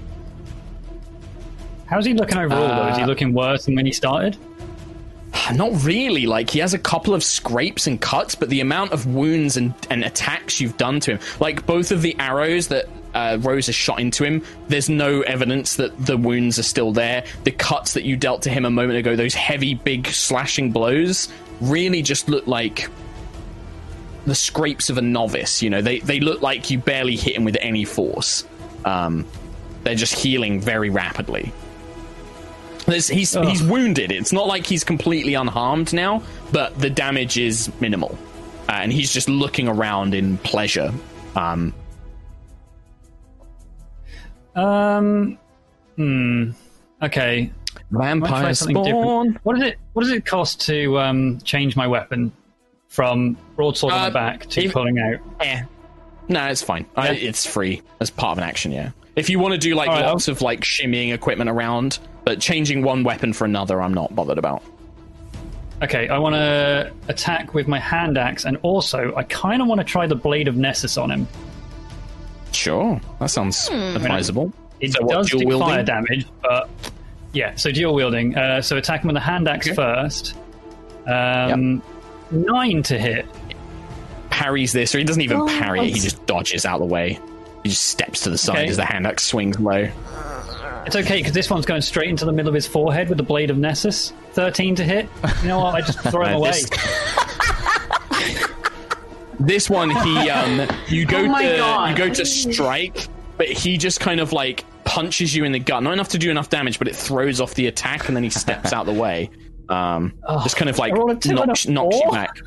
how's 1.85 2.05
he 2.05 2.13
looking 2.13 2.37
overall, 2.37 2.67
though? 2.67 2.87
Is 2.89 2.97
he 2.97 3.03
Uh, 3.03 3.07
looking 3.07 3.33
worse 3.33 3.65
than 3.65 3.75
when 3.75 3.85
he 3.85 3.93
started? 3.93 4.35
Not 5.53 5.83
really. 5.85 6.25
Like 6.25 6.49
he 6.49 6.59
has 6.59 6.73
a 6.73 6.77
couple 6.79 7.13
of 7.13 7.23
scrapes 7.23 7.87
and 7.87 8.01
cuts, 8.01 8.35
but 8.35 8.49
the 8.49 8.59
amount 8.59 8.91
of 8.91 9.05
wounds 9.05 9.55
and, 9.55 9.73
and 9.89 10.03
attacks 10.03 10.59
you've 10.59 10.75
done 10.77 10.99
to 11.01 11.11
him, 11.11 11.19
like 11.39 11.65
both 11.65 11.91
of 11.91 12.01
the 12.01 12.13
arrows 12.19 12.67
that 12.69 12.85
uh, 13.13 13.37
Rose 13.39 13.67
has 13.67 13.75
shot 13.75 13.99
into 14.01 14.23
him, 14.25 14.43
there's 14.67 14.89
no 14.89 15.21
evidence 15.21 15.75
that 15.77 16.05
the 16.05 16.17
wounds 16.17 16.59
are 16.59 16.63
still 16.63 16.91
there. 16.91 17.23
The 17.45 17.51
cuts 17.51 17.93
that 17.93 18.03
you 18.03 18.17
dealt 18.17 18.41
to 18.43 18.49
him 18.49 18.65
a 18.65 18.69
moment 18.69 18.99
ago, 18.99 19.15
those 19.15 19.33
heavy, 19.33 19.73
big 19.75 20.07
slashing 20.07 20.71
blows, 20.71 21.29
really 21.61 22.01
just 22.01 22.29
look 22.29 22.47
like 22.47 22.89
the 24.25 24.35
scrapes 24.35 24.89
of 24.89 24.97
a 24.97 25.01
novice. 25.01 25.61
You 25.61 25.69
know, 25.69 25.81
they 25.81 25.99
they 25.99 26.19
look 26.19 26.41
like 26.41 26.69
you 26.69 26.77
barely 26.79 27.15
hit 27.15 27.35
him 27.35 27.43
with 27.43 27.57
any 27.61 27.85
force. 27.85 28.45
Um, 28.85 29.25
they're 29.83 29.95
just 29.95 30.13
healing 30.15 30.59
very 30.59 30.89
rapidly. 30.89 31.51
There's, 32.85 33.07
he's 33.07 33.33
he's 33.33 33.61
wounded. 33.61 34.11
It's 34.11 34.31
not 34.31 34.47
like 34.47 34.65
he's 34.65 34.83
completely 34.83 35.33
unharmed 35.33 35.91
now, 35.93 36.23
but 36.51 36.77
the 36.79 36.89
damage 36.89 37.37
is 37.37 37.69
minimal, 37.81 38.17
uh, 38.69 38.73
and 38.73 38.93
he's 38.93 39.11
just 39.11 39.27
looking 39.27 39.67
around 39.67 40.13
in 40.13 40.37
pleasure. 40.37 40.93
Um, 41.35 41.73
Um. 44.55 45.37
Hmm. 45.95 46.51
Okay. 47.01 47.51
I 47.79 47.83
might 47.91 48.05
vampire 48.05 48.53
spawn. 48.53 48.83
different. 48.83 49.37
What 49.45 49.55
does 49.57 49.67
it? 49.67 49.77
What 49.93 50.03
does 50.03 50.11
it 50.11 50.25
cost 50.25 50.61
to 50.67 50.99
um 50.99 51.39
change 51.43 51.75
my 51.75 51.87
weapon 51.87 52.31
from 52.87 53.37
broadsword 53.55 53.93
on 53.93 53.99
Uh, 53.99 54.05
the 54.05 54.11
back 54.13 54.45
to 54.47 54.63
if- 54.65 54.73
pulling 54.73 54.99
out? 54.99 55.19
Eh. 55.39 55.61
No, 56.29 56.45
it's 56.47 56.61
fine. 56.61 56.85
I, 56.97 57.09
it's 57.11 57.45
free 57.45 57.81
as 58.01 58.09
part 58.09 58.33
of 58.33 58.37
an 58.39 58.43
action. 58.43 58.71
Yeah. 58.73 58.89
If 59.15 59.29
you 59.29 59.39
want 59.39 59.53
to 59.53 59.57
do 59.57 59.75
like 59.75 59.87
All 59.89 59.95
right, 59.95 60.05
lots 60.05 60.27
of 60.27 60.41
like 60.41 60.59
shimmying 60.59 61.13
equipment 61.13 61.49
around, 61.49 61.99
but 62.25 62.39
changing 62.41 62.83
one 62.83 63.03
weapon 63.03 63.31
for 63.31 63.45
another, 63.45 63.81
I'm 63.81 63.93
not 63.93 64.13
bothered 64.13 64.37
about. 64.37 64.61
Okay, 65.81 66.09
I 66.09 66.17
want 66.17 66.35
to 66.35 66.91
attack 67.07 67.53
with 67.53 67.67
my 67.67 67.79
hand 67.79 68.17
axe, 68.17 68.43
and 68.45 68.57
also 68.61 69.13
I 69.15 69.23
kind 69.23 69.61
of 69.61 69.67
want 69.69 69.79
to 69.79 69.85
try 69.85 70.05
the 70.05 70.15
blade 70.15 70.47
of 70.47 70.57
Nessus 70.57 70.97
on 70.97 71.11
him. 71.11 71.27
Sure, 72.51 72.99
that 73.19 73.29
sounds 73.29 73.69
advisable. 73.71 74.51
It 74.79 74.93
So 74.93 75.07
does 75.07 75.29
do 75.29 75.39
dual 75.39 75.59
fire 75.59 75.77
wielding? 75.77 75.85
damage, 75.85 76.25
but 76.41 76.69
yeah. 77.37 77.55
So 77.55 77.71
dual 77.71 77.93
wielding. 77.93 78.35
Uh, 78.37 78.61
so 78.61 78.77
attack 78.77 79.01
him 79.03 79.07
with 79.07 79.15
the 79.15 79.19
hand 79.21 79.47
axe 79.47 79.67
Okay. 79.67 79.75
first. 79.75 80.35
Um, 81.05 81.81
Nine 82.31 82.83
to 82.83 82.97
hit. 82.99 83.25
Parries 84.29 84.71
this, 84.73 84.93
or 84.93 84.97
he 84.99 85.03
doesn't 85.03 85.21
even 85.21 85.37
Oh, 85.41 85.47
parry 85.47 85.81
it. 85.87 85.93
He 85.93 85.99
just 85.99 86.25
dodges 86.25 86.65
out 86.65 86.81
of 86.81 86.87
the 86.87 86.93
way. 86.93 87.19
He 87.63 87.69
just 87.69 87.85
steps 87.85 88.21
to 88.21 88.29
the 88.29 88.37
side 88.37 88.57
Okay. 88.57 88.67
as 88.67 88.77
the 88.77 88.85
hand 88.85 89.07
axe 89.07 89.23
swings 89.23 89.59
low. 89.59 89.87
It's 90.85 90.95
okay 90.95 91.17
because 91.17 91.31
this 91.33 91.49
one's 91.49 91.65
going 91.65 91.81
straight 91.81 92.09
into 92.09 92.23
the 92.25 92.31
middle 92.31 92.47
of 92.49 92.53
his 92.55 92.67
forehead 92.67 93.09
with 93.09 93.17
the 93.17 93.23
blade 93.23 93.49
of 93.49 93.57
Nessus. 93.57 94.13
Thirteen 94.33 94.75
to 94.75 94.83
hit. 94.83 95.07
You 95.41 95.47
know 95.49 95.59
what? 95.59 95.75
I 95.75 95.81
just 95.81 95.99
throw 96.01 96.25
him 96.25 96.35
Uh, 96.35 96.37
away. 96.37 96.51
this- 96.51 96.69
This 99.39 99.69
one, 99.69 99.91
he 99.91 100.29
um, 100.29 100.67
you 100.87 101.05
go 101.07 101.17
Oh 101.19 101.21
to 101.41 101.57
God. 101.57 101.89
you 101.91 101.95
go 101.95 102.09
to 102.13 102.25
strike, 102.25 103.07
but 103.37 103.47
he 103.47 103.77
just 103.77 103.99
kind 103.99 104.19
of 104.19 104.33
like 104.33 104.65
punches 104.87 105.35
you 105.35 105.43
in 105.43 105.51
the 105.51 105.59
gut. 105.59 105.83
Not 105.83 105.93
enough 105.93 106.09
to 106.09 106.17
do 106.17 106.31
enough 106.31 106.49
damage, 106.49 106.79
but 106.79 106.87
it 106.87 106.95
throws 106.95 107.39
off 107.41 107.53
the 107.53 107.67
attack, 107.67 108.07
and 108.07 108.15
then 108.15 108.23
he 108.23 108.29
steps 108.29 108.73
out 108.73 108.85
the 108.85 108.93
way. 108.93 109.29
Um, 109.69 110.13
just 110.43 110.55
kind 110.55 110.69
of 110.69 110.77
like 110.79 110.93
I 110.93 110.95
rolled 110.95 111.11
a 111.11 111.15
two 111.15 111.29
and 111.29 111.47
knocks, 111.47 111.67
knocks 111.67 111.95
you 111.95 112.01
four. 112.03 112.11
back. 112.11 112.37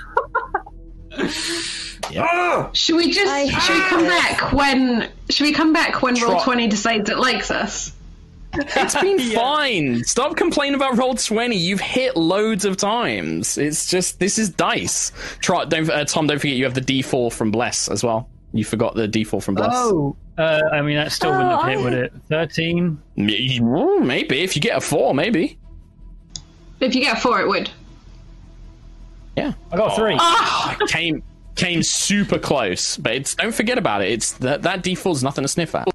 Should 2.75 2.97
we 2.97 3.11
just 3.13 3.31
I 3.31 3.47
should 3.47 3.75
we 3.75 3.81
come 3.83 4.01
hate 4.01 4.09
back 4.09 4.53
when 4.53 5.11
should 5.29 5.45
we 5.45 5.53
come 5.53 5.73
back 5.73 6.03
when 6.03 6.15
roll 6.21 6.41
twenty 6.41 6.67
decides 6.67 7.09
it 7.11 7.19
likes 7.19 7.51
us? 7.51 7.93
It's 8.55 9.01
been 9.01 9.19
fine. 9.35 10.03
Stop 10.05 10.37
complaining 10.37 10.75
about 10.75 10.97
roll 10.97 11.15
twenty. 11.15 11.57
You've 11.57 11.81
hit 11.81 12.17
loads 12.17 12.65
of 12.65 12.77
times. 12.77 13.59
It's 13.59 13.89
just 13.89 14.19
this 14.19 14.39
is 14.39 14.51
dice. 14.51 15.13
Trott, 15.41 15.69
don't 15.69 15.89
uh, 15.89 16.05
Tom. 16.05 16.27
Don't 16.27 16.39
forget 16.39 16.57
you 16.57 16.65
have 16.65 16.75
the 16.75 16.81
D 16.81 17.03
four 17.03 17.31
from 17.31 17.51
Bless 17.51 17.89
as 17.89 18.03
well. 18.03 18.29
You 18.53 18.65
forgot 18.65 18.95
the 18.95 19.07
D 19.07 19.23
four 19.23 19.41
from 19.41 19.55
Bless. 19.55 19.73
Oh, 19.73 20.17
uh, 20.41 20.61
I 20.73 20.81
mean 20.83 20.97
that 20.97 21.13
still 21.13 21.31
wouldn't 21.33 21.53
Oh, 21.53 21.59
have 21.61 21.69
hit, 21.69 21.79
I- 21.79 21.83
would 21.83 21.93
it? 21.95 22.13
Thirteen. 22.29 23.01
Maybe 23.17 24.41
if 24.41 24.57
you 24.57 24.63
get 24.63 24.77
a 24.77 24.81
four, 24.81 25.15
maybe. 25.15 25.59
If 26.81 26.95
you 26.95 27.03
get 27.03 27.19
a 27.19 27.21
four, 27.21 27.41
it 27.41 27.47
would. 27.49 27.71
Yeah. 29.37 29.53
I 29.71 29.77
got 29.77 29.95
three. 29.97 30.17
Ah! 30.19 30.77
came 30.89 31.23
came 31.57 31.83
super 31.83 32.39
close, 32.39 32.97
but 32.97 33.13
it's 33.13 33.35
don't 33.35 33.55
forget 33.55 33.77
about 33.79 34.03
it. 34.03 34.11
It's 34.11 34.33
that 34.39 34.63
that 34.63 34.83
default's 34.83 35.23
nothing 35.23 35.43
to 35.45 35.49
sniff 35.49 35.75
at. 35.75 35.89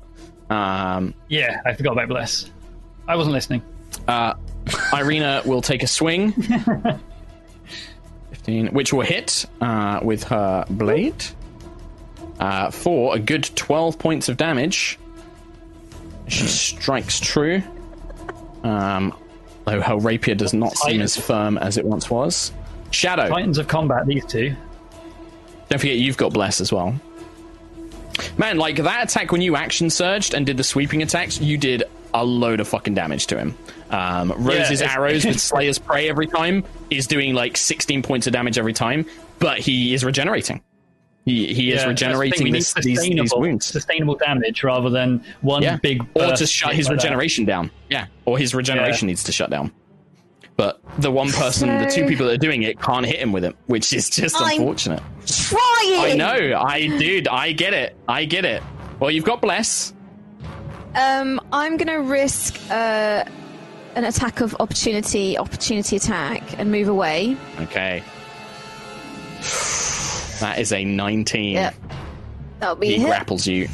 Um, 0.49 1.13
Yeah, 1.27 1.59
I 1.65 1.73
forgot 1.73 1.93
about 1.93 2.07
bless. 2.07 2.51
I 3.07 3.15
wasn't 3.15 3.33
listening. 3.33 3.61
uh, 4.07 4.33
Irina 4.93 5.41
will 5.45 5.61
take 5.61 5.81
a 5.83 5.87
swing, 5.87 6.31
fifteen, 8.29 8.67
which 8.67 8.93
will 8.93 9.01
hit 9.05 9.45
uh, 9.61 9.99
with 10.03 10.23
her 10.25 10.65
blade 10.69 11.23
uh, 12.39 12.71
for 12.71 13.15
a 13.15 13.19
good 13.19 13.43
twelve 13.55 13.97
points 13.99 14.29
of 14.29 14.37
damage. 14.37 14.97
She 16.27 16.45
strikes 16.47 17.19
true. 17.19 17.61
Um, 18.63 19.13
though 19.65 19.81
her 19.81 19.97
rapier 19.97 20.35
does 20.35 20.53
not 20.53 20.75
seem 20.75 21.01
as 21.01 21.15
firm 21.15 21.57
as 21.57 21.77
it 21.77 21.85
once 21.85 22.09
was. 22.09 22.51
Shadow. 22.91 23.29
Titans 23.29 23.57
of 23.57 23.67
combat. 23.67 24.05
These 24.07 24.25
two. 24.25 24.55
Don't 25.69 25.79
forget 25.79 25.97
you've 25.97 26.17
got 26.17 26.33
bless 26.33 26.61
as 26.61 26.71
well. 26.71 26.95
Man, 28.37 28.57
like 28.57 28.77
that 28.77 29.03
attack 29.09 29.31
when 29.31 29.41
you 29.41 29.55
action 29.55 29.89
surged 29.89 30.33
and 30.33 30.45
did 30.45 30.57
the 30.57 30.63
sweeping 30.63 31.01
attacks, 31.01 31.39
you 31.39 31.57
did 31.57 31.83
a 32.13 32.23
load 32.23 32.59
of 32.59 32.67
fucking 32.67 32.93
damage 32.93 33.27
to 33.27 33.37
him. 33.37 33.57
Um, 33.89 34.31
Rose's 34.37 34.81
it's- 34.81 34.95
arrows 34.95 35.25
with 35.25 35.39
Slayer's 35.41 35.77
Prey 35.79 36.09
every 36.09 36.27
time 36.27 36.63
is 36.89 37.07
doing 37.07 37.33
like 37.33 37.57
16 37.57 38.03
points 38.03 38.25
of 38.27 38.33
damage 38.33 38.57
every 38.57 38.73
time, 38.73 39.05
but 39.39 39.59
he 39.59 39.93
is 39.93 40.03
regenerating. 40.05 40.61
He, 41.25 41.53
he 41.53 41.71
is 41.71 41.81
Yeah, 41.81 41.87
that's 41.87 42.01
the 42.01 42.07
regenerating 42.07 42.43
thing, 42.45 42.53
this, 42.53 42.73
these, 42.75 42.85
these 42.85 42.97
sustainable, 42.99 43.39
wounds. 43.41 43.65
sustainable 43.65 44.15
damage 44.15 44.63
rather 44.63 44.89
than 44.91 45.23
one 45.41 45.63
Yeah. 45.63 45.77
big. 45.77 46.01
or 46.13 46.27
burst 46.27 46.37
to 46.37 46.47
shut 46.47 46.75
his 46.75 46.85
like 46.87 46.97
that. 46.97 47.03
regeneration 47.03 47.45
down. 47.45 47.71
Yeah, 47.89 48.05
or 48.25 48.37
his 48.37 48.53
regeneration 48.53 49.07
Yeah. 49.07 49.11
needs 49.13 49.23
to 49.23 49.31
shut 49.31 49.49
down. 49.49 49.71
But 50.57 50.79
the 50.99 51.11
one 51.11 51.31
person, 51.31 51.67
the 51.79 51.89
two 51.89 52.05
people 52.05 52.27
that 52.27 52.33
are 52.33 52.37
doing 52.37 52.61
it 52.63 52.79
can't 52.79 53.05
hit 53.05 53.17
him 53.19 53.31
with 53.33 53.43
it, 53.43 53.55
which 53.65 53.91
is 53.91 54.09
just 54.09 54.39
I'm- 54.39 54.59
unfortunate. 54.59 55.01
Trying. 55.25 55.99
I 55.99 56.13
know, 56.15 56.61
I 56.63 56.87
dude, 56.99 57.27
I 57.27 57.51
get 57.51 57.73
it, 57.73 57.95
I 58.07 58.25
get 58.25 58.45
it. 58.45 58.61
Well, 58.99 59.09
you've 59.11 59.25
got 59.25 59.41
bless. 59.41 59.93
Um, 60.95 61.41
I'm 61.51 61.75
gonna 61.75 61.99
risk 62.01 62.57
uh, 62.69 63.25
an 63.95 64.03
attack 64.05 64.39
of 64.41 64.55
opportunity, 64.61 65.37
opportunity 65.37 65.95
attack, 65.97 66.57
and 66.59 66.71
move 66.71 66.87
away. 66.87 67.35
Okay, 67.61 68.01
that 70.39 70.59
is 70.59 70.71
a 70.73 70.83
nineteen. 70.85 71.53
Yep. 71.53 71.75
That'll 72.59 72.75
be 72.75 72.87
He 72.87 72.97
hit. 72.99 73.07
grapples 73.07 73.45
you. 73.47 73.67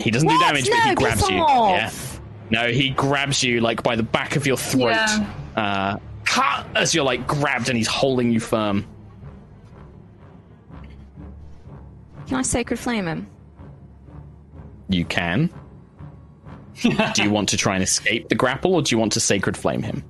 He 0.00 0.10
doesn't 0.10 0.28
do 0.28 0.34
What? 0.34 0.46
damage, 0.48 0.68
but 0.68 0.78
he 0.80 0.94
grabs 0.94 1.20
piss 1.22 1.30
you. 1.30 1.38
off. 1.38 1.70
Yeah. 1.70 1.90
No, 2.50 2.70
he 2.72 2.90
grabs 2.90 3.42
you 3.42 3.60
like 3.60 3.82
by 3.82 3.96
the 3.96 4.02
back 4.02 4.36
of 4.36 4.46
your 4.46 4.56
throat. 4.56 4.90
Yeah. 4.90 5.26
Uh, 5.56 5.96
ha! 6.26 6.66
as 6.74 6.94
you're 6.94 7.04
like 7.04 7.26
grabbed, 7.26 7.68
and 7.68 7.76
he's 7.78 7.88
holding 7.88 8.30
you 8.30 8.40
firm. 8.40 8.84
Can 12.26 12.36
I 12.38 12.42
sacred 12.42 12.78
flame 12.78 13.06
him? 13.06 13.26
You 14.88 15.04
can. 15.04 15.50
do 17.14 17.22
you 17.22 17.30
want 17.30 17.48
to 17.50 17.56
try 17.56 17.74
and 17.74 17.82
escape 17.82 18.28
the 18.28 18.34
grapple, 18.34 18.74
or 18.74 18.82
do 18.82 18.94
you 18.94 18.98
want 18.98 19.12
to 19.12 19.20
sacred 19.20 19.56
flame 19.56 19.82
him? 19.82 20.04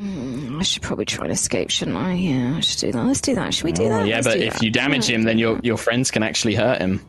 Mm, 0.00 0.58
I 0.58 0.62
should 0.64 0.82
probably 0.82 1.04
try 1.04 1.24
and 1.24 1.32
escape, 1.32 1.70
shouldn't 1.70 1.96
I? 1.96 2.14
Yeah, 2.14 2.54
I 2.56 2.60
should 2.60 2.80
do 2.80 2.92
that. 2.92 3.04
Let's 3.06 3.20
do 3.20 3.34
that. 3.36 3.54
Should 3.54 3.64
we 3.64 3.72
do 3.72 3.84
Oh, 3.84 3.88
that? 3.90 4.06
yeah, 4.06 4.16
Let's 4.16 4.26
but 4.26 4.38
if 4.38 4.54
that. 4.54 4.62
you 4.62 4.70
damage 4.70 5.08
him, 5.08 5.22
then 5.22 5.38
your 5.38 5.60
your 5.62 5.76
friends 5.76 6.10
can 6.10 6.22
actually 6.22 6.54
hurt 6.56 6.80
him. 6.80 7.00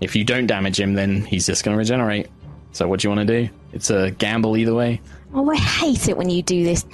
If 0.00 0.14
you 0.14 0.24
don't 0.24 0.46
damage 0.46 0.78
him, 0.78 0.94
then 0.94 1.24
he's 1.24 1.46
just 1.46 1.64
going 1.64 1.74
to 1.74 1.78
regenerate. 1.78 2.28
So 2.72 2.86
what 2.88 3.00
do 3.00 3.08
you 3.08 3.14
want 3.14 3.26
to 3.26 3.42
do? 3.46 3.52
It's 3.72 3.90
a 3.90 4.10
gamble 4.12 4.56
either 4.56 4.74
way. 4.74 5.00
Oh, 5.32 5.50
I 5.50 5.56
hate 5.56 6.08
it 6.08 6.16
when 6.16 6.30
you 6.30 6.42
do 6.42 6.62
this 6.64 6.84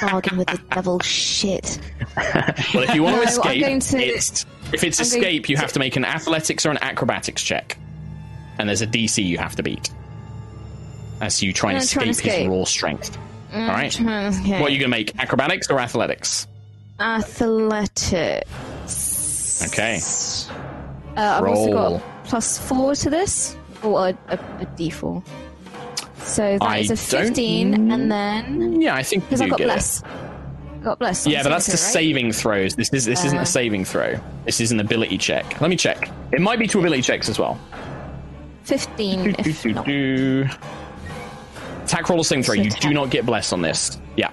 bargain 0.00 0.36
with 0.36 0.48
the 0.48 0.60
devil 0.72 0.98
shit. 1.00 1.78
Well, 2.74 2.82
if 2.84 2.94
you 2.94 3.02
want 3.02 3.16
No, 3.16 3.22
to 3.22 3.28
escape, 3.28 3.62
to- 3.82 3.98
it's, 3.98 4.46
if 4.72 4.82
it's 4.84 4.98
I'm 4.98 5.04
escape, 5.06 5.48
you 5.48 5.56
have 5.58 5.72
to 5.74 5.78
make 5.78 5.96
an 5.96 6.04
athletics 6.04 6.64
or 6.66 6.70
an 6.70 6.78
acrobatics 6.82 7.42
check, 7.42 7.76
and 8.58 8.68
there's 8.68 8.80
a 8.82 8.86
DC 8.86 9.22
you 9.24 9.36
have 9.38 9.54
to 9.56 9.62
beat 9.62 9.90
as 11.20 11.42
you 11.42 11.52
try 11.52 11.72
and 11.72 11.80
I'm 11.80 11.86
trying 11.86 12.08
escape, 12.10 12.32
to 12.32 12.38
his 12.40 12.48
raw 12.48 12.64
strength. 12.64 13.18
All 13.62 13.68
right. 13.68 14.00
Okay. 14.00 14.60
What 14.60 14.70
are 14.70 14.74
you 14.74 14.78
going 14.78 14.80
to 14.80 14.88
make? 14.88 15.16
Acrobatics 15.18 15.70
or 15.70 15.78
athletics? 15.80 16.46
Athletics. 16.98 18.46
Okay. 19.72 20.00
Uh, 21.16 21.20
I've 21.40 21.44
also 21.44 21.72
Roll. 21.72 21.98
got 21.98 22.24
plus 22.24 22.58
four 22.58 22.94
to 22.96 23.10
this, 23.10 23.56
or 23.82 24.08
a, 24.08 24.18
a, 24.28 24.34
a 24.34 24.66
d4. 24.76 25.24
So 26.18 26.42
that 26.58 26.62
I 26.62 26.78
is 26.78 26.90
a 26.90 26.96
don't- 27.16 27.26
15, 27.28 27.90
and 27.92 28.10
then 28.10 28.80
Yeah, 28.80 28.94
I 28.96 29.02
think 29.02 29.22
you 29.24 29.28
because 29.28 29.40
do 29.40 29.46
I 29.46 29.48
got 29.48 29.58
get 29.58 29.64
bless. 29.66 30.02
I 30.02 30.78
got 30.82 30.98
bless. 30.98 31.26
on. 31.26 31.32
Yeah, 31.32 31.42
but 31.42 31.50
that's 31.50 31.66
the 31.66 31.76
saving 31.76 32.32
saving 32.32 32.34
throws. 32.34 32.76
This 32.76 32.92
is 32.92 33.04
this 33.04 33.24
isn't 33.24 33.38
Uh. 33.38 33.42
a 33.42 33.46
saving 33.46 33.84
throw. 33.84 34.18
This 34.44 34.60
is 34.60 34.72
an 34.72 34.80
ability 34.80 35.18
check. 35.18 35.60
Let 35.60 35.70
me 35.70 35.76
check. 35.76 36.10
It 36.32 36.40
might 36.40 36.58
be 36.58 36.66
two 36.66 36.80
ability 36.80 37.02
checks 37.02 37.28
as 37.28 37.38
well. 37.38 37.58
15. 38.64 39.36
If 39.38 39.62
Do, 39.62 39.68
do, 39.68 39.74
not. 39.74 39.86
do. 39.86 40.48
Attack 41.86 42.08
roll 42.08 42.20
or 42.20 42.24
saving 42.24 42.42
throw. 42.44 42.54
You 42.54 42.62
Attack. 42.64 42.80
do 42.80 42.92
not 42.92 43.10
get 43.10 43.24
blessed 43.26 43.52
on 43.52 43.62
this. 43.62 43.98
Yeah. 44.16 44.30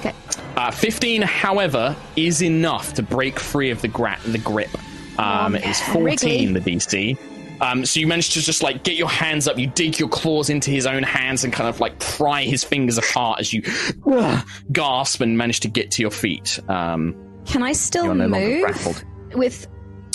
Okay. 0.00 0.12
Uh, 0.56 0.70
15, 0.70 1.22
however, 1.22 1.96
is 2.16 2.42
enough 2.42 2.94
to 2.94 3.02
break 3.02 3.38
free 3.40 3.70
of 3.70 3.80
the, 3.82 3.88
gra- 3.88 4.18
the 4.26 4.38
grip. 4.38 4.70
Um, 5.18 5.54
it's 5.54 5.80
14, 5.92 6.04
Wrigley. 6.04 6.46
the 6.60 6.60
DC. 6.76 7.18
Um, 7.60 7.86
so 7.86 8.00
you 8.00 8.06
manage 8.08 8.30
to 8.34 8.40
just 8.42 8.62
like 8.64 8.82
get 8.82 8.96
your 8.96 9.08
hands 9.08 9.46
up, 9.46 9.56
you 9.58 9.68
dig 9.68 9.98
your 10.00 10.08
claws 10.08 10.50
into 10.50 10.70
his 10.72 10.86
own 10.86 11.04
hands 11.04 11.44
and 11.44 11.52
kind 11.52 11.68
of 11.68 11.78
like 11.78 11.98
pry 12.00 12.42
his 12.42 12.64
fingers 12.64 12.98
apart 12.98 13.38
as 13.38 13.52
you 13.52 13.62
uh, 14.10 14.42
gasp 14.72 15.20
and 15.20 15.38
manage 15.38 15.60
to 15.60 15.68
get 15.68 15.92
to 15.92 16.02
your 16.02 16.10
feet. 16.10 16.58
Um, 16.68 17.14
Can 17.46 17.62
I 17.62 17.72
still 17.72 18.12
no 18.12 18.28
move 18.28 19.04
with? 19.34 19.68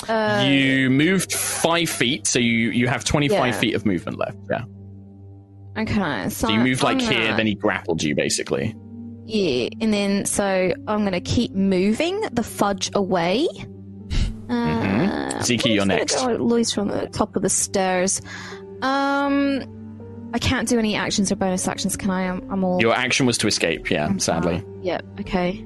Uh, 0.08 0.46
you 0.48 0.90
moved 0.90 1.34
five 1.34 1.90
feet, 1.90 2.28
so 2.28 2.40
you, 2.40 2.72
you 2.72 2.88
have 2.88 3.04
25 3.06 3.32
Yeah. 3.32 3.52
feet 3.60 3.74
of 3.76 3.86
movement 3.86 4.18
left. 4.20 4.38
Yeah. 4.52 4.64
Okay, 5.80 6.30
so, 6.30 6.48
So 6.48 6.54
you 6.54 6.60
moved 6.60 6.84
like 6.84 7.02
I'm 7.02 7.12
here, 7.12 7.36
then 7.36 7.46
he 7.48 7.56
grappled 7.56 8.02
you 8.04 8.16
basically. 8.16 8.76
Yeah, 9.26 9.70
and 9.82 9.94
then 9.94 10.26
so 10.26 10.74
I'm 10.88 11.04
gonna 11.04 11.22
keep 11.22 11.54
moving 11.54 12.20
the 12.32 12.44
fudge 12.44 12.90
away. 12.96 13.48
Uh, 14.50 14.54
Mhm. 14.54 15.34
Ziki, 15.42 15.74
you're 15.76 15.86
next. 15.86 16.16
Go 16.26 16.34
loose 16.34 16.72
from 16.74 16.88
the 16.88 17.08
top 17.08 17.36
of 17.36 17.42
the 17.44 17.50
stairs. 17.50 18.22
Um, 18.82 19.64
I 20.34 20.40
can't 20.40 20.68
do 20.68 20.80
any 20.80 20.96
actions 20.96 21.32
or 21.32 21.36
bonus 21.36 21.68
actions, 21.68 21.96
can 21.96 22.10
I? 22.10 22.28
I'm, 22.30 22.42
I'm 22.52 22.64
all. 22.64 22.82
Your 22.82 22.94
action 22.96 23.26
was 23.26 23.38
to 23.40 23.48
escape, 23.48 23.90
yeah, 23.92 24.16
sadly. 24.18 24.64
Yep. 24.82 25.06
Okay. 25.22 25.66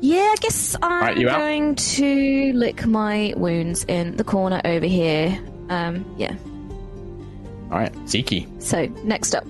Yeah, 0.00 0.20
I 0.32 0.36
guess 0.40 0.76
I'm 0.82 1.00
Right, 1.02 1.16
you 1.16 1.28
out? 1.30 1.38
going 1.38 1.74
to 1.76 2.52
lick 2.52 2.84
my 2.86 3.32
wounds 3.36 3.84
in 3.88 4.16
the 4.16 4.24
corner 4.24 4.60
over 4.64 4.84
here. 4.86 5.38
Um, 5.70 6.04
yeah. 6.18 6.34
All 7.74 7.80
right, 7.80 7.92
Ziki. 8.04 8.46
So 8.62 8.86
next 9.02 9.34
up, 9.34 9.44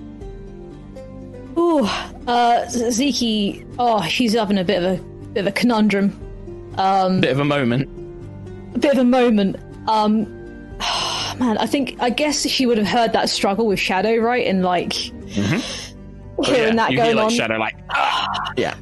Ooh, 1.57 1.85
uh, 2.27 2.65
Ziki. 2.65 3.63
Oh, 3.77 3.99
he's 4.01 4.33
having 4.33 4.57
a 4.57 4.63
bit 4.63 4.83
of 4.83 4.99
a 4.99 5.03
bit 5.33 5.41
of 5.41 5.47
a 5.47 5.51
conundrum, 5.51 6.11
Um, 6.75 7.21
Bit 7.21 7.31
of 7.33 7.39
a 7.39 7.45
moment. 7.45 7.87
a 8.75 8.79
bit 8.79 8.93
of 8.93 8.97
a 8.97 9.03
moment. 9.03 9.57
Um, 9.87 10.25
oh, 10.81 11.35
man, 11.39 11.59
I 11.59 11.67
think 11.67 11.97
I 11.99 12.09
guess 12.09 12.41
he 12.41 12.65
would 12.65 12.79
have 12.79 12.87
heard 12.87 13.13
that 13.13 13.29
struggle 13.29 13.67
with 13.67 13.79
Shadow, 13.79 14.15
right? 14.17 14.47
And 14.47 14.63
like 14.63 14.91
hearing 15.27 15.61
Oh, 16.39 16.51
yeah, 16.51 16.75
that 16.75 16.91
you 16.91 16.97
going 16.97 17.09
hear 17.09 17.15
like 17.15 17.25
on. 17.25 17.29
Shadow 17.31 17.57
like, 17.59 17.77
ah! 17.91 18.51
yeah. 18.57 18.73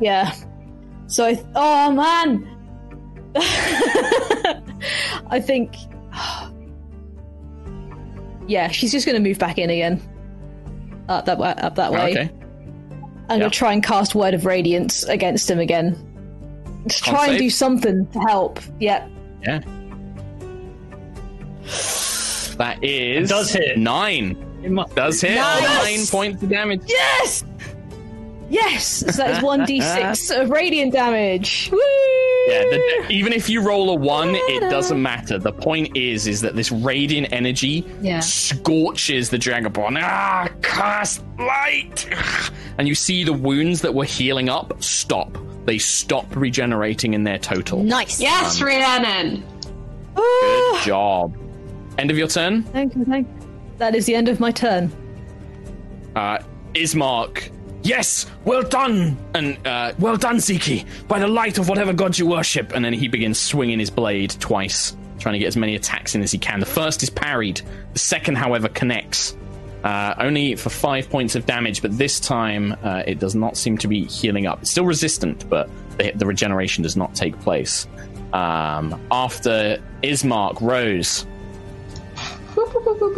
Yeah. 0.00 0.32
So, 1.08 1.26
I 1.26 1.34
th- 1.34 1.46
oh 1.56 1.90
man, 1.90 2.46
I 5.28 5.40
think, 5.44 5.74
yeah, 8.46 8.68
she's 8.68 8.92
just 8.92 9.06
going 9.06 9.22
to 9.22 9.28
move 9.28 9.38
back 9.38 9.58
in 9.58 9.70
again, 9.70 10.00
up 11.08 11.24
that 11.26 11.38
way. 11.38 11.50
Up 11.58 11.74
that 11.76 11.92
way. 11.92 12.10
okay. 12.12 12.30
I'm 13.28 13.36
Yeah. 13.38 13.44
gonna 13.44 13.50
try 13.50 13.72
and 13.72 13.80
cast 13.82 14.16
Word 14.16 14.34
of 14.34 14.44
Radiance 14.44 15.04
against 15.04 15.48
him 15.48 15.60
again. 15.60 15.96
Just 16.88 17.04
Con 17.04 17.14
try 17.14 17.28
and 17.28 17.38
do 17.38 17.48
something 17.48 18.06
to 18.12 18.18
help. 18.20 18.58
Yeah. 18.80 19.06
Yeah. 19.42 19.60
That 22.56 22.78
is 22.82 23.28
does 23.30 23.52
hit. 23.52 23.78
nine. 23.78 24.36
It 24.62 24.70
must 24.70 24.94
Does 24.94 25.20
hit 25.20 25.36
Nice! 25.36 25.84
nine 25.98 26.06
points 26.08 26.42
of 26.42 26.48
damage. 26.50 26.82
Yes. 26.86 27.44
Yes. 28.50 28.84
So 28.86 29.06
that 29.12 29.36
is 29.38 29.42
one 29.42 29.60
d6 29.60 30.36
of 30.42 30.50
radiant 30.50 30.92
damage. 30.92 31.68
Woo! 31.72 31.78
Yeah, 32.48 32.62
the, 32.64 33.06
even 33.10 33.32
if 33.32 33.48
you 33.48 33.60
roll 33.62 33.90
a 33.90 33.94
one, 33.94 34.34
it 34.34 34.60
doesn't 34.70 35.00
matter. 35.00 35.38
The 35.38 35.52
point 35.52 35.96
is, 35.96 36.26
is 36.26 36.40
that 36.40 36.56
this 36.56 36.72
radiant 36.72 37.32
energy 37.32 37.86
Yeah. 38.02 38.20
scorches 38.20 39.30
the 39.30 39.36
dragonborn. 39.38 39.98
Ah, 40.02 40.48
cast 40.62 41.22
light, 41.38 42.08
and 42.78 42.88
you 42.88 42.94
see 42.94 43.22
the 43.24 43.32
wounds 43.32 43.82
that 43.82 43.94
were 43.94 44.04
healing 44.04 44.48
up 44.48 44.82
stop. 44.82 45.38
They 45.66 45.78
stop 45.78 46.34
regenerating 46.34 47.14
in 47.14 47.22
their 47.24 47.38
total. 47.38 47.82
nice. 47.84 48.20
Yes, 48.20 48.60
Rhiannon. 48.60 49.44
Good 50.16 50.82
job. 50.82 51.36
End 51.98 52.10
of 52.10 52.18
your 52.18 52.26
turn. 52.28 52.62
Thank 52.64 52.96
you. 52.96 53.04
Thank 53.04 53.28
you. 53.28 53.48
That 53.78 53.94
is 53.94 54.06
the 54.06 54.14
end 54.14 54.28
of 54.28 54.40
my 54.40 54.50
turn. 54.50 54.90
Uh, 56.16 56.38
Ismark. 56.74 57.50
Yes, 57.82 58.26
well 58.44 58.62
done, 58.62 59.16
and 59.34 59.66
uh, 59.66 59.92
well 59.98 60.16
done, 60.16 60.36
Ziki. 60.36 60.86
By 61.08 61.18
the 61.18 61.28
light 61.28 61.58
of 61.58 61.68
whatever 61.68 61.92
god 61.92 62.18
you 62.18 62.26
worship, 62.26 62.74
and 62.74 62.84
then 62.84 62.92
he 62.92 63.08
begins 63.08 63.38
swinging 63.38 63.78
his 63.78 63.90
blade 63.90 64.30
twice, 64.38 64.94
trying 65.18 65.32
to 65.32 65.38
get 65.38 65.46
as 65.46 65.56
many 65.56 65.74
attacks 65.76 66.14
in 66.14 66.22
as 66.22 66.30
he 66.30 66.38
can. 66.38 66.60
The 66.60 66.66
first 66.66 67.02
is 67.02 67.08
parried. 67.08 67.62
The 67.94 67.98
second, 67.98 68.36
however, 68.36 68.68
connects. 68.68 69.36
Uh, 69.82 70.14
only 70.18 70.56
for 70.56 70.68
five 70.68 71.08
points 71.08 71.34
of 71.34 71.46
damage, 71.46 71.80
but 71.80 71.96
this 71.96 72.20
time 72.20 72.76
uh, 72.82 73.02
it 73.06 73.18
does 73.18 73.34
not 73.34 73.56
seem 73.56 73.78
to 73.78 73.88
be 73.88 74.04
healing 74.04 74.46
up. 74.46 74.60
It's 74.60 74.70
still 74.70 74.84
resistant, 74.84 75.48
but 75.48 75.70
the, 75.96 76.12
the 76.14 76.26
regeneration 76.26 76.82
does 76.82 76.98
not 76.98 77.14
take 77.14 77.38
place. 77.40 77.86
Um, 78.34 79.00
after 79.10 79.82
Ismark, 80.02 80.60
Rose. 80.60 81.26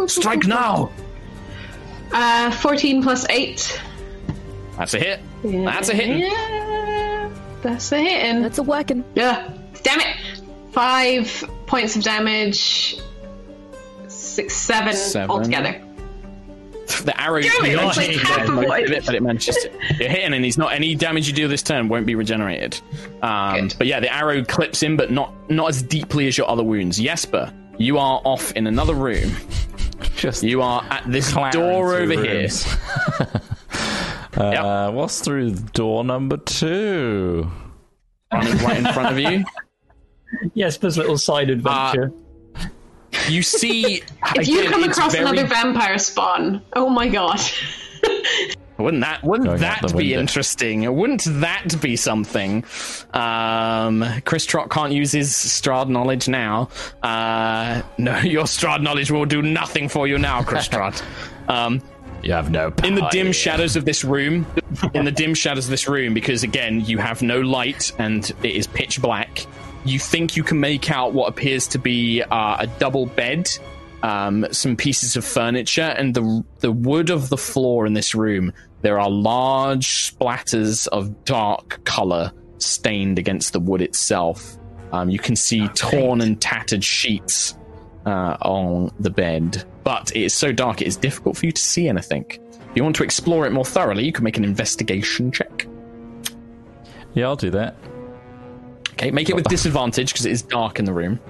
Strike 0.07 0.47
now! 0.47 0.93
Uh, 2.13 2.53
14 2.53 3.03
plus 3.03 3.27
8. 3.29 3.81
That's 4.77 4.95
a 4.95 4.99
hit. 4.99 5.21
That's 5.45 5.89
a 5.89 5.95
hit. 5.95 6.19
Yeah, 6.19 7.31
that's 7.63 7.91
the 7.91 7.99
hitting. 7.99 8.43
That's 8.43 8.59
a 8.59 8.63
working. 8.63 9.05
Yeah. 9.15 9.51
Damn 9.83 10.01
it. 10.01 10.17
Five 10.73 11.45
points 11.67 11.97
of 11.97 12.03
damage. 12.03 12.99
Six, 14.09 14.55
seven, 14.55 14.95
Seven. 14.95 15.31
altogether. 15.31 15.81
The 17.05 17.19
arrow 17.19 17.41
Damn 17.41 17.65
it, 17.65 17.71
you 17.71 17.77
that's 17.77 17.97
like 17.97 18.11
half 18.11 18.39
get 18.39 18.49
of 18.49 18.55
most 18.55 18.85
of 18.85 18.91
it, 18.91 19.07
but 19.07 19.15
it 19.15 19.23
manages 19.23 19.57
to 19.57 19.71
you're 19.99 20.11
hitting, 20.11 20.35
and 20.35 20.45
he's 20.45 20.59
not 20.59 20.73
any 20.75 20.95
damage 20.95 21.27
you 21.27 21.33
do 21.33 21.49
this 21.49 21.63
turn 21.63 21.89
won't 21.89 22.05
be 22.05 22.15
regenerated. 22.15 22.79
Um, 23.23 23.71
but 23.79 23.87
yeah, 23.87 23.99
the 24.01 24.13
arrow 24.13 24.45
clips 24.45 24.83
in, 24.83 24.97
but 24.97 25.11
not 25.11 25.33
not 25.49 25.71
as 25.71 25.81
deeply 25.83 26.27
as 26.27 26.37
your 26.37 26.49
other 26.51 26.63
wounds. 26.63 26.99
Jesper, 26.99 27.51
you 27.79 27.97
are 27.99 28.21
off 28.25 28.53
in 28.53 28.67
another 28.67 28.95
room. 28.95 29.35
Just 30.17 30.43
You 30.43 30.61
are 30.61 30.85
at 30.91 31.05
this 31.11 31.33
Clattering 31.33 31.65
door 31.65 31.95
through 31.97 32.13
over 32.13 32.25
here. 32.25 32.49
rooms. 34.37 34.59
uh, 34.59 34.91
what's 34.93 35.21
through 35.21 35.53
door 35.73 36.05
number 36.05 36.37
two? 36.37 37.51
running 38.33 38.57
right 38.59 38.77
in 38.79 38.85
front 38.93 39.11
of 39.13 39.19
you. 39.19 39.45
Jesper's 40.57 40.97
little 40.97 41.19
side 41.19 41.51
adventure. 41.51 42.13
You 43.29 43.43
see, 43.43 44.03
If 44.37 44.49
you 44.49 44.69
come 44.71 44.85
across 44.85 45.13
very- 45.13 45.25
another 45.27 45.47
vampire 45.47 45.99
spawn, 45.99 46.63
oh 46.75 46.89
my 46.89 47.09
god. 47.09 47.39
Wouldn't 48.79 49.03
that 49.03 49.23
wouldn't 49.23 49.47
Going 49.49 49.61
that 49.61 49.83
be 49.91 49.95
window. 50.09 50.21
interesting? 50.21 50.97
Wouldn't 50.97 51.25
that 51.27 51.81
be 51.81 51.95
something? 51.95 52.65
Um, 53.13 54.03
Chris 54.25 54.45
Trott 54.47 54.71
can't 54.71 54.93
use 54.93 55.13
his 55.13 55.31
Strahd 55.31 55.89
knowledge 55.89 56.27
now. 56.27 56.69
Uh, 57.03 57.83
no, 57.99 58.19
your 58.21 58.45
Strahd 58.45 58.81
knowledge 58.83 59.11
will 59.11 59.27
do 59.27 59.43
nothing 59.43 59.89
for 59.91 60.09
you 60.09 60.19
now, 60.19 60.43
Chris 60.43 60.67
Trott. 60.69 61.03
Um, 61.49 61.83
You 62.23 62.33
have 62.33 62.51
no 62.51 62.71
power. 62.71 62.89
in 62.89 62.95
the 62.95 63.09
dim 63.11 63.33
shadows 63.33 63.77
of 63.77 63.85
this 63.85 64.05
room, 64.05 64.47
in 64.95 65.05
the 65.05 65.13
dim 65.13 65.35
shadows 65.35 65.65
of 65.67 65.71
this 65.71 65.89
room, 65.89 66.15
because 66.15 66.43
again 66.43 66.81
you 66.81 66.99
have 66.99 67.23
no 67.23 67.41
light 67.41 67.93
and 67.99 68.31
it 68.43 68.55
is 68.55 68.67
pitch 68.67 69.03
black. 69.03 69.47
You 69.85 69.99
think 69.99 70.37
you 70.37 70.45
can 70.45 70.61
make 70.61 70.91
out 70.91 71.13
what 71.13 71.29
appears 71.29 71.67
to 71.69 71.79
be 71.79 72.23
uh, 72.23 72.57
a 72.61 72.67
double 72.79 73.07
bed 73.07 73.49
um, 74.03 74.47
some 74.51 74.77
pieces 74.77 75.17
of 75.17 75.25
furniture, 75.25 75.83
and 75.97 76.15
the 76.15 76.45
the 76.61 76.73
wood 76.73 77.11
of 77.11 77.29
the 77.29 77.37
floor 77.37 77.87
in 77.87 77.95
this 77.95 78.15
room. 78.15 78.53
There 78.83 78.99
are 78.99 79.11
large 79.11 79.87
splatters 79.87 80.89
of 80.89 81.25
dark 81.25 81.85
color 81.85 82.33
stained 82.59 83.19
against 83.19 83.53
the 83.53 83.61
wood 83.61 83.81
itself. 83.81 84.59
Um, 84.91 85.09
you 85.09 85.19
can 85.19 85.37
see 85.37 85.69
torn 85.69 86.21
and 86.21 86.41
tattered 86.41 86.83
sheets 86.83 87.57
uh, 88.05 88.37
on 88.43 88.91
the 88.99 89.11
bed, 89.11 89.65
but 89.85 90.15
it 90.15 90.23
is 90.23 90.35
so 90.35 90.53
dark 90.53 90.81
it 90.81 90.87
is 90.87 90.97
difficult 90.97 91.37
for 91.37 91.47
you 91.47 91.53
to 91.53 91.63
see 91.63 91.89
anything. 91.89 92.25
If 92.29 92.77
you 92.77 92.83
want 92.83 92.97
to 92.97 93.05
explore 93.05 93.47
it 93.47 93.53
more 93.53 93.65
thoroughly, 93.65 94.05
you 94.05 94.13
can 94.13 94.25
make 94.25 94.37
an 94.37 94.45
investigation 94.45 95.31
check. 95.31 95.67
Yeah, 97.15 97.27
I'll 97.27 97.37
do 97.37 97.51
that. 97.51 97.77
Okay, 98.93 99.11
make 99.11 99.29
it 99.29 99.37
with 99.37 99.45
disadvantage 99.45 100.13
because 100.13 100.27
it 100.27 100.33
is 100.33 100.43
dark 100.43 100.79
in 100.79 100.85
the 100.85 100.93
room. 100.93 101.21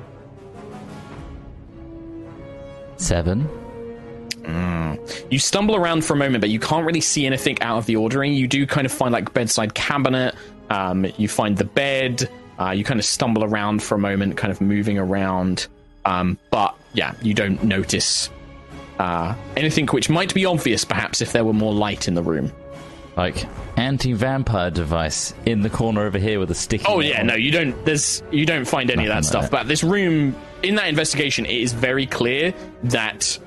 Seven. 2.96 3.48
You 5.30 5.38
stumble 5.38 5.76
around 5.76 6.04
for 6.04 6.14
a 6.14 6.16
moment, 6.16 6.40
but 6.40 6.50
you 6.50 6.60
can't 6.60 6.84
really 6.84 7.00
see 7.00 7.26
anything 7.26 7.60
out 7.62 7.78
of 7.78 7.86
the 7.86 7.96
ordinary. 7.96 8.30
You 8.30 8.46
do 8.46 8.66
kind 8.66 8.84
of 8.84 8.92
find 8.92 9.12
like 9.12 9.32
bedside 9.32 9.74
cabinet. 9.74 10.34
Um, 10.70 11.06
you 11.16 11.28
find 11.28 11.56
the 11.56 11.64
bed. 11.64 12.28
Uh, 12.58 12.70
you 12.70 12.84
kind 12.84 13.00
of 13.00 13.06
stumble 13.06 13.44
around 13.44 13.82
for 13.82 13.94
a 13.94 13.98
moment, 13.98 14.36
kind 14.36 14.52
of 14.52 14.60
moving 14.60 14.98
around. 14.98 15.66
Um, 16.04 16.38
but 16.50 16.76
yeah, 16.92 17.14
you 17.22 17.34
don't 17.34 17.62
notice 17.64 18.28
uh, 19.02 19.34
anything 19.56 19.86
which 19.88 20.08
might 20.08 20.32
be 20.34 20.44
obvious, 20.46 20.84
perhaps, 20.84 21.20
if 21.20 21.32
there 21.32 21.44
were 21.44 21.52
more 21.52 21.72
light 21.72 22.08
in 22.08 22.14
the 22.14 22.22
room. 22.22 22.52
Like 23.16 23.44
anti-vampire 23.76 24.70
device 24.70 25.34
in 25.44 25.60
the 25.60 25.68
corner 25.70 26.02
over 26.02 26.18
here 26.18 26.38
with 26.40 26.50
a 26.50 26.54
sticky. 26.54 26.84
Oh 26.88 27.00
yeah, 27.00 27.22
no, 27.22 27.34
you 27.34 27.50
don't. 27.50 27.84
There's 27.84 28.22
you 28.30 28.46
don't 28.46 28.64
find 28.66 28.90
any 28.90 29.04
of 29.04 29.08
that 29.08 29.16
Nothing 29.16 29.28
stuff. 29.28 29.42
that. 29.44 29.50
But 29.50 29.68
this 29.68 29.84
room, 29.84 30.34
in 30.62 30.76
that 30.76 30.88
investigation, 30.88 31.44
it 31.44 31.56
is 31.60 31.72
very 31.74 32.06
clear 32.06 32.54
that 32.84 33.38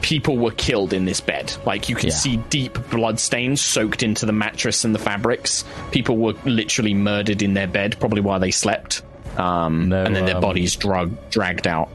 people 0.00 0.36
were 0.36 0.50
killed 0.50 0.92
in 0.92 1.04
this 1.04 1.20
bed. 1.20 1.54
Like 1.64 1.88
you 1.88 1.94
can 1.96 2.08
Yeah. 2.08 2.14
see 2.14 2.36
deep 2.50 2.76
blood 2.90 3.20
stains 3.20 3.60
soaked 3.60 4.02
into 4.02 4.26
the 4.26 4.32
mattress 4.32 4.84
and 4.84 4.92
the 4.94 4.98
fabrics. 4.98 5.64
People 5.92 6.16
were 6.16 6.34
literally 6.44 6.92
murdered 6.94 7.40
in 7.40 7.54
their 7.54 7.68
bed, 7.68 7.96
probably 8.00 8.20
while 8.20 8.40
they 8.40 8.50
slept. 8.50 9.02
Um, 9.38 9.88
No, 9.90 10.04
and 10.04 10.14
then 10.14 10.26
their 10.26 10.36
um, 10.36 10.42
bodies 10.42 10.74
drug 10.76 11.12
dragged 11.30 11.66
out. 11.68 11.88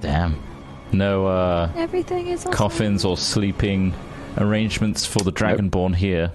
Damn. 0.00 0.36
No 0.94 1.26
uh, 1.26 1.72
Everything 1.74 2.28
is 2.28 2.40
awesome. 2.40 2.52
coffins 2.52 3.04
or 3.04 3.16
sleeping 3.16 3.92
arrangements 4.38 5.04
for 5.04 5.20
the 5.20 5.32
Dragonborn 5.32 5.96
here. 5.96 6.30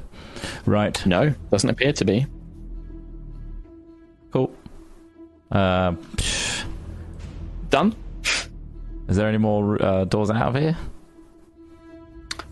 Right. 0.65 1.03
No, 1.05 1.33
doesn't 1.49 1.69
appear 1.69 1.93
to 1.93 2.05
be. 2.05 2.25
Cool. 4.31 4.53
Uh, 5.51 5.95
Done. 7.69 7.95
is 9.07 9.15
there 9.15 9.27
any 9.27 9.37
more 9.37 9.81
uh, 9.81 10.05
doors 10.05 10.29
out 10.29 10.55
of 10.55 10.61
here? 10.61 10.77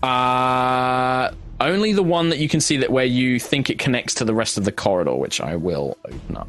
Uh, 0.01 1.31
only 1.59 1.91
the 1.91 2.03
one 2.03 2.29
that 2.29 2.37
you 2.37 2.47
can 2.47 2.61
see 2.61 2.77
that 2.77 2.89
where 2.91 3.05
you 3.05 3.39
think 3.39 3.69
it 3.69 3.79
connects 3.79 4.13
to 4.15 4.25
the 4.25 4.33
rest 4.33 4.57
of 4.57 4.63
the 4.65 4.71
corridor, 4.71 5.15
which 5.15 5.41
I 5.41 5.55
will 5.55 5.97
open 6.05 6.37
up. 6.37 6.47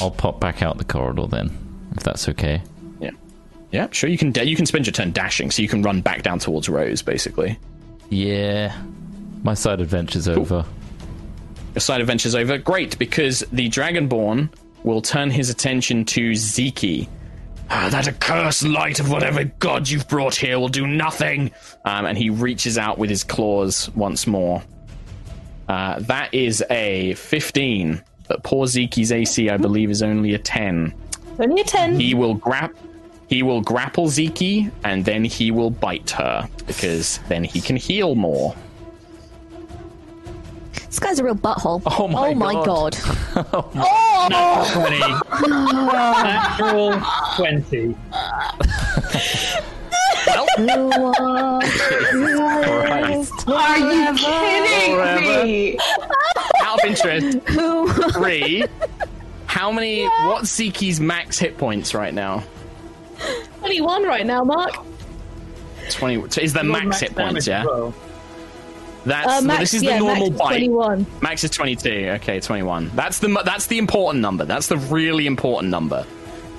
I'll 0.00 0.10
pop 0.10 0.40
back 0.40 0.62
out 0.62 0.78
the 0.78 0.84
corridor 0.84 1.26
then, 1.26 1.50
if 1.96 2.02
that's 2.02 2.28
okay. 2.30 2.62
Yeah, 3.76 3.82
yeah, 3.82 3.88
sure. 3.90 4.08
You 4.08 4.16
can 4.16 4.32
da- 4.32 4.44
you 4.44 4.56
can 4.56 4.64
spend 4.64 4.86
your 4.86 4.92
turn 4.92 5.12
dashing, 5.12 5.50
so 5.50 5.60
you 5.60 5.68
can 5.68 5.82
run 5.82 6.00
back 6.00 6.22
down 6.22 6.38
towards 6.38 6.68
Rose, 6.68 7.02
basically. 7.02 7.58
Yeah. 8.08 8.74
My 9.42 9.54
side 9.54 9.80
adventure's 9.80 10.28
over. 10.28 10.64
Your 11.74 11.80
side 11.80 12.00
adventure's 12.00 12.34
over. 12.34 12.56
Great, 12.56 12.98
because 12.98 13.40
the 13.52 13.68
Dragonborn 13.68 14.48
will 14.82 15.02
turn 15.02 15.30
his 15.30 15.50
attention 15.50 16.04
to 16.06 16.30
Ziki. 16.32 17.06
Ah, 17.68 17.88
that 17.90 18.08
accursed 18.08 18.62
light 18.64 18.98
of 18.98 19.10
whatever 19.10 19.44
god 19.44 19.88
you've 19.88 20.08
brought 20.08 20.34
here 20.34 20.58
will 20.58 20.68
do 20.68 20.86
nothing. 20.86 21.50
Um, 21.84 22.06
and 22.06 22.16
he 22.16 22.30
reaches 22.30 22.78
out 22.78 22.96
with 22.96 23.10
his 23.10 23.24
claws 23.24 23.90
once 23.90 24.26
more. 24.26 24.62
Uh, 25.68 25.98
that 26.00 26.32
is 26.32 26.64
a 26.70 27.12
15. 27.14 28.02
But 28.28 28.42
poor 28.42 28.66
Ziki's 28.66 29.12
AC, 29.12 29.50
I 29.50 29.56
believe, 29.58 29.90
is 29.90 30.02
only 30.02 30.32
a 30.34 30.38
10. 30.38 30.94
Only 31.38 31.60
a 31.60 31.64
10. 31.64 32.00
He 32.00 32.14
will 32.14 32.34
grab. 32.34 32.74
He 33.28 33.42
will 33.42 33.60
grapple 33.60 34.06
Ziki, 34.06 34.70
and 34.84 35.04
then 35.04 35.24
he 35.24 35.50
will 35.50 35.70
bite 35.70 36.10
her 36.10 36.48
because 36.66 37.18
then 37.28 37.42
he 37.44 37.60
can 37.60 37.76
heal 37.76 38.14
more. 38.14 38.54
This 40.86 40.98
guy's 41.00 41.18
a 41.18 41.24
real 41.24 41.34
butthole. 41.34 41.82
Oh 41.84 42.08
my 42.08 42.52
god. 42.64 42.96
oh 43.52 43.70
my 43.74 43.90
God. 43.92 44.06
god. 44.06 44.16
Oh 44.28 44.28
oh! 44.28 45.08
Natural 46.24 47.00
20. 47.36 47.94
Natural 50.58 51.12
20. 51.60 53.52
Are 53.52 53.78
you 53.78 54.16
kidding 54.16 55.44
me? 55.44 55.78
Out 56.62 56.78
of 56.78 56.84
interest, 56.84 57.38
three. 58.14 58.64
How 59.46 59.70
many? 59.70 60.04
What's 60.04 60.58
Ziki's 60.58 60.98
max 60.98 61.38
hit 61.38 61.58
points 61.58 61.94
right 61.94 62.14
now? 62.14 62.42
21 63.60 64.04
right 64.04 64.26
now, 64.26 64.44
Mark. 64.44 64.74
Twenty. 65.90 66.28
So 66.30 66.40
is 66.40 66.52
the 66.52 66.64
max, 66.64 67.00
hit 67.00 67.14
points? 67.14 67.46
Yeah. 67.46 67.64
well. 67.64 67.94
That's 69.04 69.28
Uh, 69.28 69.40
max, 69.42 69.60
this 69.60 69.74
is 69.74 69.82
yeah, 69.84 69.98
the 69.98 70.04
normal 70.04 70.30
max 70.30 70.38
bite. 70.40 70.48
21. 70.48 71.06
Max 71.22 71.44
is 71.44 71.50
twenty-two. 71.50 72.08
Okay, 72.16 72.40
twenty-one. 72.40 72.90
That's 72.94 73.20
the 73.20 73.28
that's 73.44 73.66
the 73.68 73.78
important 73.78 74.20
number. 74.20 74.44
That's 74.44 74.66
the 74.66 74.78
really 74.78 75.26
important 75.28 75.70
number. 75.70 76.04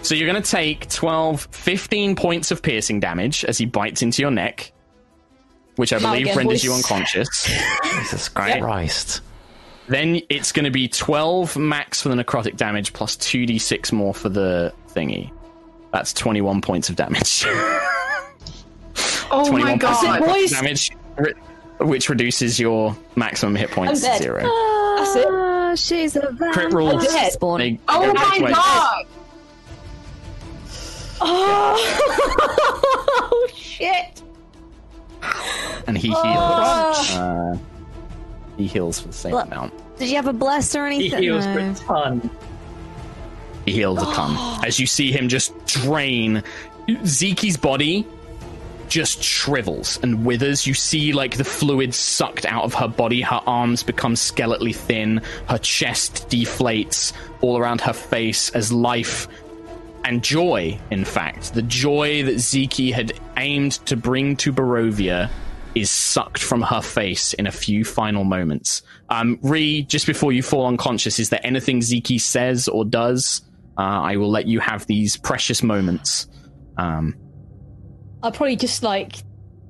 So 0.04 0.16
you're 0.16 0.30
going 0.32 0.42
to 0.42 0.50
take 0.50 0.88
12, 0.90 1.50
15 1.52 2.16
points 2.16 2.52
of 2.52 2.62
piercing 2.62 3.02
damage 3.02 3.44
as 3.44 3.58
he 3.58 3.66
bites 3.66 4.02
into 4.02 4.22
your 4.22 4.32
neck, 4.32 4.72
which 5.76 5.92
I 5.92 6.00
believe 6.00 6.22
again, 6.28 6.38
renders 6.38 6.60
boys. 6.60 6.64
you 6.64 6.74
unconscious. 6.74 7.28
Jesus 7.84 8.30
Right. 8.34 8.62
Christ. 8.62 9.22
Then 9.90 10.22
it's 10.30 10.54
going 10.54 10.64
to 10.66 10.72
be 10.72 10.88
12 10.88 11.58
max 11.58 12.02
for 12.02 12.08
the 12.10 12.16
necrotic 12.16 12.56
damage 12.56 12.94
plus 12.94 13.18
2d6 13.18 13.92
more 13.92 14.14
for 14.14 14.30
the 14.30 14.72
thingy. 14.92 15.32
That's 15.92 16.14
21 16.14 16.62
points 16.62 16.90
of 16.90 16.96
damage. 16.96 17.46
Oh 19.30 19.46
21 19.50 19.62
my 19.62 19.78
points 19.78 20.02
of 20.04 20.08
god. 20.08 20.20
boys. 20.22 20.52
damage, 20.52 20.92
which 21.82 22.08
reduces 22.10 22.58
your 22.62 22.96
maximum 23.18 23.56
hit 23.56 23.70
points 23.72 24.00
to 24.00 24.06
dead. 24.08 24.22
zero. 24.22 24.40
That's 24.40 25.16
it. 25.18 25.28
Ah, 25.30 25.76
she's 25.76 26.16
a 26.16 26.34
Crit 26.54 26.72
rules. 26.74 27.04
vampire. 27.04 27.10
dead. 27.24 27.32
Spawn. 27.34 27.60
They 27.60 27.78
Oh 27.90 28.14
my 28.14 28.40
ways. 28.42 28.56
god. 28.56 29.06
Oh, 31.20 33.48
shit. 33.56 34.22
And 35.88 35.98
he 35.98 36.08
heals. 36.08 37.12
Uh, 37.12 37.58
he 38.58 38.66
heals 38.68 39.00
for 39.02 39.08
the 39.10 39.14
same 39.14 39.34
Look. 39.34 39.48
amount. 39.48 39.74
Did 39.98 40.08
you 40.10 40.16
have 40.16 40.28
a 40.28 40.34
bless 40.34 40.74
or 40.76 40.86
anything? 40.86 41.10
He 41.10 41.16
anything? 41.16 41.24
heals 41.24 41.46
for 41.46 41.60
No. 41.60 41.72
a 41.72 41.76
ton. 41.76 42.30
He 43.68 43.74
heals 43.74 44.02
a 44.02 44.06
ton. 44.14 44.62
As 44.66 44.80
you 44.80 44.88
see 44.88 45.12
him 45.12 45.28
just 45.28 45.54
drain, 45.68 46.42
Ziki's 46.88 47.58
body 47.58 48.08
just 48.88 49.22
shrivels 49.22 50.00
and 50.02 50.26
withers. 50.26 50.66
You 50.66 50.74
see, 50.74 51.12
like, 51.12 51.36
the 51.36 51.44
fluid 51.44 51.94
sucked 51.94 52.46
out 52.46 52.64
of 52.64 52.74
her 52.76 52.88
body. 52.88 53.22
Her 53.22 53.42
arms 53.46 53.84
become 53.84 54.14
skeletally 54.14 54.74
thin. 54.74 55.22
Her 55.50 55.58
chest 55.58 56.30
deflates 56.30 57.12
all 57.42 57.58
around 57.58 57.82
her 57.82 57.92
face 57.92 58.50
as 58.52 58.72
life 58.72 59.28
and 60.06 60.24
joy, 60.24 60.80
in 60.90 61.04
fact, 61.04 61.54
the 61.54 61.62
joy 61.62 62.24
that 62.24 62.36
Ziki 62.36 62.94
had 62.94 63.12
aimed 63.36 63.74
to 63.88 63.98
bring 63.98 64.38
to 64.38 64.54
Barovia 64.54 65.30
is 65.76 65.92
sucked 65.92 66.42
from 66.42 66.62
her 66.62 66.82
face 66.82 67.34
in 67.34 67.46
a 67.46 67.52
few 67.52 67.84
final 67.84 68.24
moments. 68.24 68.84
Um, 69.10 69.38
Ree, 69.42 69.84
just 69.84 70.08
before 70.08 70.32
you 70.32 70.42
fall 70.42 70.66
unconscious, 70.66 71.20
is 71.20 71.28
there 71.28 71.42
anything 71.44 71.82
Ziki 71.82 72.22
says 72.22 72.70
or 72.70 72.86
does? 72.86 73.42
Uh, 73.78 74.02
I 74.02 74.18
will 74.18 74.30
let 74.30 74.48
you 74.48 74.60
have 74.60 74.86
these 74.88 75.18
precious 75.18 75.62
moments. 75.62 76.28
Um, 76.78 77.16
I'll 78.24 78.32
probably 78.32 78.56
just 78.56 78.84
like 78.84 79.18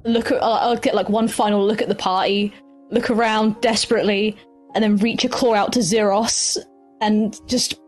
look 0.06 0.32
at. 0.32 0.42
I'll, 0.42 0.54
I'll 0.54 0.78
get 0.78 0.96
like 0.96 1.10
one 1.10 1.28
final 1.28 1.66
look 1.66 1.82
at 1.82 1.90
the 1.90 1.96
party, 1.96 2.54
look 2.90 3.10
around 3.10 3.60
desperately, 3.62 4.38
and 4.74 4.84
then 4.84 4.98
reach 4.98 5.26
a 5.26 5.30
claw 5.30 5.56
out 5.56 5.74
to 5.74 5.82
Zeros 5.82 6.58
and 7.02 7.38
just, 7.48 7.80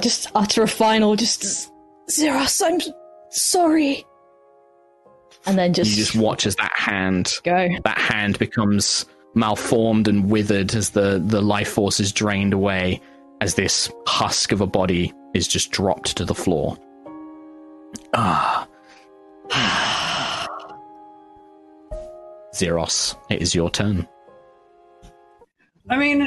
just 0.00 0.30
utter 0.34 0.62
a 0.62 0.68
final, 0.68 1.16
just 1.16 1.70
Zeros, 2.10 2.60
I'm 2.60 2.80
sorry, 3.30 4.04
and 5.46 5.58
then 5.58 5.72
just, 5.72 5.90
you 5.90 5.96
just 5.96 6.14
watch 6.14 6.46
as 6.46 6.56
that 6.56 6.72
hand 6.74 7.32
go. 7.44 7.68
that 7.84 7.98
hand 7.98 8.38
becomes 8.38 9.06
malformed 9.34 10.08
and 10.08 10.30
withered 10.30 10.74
as 10.74 10.90
the, 10.90 11.22
the 11.24 11.40
life 11.40 11.68
force 11.68 12.00
is 12.00 12.12
drained 12.12 12.52
away 12.52 13.00
as 13.44 13.54
this 13.56 13.92
husk 14.06 14.52
of 14.52 14.62
a 14.62 14.66
body 14.66 15.12
is 15.34 15.46
just 15.46 15.70
dropped 15.70 16.16
to 16.16 16.24
the 16.24 16.34
floor. 16.34 16.78
Ah. 19.50 20.46
Zeros, 22.54 23.14
it 23.28 23.42
is 23.42 23.54
your 23.54 23.68
turn. 23.70 24.08
I 25.90 25.98
mean, 25.98 26.22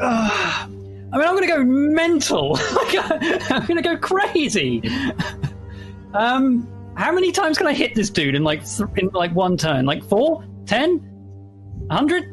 uh, 0.00 0.28
I 0.32 0.66
mean, 0.66 0.88
I'm 1.12 1.36
going 1.36 1.42
to 1.42 1.54
go 1.54 1.62
mental. 1.64 2.58
I'm 2.60 3.66
going 3.66 3.76
to 3.76 3.82
go 3.82 3.96
crazy. 3.96 4.82
um, 6.14 6.66
How 6.96 7.12
many 7.12 7.30
times 7.30 7.56
can 7.56 7.68
I 7.68 7.72
hit 7.72 7.94
this 7.94 8.10
dude 8.10 8.34
in 8.34 8.42
like 8.42 8.66
th- 8.66 8.88
in 8.96 9.10
like 9.12 9.32
one 9.36 9.56
turn? 9.56 9.86
Like 9.86 10.02
four, 10.02 10.44
ten, 10.66 11.00
a 11.90 11.94
hundred? 11.94 12.24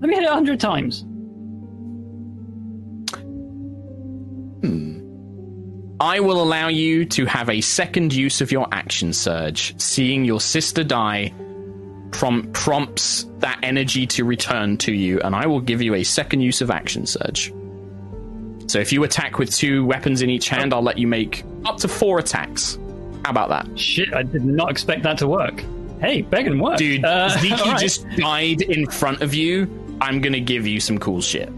Let 0.00 0.10
me 0.10 0.14
hit 0.14 0.24
it 0.24 0.30
a 0.30 0.34
hundred 0.34 0.60
times. 0.60 1.06
I 6.00 6.20
will 6.20 6.42
allow 6.42 6.68
you 6.68 7.04
to 7.06 7.26
have 7.26 7.50
a 7.50 7.60
second 7.60 8.14
use 8.14 8.40
of 8.40 8.50
your 8.50 8.66
action 8.72 9.12
surge. 9.12 9.78
Seeing 9.78 10.24
your 10.24 10.40
sister 10.40 10.82
die 10.82 11.32
prom- 12.10 12.50
prompts 12.52 13.26
that 13.40 13.58
energy 13.62 14.06
to 14.08 14.24
return 14.24 14.78
to 14.78 14.92
you, 14.92 15.20
and 15.20 15.34
I 15.36 15.46
will 15.46 15.60
give 15.60 15.82
you 15.82 15.94
a 15.94 16.02
second 16.02 16.40
use 16.40 16.62
of 16.62 16.70
action 16.70 17.04
surge. 17.06 17.52
So 18.66 18.78
if 18.78 18.92
you 18.92 19.04
attack 19.04 19.38
with 19.38 19.54
two 19.54 19.84
weapons 19.84 20.22
in 20.22 20.30
each 20.30 20.48
hand, 20.48 20.72
I'll 20.72 20.80
let 20.82 20.96
you 20.96 21.06
make 21.06 21.44
up 21.66 21.76
to 21.78 21.88
four 21.88 22.18
attacks. 22.18 22.78
How 23.24 23.30
about 23.32 23.50
that? 23.50 23.78
Shit, 23.78 24.14
I 24.14 24.22
did 24.22 24.44
not 24.44 24.70
expect 24.70 25.02
that 25.02 25.18
to 25.18 25.28
work. 25.28 25.62
Hey, 26.00 26.22
begging 26.22 26.58
work. 26.60 26.78
Dude, 26.78 27.04
Uh, 27.04 27.28
Zeke 27.40 27.52
right. 27.66 27.78
just 27.78 28.08
died 28.16 28.62
in 28.62 28.86
front 28.88 29.20
of 29.20 29.34
you. 29.34 29.68
I'm 30.00 30.22
gonna 30.22 30.40
give 30.40 30.66
you 30.66 30.80
some 30.80 30.96
cool 30.98 31.20
shit. 31.20 31.50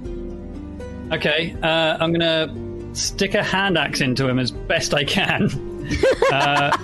Okay, 1.13 1.55
uh, 1.63 1.97
I'm 2.01 2.13
gonna 2.13 2.53
stick 2.93 3.35
a 3.35 3.43
hand 3.43 3.77
axe 3.79 4.01
into 4.01 4.29
him 4.29 4.39
as 4.39 4.51
best 4.51 4.95
I 4.95 5.05
can. 5.05 5.49
uh, 6.33 6.77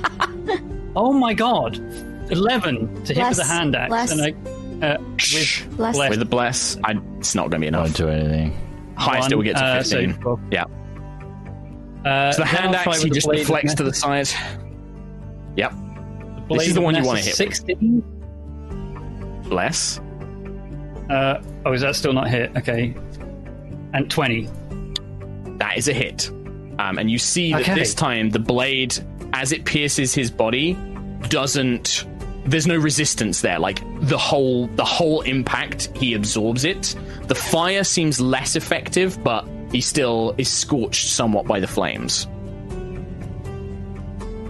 oh 0.97 1.13
my 1.13 1.35
god, 1.35 1.77
eleven 2.31 3.03
to 3.05 3.15
hit 3.15 3.29
with 3.29 3.39
a 3.39 3.45
hand 3.45 3.75
axe, 3.77 3.91
less. 3.91 4.11
and 4.13 4.23
I 4.23 4.87
uh, 4.87 4.99
with 5.01 5.79
Less. 5.79 5.97
bless- 5.97 6.11
With 6.11 6.23
a 6.23 6.25
bless, 6.25 6.77
I, 6.85 6.95
it's 7.19 7.35
not 7.35 7.51
gonna 7.51 7.61
be 7.61 7.67
enough. 7.67 7.85
Won't 7.87 7.97
do 7.97 8.09
anything. 8.09 8.57
Highest 8.97 9.25
one, 9.27 9.33
it 9.33 9.37
will 9.37 9.43
get 9.45 9.57
to 9.57 9.65
uh, 9.65 9.83
so 9.83 9.97
15. 10.01 10.21
twelve. 10.21 10.41
yeah. 10.51 10.65
Uh, 12.05 12.33
So 12.33 12.43
the 12.43 12.47
hand 12.47 12.75
axe, 12.75 13.03
he 13.03 13.11
just 13.11 13.29
deflects 13.31 13.75
to 13.75 13.83
the 13.85 13.93
side. 13.95 14.29
Yep. 15.57 15.73
This 16.51 16.69
is 16.69 16.75
the 16.75 16.81
one 16.81 16.95
you 16.95 17.05
wanna 17.05 17.21
hit. 17.21 17.35
Sixteen. 17.35 18.03
Bless. 19.49 19.99
Uh, 21.11 21.43
oh, 21.65 21.73
is 21.73 21.81
that 21.81 21.97
still 21.97 22.13
not 22.13 22.29
hit? 22.29 22.55
Okay, 22.57 22.95
and 23.95 24.11
twenty. 24.11 24.49
That 25.59 25.77
is 25.77 25.89
a 25.89 25.93
hit. 25.93 26.31
Um, 26.79 26.99
and 26.99 27.11
you 27.11 27.19
see 27.19 27.53
that 27.53 27.63
Okay. 27.63 27.75
this 27.75 27.95
time 27.95 28.31
the 28.31 28.39
blade, 28.39 28.97
as 29.33 29.53
it 29.53 29.65
pierces 29.65 30.15
his 30.15 30.31
body, 30.31 30.77
doesn't. 31.29 32.05
There's 32.47 32.67
no 32.67 32.77
resistance 32.77 33.41
there. 33.43 33.59
Like 33.59 33.81
the 34.01 34.17
whole 34.17 34.69
the 34.69 34.85
whole 34.85 35.21
impact, 35.23 35.91
he 35.97 36.15
absorbs 36.15 36.65
it. 36.65 36.95
The 37.27 37.35
fire 37.35 37.85
seems 37.85 38.21
less 38.21 38.57
effective, 38.57 39.23
but 39.23 39.47
he 39.73 39.81
still 39.81 40.35
is 40.39 40.49
scorched 40.49 41.09
somewhat 41.09 41.47
by 41.47 41.61
the 41.61 41.67
flames. 41.67 42.27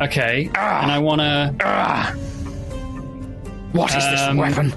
Okay, 0.01 0.45
and 0.55 0.93
I 0.93 0.99
want 1.01 1.21
to. 1.23 1.55
Ah! 1.65 2.13
What 3.73 3.91
is 3.97 4.05
this 4.11 4.21
Um, 4.21 4.37
weapon? 4.37 4.73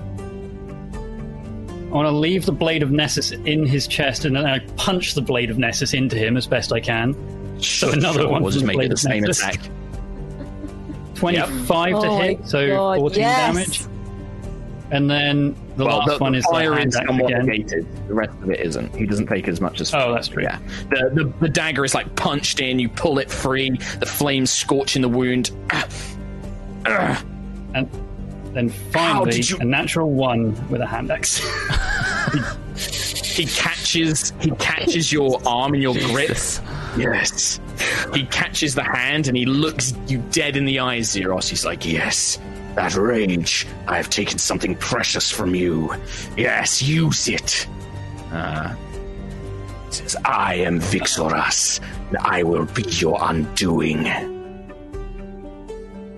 I 1.92 1.94
want 1.96 2.06
to 2.08 2.12
leave 2.12 2.46
the 2.46 2.54
blade 2.54 2.84
of 2.84 2.92
Nessus 2.92 3.32
in 3.32 3.66
his 3.66 3.86
chest, 3.86 4.24
and 4.24 4.36
then 4.36 4.46
I 4.46 4.60
punch 4.78 5.14
the 5.14 5.22
blade 5.22 5.50
of 5.52 5.58
Nessus 5.58 5.94
into 5.94 6.16
him 6.16 6.38
as 6.38 6.48
best 6.48 6.72
I 6.72 6.80
can. 6.80 7.14
So 7.62 7.92
another 7.92 8.28
one 8.30 8.42
We'll 8.42 8.52
just 8.52 8.66
the 8.66 8.68
make 8.74 8.86
it 8.86 8.90
the 8.90 8.98
same 8.98 9.24
Nessus. 9.24 9.44
attack. 9.44 9.60
Twenty-five 11.16 12.02
to 12.02 12.08
Oh 12.08 12.18
hit, 12.20 12.48
so 12.48 12.68
God, 12.68 12.98
fourteen 12.98 13.20
yes. 13.22 13.54
damage. 13.54 13.82
And 14.92 15.10
then 15.10 15.56
the 15.78 15.86
Well, 15.86 16.00
last 16.00 16.10
the, 16.12 16.18
one 16.18 16.32
the 16.34 16.40
is 16.40 16.44
the 16.46 16.50
fire 16.52 16.74
hand 16.74 16.90
is 16.90 16.96
somewhat 16.96 17.32
again. 17.32 17.46
negated. 17.46 18.08
The 18.08 18.14
rest 18.14 18.34
of 18.42 18.50
it 18.50 18.60
isn't. 18.60 18.94
He 18.96 19.06
doesn't 19.06 19.28
take 19.28 19.48
as 19.48 19.62
much 19.62 19.80
as. 19.80 19.94
Oh, 19.94 20.14
that's 20.14 20.28
true. 20.28 20.44
Yeah. 20.44 20.60
The, 20.90 21.12
the 21.14 21.34
the 21.42 21.48
dagger 21.50 21.86
is 21.86 21.94
like 21.94 22.14
punched 22.16 22.60
in. 22.60 22.80
You 22.80 22.90
pull 22.90 23.20
it 23.20 23.30
free. 23.32 23.70
The 24.00 24.06
flames 24.06 24.50
scorching 24.52 25.02
the 25.02 25.08
wound. 25.10 25.52
Ah. 26.86 27.24
And 27.74 27.90
then 28.54 28.70
finally, 28.70 29.42
you- 29.42 29.58
a 29.60 29.66
natural 29.66 30.12
one 30.12 30.54
with 30.70 30.82
a 30.82 30.88
hand 30.88 31.12
axe. 31.12 31.42
He 33.32 33.46
catches. 33.46 34.34
He 34.42 34.52
catches 34.52 35.12
your 35.12 35.42
arm 35.48 35.74
in 35.74 35.82
your 35.82 35.94
grip. 35.96 36.38
Yes. 36.98 37.60
He 38.14 38.26
catches 38.26 38.76
the 38.76 38.84
hand 38.84 39.28
and 39.30 39.38
he 39.38 39.46
looks 39.46 39.94
you 40.08 40.18
dead 40.32 40.58
in 40.58 40.66
the 40.66 40.80
eyes, 40.80 41.10
Zeros. 41.10 41.48
He's 41.48 41.64
like, 41.66 41.86
Yes, 41.86 42.38
that 42.76 42.94
rage. 42.96 43.66
I 43.88 43.96
have 43.98 44.10
taken 44.10 44.38
something 44.38 44.76
precious 44.76 45.32
from 45.32 45.56
you. 45.56 45.94
Yes, 46.36 46.82
use 46.82 47.30
it. 47.30 47.66
Uh, 48.34 48.76
says, 49.90 50.18
I 50.26 50.56
am 50.56 50.80
Vixoras, 50.82 51.80
and 52.10 52.18
I 52.18 52.44
will 52.44 52.66
be 52.66 52.84
your 52.84 53.18
undoing. 53.22 54.08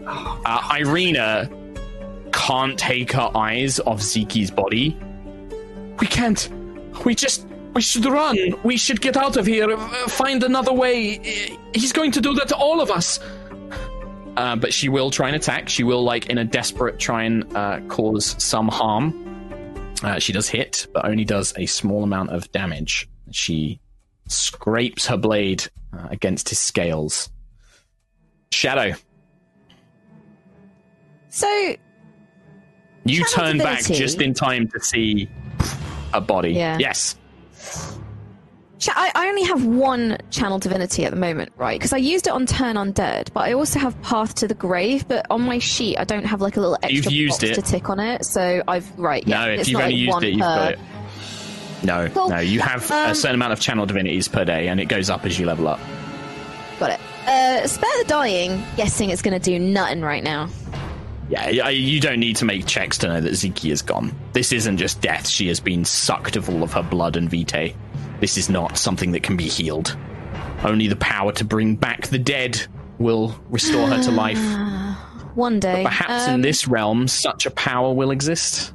uh, 0.07 0.69
Irina 0.79 1.49
can't 2.33 2.77
take 2.77 3.11
her 3.13 3.31
eyes 3.35 3.79
off 3.79 4.01
Zeki's 4.01 4.51
body. 4.51 4.97
We 5.99 6.07
can't. 6.07 6.49
We 7.05 7.15
just. 7.15 7.47
We 7.73 7.81
should 7.81 8.05
run. 8.05 8.37
We 8.63 8.77
should 8.77 9.01
get 9.01 9.17
out 9.17 9.35
of 9.35 9.47
here. 9.47 9.71
Uh, 9.71 9.87
Find 10.07 10.43
another 10.43 10.73
way. 10.73 11.57
He's 11.73 11.91
going 11.91 12.11
to 12.11 12.21
do 12.21 12.33
that 12.35 12.49
to 12.49 12.55
all 12.55 12.81
of 12.81 12.91
us. 12.91 13.19
Uh, 14.37 14.55
but 14.55 14.73
she 14.73 14.89
will 14.89 15.09
try 15.09 15.27
and 15.27 15.35
attack. 15.35 15.69
She 15.69 15.83
will, 15.83 16.03
like, 16.03 16.27
in 16.27 16.37
a 16.37 16.43
desperate, 16.45 16.99
try 16.99 17.23
and 17.23 17.55
uh, 17.55 17.79
cause 17.87 18.35
some 18.43 18.67
harm. 18.67 19.19
Uh, 20.03 20.19
she 20.19 20.33
does 20.33 20.47
hit, 20.49 20.87
but 20.93 21.05
only 21.05 21.25
does 21.25 21.53
a 21.57 21.65
small 21.65 22.03
amount 22.03 22.29
of 22.29 22.51
damage. 22.51 23.07
She 23.31 23.79
scrapes 24.27 25.07
her 25.07 25.17
blade 25.17 25.65
uh, 25.93 26.07
against 26.11 26.49
his 26.49 26.59
scales. 26.59 27.29
Shadow, 28.51 28.93
So 31.29 31.75
You 33.05 33.25
turn 33.25 33.57
back 33.57 33.83
just 33.83 34.21
in 34.21 34.33
time 34.33 34.67
to 34.69 34.79
see 34.79 35.29
a 36.13 36.21
body. 36.21 36.51
Yeah. 36.53 36.77
Yes. 36.79 37.15
I, 38.89 39.11
I 39.15 39.27
only 39.29 39.43
have 39.43 39.65
one 39.65 40.17
channel 40.29 40.59
divinity 40.59 41.05
at 41.05 41.11
the 41.11 41.17
moment, 41.17 41.53
right? 41.55 41.79
Because 41.79 41.93
I 41.93 41.97
used 41.97 42.27
it 42.27 42.31
on 42.31 42.45
Turn 42.45 42.75
Undead, 42.75 43.31
but 43.33 43.41
I 43.41 43.53
also 43.53 43.79
have 43.79 43.99
Path 44.01 44.35
to 44.35 44.47
the 44.47 44.53
Grave. 44.53 45.07
But 45.07 45.25
on 45.29 45.41
my 45.41 45.59
sheet, 45.59 45.97
I 45.97 46.03
don't 46.03 46.25
have 46.25 46.41
like 46.41 46.57
a 46.57 46.59
little 46.59 46.75
extra 46.83 46.93
You've 46.93 47.11
used 47.11 47.39
box 47.41 47.51
it. 47.51 47.55
to 47.55 47.61
tick 47.61 47.89
on 47.89 47.99
it. 48.01 48.25
So 48.25 48.61
I've 48.67 48.99
right. 48.99 49.25
Yeah, 49.25 49.45
no, 49.45 49.51
if 49.53 49.59
it's 49.61 49.69
you've 49.69 49.79
not 49.79 49.83
only 49.85 50.05
like 50.07 50.13
used 50.15 50.23
it, 50.23 50.29
you've 50.31 50.39
per- 50.41 50.55
got 50.55 50.71
it. 50.73 50.79
No, 51.85 52.09
Cool. 52.09 52.29
no, 52.29 52.39
you 52.39 52.59
have 52.59 52.89
a 52.91 53.09
Um, 53.09 53.15
certain 53.15 53.35
amount 53.35 53.53
of 53.53 53.59
channel 53.61 53.85
divinities 53.85 54.27
per 54.27 54.43
day, 54.45 54.67
and 54.67 54.79
it 54.81 54.85
goes 54.85 55.09
up 55.09 55.25
as 55.25 55.39
you 55.39 55.45
level 55.45 55.67
up. 55.69 55.79
Got 56.79 56.91
it. 56.91 56.99
Uh, 57.27 57.65
spare 57.67 57.89
the 57.99 58.05
dying. 58.07 58.63
Guessing 58.75 59.09
it's 59.11 59.21
going 59.21 59.33
to 59.33 59.39
do 59.39 59.57
nothing 59.59 60.01
right 60.01 60.23
now. 60.23 60.49
Yeah, 61.33 61.69
you 61.69 61.99
don't 61.99 62.19
need 62.19 62.35
to 62.37 62.45
make 62.45 62.67
checks 62.67 62.99
to 62.99 63.07
know 63.07 63.19
that 63.21 63.31
Ziki 63.33 63.71
is 63.71 63.81
gone. 63.81 64.13
This 64.33 64.51
isn't 64.51 64.77
just 64.77 65.01
death; 65.01 65.27
she 65.27 65.47
has 65.47 65.59
been 65.59 65.83
sucked 65.83 66.35
of 66.35 66.47
all 66.47 66.61
of 66.61 66.73
her 66.73 66.83
blood 66.83 67.15
and 67.15 67.27
vitae. 67.29 67.73
This 68.19 68.37
is 68.37 68.49
not 68.49 68.77
something 68.77 69.11
that 69.13 69.23
can 69.23 69.35
be 69.35 69.47
healed. 69.47 69.97
Only 70.63 70.87
the 70.87 70.95
power 70.97 71.31
to 71.33 71.43
bring 71.43 71.75
back 71.75 72.07
the 72.07 72.19
dead 72.19 72.61
will 72.99 73.35
restore 73.49 73.87
her 73.87 74.01
to 74.03 74.11
life. 74.11 74.37
One 75.35 75.59
day, 75.59 75.81
Perhaps 75.83 76.27
in 76.27 76.35
Um, 76.35 76.41
this 76.43 76.67
realm, 76.67 77.07
such 77.07 77.47
a 77.47 77.51
power 77.51 77.91
will 77.93 78.11
exist. 78.11 78.71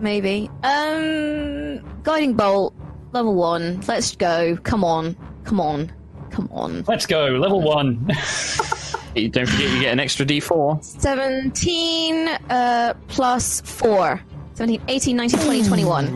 maybe. 0.00 0.48
Um, 0.62 1.80
guiding 2.04 2.34
bolt, 2.34 2.72
level 3.12 3.34
one. 3.34 3.80
Let's 3.88 4.14
go. 4.14 4.56
Come 4.62 4.84
on, 4.84 5.16
come 5.42 5.60
on, 5.60 5.90
come 6.30 6.48
on. 6.52 6.84
Let's 6.86 7.06
go, 7.06 7.26
level 7.30 7.60
one. 7.62 8.08
You- 9.14 9.28
Don't 9.28 9.46
forget, 9.48 9.70
you 9.70 9.80
get 9.80 9.92
an 9.92 10.00
extra 10.00 10.24
D4. 10.26 10.82
17 10.84 12.28
uh, 12.50 12.94
plus 13.08 13.60
4. 13.62 14.20
17, 14.54 14.82
18, 14.88 15.16
19, 15.16 15.40
20, 15.40 15.62
21. 15.68 16.06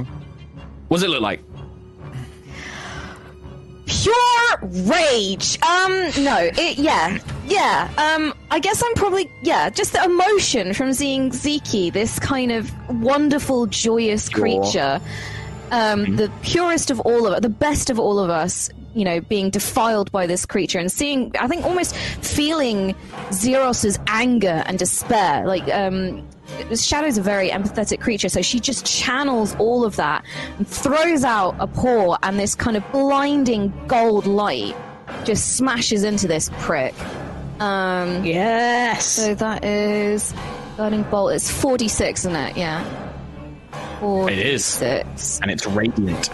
What 0.88 0.96
does 0.98 1.04
it 1.04 1.10
look 1.10 1.22
like? 1.22 1.40
Pure 3.86 4.14
rage. 4.62 5.60
Um, 5.62 5.92
no, 6.24 6.38
it, 6.56 6.78
yeah, 6.78 7.18
yeah. 7.46 7.90
Um, 7.98 8.32
I 8.50 8.58
guess 8.58 8.82
I'm 8.84 8.94
probably, 8.94 9.30
yeah, 9.42 9.70
just 9.70 9.92
the 9.92 10.02
emotion 10.04 10.72
from 10.72 10.92
seeing 10.92 11.30
Ziki, 11.30 11.92
this 11.92 12.18
kind 12.18 12.52
of 12.52 12.70
wonderful, 12.88 13.66
joyous 13.66 14.28
creature. 14.28 15.00
Um, 15.70 16.16
the 16.16 16.30
purest 16.42 16.90
of 16.90 17.00
all 17.00 17.26
of 17.26 17.32
us, 17.34 17.40
the 17.40 17.48
best 17.48 17.90
of 17.90 17.98
all 17.98 18.18
of 18.18 18.30
us, 18.30 18.70
you 18.94 19.04
know, 19.04 19.20
being 19.20 19.50
defiled 19.50 20.10
by 20.12 20.26
this 20.26 20.44
creature 20.46 20.78
and 20.78 20.90
seeing, 20.90 21.32
I 21.38 21.48
think, 21.48 21.64
almost 21.64 21.96
feeling 21.96 22.94
Xeros's 23.30 23.98
anger 24.06 24.62
and 24.66 24.78
despair. 24.78 25.46
Like, 25.46 25.66
um, 25.72 26.26
Shadow's 26.74 27.16
a 27.16 27.22
very 27.22 27.48
empathetic 27.48 28.00
creature, 28.00 28.28
so 28.28 28.42
she 28.42 28.60
just 28.60 28.84
channels 28.84 29.54
all 29.58 29.84
of 29.84 29.96
that 29.96 30.24
and 30.58 30.68
throws 30.68 31.24
out 31.24 31.56
a 31.58 31.66
paw, 31.66 32.16
and 32.22 32.38
this 32.38 32.54
kind 32.54 32.76
of 32.76 32.84
blinding 32.92 33.72
gold 33.86 34.26
light 34.26 34.76
just 35.24 35.56
smashes 35.56 36.04
into 36.04 36.26
this 36.28 36.50
prick. 36.58 36.94
Um, 37.60 38.24
Yes. 38.24 39.06
so 39.06 39.34
that 39.34 39.64
is 39.64 40.34
Burning 40.76 41.02
bolt. 41.04 41.32
It's 41.34 41.50
forty-six, 41.50 42.20
isn't 42.20 42.34
it? 42.34 42.56
Yeah. 42.56 42.82
It 42.82 44.38
is. 44.38 44.78
Forty-six, 44.80 45.38
And 45.42 45.50
it's 45.50 45.66
radiant. 45.66 46.28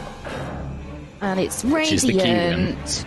And 1.21 1.41
it's 1.41 1.65
is 1.65 2.03
the 2.03 2.13
key 2.13 2.19
then. 2.19 2.77
radiant. 2.77 3.07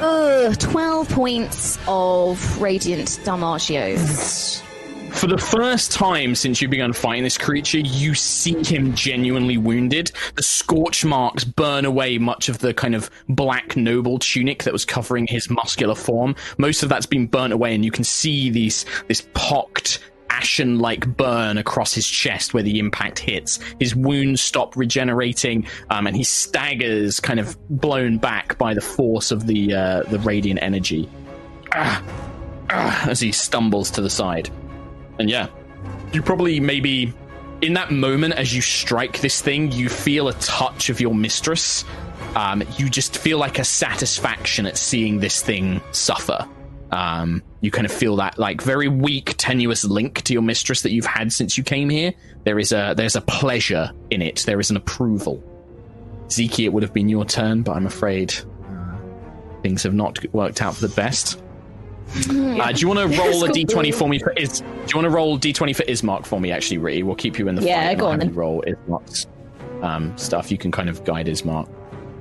Ugh, 0.00 0.58
12 0.58 1.08
points 1.08 1.78
of 1.86 2.60
radiant 2.60 3.08
damagio. 3.24 4.62
For 5.14 5.28
the 5.28 5.38
first 5.38 5.92
time 5.92 6.34
since 6.34 6.60
you 6.60 6.68
began 6.68 6.92
fighting 6.92 7.22
this 7.22 7.38
creature, 7.38 7.78
you 7.78 8.14
see 8.14 8.62
him 8.64 8.94
genuinely 8.94 9.56
wounded. 9.56 10.10
The 10.34 10.42
scorch 10.42 11.04
marks 11.04 11.44
burn 11.44 11.84
away 11.84 12.18
much 12.18 12.48
of 12.48 12.58
the 12.58 12.74
kind 12.74 12.96
of 12.96 13.08
black 13.28 13.76
noble 13.76 14.18
tunic 14.18 14.64
that 14.64 14.72
was 14.72 14.84
covering 14.84 15.28
his 15.28 15.48
muscular 15.48 15.94
form. 15.94 16.34
Most 16.58 16.82
of 16.82 16.88
that's 16.88 17.06
been 17.06 17.28
burnt 17.28 17.52
away, 17.52 17.74
and 17.74 17.84
you 17.84 17.92
can 17.92 18.04
see 18.04 18.50
these 18.50 18.84
this 19.06 19.26
pocked 19.34 20.00
ashen 20.34 20.78
like 20.80 21.06
burn 21.16 21.58
across 21.58 21.94
his 21.94 22.08
chest 22.08 22.54
where 22.54 22.62
the 22.62 22.78
impact 22.78 23.18
hits. 23.18 23.60
His 23.78 23.94
wounds 23.94 24.40
stop 24.40 24.76
regenerating, 24.76 25.66
um, 25.90 26.06
and 26.06 26.16
he 26.16 26.24
staggers, 26.24 27.20
kind 27.20 27.38
of 27.38 27.56
blown 27.68 28.18
back 28.18 28.58
by 28.58 28.74
the 28.74 28.80
force 28.80 29.30
of 29.30 29.46
the 29.46 29.74
uh, 29.74 30.02
the 30.04 30.18
radiant 30.20 30.60
energy. 30.62 31.08
Ah, 31.72 32.02
ah, 32.70 33.08
as 33.08 33.20
he 33.20 33.32
stumbles 33.32 33.90
to 33.92 34.00
the 34.00 34.10
side. 34.10 34.50
And 35.18 35.30
yeah, 35.30 35.48
you 36.12 36.22
probably 36.22 36.58
maybe 36.60 37.12
in 37.62 37.74
that 37.74 37.92
moment 37.92 38.34
as 38.34 38.54
you 38.54 38.60
strike 38.60 39.20
this 39.20 39.40
thing, 39.40 39.70
you 39.72 39.88
feel 39.88 40.28
a 40.28 40.34
touch 40.34 40.90
of 40.90 41.00
your 41.00 41.14
mistress. 41.14 41.84
Um, 42.34 42.64
you 42.76 42.90
just 42.90 43.16
feel 43.16 43.38
like 43.38 43.60
a 43.60 43.64
satisfaction 43.64 44.66
at 44.66 44.76
seeing 44.76 45.20
this 45.20 45.40
thing 45.40 45.80
suffer. 45.92 46.48
Um, 46.94 47.42
you 47.60 47.72
kind 47.72 47.86
of 47.86 47.92
feel 47.92 48.16
that 48.16 48.38
like 48.38 48.62
very 48.62 48.86
weak, 48.86 49.34
tenuous 49.36 49.84
link 49.84 50.22
to 50.22 50.32
your 50.32 50.42
mistress 50.42 50.82
that 50.82 50.92
you've 50.92 51.06
had 51.06 51.32
since 51.32 51.58
you 51.58 51.64
came 51.64 51.88
here. 51.90 52.12
There 52.44 52.58
is 52.58 52.70
a 52.70 52.94
there's 52.96 53.16
a 53.16 53.20
pleasure 53.20 53.90
in 54.10 54.22
it. 54.22 54.44
There 54.46 54.60
is 54.60 54.70
an 54.70 54.76
approval. 54.76 55.42
Zeke, 56.30 56.60
it 56.60 56.68
would 56.72 56.82
have 56.84 56.92
been 56.92 57.08
your 57.08 57.24
turn, 57.24 57.62
but 57.62 57.72
I'm 57.72 57.86
afraid 57.86 58.32
uh, 58.68 58.96
things 59.62 59.82
have 59.82 59.94
not 59.94 60.24
worked 60.32 60.62
out 60.62 60.76
for 60.76 60.86
the 60.86 60.94
best. 60.94 61.40
Uh, 62.30 62.70
do 62.72 62.80
you 62.80 62.86
want 62.88 63.00
to 63.12 63.18
roll 63.18 63.44
a 63.44 63.48
d20 63.48 63.92
for 63.94 64.08
me 64.08 64.18
for 64.20 64.30
Is? 64.32 64.60
Do 64.60 64.66
you 64.66 64.94
want 64.94 65.04
to 65.06 65.10
roll 65.10 65.36
d20 65.38 65.74
for 65.74 65.82
Ismark 65.82 66.26
for 66.26 66.40
me? 66.40 66.52
Actually, 66.52 66.78
Ree, 66.78 67.02
we'll 67.02 67.16
keep 67.16 67.38
you 67.38 67.48
in 67.48 67.56
the 67.56 67.62
Yeah, 67.62 67.88
fight. 67.88 67.98
go 67.98 68.06
on 68.06 68.18
then. 68.20 68.34
Roll 68.34 68.62
Ismark's 68.62 69.26
um, 69.82 70.16
stuff. 70.16 70.52
You 70.52 70.58
can 70.58 70.70
kind 70.70 70.88
of 70.88 71.02
guide 71.04 71.26
Ismark. 71.26 71.68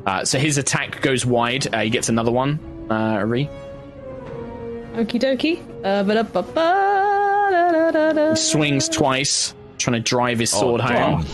Uh, 0.06 0.26
so 0.26 0.40
his 0.40 0.58
attack 0.58 1.02
goes 1.02 1.26
wide. 1.26 1.74
Uh, 1.74 1.82
he 1.82 1.90
gets 1.92 2.10
another 2.10 2.32
one. 2.32 2.60
Uh. 2.90 3.24
Okie 4.94 5.20
dokie. 5.20 5.60
Uh. 5.84 6.04
He 8.32 8.36
swings 8.36 8.88
twice, 8.90 9.54
trying 9.78 9.96
to 9.96 10.00
drive 10.00 10.40
his 10.40 10.52
sword 10.52 10.82
Oh, 10.82 10.86
home. 10.86 11.26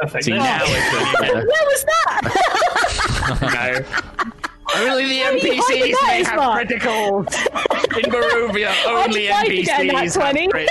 Perfect. 0.00 0.24
See, 0.24 0.32
now 0.32 0.60
it's 0.62 1.20
a, 1.20 1.34
Where 1.34 1.44
was 1.44 1.84
that? 1.84 2.22
no. 3.42 3.84
Only 4.76 5.06
the 5.06 5.22
are 5.22 5.32
NPCs 5.32 5.60
hiding 5.60 5.94
may 6.02 6.24
have 6.24 6.38
Ismark? 6.38 6.54
criticals. 6.66 7.28
In 8.02 8.10
Barovia, 8.10 8.72
only 8.86 9.26
tried 9.28 9.44
to 9.46 9.62
get 9.62 9.86
that 9.86 10.04
NPCs 10.06 10.14
have 10.14 10.32
20. 10.34 10.48
crits. 10.48 10.68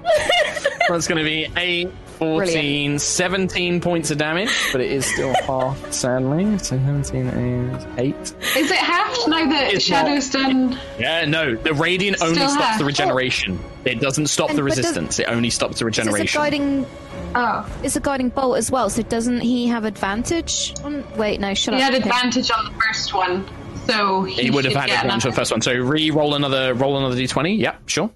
That's 0.88 1.06
going 1.08 1.18
to 1.18 1.24
be 1.24 1.48
8, 1.56 1.90
14, 2.18 2.98
17 2.98 3.80
points 3.80 4.10
of 4.10 4.18
damage, 4.18 4.50
but 4.72 4.80
it 4.80 4.90
is 4.90 5.06
still 5.06 5.34
half, 5.46 5.92
sadly. 5.92 6.58
So 6.58 6.76
17 6.76 7.26
is 7.26 7.86
8. 7.98 8.14
Is 8.16 8.70
it 8.70 8.76
half 8.76 9.16
now 9.28 9.46
that 9.48 9.74
It's 9.74 9.84
Shadow's 9.84 10.30
done? 10.30 10.78
Yeah, 10.98 11.24
no, 11.26 11.54
the 11.56 11.74
Radiant 11.74 12.20
only 12.22 12.34
Still 12.36 12.48
stops 12.48 12.64
half. 12.64 12.78
the 12.78 12.84
regeneration. 12.84 13.58
It 13.84 14.00
doesn't 14.00 14.26
stop 14.28 14.50
And- 14.50 14.58
the 14.58 14.62
but 14.62 14.68
does- 14.70 14.78
resistance, 14.78 15.18
it 15.18 15.26
only 15.28 15.50
stops 15.50 15.78
the 15.80 15.86
It's 15.86 15.98
a 15.98 16.02
regeneration. 16.02 16.40
guiding. 16.40 16.86
Oh, 17.34 17.66
It's 17.82 17.96
a 17.96 18.00
guiding 18.00 18.30
bolt 18.30 18.56
as 18.56 18.70
well. 18.70 18.88
So 18.88 19.02
doesn't 19.02 19.40
he 19.40 19.66
have 19.68 19.84
advantage 19.84 20.72
on? 20.84 21.04
Wait, 21.16 21.38
no. 21.40 21.52
Shut 21.54 21.74
he 21.74 21.80
up. 21.82 21.92
had 21.92 22.00
Okay. 22.00 22.08
advantage 22.08 22.50
on 22.50 22.64
the 22.64 22.80
first 22.80 23.12
one, 23.14 23.46
so 23.86 24.22
he, 24.22 24.44
He 24.44 24.50
would 24.50 24.64
have 24.64 24.74
had 24.74 24.90
advantage 24.90 25.26
on 25.26 25.30
the 25.32 25.36
first 25.36 25.50
one. 25.50 25.60
So 25.60 25.74
re-roll 25.74 26.34
another 26.34 26.72
roll 26.74 26.96
another 26.96 27.14
d20. 27.16 27.58
Yep, 27.58 27.88
sure. 27.88 28.10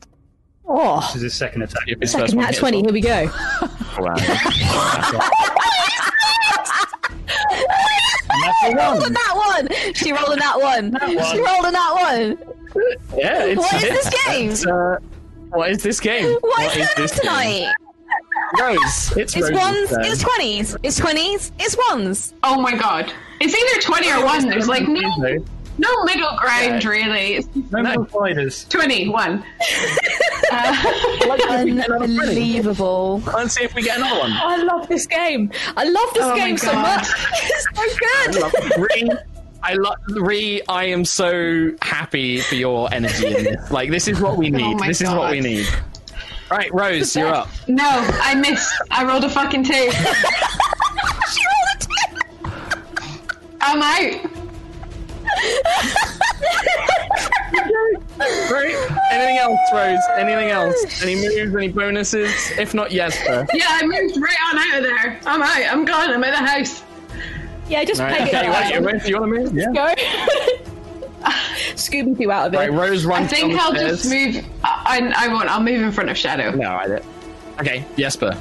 Oh, 0.73 1.01
This 1.01 1.17
is 1.17 1.23
his 1.23 1.35
second 1.35 1.63
attack. 1.63 1.83
If 1.89 1.99
his 2.01 2.13
second 2.13 2.37
one 2.37 2.47
nat 2.47 2.55
20. 2.55 2.83
Here 2.83 2.93
we 2.93 3.01
go. 3.01 3.29
roll 3.99 4.07
around. 4.07 4.21
And 8.63 8.77
rolled 8.77 8.99
a 8.99 9.01
one. 9.01 9.13
nat 9.13 9.35
one. 9.35 9.69
She 9.95 10.13
rolled 10.13 10.29
a 10.31 10.37
nat 10.37 10.57
one. 10.57 10.97
She 11.31 11.41
rolled 11.41 11.65
a 11.65 11.71
nat 11.73 11.93
one. 11.93 12.39
Yeah, 13.17 13.45
it's 13.45 13.59
What 13.59 13.75
is 13.75 13.83
this 13.83 14.11
game? 14.27 14.51
it's, 14.51 14.67
uh, 14.67 14.97
what 15.51 15.71
is 15.71 15.83
this 15.83 15.99
game? 16.01 16.39
What 16.41 16.63
is 16.67 16.73
going 16.77 16.89
on 16.89 16.95
this 16.97 17.13
game? 17.13 17.21
tonight? 17.21 17.75
Rose. 18.61 19.13
It's, 19.17 19.37
It's 19.37 19.37
Rose's 19.37 19.53
ones. 19.53 19.91
turn. 19.91 20.05
It's 20.05 20.23
twenties. 20.23 20.77
It's 20.83 20.97
twenties. 20.97 21.53
It's 21.59 21.77
ones. 21.91 22.35
Oh 22.45 22.61
my 22.61 22.75
god, 22.77 23.13
it's 23.41 23.55
either 23.55 23.81
twenty 23.83 24.11
or 24.11 24.25
one. 24.25 24.49
There's 24.49 24.69
like 24.69 24.87
no, 24.89 25.45
No, 25.81 25.89
no 25.93 26.05
middle 26.05 26.37
ground 26.37 26.83
Yeah. 26.85 26.89
really. 26.89 27.35
It's 27.37 27.49
no 27.71 27.83
more 27.83 28.07
fighters. 28.07 28.65
twenty 28.69 29.09
one. 29.09 29.45
Uh, 30.53 30.93
Unbelievable. 32.01 33.23
Let's 33.27 33.55
see 33.55 33.65
if 33.65 33.75
we 33.75 33.83
get 33.83 33.99
another 33.99 34.21
one. 34.21 34.33
I 34.33 34.57
love 34.63 34.89
this 34.89 35.07
game. 35.07 35.51
I 35.77 35.85
love 35.85 36.09
this 36.15 36.25
Oh 36.25 36.35
game 36.37 36.57
so 36.59 36.73
much. 36.75 37.09
It's 37.43 38.41
so 38.41 38.51
good. 38.51 38.79
Ree, 38.97 39.11
I 39.63 39.75
love 39.75 39.97
Ree. 40.09 40.63
I 40.69 40.85
am 40.85 41.05
so 41.05 41.71
happy 41.83 42.41
for 42.41 42.55
your 42.57 42.93
energy 42.93 43.27
in 43.37 43.45
this. 43.45 43.71
Like 43.71 43.91
this 43.91 44.09
is 44.09 44.21
what 44.21 44.37
we 44.37 44.51
need. 44.51 44.77
my 44.77 44.89
this 44.89 45.01
is 45.01 45.09
what 45.11 45.31
we 45.31 45.41
need. 45.41 45.67
Right, 46.51 46.73
Rose, 46.75 47.15
you're 47.15 47.29
up. 47.33 47.49
no, 47.69 47.85
I 47.87 48.35
missed. 48.35 48.73
I 48.91 49.05
rolled 49.05 49.25
a 49.25 49.31
fucking 49.31 49.65
two. 49.65 49.91
She 51.31 51.41
rolled 51.47 51.69
a 51.77 52.49
two. 52.49 52.51
I'm 53.61 53.81
out. 53.83 54.30
Right. 58.51 58.75
Anything 59.11 59.39
else, 59.39 59.59
Rose? 59.73 59.99
Anything 60.17 60.51
else? 60.51 61.03
Any 61.03 61.15
moves? 61.17 61.55
Any 61.55 61.69
bonuses? 61.69 62.33
If 62.59 62.75
not, 62.75 62.91
Jesper. 62.91 63.47
Yeah, 63.55 63.67
I 63.69 63.87
moved 63.87 64.17
right 64.21 64.37
on 64.49 64.59
out 64.59 64.79
of 64.79 64.83
there. 64.85 65.21
I'm 65.27 65.43
out. 65.43 65.73
I'm 65.73 65.85
gone. 65.85 66.11
I'm 66.11 66.23
at 66.25 66.33
the 66.33 66.47
house. 66.47 66.83
Yeah, 67.69 67.85
just 67.85 68.01
Right, 68.01 68.19
peg 68.19 68.29
it 68.29 68.35
okay, 68.35 68.47
out. 68.47 68.53
right, 68.53 68.75
you, 68.75 68.81
ready? 68.87 69.09
you 69.09 69.21
want 69.21 69.33
to 69.35 69.41
move? 69.41 69.55
Yeah. 69.55 69.73
Go. 69.73 69.95
Scooby 71.77 72.19
Doo 72.19 72.31
out 72.31 72.49
of 72.49 72.55
it. 72.55 72.57
Right, 72.59 72.73
Rose 72.73 73.05
runs 73.05 73.33
I 73.33 73.37
think 73.37 73.61
I'll 73.61 73.73
just 73.73 74.09
move. 74.11 74.45
I, 74.65 75.13
I, 75.15 75.27
I 75.27 75.29
won't. 75.29 75.49
I'll 75.49 75.63
move 75.63 75.81
in 75.81 75.93
front 75.93 76.11
of 76.11 76.19
Shadow. 76.19 76.51
No, 76.51 76.73
I 76.73 76.87
did. 76.89 77.05
Okay, 77.61 77.85
Jesper. 77.97 78.37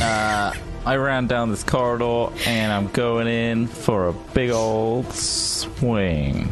Uh, 0.00 0.52
I 0.88 0.96
ran 0.96 1.26
down 1.26 1.50
this 1.50 1.62
corridor 1.64 2.32
and 2.46 2.72
I'm 2.72 2.88
going 2.88 3.26
in 3.28 3.66
for 3.66 4.08
a 4.08 4.12
big 4.14 4.48
old 4.48 5.12
swing. 5.12 6.50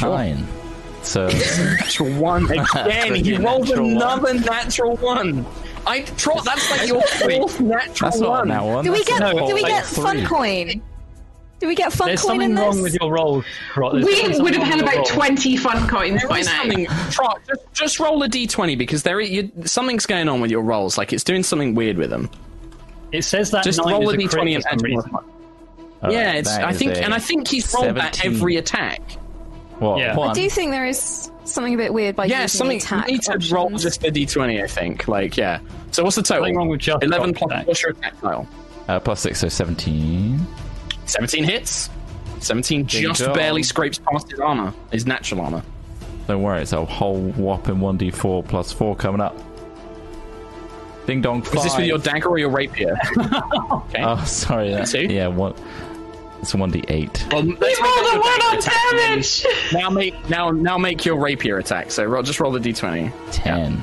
Nine. 0.00 0.46
So 1.02 1.26
Natural 1.78 2.10
one 2.14 2.50
again. 2.50 3.14
He 3.16 3.36
rolled 3.36 3.68
natural 3.68 3.84
one. 3.86 3.96
another 3.96 4.34
natural 4.34 4.96
one. 4.96 5.44
I 5.86 6.00
trot. 6.02 6.42
That's 6.46 6.70
like 6.70 6.88
your 6.88 7.02
fourth 7.02 7.60
natural 7.60 8.10
that's 8.10 8.18
not 8.20 8.28
one. 8.30 8.48
that 8.48 8.64
one. 8.64 8.82
Do 8.84 8.92
we 8.92 8.98
that's 9.04 9.08
get? 9.10 9.22
a 9.22 9.46
do 9.46 9.54
we 9.54 9.60
whole 9.60 9.68
get 9.70 9.84
three. 9.84 10.02
fun 10.04 10.24
coin? 10.26 10.82
Do 11.60 11.68
we 11.68 11.74
get 11.74 11.92
fun 11.92 12.08
There's 12.08 12.22
coin 12.22 12.40
in 12.40 12.56
something 12.56 12.56
this? 12.56 12.60
wrong 12.64 12.82
with 12.82 12.94
your 12.98 13.12
roll. 13.12 13.44
Rod. 13.76 14.02
There's 14.02 14.38
We 14.38 14.42
would 14.42 14.54
have 14.54 14.66
had 14.66 14.80
about 14.80 14.96
roll. 14.96 15.04
20 15.04 15.56
fun 15.58 15.86
coins 15.86 16.20
There 16.22 16.30
by 16.30 16.40
now. 16.40 16.62
something. 16.62 16.86
Trott, 17.10 17.40
just, 17.46 17.72
just 17.74 18.00
roll 18.00 18.22
a 18.22 18.28
d20 18.28 18.78
because 18.78 19.02
there 19.02 19.20
you, 19.20 19.52
something's 19.66 20.06
going 20.06 20.30
on 20.30 20.40
with 20.40 20.50
your 20.50 20.62
rolls. 20.62 20.96
Like 20.96 21.12
it's 21.12 21.24
doing 21.24 21.42
something 21.42 21.74
weird 21.74 21.98
with 21.98 22.08
them. 22.08 22.30
It 23.12 23.22
says 23.22 23.50
that 23.50 23.64
Just 23.64 23.78
nine 23.84 23.92
roll 23.92 24.08
a 24.10 24.14
is 24.14 24.24
a 24.24 24.28
d20 24.28 24.30
crit 24.30 24.54
and 24.54 24.64
add 24.66 24.80
more. 24.80 24.86
reason. 25.02 25.10
Yeah, 26.10 26.32
it's. 26.32 26.50
I 26.50 26.72
think, 26.72 26.96
and 26.96 27.14
I 27.14 27.18
think 27.18 27.46
he's 27.48 27.72
rolled 27.74 27.94
that 27.96 28.14
17. 28.16 28.34
every 28.34 28.56
attack. 28.56 29.00
What, 29.78 29.98
Yeah. 29.98 30.16
one? 30.16 30.30
I 30.30 30.32
do 30.34 30.48
think 30.50 30.70
there 30.70 30.86
is 30.86 31.30
something 31.44 31.74
a 31.74 31.76
bit 31.76 31.92
weird 31.92 32.16
by 32.16 32.24
Yeah, 32.26 32.42
using 32.42 32.58
something. 32.58 32.78
the 32.78 32.84
attack 32.84 33.06
You 33.08 33.12
need 33.14 33.22
to 33.22 33.32
options. 33.32 33.52
roll 33.52 33.70
just 33.70 34.04
a 34.04 34.10
d20. 34.10 34.62
I 34.62 34.66
think. 34.66 35.06
Like, 35.08 35.36
yeah. 35.36 35.58
So 35.92 36.02
what's 36.04 36.16
the 36.16 36.22
total? 36.22 36.42
Something 36.44 36.56
wrong 36.56 36.68
with 36.68 36.80
just 36.80 37.02
Eleven 37.04 37.34
plus 37.34 37.50
attack. 37.50 37.66
what's 37.66 37.82
your 37.82 37.90
attack 37.92 38.20
tile? 38.20 38.46
Uh, 38.88 38.98
plus 38.98 39.20
six, 39.20 39.38
so 39.40 39.48
17. 39.48 40.44
17 41.06 41.44
hits. 41.44 41.90
17 42.40 42.86
just 42.86 43.20
dong. 43.22 43.34
barely 43.34 43.62
scrapes 43.62 43.98
past 44.10 44.28
his 44.30 44.40
armor, 44.40 44.72
his 44.90 45.06
natural 45.06 45.40
armor. 45.42 45.62
Don't 46.26 46.42
worry, 46.42 46.62
it's 46.62 46.72
a 46.72 46.84
whole 46.84 47.20
whopping 47.36 47.76
1d4 47.76 48.48
plus 48.48 48.72
4 48.72 48.96
coming 48.96 49.20
up. 49.20 49.36
Ding 51.06 51.20
dong, 51.20 51.42
five. 51.42 51.56
Is 51.56 51.62
this 51.64 51.76
with 51.76 51.86
your 51.86 51.98
dagger 51.98 52.28
or 52.28 52.38
your 52.38 52.50
rapier? 52.50 52.96
okay. 53.18 54.02
Oh, 54.04 54.22
sorry. 54.24 54.70
That, 54.70 54.86
Two? 54.86 55.02
yeah, 55.02 55.26
one. 55.26 55.54
It's 56.40 56.52
1d8. 56.52 57.32
well, 57.32 57.44
You 57.44 57.50
make 57.52 57.60
that 57.60 58.02
rolled 58.12 58.16
a 58.16 58.20
one 58.20 58.40
on 58.52 58.58
attack, 58.58 58.90
damage. 58.90 59.46
Now 59.72 59.90
make 59.90 60.28
now 60.28 60.50
now 60.50 60.76
make 60.78 61.04
your 61.04 61.16
rapier 61.16 61.58
attack. 61.58 61.90
So 61.92 62.04
roll, 62.04 62.22
just 62.24 62.40
roll 62.40 62.50
the 62.52 62.58
d20. 62.58 63.12
10. 63.30 63.82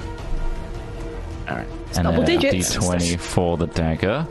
All 1.49 1.55
right. 1.55 1.67
And 1.95 2.03
double 2.03 2.23
then 2.23 2.37
a 2.37 2.41
digits. 2.41 2.75
d20 2.75 3.17
for 3.19 3.55
the 3.57 3.67
dagger. 3.67 4.27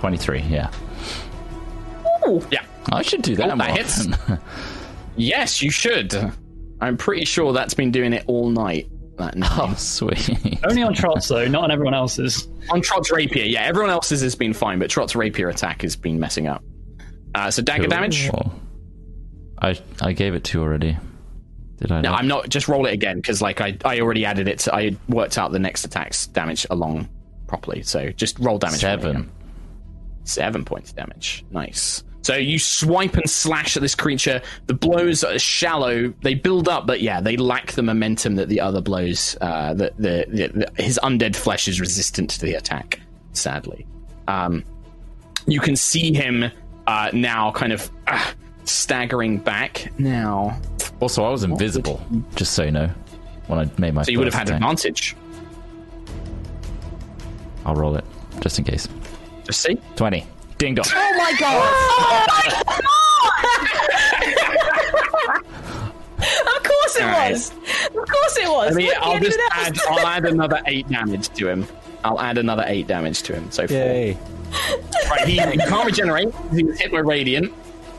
23, 0.00 0.40
yeah. 0.42 0.70
Ooh. 2.28 2.40
Yeah. 2.50 2.62
I 2.92 3.02
should 3.02 3.22
do 3.22 3.34
that 3.36 3.50
Oh, 3.50 3.56
more 3.56 3.66
that 3.66 3.76
hits. 3.76 4.06
Yes, 5.16 5.60
you 5.62 5.70
should. 5.72 6.14
I'm 6.80 6.96
pretty 6.96 7.24
sure 7.24 7.52
that's 7.52 7.74
been 7.74 7.90
doing 7.90 8.12
it 8.12 8.22
all 8.28 8.50
night. 8.50 8.88
That 9.18 9.36
nine. 9.36 9.50
Oh, 9.52 9.74
sweet. 9.74 10.58
Only 10.64 10.82
on 10.82 10.94
Trott's 10.94 11.28
though, 11.28 11.46
not 11.46 11.64
on 11.64 11.70
everyone 11.70 11.94
else's. 11.94 12.48
On 12.70 12.80
Trott's 12.80 13.10
rapier, 13.10 13.44
yeah, 13.44 13.62
everyone 13.62 13.90
else's 13.90 14.20
has 14.22 14.34
been 14.34 14.52
fine, 14.54 14.78
but 14.78 14.90
Trott's 14.90 15.14
rapier 15.16 15.48
attack 15.48 15.82
has 15.82 15.96
been 15.96 16.18
messing 16.20 16.46
up. 16.46 16.62
Uh, 17.34 17.50
so 17.50 17.62
dagger 17.62 17.86
damage. 17.86 18.30
I 19.60 19.78
I 20.00 20.12
gave 20.12 20.34
it 20.34 20.44
two 20.44 20.62
already. 20.62 20.96
Did 21.78 21.92
I? 21.92 22.00
No, 22.00 22.10
not? 22.10 22.20
I'm 22.20 22.28
not. 22.28 22.48
Just 22.48 22.68
roll 22.68 22.86
it 22.86 22.92
again 22.92 23.16
because 23.16 23.42
like 23.42 23.60
I, 23.60 23.76
I 23.84 24.00
already 24.00 24.24
added 24.24 24.48
it. 24.48 24.60
To, 24.60 24.74
I 24.74 24.96
worked 25.08 25.38
out 25.38 25.52
the 25.52 25.58
next 25.58 25.84
attack's 25.84 26.26
damage 26.26 26.66
along 26.70 27.08
properly. 27.46 27.82
So 27.82 28.10
just 28.10 28.38
roll 28.38 28.58
damage. 28.58 28.80
Seven. 28.80 29.30
Seven 30.24 30.64
points 30.64 30.92
damage. 30.92 31.44
Nice. 31.50 32.02
So 32.22 32.34
you 32.34 32.58
swipe 32.58 33.14
and 33.14 33.28
slash 33.30 33.76
at 33.76 33.82
this 33.82 33.94
creature. 33.94 34.42
The 34.66 34.74
blows 34.74 35.24
are 35.24 35.38
shallow. 35.38 36.12
They 36.22 36.34
build 36.34 36.68
up, 36.68 36.86
but 36.86 37.00
yeah, 37.00 37.20
they 37.20 37.36
lack 37.36 37.72
the 37.72 37.82
momentum 37.82 38.36
that 38.36 38.48
the 38.48 38.60
other 38.60 38.80
blows. 38.80 39.36
Uh, 39.40 39.72
the, 39.74 39.92
the, 39.98 40.26
the, 40.28 40.48
the 40.76 40.82
his 40.82 40.98
undead 41.02 41.36
flesh 41.36 41.68
is 41.68 41.80
resistant 41.80 42.28
to 42.30 42.40
the 42.40 42.54
attack. 42.54 43.00
Sadly, 43.32 43.86
um, 44.26 44.64
you 45.46 45.60
can 45.60 45.76
see 45.76 46.12
him 46.12 46.50
uh, 46.86 47.10
now, 47.14 47.50
kind 47.52 47.72
of 47.72 47.90
uh, 48.08 48.32
staggering 48.64 49.38
back. 49.38 49.90
Now, 49.98 50.60
Also, 51.00 51.24
I 51.24 51.30
was 51.30 51.44
invisible. 51.44 52.04
Just 52.34 52.52
so 52.52 52.64
you 52.64 52.72
know, 52.72 52.90
when 53.46 53.58
I 53.60 53.70
made 53.78 53.94
my. 53.94 54.02
so 54.02 54.10
you 54.10 54.18
would 54.18 54.26
have 54.26 54.34
had 54.34 54.48
attack. 54.48 54.56
advantage. 54.56 55.16
I'll 57.64 57.74
roll 57.74 57.96
it 57.96 58.04
just 58.40 58.58
in 58.58 58.64
case. 58.64 58.88
Just 59.44 59.62
see. 59.62 59.76
Twenty. 59.96 60.26
Ding 60.58 60.74
dong. 60.74 60.84
Oh 60.88 61.14
my 61.16 61.32
oh 61.40 62.64
god! 65.38 65.44
Of 66.20 66.62
course 66.64 66.96
it 66.96 67.02
Alright. 67.02 67.32
was. 67.32 67.50
Of 67.50 67.94
course 68.08 68.36
it 68.38 68.48
was. 68.48 68.72
I 68.72 68.74
mean, 68.76 68.86
Look, 68.88 68.96
I'll 69.00 69.20
just 69.20 69.38
add. 69.52 69.78
I'll 69.88 70.06
add 70.06 70.24
another 70.24 70.60
eight 70.66 70.88
damage 70.88 71.28
to 71.30 71.48
him. 71.48 71.66
I'll 72.04 72.20
add 72.20 72.38
another 72.38 72.64
eight 72.66 72.86
damage 72.88 73.22
to 73.24 73.34
him. 73.34 73.50
So 73.50 73.66
four. 73.68 73.78
Right, 73.78 74.16
he, 75.26 75.34
he 75.40 75.58
can't 75.58 75.86
regenerate. 75.86 76.28
He 76.52 76.64
was 76.64 76.78
hit 76.80 76.90
by 76.90 76.98
radiant. 76.98 77.52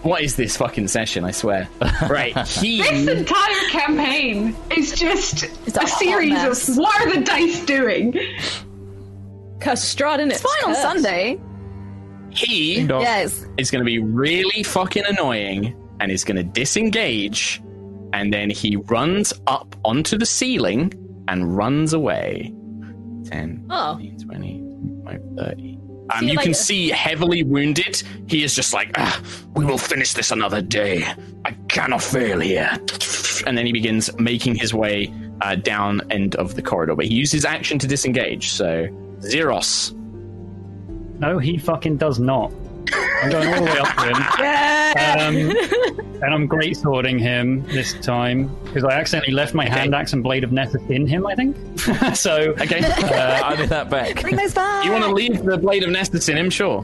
What 0.03 0.21
is 0.23 0.35
this 0.35 0.55
fucking 0.57 0.87
session? 0.87 1.23
I 1.25 1.31
swear. 1.31 1.67
Right, 2.09 2.33
This 2.61 3.07
entire 3.07 3.69
campaign 3.69 4.55
is 4.75 4.93
just 4.93 5.43
It's 5.67 5.77
a 5.77 5.81
a, 5.83 5.87
series 5.87 6.31
mess. 6.31 6.69
of 6.69 6.77
what 6.77 7.01
are 7.01 7.13
the 7.13 7.21
dice 7.21 7.63
doing? 7.65 8.13
Curse 9.59 9.93
Strahd, 9.95 10.19
isn't 10.19 10.31
it? 10.31 10.35
It's 10.35 10.41
fine 10.41 10.69
on 10.69 10.75
Sunday. 10.75 11.39
He. 12.31 12.81
Yes. 12.81 13.45
is 13.57 13.71
going 13.71 13.81
to 13.81 13.85
be 13.85 13.99
really 13.99 14.63
fucking 14.63 15.03
annoying 15.07 15.75
and 15.99 16.11
is 16.11 16.23
going 16.23 16.37
to 16.37 16.43
disengage, 16.43 17.61
and 18.13 18.33
then 18.33 18.49
he 18.49 18.75
runs 18.77 19.33
up 19.47 19.75
onto 19.83 20.17
the 20.17 20.25
ceiling 20.25 20.93
and 21.27 21.55
runs 21.55 21.93
away. 21.93 22.53
10, 23.25 23.65
Oh. 23.69 23.97
15, 23.97 24.17
20, 24.27 24.59
25, 25.05 25.21
30. 25.37 25.79
Um, 26.11 26.23
you 26.23 26.31
you 26.31 26.37
can 26.39 26.47
later. 26.47 26.53
see 26.55 26.89
heavily 26.89 27.43
wounded. 27.43 28.01
He 28.27 28.43
is 28.43 28.55
just 28.55 28.73
like, 28.73 28.91
ah, 28.97 29.21
we 29.55 29.63
will 29.63 29.77
finish 29.77 30.13
this 30.13 30.31
another 30.31 30.59
day. 30.61 31.05
I 31.45 31.51
cannot 31.67 32.01
fail 32.01 32.39
here. 32.39 32.71
And 33.45 33.55
then 33.57 33.65
he 33.67 33.71
begins 33.71 34.09
making 34.17 34.55
his 34.55 34.73
way 34.73 35.13
uh, 35.41 35.55
down 35.55 36.01
end 36.09 36.35
of 36.37 36.55
the 36.55 36.63
corridor. 36.63 36.95
But 36.95 37.05
he 37.05 37.13
uses 37.13 37.45
action 37.45 37.77
to 37.79 37.87
disengage. 37.87 38.49
So, 38.49 38.87
Zeros. 39.21 39.93
No, 41.19 41.37
he 41.37 41.57
fucking 41.57 41.97
does 41.97 42.19
not. 42.19 42.51
I'm 43.21 43.29
going 43.29 43.47
all 43.53 43.59
the 43.59 43.65
way 43.65 43.79
up 43.79 43.95
to 43.95 44.07
him. 44.07 44.65
Um, 44.89 45.35
and 46.23 46.33
I'm 46.33 46.47
great 46.47 46.75
swording 46.75 47.19
him 47.19 47.63
this 47.67 47.93
time 48.01 48.47
because 48.63 48.83
I 48.83 48.93
accidentally 48.93 49.33
left 49.33 49.53
my 49.53 49.69
hand 49.69 49.93
axe 49.93 50.13
and 50.13 50.23
blade 50.23 50.43
of 50.43 50.51
Nessus 50.51 50.81
in 50.89 51.05
him, 51.05 51.27
I 51.27 51.35
think. 51.35 51.55
so, 52.15 52.55
Okay. 52.59 52.79
Uh, 52.83 53.41
I 53.45 53.55
did 53.55 53.69
that 53.69 53.91
back. 53.91 54.19
Bring 54.19 54.35
those 54.35 54.55
back. 54.55 54.83
you 54.85 54.91
want 54.91 55.03
to 55.03 55.11
leave 55.11 55.43
the 55.43 55.59
blade 55.59 55.83
of 55.83 55.91
Nessus 55.91 56.27
in 56.27 56.37
him? 56.39 56.49
Sure. 56.49 56.83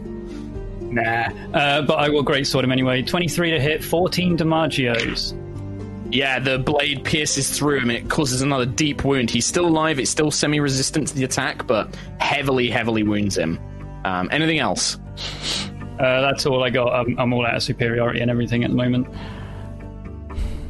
nah. 0.81 1.29
Uh, 1.53 1.81
but 1.81 1.95
I 1.95 2.09
will 2.09 2.21
great 2.21 2.45
sword 2.45 2.63
him 2.63 2.71
anyway. 2.71 3.01
23 3.01 3.51
to 3.51 3.59
hit, 3.59 3.83
14 3.83 4.37
DiMaggio's. 4.37 5.33
Yeah, 6.11 6.37
the 6.37 6.59
blade 6.59 7.03
pierces 7.03 7.57
through 7.57 7.77
him 7.79 7.89
and 7.89 7.97
it 7.97 8.07
causes 8.07 8.43
another 8.43 8.67
deep 8.67 9.03
wound. 9.03 9.31
He's 9.31 9.47
still 9.47 9.65
alive, 9.65 9.97
it's 9.97 10.11
still 10.11 10.29
semi 10.29 10.59
resistant 10.59 11.07
to 11.07 11.15
the 11.15 11.23
attack, 11.23 11.65
but 11.65 11.95
heavily, 12.19 12.69
heavily 12.69 13.01
wounds 13.01 13.35
him. 13.35 13.59
Um, 14.05 14.29
anything 14.31 14.59
else? 14.59 14.99
Uh, 15.99 16.21
that's 16.21 16.45
all 16.45 16.63
I 16.63 16.69
got. 16.69 16.93
I'm, 16.93 17.17
I'm 17.19 17.33
all 17.33 17.43
out 17.43 17.55
of 17.55 17.63
superiority 17.63 18.19
and 18.21 18.29
everything 18.29 18.63
at 18.63 18.69
the 18.69 18.75
moment. 18.75 19.07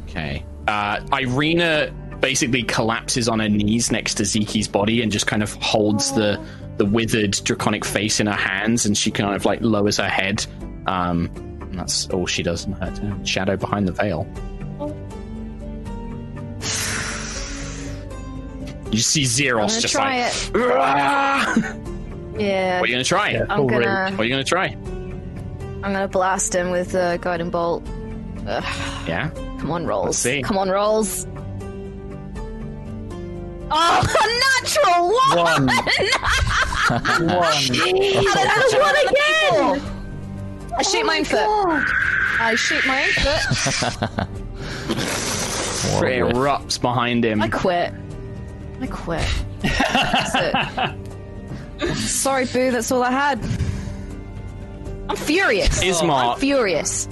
Okay. 0.04 0.42
Uh, 0.66 1.00
Irina 1.12 1.92
basically 2.20 2.62
collapses 2.62 3.28
on 3.28 3.40
her 3.40 3.48
knees 3.48 3.92
next 3.92 4.14
to 4.14 4.24
Zeki's 4.24 4.68
body 4.68 5.02
and 5.02 5.12
just 5.12 5.26
kind 5.26 5.42
of 5.42 5.52
holds 5.54 6.12
the 6.12 6.42
the 6.78 6.86
withered 6.86 7.32
draconic 7.44 7.84
face 7.84 8.20
in 8.20 8.26
her 8.26 8.32
hands, 8.32 8.86
and 8.86 8.96
she 8.96 9.10
kind 9.10 9.34
of 9.34 9.44
like 9.44 9.60
lowers 9.60 9.98
her 9.98 10.08
head. 10.08 10.46
Um, 10.86 11.30
and 11.60 11.78
that's 11.78 12.08
all 12.08 12.26
she 12.26 12.42
does 12.42 12.64
in 12.64 12.72
her 12.72 12.94
turn. 12.94 13.22
Shadow 13.24 13.56
behind 13.56 13.86
the 13.86 13.92
veil. 13.92 14.26
You 18.92 19.00
see 19.02 19.24
Zeros 19.24 19.82
just 19.82 19.92
try 19.92 20.30
like. 20.54 21.76
it. 22.40 22.44
"Ah!" 22.44 22.46
Yeah. 22.46 22.80
What 22.80 22.84
are 22.84 22.86
you 22.88 22.94
gonna 22.94 23.04
try? 23.04 23.30
Yeah, 23.30 23.46
I'm 23.48 23.66
gonna. 23.66 24.10
What 24.12 24.20
are 24.20 24.24
you 24.24 24.30
gonna 24.30 24.44
try? 24.44 24.66
I'm 24.66 25.92
gonna 25.92 26.08
blast 26.08 26.54
him 26.54 26.70
with 26.70 26.92
the 26.92 27.18
guiding 27.20 27.50
bolt. 27.50 27.86
Yeah. 29.06 29.30
Come 29.58 29.70
on, 29.70 29.86
rolls. 29.86 30.06
Let's 30.06 30.18
see. 30.18 30.42
Come 30.42 30.58
on, 30.58 30.68
rolls. 30.68 31.26
Oh, 33.68 34.00
a 34.22 34.62
natural 34.62 35.08
one! 35.08 35.36
One. 35.36 35.66
one. 37.36 37.62
Another 38.38 38.80
one 38.80 38.96
again! 39.08 39.80
I 40.78 40.82
shoot 40.82 41.04
my 41.04 41.18
own 41.18 41.24
foot. 41.24 41.46
I 42.38 42.54
shoot 42.56 42.86
my 42.86 43.02
own 43.02 43.10
foot. 43.12 44.28
It 46.04 46.22
erupts 46.22 46.80
behind 46.80 47.24
him. 47.24 47.42
I 47.42 47.48
quit. 47.48 47.92
I 48.80 48.86
quit. 48.86 49.26
Sorry, 51.94 52.46
Boo. 52.46 52.70
That's 52.70 52.90
all 52.90 53.02
I 53.02 53.10
had. 53.10 53.38
I'm 55.08 55.16
furious. 55.16 55.82
Ismark. 55.82 56.34
I'm 56.34 56.38
furious. 56.40 57.08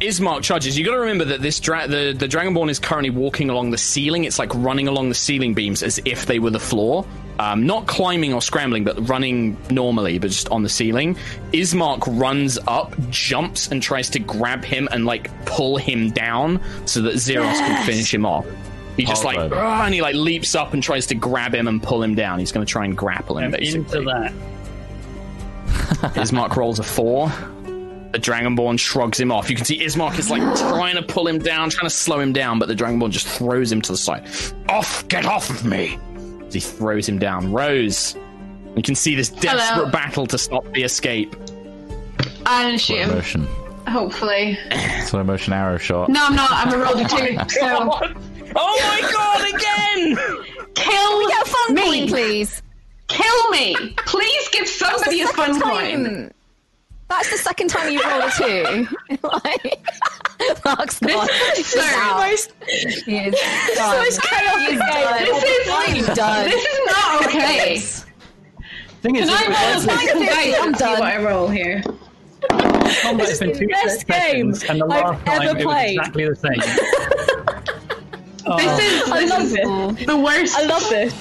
Ismark 0.00 0.42
charges. 0.42 0.78
You 0.78 0.84
got 0.84 0.92
to 0.92 1.00
remember 1.00 1.26
that 1.26 1.42
this 1.42 1.60
dra- 1.60 1.86
the 1.86 2.14
the 2.16 2.26
Dragonborn 2.26 2.70
is 2.70 2.78
currently 2.78 3.10
walking 3.10 3.50
along 3.50 3.70
the 3.70 3.78
ceiling. 3.78 4.24
It's 4.24 4.38
like 4.38 4.54
running 4.54 4.88
along 4.88 5.10
the 5.10 5.14
ceiling 5.14 5.52
beams 5.54 5.82
as 5.82 6.00
if 6.04 6.26
they 6.26 6.38
were 6.38 6.50
the 6.50 6.60
floor. 6.60 7.06
Um, 7.38 7.66
not 7.66 7.86
climbing 7.86 8.34
or 8.34 8.42
scrambling, 8.42 8.84
but 8.84 9.08
running 9.08 9.56
normally, 9.70 10.18
but 10.18 10.28
just 10.30 10.50
on 10.50 10.62
the 10.62 10.68
ceiling. 10.68 11.16
Ismark 11.52 12.02
runs 12.20 12.58
up, 12.66 12.94
jumps, 13.08 13.68
and 13.68 13.82
tries 13.82 14.10
to 14.10 14.18
grab 14.18 14.62
him 14.62 14.88
and 14.92 15.06
like 15.06 15.30
pull 15.46 15.78
him 15.78 16.10
down 16.10 16.60
so 16.86 17.00
that 17.02 17.14
Xeros 17.14 17.54
can 17.54 17.86
finish 17.86 18.12
him 18.12 18.26
off. 18.26 18.46
He 19.00 19.06
just 19.06 19.24
like 19.24 19.36
Horrible. 19.36 19.56
And 19.58 19.94
he 19.94 20.02
like 20.02 20.14
leaps 20.14 20.54
up 20.54 20.74
and 20.74 20.82
tries 20.82 21.06
to 21.06 21.14
grab 21.14 21.54
him 21.54 21.68
and 21.68 21.82
pull 21.82 22.02
him 22.02 22.14
down. 22.14 22.38
He's 22.38 22.52
going 22.52 22.66
to 22.66 22.70
try 22.70 22.84
and 22.84 22.96
grapple 22.96 23.38
him 23.38 23.44
I'm 23.46 23.50
basically. 23.52 23.98
into 23.98 24.00
that. 24.10 24.32
Ismark 26.16 26.56
rolls 26.56 26.78
a 26.78 26.82
four. 26.82 27.28
The 28.12 28.18
Dragonborn 28.18 28.78
shrugs 28.78 29.20
him 29.20 29.30
off. 29.30 29.48
You 29.48 29.56
can 29.56 29.64
see 29.64 29.78
Ismark 29.84 30.18
is 30.18 30.30
like 30.30 30.40
trying 30.58 30.96
to 30.96 31.02
pull 31.02 31.26
him 31.28 31.38
down, 31.38 31.70
trying 31.70 31.86
to 31.88 31.94
slow 31.94 32.18
him 32.18 32.32
down, 32.32 32.58
but 32.58 32.66
the 32.68 32.74
Dragonborn 32.74 33.10
just 33.10 33.26
throws 33.26 33.70
him 33.70 33.80
to 33.82 33.92
the 33.92 33.98
side. 33.98 34.26
Off! 34.68 35.06
Get 35.08 35.24
off 35.26 35.48
of 35.48 35.64
me! 35.64 35.98
As 36.46 36.54
he 36.54 36.60
throws 36.60 37.08
him 37.08 37.18
down. 37.18 37.52
Rose. 37.52 38.16
You 38.76 38.82
can 38.82 38.94
see 38.96 39.14
this 39.14 39.28
desperate 39.30 39.60
Hello. 39.76 39.90
battle 39.90 40.26
to 40.26 40.38
stop 40.38 40.64
the 40.74 40.82
escape. 40.82 41.34
I'm 42.46 42.66
gonna 42.66 42.78
Slow 42.78 42.96
shoot 42.96 43.02
him. 43.02 43.10
motion. 43.14 43.48
Hopefully. 43.88 44.58
Slow 45.04 45.22
motion 45.24 45.52
arrow 45.52 45.78
shot. 45.78 46.08
No, 46.08 46.24
I'm 46.26 46.36
not. 46.36 46.50
I'm 46.52 46.72
a 46.74 46.78
roll 46.78 46.94
to 46.94 47.04
two. 47.04 47.38
So 47.48 48.29
Oh 48.56 48.78
my 48.82 49.00
god, 49.12 49.48
again! 49.54 50.16
kill 50.74 51.28
Get 51.28 51.46
a 51.46 51.50
fun 51.50 51.74
me. 51.74 51.82
coin, 52.00 52.08
please. 52.08 52.62
Kill 53.08 53.50
me. 53.50 53.74
Please 54.06 54.48
give 54.50 54.68
somebody 54.68 55.20
a 55.22 55.26
fun 55.28 55.54
second 55.54 55.62
coin. 55.62 56.32
That's 57.08 57.30
the 57.30 57.38
second 57.38 57.68
time 57.68 57.92
you 57.92 58.00
roll 58.02 58.22
a 58.22 58.30
two. 58.30 58.86
like, 59.22 59.84
Mark's 60.64 61.00
gone. 61.00 61.26
This 61.56 61.74
is 61.74 61.74
He's 61.74 61.92
out. 61.92 62.32
absurd. 62.32 62.52
He 63.04 63.16
is 63.18 63.34
done. 63.76 63.96
most 64.04 64.22
chaotic 64.22 64.68
He's 64.68 64.78
game. 64.78 64.78
done. 64.78 65.24
This 65.24 65.42
is 65.42 66.06
He's 66.06 66.16
done. 66.16 66.44
This 66.50 66.64
is 66.64 66.80
not 66.86 67.26
okay. 67.26 67.76
Thing 69.02 69.16
is, 69.16 69.28
Can 69.28 69.30
I 69.30 69.46
roll 69.46 69.82
it's- 69.82 69.84
a 69.84 69.88
fucking 69.90 70.26
dice 70.26 70.56
I'm 70.60 70.68
and 70.68 70.76
see 70.76 70.84
what 70.84 71.02
I 71.02 71.22
roll 71.22 71.48
here? 71.48 71.82
combat 73.02 73.28
has 73.28 73.38
been 73.40 73.50
is 73.50 73.58
the 73.58 73.64
two 73.66 73.68
best 73.68 74.06
game 74.06 74.46
and 74.68 74.80
the 74.80 74.86
I've 74.86 75.24
time 75.24 75.42
ever 75.42 75.44
it 75.50 75.54
was 75.56 75.64
played. 75.64 75.98
exactly 75.98 76.24
the 76.28 76.36
same. 76.36 77.56
This 78.56 79.04
is 79.04 79.10
I 79.10 79.24
love 79.24 79.42
is 79.42 79.52
this. 79.52 80.06
the 80.06 80.16
worst 80.16 80.56
I 80.56 80.62
love 80.64 80.88
this. 80.88 81.14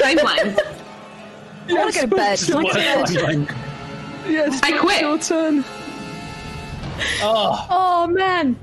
timeline. 0.00 0.58
I 1.68 1.72
want 1.72 1.94
to 1.94 2.00
go 2.00 2.06
to 2.06 2.16
bed. 2.16 2.38
I 2.50 2.54
want 2.54 2.72
to 2.72 2.80
go 2.80 3.04
to 3.06 3.46
bed. 3.46 4.60
I 4.62 4.78
quit. 4.78 5.22
turn. 5.22 5.64
oh, 7.22 7.66
Oh 7.70 8.06
man. 8.06 8.56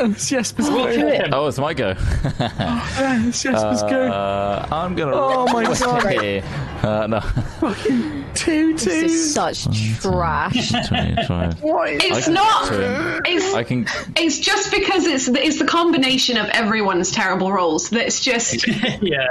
It's 0.00 0.28
Jesper's 0.28 0.68
Do 0.68 0.74
go. 0.76 1.28
Oh, 1.32 1.46
it's 1.48 1.58
my 1.58 1.74
go. 1.74 1.94
It's 2.38 3.42
Jesper's 3.42 3.82
go. 3.82 4.06
Uh, 4.10 4.66
I'm 4.70 4.94
gonna. 4.94 5.12
Oh 5.14 5.52
my 5.52 5.64
God. 5.64 6.12
here. 6.22 6.42
Uh, 6.82 7.06
no. 7.08 8.14
Two, 8.38 8.72
This 8.74 8.84
two. 8.84 8.90
is 8.90 9.34
such 9.34 9.64
trash. 10.00 10.70
25. 10.88 11.60
It's 11.64 12.24
can 12.26 12.34
not. 12.34 12.70
get 12.70 13.20
It's 13.26 13.54
I 13.54 13.64
can. 13.64 13.86
it's 14.16 14.38
just 14.38 14.70
because 14.70 15.06
it's 15.06 15.26
the, 15.26 15.44
it's 15.44 15.58
the 15.58 15.66
combination 15.66 16.36
of 16.38 16.46
everyone's 16.50 17.10
terrible 17.10 17.52
rolls 17.52 17.90
that's 17.90 18.20
just 18.22 18.66
yeah. 19.02 19.26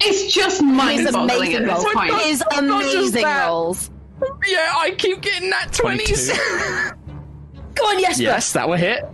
it's 0.00 0.32
just 0.32 0.62
mind-boggling 0.62 1.54
at 1.54 1.62
amazing 1.62 1.62
this 1.64 1.72
rolls. 1.72 1.94
point. 1.94 2.14
His 2.22 2.38
just 2.38 2.58
amazing 2.58 3.22
that. 3.22 3.46
rolls. 3.46 3.90
Yeah, 4.46 4.72
I 4.76 4.92
keep 4.96 5.20
getting 5.20 5.50
that 5.50 5.68
20s. 5.72 6.30
Come 7.74 7.86
on, 7.86 8.00
Jesper. 8.00 8.22
yes, 8.22 8.52
that 8.52 8.68
will 8.68 8.76
hit. 8.76 9.04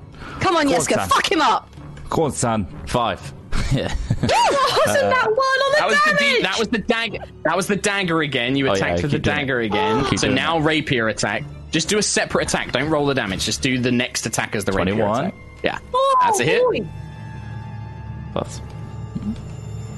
Come 0.40 0.56
on, 0.56 0.66
Yeska, 0.68 0.94
Sam. 0.94 1.08
fuck 1.08 1.30
him 1.32 1.40
up. 1.40 1.68
Go 2.10 2.24
on, 2.24 2.32
son. 2.32 2.66
Five. 2.86 3.32
Yeah. 3.72 3.94
Wasn't 4.20 5.10
that 5.10 5.26
one 5.26 5.38
on 5.38 5.72
the 5.72 5.76
That 5.78 5.88
was 5.88 5.98
the 6.04 6.16
damage? 6.18 6.42
That 6.42 6.58
was 6.58 6.68
the 6.68 6.78
dagger. 6.78 7.18
That 7.44 7.56
was 7.56 7.66
the 7.66 7.76
dagger 7.76 8.20
again. 8.22 8.56
You 8.56 8.68
Oh, 8.68 8.72
attacked 8.72 8.98
yeah, 8.98 9.02
with 9.02 9.10
the 9.12 9.18
dagger 9.18 9.60
it. 9.60 9.66
again. 9.66 10.04
Keep 10.06 10.18
so 10.18 10.28
now 10.30 10.58
it. 10.58 10.62
rapier 10.62 11.08
attack. 11.08 11.44
Just 11.70 11.88
do 11.88 11.98
a 11.98 12.02
separate 12.02 12.48
attack. 12.48 12.72
Don't 12.72 12.88
roll 12.90 13.06
the 13.06 13.14
damage. 13.14 13.44
Just 13.44 13.60
do 13.62 13.78
the 13.78 13.92
next 13.92 14.24
attack 14.26 14.54
as 14.56 14.64
the 14.64 14.72
rapier 14.72 14.94
21. 14.94 15.24
attack. 15.26 15.34
Yeah, 15.62 15.78
Oh, 15.92 16.18
that's 16.22 16.40
a 16.40 16.44
hit. 16.44 16.62
boy. 16.62 16.86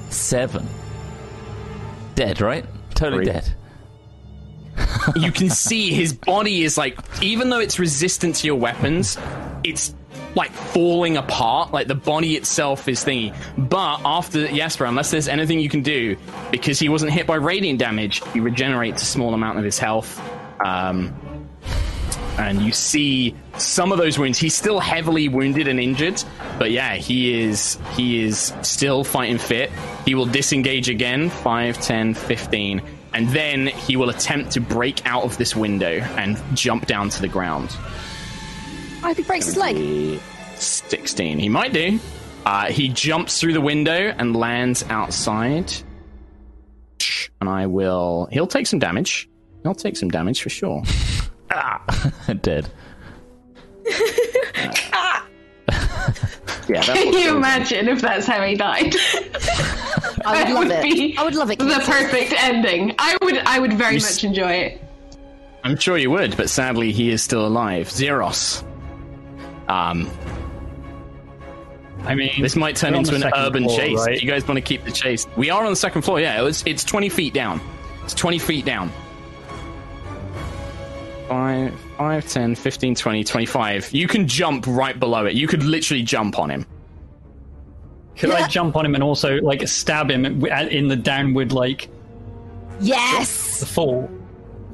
Seven. 0.09 0.67
Dead, 2.15 2.41
right? 2.41 2.65
Totally 2.95 3.25
Three. 3.25 3.33
dead. 3.33 3.53
you 5.15 5.31
can 5.31 5.49
see 5.49 5.91
his 5.93 6.13
body 6.13 6.63
is 6.63 6.77
like, 6.77 6.97
even 7.21 7.49
though 7.49 7.59
it's 7.59 7.79
resistant 7.79 8.35
to 8.37 8.47
your 8.47 8.55
weapons, 8.55 9.17
it's 9.63 9.93
like 10.35 10.51
falling 10.51 11.17
apart. 11.17 11.71
Like 11.71 11.87
the 11.87 11.95
body 11.95 12.35
itself 12.35 12.87
is 12.87 13.03
thingy. 13.03 13.35
But 13.57 14.01
after 14.05 14.47
Jasper, 14.47 14.85
unless 14.85 15.11
there's 15.11 15.27
anything 15.27 15.59
you 15.59 15.69
can 15.69 15.81
do, 15.81 16.17
because 16.51 16.79
he 16.79 16.89
wasn't 16.89 17.11
hit 17.11 17.27
by 17.27 17.35
radiant 17.35 17.79
damage, 17.79 18.21
he 18.33 18.39
regenerates 18.39 19.01
a 19.01 19.05
small 19.05 19.33
amount 19.33 19.57
of 19.57 19.63
his 19.63 19.79
health. 19.79 20.21
Um, 20.63 21.13
and 22.37 22.61
you 22.61 22.71
see 22.71 23.35
some 23.57 23.91
of 23.91 23.97
those 23.97 24.17
wounds. 24.17 24.37
He's 24.37 24.55
still 24.55 24.79
heavily 24.79 25.27
wounded 25.27 25.67
and 25.67 25.79
injured, 25.79 26.23
but 26.57 26.71
yeah, 26.71 26.95
he 26.95 27.41
is 27.41 27.77
he 27.93 28.23
is 28.23 28.53
still 28.61 29.03
fighting 29.03 29.37
fit. 29.37 29.69
He 30.05 30.15
will 30.15 30.25
disengage 30.25 30.89
again, 30.89 31.29
5, 31.29 31.81
10, 31.81 32.13
15, 32.13 32.81
and 33.13 33.29
then 33.29 33.67
he 33.67 33.97
will 33.97 34.09
attempt 34.09 34.51
to 34.51 34.61
break 34.61 35.05
out 35.05 35.23
of 35.23 35.37
this 35.37 35.55
window 35.55 35.99
and 36.17 36.41
jump 36.53 36.87
down 36.87 37.09
to 37.09 37.21
the 37.21 37.27
ground. 37.27 37.75
I 39.03 39.07
hope 39.07 39.17
he 39.17 39.23
breaks 39.23 39.45
his 39.45 39.57
leg. 39.57 40.19
16. 40.55 41.39
He 41.39 41.49
might 41.49 41.73
do. 41.73 41.99
Uh, 42.45 42.67
he 42.71 42.89
jumps 42.89 43.39
through 43.39 43.53
the 43.53 43.61
window 43.61 43.93
and 44.17 44.35
lands 44.35 44.83
outside. 44.89 45.71
And 47.39 47.49
I 47.49 47.65
will. 47.67 48.27
He'll 48.31 48.47
take 48.47 48.67
some 48.67 48.79
damage. 48.79 49.27
He'll 49.63 49.73
take 49.75 49.97
some 49.97 50.09
damage 50.09 50.41
for 50.41 50.49
sure. 50.49 50.83
ah! 51.51 51.83
dead. 52.41 52.69
Yeah, 56.69 56.81
Can 56.83 57.11
you 57.13 57.35
imagine 57.35 57.87
if 57.89 58.01
that's 58.01 58.25
how 58.25 58.45
he 58.45 58.55
died? 58.55 58.95
I 58.95 59.25
would 59.25 60.23
That 60.23 60.49
love 60.53 60.59
would 60.59 60.71
it. 60.71 61.17
I 61.19 61.23
would 61.23 61.35
love 61.35 61.51
it. 61.51 61.59
the 61.59 61.65
Keith. 61.65 61.85
perfect 61.85 62.33
ending. 62.37 62.95
I 62.97 63.17
would 63.21 63.37
I 63.39 63.59
would 63.59 63.73
very 63.73 63.95
You 63.95 63.99
much 64.01 64.09
s- 64.11 64.23
enjoy 64.23 64.51
it. 64.53 64.81
I'm 65.63 65.75
sure 65.77 65.97
you 65.97 66.09
would, 66.11 66.37
but 66.37 66.49
sadly 66.49 66.91
he 66.93 67.09
is 67.09 67.21
still 67.21 67.45
alive. 67.45 67.89
Zeros. 67.91 68.63
Um, 69.71 70.09
I 72.03 72.15
mean, 72.15 72.41
this 72.41 72.55
might 72.55 72.75
turn 72.75 72.95
into 72.95 73.15
an 73.15 73.23
urban 73.35 73.63
floor, 73.63 73.77
chase. 73.77 73.97
right? 74.05 74.21
You 74.21 74.27
guys 74.29 74.47
want 74.47 74.57
to 74.57 74.61
keep 74.61 74.83
the 74.83 74.91
chase? 74.91 75.27
We 75.37 75.49
are 75.49 75.63
on 75.63 75.69
the 75.71 75.75
second 75.75 76.01
floor. 76.01 76.19
Yeah, 76.19 76.45
it's 76.45 76.63
it's 76.65 76.83
20 76.83 77.09
feet 77.09 77.33
down. 77.33 77.61
It's 78.03 78.13
20 78.15 78.39
feet 78.39 78.65
down. 78.65 78.91
5, 81.27 81.79
5, 81.97 82.27
10, 82.27 82.55
15, 82.55 82.95
20, 82.95 83.23
25. 83.23 83.91
You 83.93 84.07
can 84.07 84.27
jump 84.27 84.65
right 84.67 84.99
below 84.99 85.25
it. 85.25 85.33
You 85.33 85.47
could 85.47 85.63
literally 85.63 86.03
jump 86.03 86.37
on 86.39 86.49
him. 86.49 86.65
Could 88.17 88.31
I 88.31 88.47
jump 88.47 88.75
on 88.75 88.85
him 88.85 88.95
and 88.95 89.03
also 89.03 89.37
like 89.41 89.65
stab 89.67 90.11
him 90.11 90.25
in 90.25 90.87
the 90.89 90.95
downward 90.97 91.53
like 91.53 91.89
Yes, 92.81 93.59
the 93.61 93.65
fall? 93.65 94.09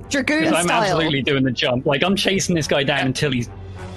dragoon 0.09 0.39
Because 0.43 0.55
I'm 0.55 0.65
style. 0.67 0.81
absolutely 0.83 1.21
doing 1.21 1.43
the 1.43 1.51
jump. 1.51 1.85
Like 1.85 2.03
I'm 2.03 2.15
chasing 2.15 2.55
this 2.55 2.67
guy 2.67 2.83
down 2.83 3.05
until 3.05 3.31
he's 3.31 3.49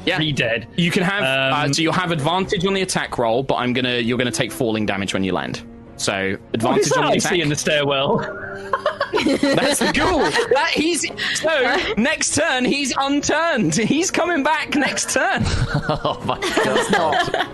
Yeah. 0.06 0.16
pretty 0.16 0.32
dead. 0.32 0.66
You 0.76 0.90
can 0.90 1.02
have 1.02 1.22
uh, 1.22 1.64
Um, 1.66 1.74
so 1.74 1.82
you'll 1.82 1.92
have 1.92 2.10
advantage 2.10 2.64
on 2.66 2.74
the 2.74 2.82
attack 2.82 3.18
roll, 3.18 3.42
but 3.42 3.56
I'm 3.56 3.72
gonna 3.72 3.98
you're 3.98 4.18
gonna 4.18 4.30
take 4.30 4.50
falling 4.52 4.86
damage 4.86 5.12
when 5.14 5.24
you 5.24 5.32
land. 5.32 5.62
So 5.96 6.36
advantage 6.54 6.78
What's 6.84 6.88
that 6.94 6.98
on 6.98 7.04
the 7.06 7.12
I 7.12 7.14
attack. 7.16 7.32
see 7.32 7.40
in 7.42 7.48
the 7.50 7.56
stairwell? 7.56 8.16
That's 9.12 9.80
the 9.80 9.92
ghoul. 9.94 10.20
That 10.20 10.70
he's 10.72 11.04
so 11.38 11.94
next 12.00 12.34
turn 12.36 12.64
he's 12.64 12.94
unturned. 12.96 13.74
He's 13.74 14.10
coming 14.10 14.42
back 14.42 14.74
next 14.74 15.12
turn. 15.12 15.42
Oh 16.02 16.22
my 16.24 16.38
god. 16.64 17.48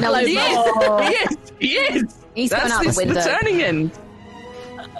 No, 0.00 0.14
he's 0.14 0.28
He 0.28 0.34
not. 0.34 1.02
is. 1.02 1.10
He 1.10 1.14
is. 1.16 1.36
He 1.58 1.68
is. 1.96 2.14
He's 2.34 2.50
That's 2.50 2.72
coming 2.72 2.88
out 2.88 2.94
the 2.94 2.98
window. 2.98 3.14
the 3.14 3.20
turning 3.22 3.62
end. 3.62 3.90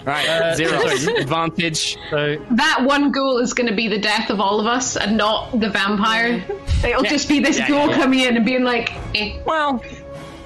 Right, 0.05 0.27
Uh, 0.27 0.55
zero 0.55 0.79
sorry. 0.97 1.15
advantage. 1.21 1.97
So 2.09 2.37
That 2.51 2.83
one 2.83 3.11
ghoul 3.11 3.37
is 3.39 3.53
going 3.53 3.67
to 3.69 3.75
be 3.75 3.87
the 3.87 3.99
death 3.99 4.29
of 4.29 4.39
all 4.39 4.59
of 4.59 4.65
us, 4.65 4.97
and 4.97 5.15
not 5.17 5.59
the 5.59 5.69
vampire. 5.69 6.43
It'll 6.83 7.03
Yeah. 7.03 7.09
just 7.09 7.29
be 7.29 7.39
this 7.39 7.59
Yeah, 7.59 7.67
ghoul 7.67 7.89
yeah. 7.89 7.95
coming 7.97 8.19
in 8.21 8.35
and 8.35 8.45
being 8.45 8.63
like, 8.63 8.91
eh. 9.15 9.37
Well, 9.45 9.83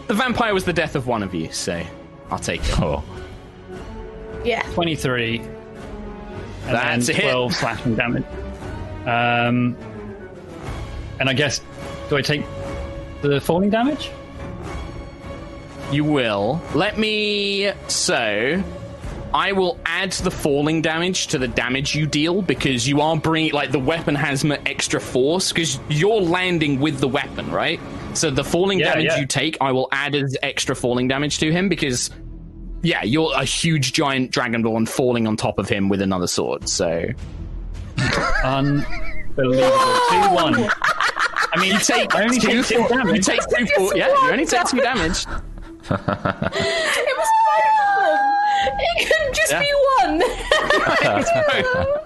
the 0.07 0.13
vampire 0.13 0.53
was 0.53 0.65
the 0.65 0.73
death 0.73 0.95
of 0.95 1.07
one 1.07 1.23
of 1.23 1.33
you, 1.33 1.51
so 1.51 1.81
I'll 2.29 2.39
take 2.39 2.61
it. 2.67 2.81
Oh. 2.81 3.03
Yeah. 4.43 4.61
23. 4.73 5.39
And 5.39 5.49
That's 6.75 7.09
a 7.09 7.13
then 7.13 7.21
hit. 7.21 7.31
12 7.31 7.53
slashing 7.55 7.95
damage. 7.95 8.25
Um, 9.05 9.75
and 11.19 11.29
I 11.29 11.33
guess, 11.33 11.61
do 12.09 12.17
I 12.17 12.21
take 12.21 12.43
the 13.21 13.39
falling 13.39 13.69
damage? 13.69 14.09
You 15.91 16.03
will. 16.03 16.61
Let 16.73 16.97
me. 16.97 17.71
So. 17.87 18.63
I 19.35 19.51
will 19.51 19.77
add 19.85 20.13
the 20.13 20.31
falling 20.31 20.81
damage 20.81 21.27
to 21.27 21.37
the 21.37 21.47
damage 21.49 21.93
you 21.93 22.07
deal 22.07 22.41
because 22.41 22.87
you 22.87 23.01
are 23.01 23.17
bringing. 23.17 23.51
Like, 23.51 23.71
the 23.71 23.79
weapon 23.79 24.15
has 24.15 24.45
m- 24.45 24.53
extra 24.65 25.01
force 25.01 25.51
because 25.51 25.77
you're 25.89 26.21
landing 26.21 26.79
with 26.79 26.99
the 27.01 27.07
weapon, 27.09 27.51
right? 27.51 27.79
So 28.13 28.31
the 28.31 28.45
falling 28.45 28.79
Yeah, 28.79 28.91
damage 28.93 29.05
yeah. 29.07 29.19
you 29.19 29.25
take, 29.27 29.57
I 29.59 29.73
will 29.73 29.89
add 29.91 30.15
as 30.15 30.37
extra 30.41 30.73
falling 30.75 31.07
damage 31.09 31.39
to 31.39 31.51
him 31.51 31.67
because. 31.69 32.09
Yeah, 32.81 33.03
you're 33.03 33.33
a 33.35 33.43
huge 33.43 33.93
giant 33.93 34.31
dragonborn 34.31 34.87
falling 34.87 35.27
on 35.27 35.35
top 35.37 35.57
of 35.59 35.67
him 35.67 35.89
with 35.89 36.01
another 36.01 36.27
sword, 36.27 36.69
so. 36.69 37.03
Unbelievable. 38.43 38.85
2 39.37 39.49
1. 39.49 40.69
I 41.51 41.57
mean, 41.59 41.73
You 41.73 41.79
take 41.79 42.13
I 42.15 42.23
only 42.23 42.39
two 42.39 42.61
take 42.61 42.67
two 42.77 42.83
for- 42.83 42.89
damage. 42.89 43.15
You 43.15 43.21
take 43.21 43.41
two 43.49 43.65
for, 43.75 43.95
yeah, 43.97 44.07
you 44.09 44.31
only 44.31 44.45
take 44.45 44.65
two 44.67 44.77
damage. 44.79 45.25
It 45.87 45.91
was 47.17 47.29
one 47.47 47.61
of 47.61 47.73
them. 47.77 47.84
It 48.97 49.07
couldn't 49.07 49.35
just 49.35 49.51
Yeah. 49.51 49.59
be 49.59 49.73
one. 50.01 50.23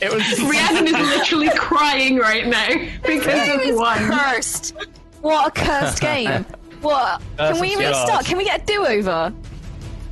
It 0.00 0.10
was 0.12 0.40
Rhiannon 0.42 0.86
is 0.86 0.92
literally 1.18 1.50
crying 1.56 2.16
right 2.18 2.46
now 2.46 2.68
because 3.02 3.48
It 3.48 3.54
of 3.60 3.66
was 3.66 3.76
one. 3.78 4.10
cursed. 4.10 4.74
What 5.20 5.48
a 5.48 5.50
cursed 5.50 6.00
game. 6.00 6.44
What? 6.80 7.20
Can 7.36 7.60
we 7.60 7.76
restart? 7.76 8.24
Can 8.24 8.38
we 8.38 8.44
get 8.44 8.62
a 8.62 8.64
do-over? 8.64 9.32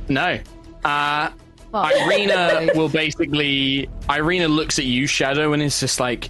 no. 0.07 0.39
Uh, 0.85 1.29
Fuck. 1.71 1.91
Irina 1.95 2.69
will 2.75 2.89
basically. 2.89 3.89
Irina 4.09 4.47
looks 4.47 4.77
at 4.79 4.85
you, 4.85 5.05
Shadow, 5.07 5.53
and 5.53 5.61
is 5.61 5.79
just 5.79 5.99
like, 5.99 6.29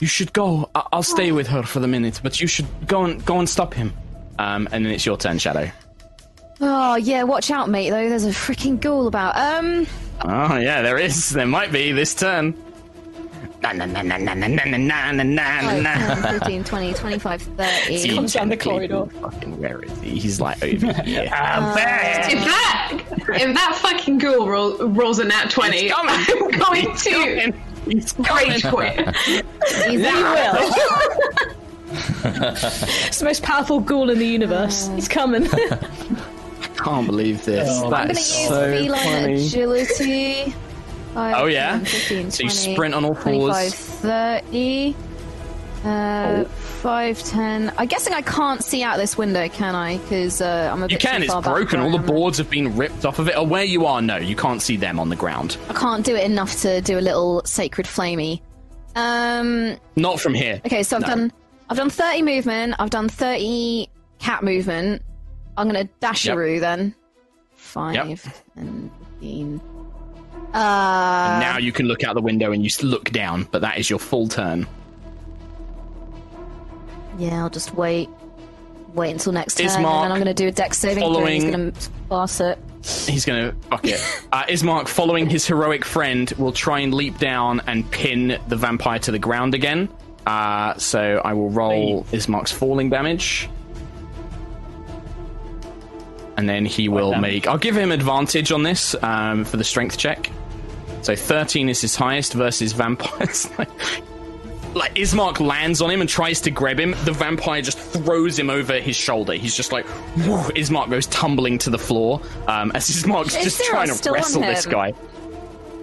"You 0.00 0.06
should 0.06 0.32
go. 0.32 0.68
I- 0.74 0.86
I'll 0.92 1.02
stay 1.02 1.32
with 1.32 1.46
her 1.48 1.62
for 1.62 1.80
the 1.80 1.88
minute, 1.88 2.20
but 2.22 2.40
you 2.40 2.46
should 2.46 2.66
go 2.86 3.04
and 3.04 3.24
go 3.24 3.38
and 3.38 3.48
stop 3.48 3.74
him." 3.74 3.92
Um, 4.38 4.68
and 4.72 4.84
then 4.84 4.92
it's 4.92 5.04
your 5.06 5.16
turn, 5.16 5.38
Shadow. 5.38 5.70
Oh 6.60 6.96
yeah, 6.96 7.22
watch 7.24 7.50
out, 7.50 7.68
mate. 7.68 7.90
Though 7.90 8.08
there's 8.08 8.24
a 8.24 8.30
freaking 8.30 8.80
ghoul 8.80 9.06
about. 9.06 9.36
Um, 9.36 9.86
Oh 10.22 10.56
yeah, 10.56 10.80
there 10.82 10.96
is. 10.98 11.30
There 11.30 11.46
might 11.46 11.70
be 11.72 11.92
this 11.92 12.14
turn. 12.14 12.54
Na 13.62 13.72
na 13.72 13.84
na 13.86 14.02
na 14.02 14.16
na 14.18 14.34
na 14.34 14.46
na 14.46 14.64
na 14.64 15.12
na 15.12 15.22
na 15.22 15.80
na. 15.80 16.30
15, 16.38 16.64
20, 16.64 16.94
25, 16.94 17.42
30. 17.42 18.14
Comes 18.14 18.32
down 18.32 18.48
the 18.48 18.56
corridor. 18.56 19.06
Fucking 19.20 19.58
where 19.60 19.82
is 19.82 19.98
he? 20.00 20.18
He's 20.18 20.40
like 20.40 20.62
over 20.62 20.92
here. 21.02 21.24
If 21.24 21.30
that 21.30 22.92
if 23.28 23.54
that 23.54 23.78
fucking 23.82 24.18
ghoul 24.18 24.48
roll, 24.48 24.76
rolls 24.88 25.18
a 25.18 25.24
nat 25.24 25.50
twenty, 25.50 25.82
He's 25.84 25.92
coming. 25.92 26.14
I'm 26.14 26.50
going 26.58 26.86
He's 26.90 27.02
to 27.04 27.10
coming. 27.10 27.62
He's 27.86 28.12
coming. 28.12 28.48
rage 28.50 28.66
quit. 28.66 29.16
He's 29.88 30.04
out. 30.06 30.72
It's 33.08 33.18
the 33.18 33.24
most 33.24 33.42
powerful 33.42 33.80
ghoul 33.80 34.10
in 34.10 34.18
the 34.18 34.26
universe. 34.26 34.88
He's 34.94 35.08
coming. 35.08 35.46
Can't 36.76 37.06
believe 37.06 37.44
this. 37.44 37.68
Oh. 37.70 37.84
I'm 37.86 37.90
That 37.90 37.98
gonna 38.08 38.10
is 38.12 38.38
use 38.38 38.48
so 38.48 38.72
feline 38.72 39.00
funny. 39.22 39.46
agility. 39.46 40.54
5, 41.14 41.34
Oh, 41.38 41.46
yeah? 41.46 41.72
10, 41.72 41.84
15, 41.86 42.30
So 42.30 42.42
you 42.44 42.50
sprint 42.50 42.94
on 42.94 43.04
all 43.04 43.14
fours. 43.14 43.50
25, 43.54 43.74
30. 43.74 44.96
Uh, 45.84 46.44
five, 46.82 47.22
ten. 47.22 47.72
I'm 47.78 47.86
guessing 47.86 48.12
I 48.12 48.20
can't 48.22 48.62
see 48.64 48.82
out 48.82 48.96
this 48.96 49.16
window, 49.16 49.48
can 49.48 49.74
I? 49.76 49.98
Because 49.98 50.40
uh, 50.40 50.68
I'm 50.72 50.82
a 50.82 50.88
bit 50.88 50.92
You 50.92 50.98
can. 50.98 51.20
too 51.20 51.24
It's 51.24 51.32
far 51.32 51.42
back 51.42 51.54
broken. 51.54 51.78
All 51.80 51.92
the 51.92 51.98
boards 51.98 52.38
have 52.38 52.50
been 52.50 52.76
ripped 52.76 53.04
off 53.04 53.20
of 53.20 53.28
it. 53.28 53.36
Or 53.36 53.46
where 53.46 53.62
you 53.62 53.86
are, 53.86 54.02
no, 54.02 54.16
you 54.16 54.34
can't 54.34 54.60
see 54.60 54.76
them 54.76 54.98
on 54.98 55.10
the 55.10 55.16
ground. 55.16 55.56
I 55.68 55.74
can't 55.74 56.04
do 56.04 56.16
it 56.16 56.24
enough 56.24 56.60
to 56.62 56.80
do 56.80 56.98
a 56.98 57.00
little 57.00 57.42
sacred 57.44 57.86
flamey. 57.86 58.40
Um. 58.96 59.76
Not 59.94 60.18
from 60.20 60.34
here. 60.34 60.60
Okay, 60.66 60.82
so 60.82 60.96
I've 60.96 61.02
No. 61.02 61.08
done. 61.08 61.32
I've 61.70 61.76
done 61.76 61.90
30 61.90 62.22
movement. 62.22 62.74
I've 62.78 62.90
done 62.90 63.08
30 63.08 63.88
cat 64.18 64.42
movement. 64.42 65.02
I'm 65.56 65.66
gonna 65.68 65.88
dasharoo 66.00 66.60
then. 66.60 66.94
Five 67.54 67.96
and 68.56 68.90
fifteen. 69.20 69.60
Uh. 70.52 71.38
now 71.40 71.58
you 71.58 71.72
can 71.72 71.86
look 71.86 72.04
out 72.04 72.14
the 72.14 72.20
window 72.22 72.52
and 72.52 72.62
you 72.64 72.70
look 72.82 73.10
down, 73.10 73.44
but 73.50 73.60
that 73.62 73.78
is 73.78 73.90
your 73.90 73.98
full 73.98 74.28
turn. 74.28 74.66
Yeah, 77.18 77.42
I'll 77.42 77.50
just 77.50 77.74
wait. 77.74 78.08
Wait 78.94 79.10
until 79.10 79.32
next 79.32 79.56
turn, 79.56 79.66
and 79.66 79.76
then 79.76 79.84
I'm 79.84 80.10
going 80.10 80.24
to 80.24 80.32
do 80.34 80.48
a 80.48 80.52
dex 80.52 80.78
saving 80.78 81.02
throw. 81.02 81.18
and 81.24 81.28
He's 81.28 81.42
following- 81.42 81.52
going 81.64 81.72
to 81.72 81.90
pass 82.08 82.40
it. 82.40 82.58
He's 83.08 83.24
gonna 83.24 83.52
fuck 83.68 83.84
it. 83.84 84.00
Uh, 84.32 84.44
Ismark, 84.44 84.86
following 84.86 85.28
his 85.28 85.44
heroic 85.44 85.84
friend, 85.84 86.30
will 86.38 86.52
try 86.52 86.80
and 86.80 86.94
leap 86.94 87.18
down 87.18 87.60
and 87.66 87.90
pin 87.90 88.38
the 88.48 88.54
vampire 88.54 89.00
to 89.00 89.10
the 89.10 89.18
ground 89.18 89.54
again. 89.54 89.88
Uh, 90.24 90.74
so 90.76 91.20
I 91.24 91.32
will 91.32 91.50
roll 91.50 92.04
Ismark's 92.12 92.52
falling 92.52 92.88
damage. 92.90 93.48
And 96.36 96.48
then 96.48 96.66
he 96.66 96.88
will 96.88 97.12
damage? 97.12 97.32
make. 97.32 97.46
I'll 97.48 97.56
give 97.58 97.76
him 97.76 97.92
advantage 97.92 98.52
on 98.52 98.62
this 98.62 98.94
um, 99.02 99.44
for 99.44 99.56
the 99.56 99.64
strength 99.64 99.96
check. 99.96 100.30
So 101.02 101.16
13 101.16 101.68
is 101.68 101.80
his 101.80 101.94
highest 101.96 102.34
versus 102.34 102.72
vampires. 102.72 103.48
like 104.74 104.94
Ismark 104.94 105.40
lands 105.40 105.80
on 105.80 105.90
him 105.90 106.00
and 106.02 106.10
tries 106.10 106.40
to 106.42 106.50
grab 106.50 106.78
him, 106.78 106.94
the 107.04 107.12
vampire 107.12 107.62
just 107.62 107.78
throws 107.78 108.38
him 108.38 108.50
over 108.50 108.74
his 108.80 108.96
shoulder. 108.96 109.32
He's 109.34 109.56
just 109.56 109.72
like, 109.72 109.86
whew, 109.86 110.36
Ismark 110.54 110.90
goes 110.90 111.06
tumbling 111.06 111.58
to 111.58 111.70
the 111.70 111.78
floor 111.78 112.20
um, 112.46 112.70
as 112.74 112.88
Ismark's 112.90 113.34
Is 113.36 113.44
just 113.44 113.58
Zeros 113.64 113.70
trying 113.70 113.98
to 113.98 114.10
wrestle 114.12 114.42
this 114.42 114.66
guy. 114.66 114.92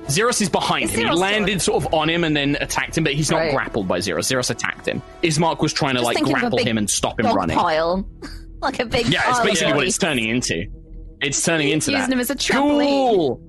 Zeros 0.09 0.41
is 0.41 0.49
behind 0.49 0.83
Is 0.85 0.91
him. 0.91 0.95
He 0.97 1.01
Zeros 1.03 1.17
still 1.17 1.21
landed 1.21 1.61
sort 1.61 1.85
of 1.85 1.93
on 1.93 2.09
him 2.09 2.23
and 2.25 2.35
then 2.35 2.57
attacked 2.59 2.97
him, 2.97 3.05
but 3.05 3.13
he's 3.13 3.31
not 3.31 3.37
Right. 3.37 3.53
grappled 3.55 3.87
by 3.87 4.01
Zeros. 4.01 4.27
Zeros 4.27 4.49
attacked 4.49 4.85
him. 4.87 5.01
Ismark 5.23 5.59
was 5.61 5.71
trying 5.73 5.93
to 5.95 6.01
Just 6.01 6.05
like 6.05 6.17
thinking 6.17 6.33
of 6.35 6.37
a 6.37 6.41
grapple 6.49 6.57
him 6.59 6.77
and 6.77 6.89
stop 6.89 7.19
him 7.19 7.27
running. 7.33 7.57
pile. 7.57 8.05
like 8.63 8.79
a 8.79 8.85
big 8.85 9.07
Yeah, 9.07 9.19
it's 9.19 9.29
pile 9.29 9.41
of 9.41 9.45
basically 9.45 9.73
what 9.73 9.87
it's 9.87 9.97
turning 9.97 10.29
into. 10.29 10.65
It's 11.21 11.41
turning 11.43 11.69
into 11.69 11.91
Using 11.91 12.09
that. 12.09 12.13
him 12.13 12.19
as 12.19 12.29
a 12.29 12.35
trampoline. 12.35 12.85
Ghoul! 12.85 13.41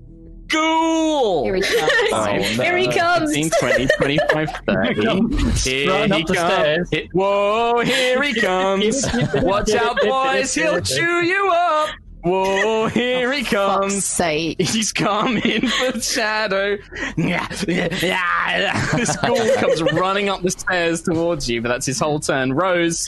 Ghoul! 0.48 1.44
Here 1.44 1.54
he 1.56 1.62
comes. 1.62 1.92
Oh, 2.12 2.34
Here 2.62 2.76
he 2.76 2.88
comes. 2.88 3.34
15, 3.34 3.50
20, 3.60 3.88
25, 3.98 4.50
30. 4.66 5.04
comes. 5.04 5.64
Here 5.64 6.02
he 6.06 6.24
comes. 6.24 6.38
stairs. 6.38 6.90
Whoa, 7.12 7.80
here 7.80 8.22
he 8.22 8.40
comes. 8.40 9.06
Watch 9.36 9.72
out, 9.72 9.98
boys. 10.02 10.54
He'll 10.54 10.80
chew 10.80 11.22
you 11.22 11.50
up. 11.52 11.90
Whoa, 12.24 12.86
here 12.88 13.30
he 13.32 13.40
oh, 13.40 13.44
Fuck's 13.44 13.50
comes. 13.50 14.04
sake. 14.06 14.56
He's 14.58 14.92
coming 14.92 15.66
for 15.68 16.00
shadow. 16.00 16.78
Yeah, 17.18 17.46
yeah, 17.68 17.88
yeah. 18.00 18.90
This 18.96 19.14
ghoul 19.16 19.54
comes 19.56 19.82
running 19.82 20.30
up 20.30 20.40
the 20.40 20.50
stairs 20.50 21.02
towards 21.02 21.50
you, 21.50 21.60
but 21.60 21.68
that's 21.68 21.84
his 21.84 22.00
whole 22.00 22.20
turn. 22.20 22.54
Rose, 22.54 23.06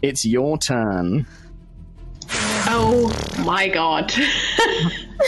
it's 0.00 0.24
your 0.24 0.56
turn. 0.56 1.26
Oh 2.66 3.12
my 3.44 3.68
god. 3.68 4.10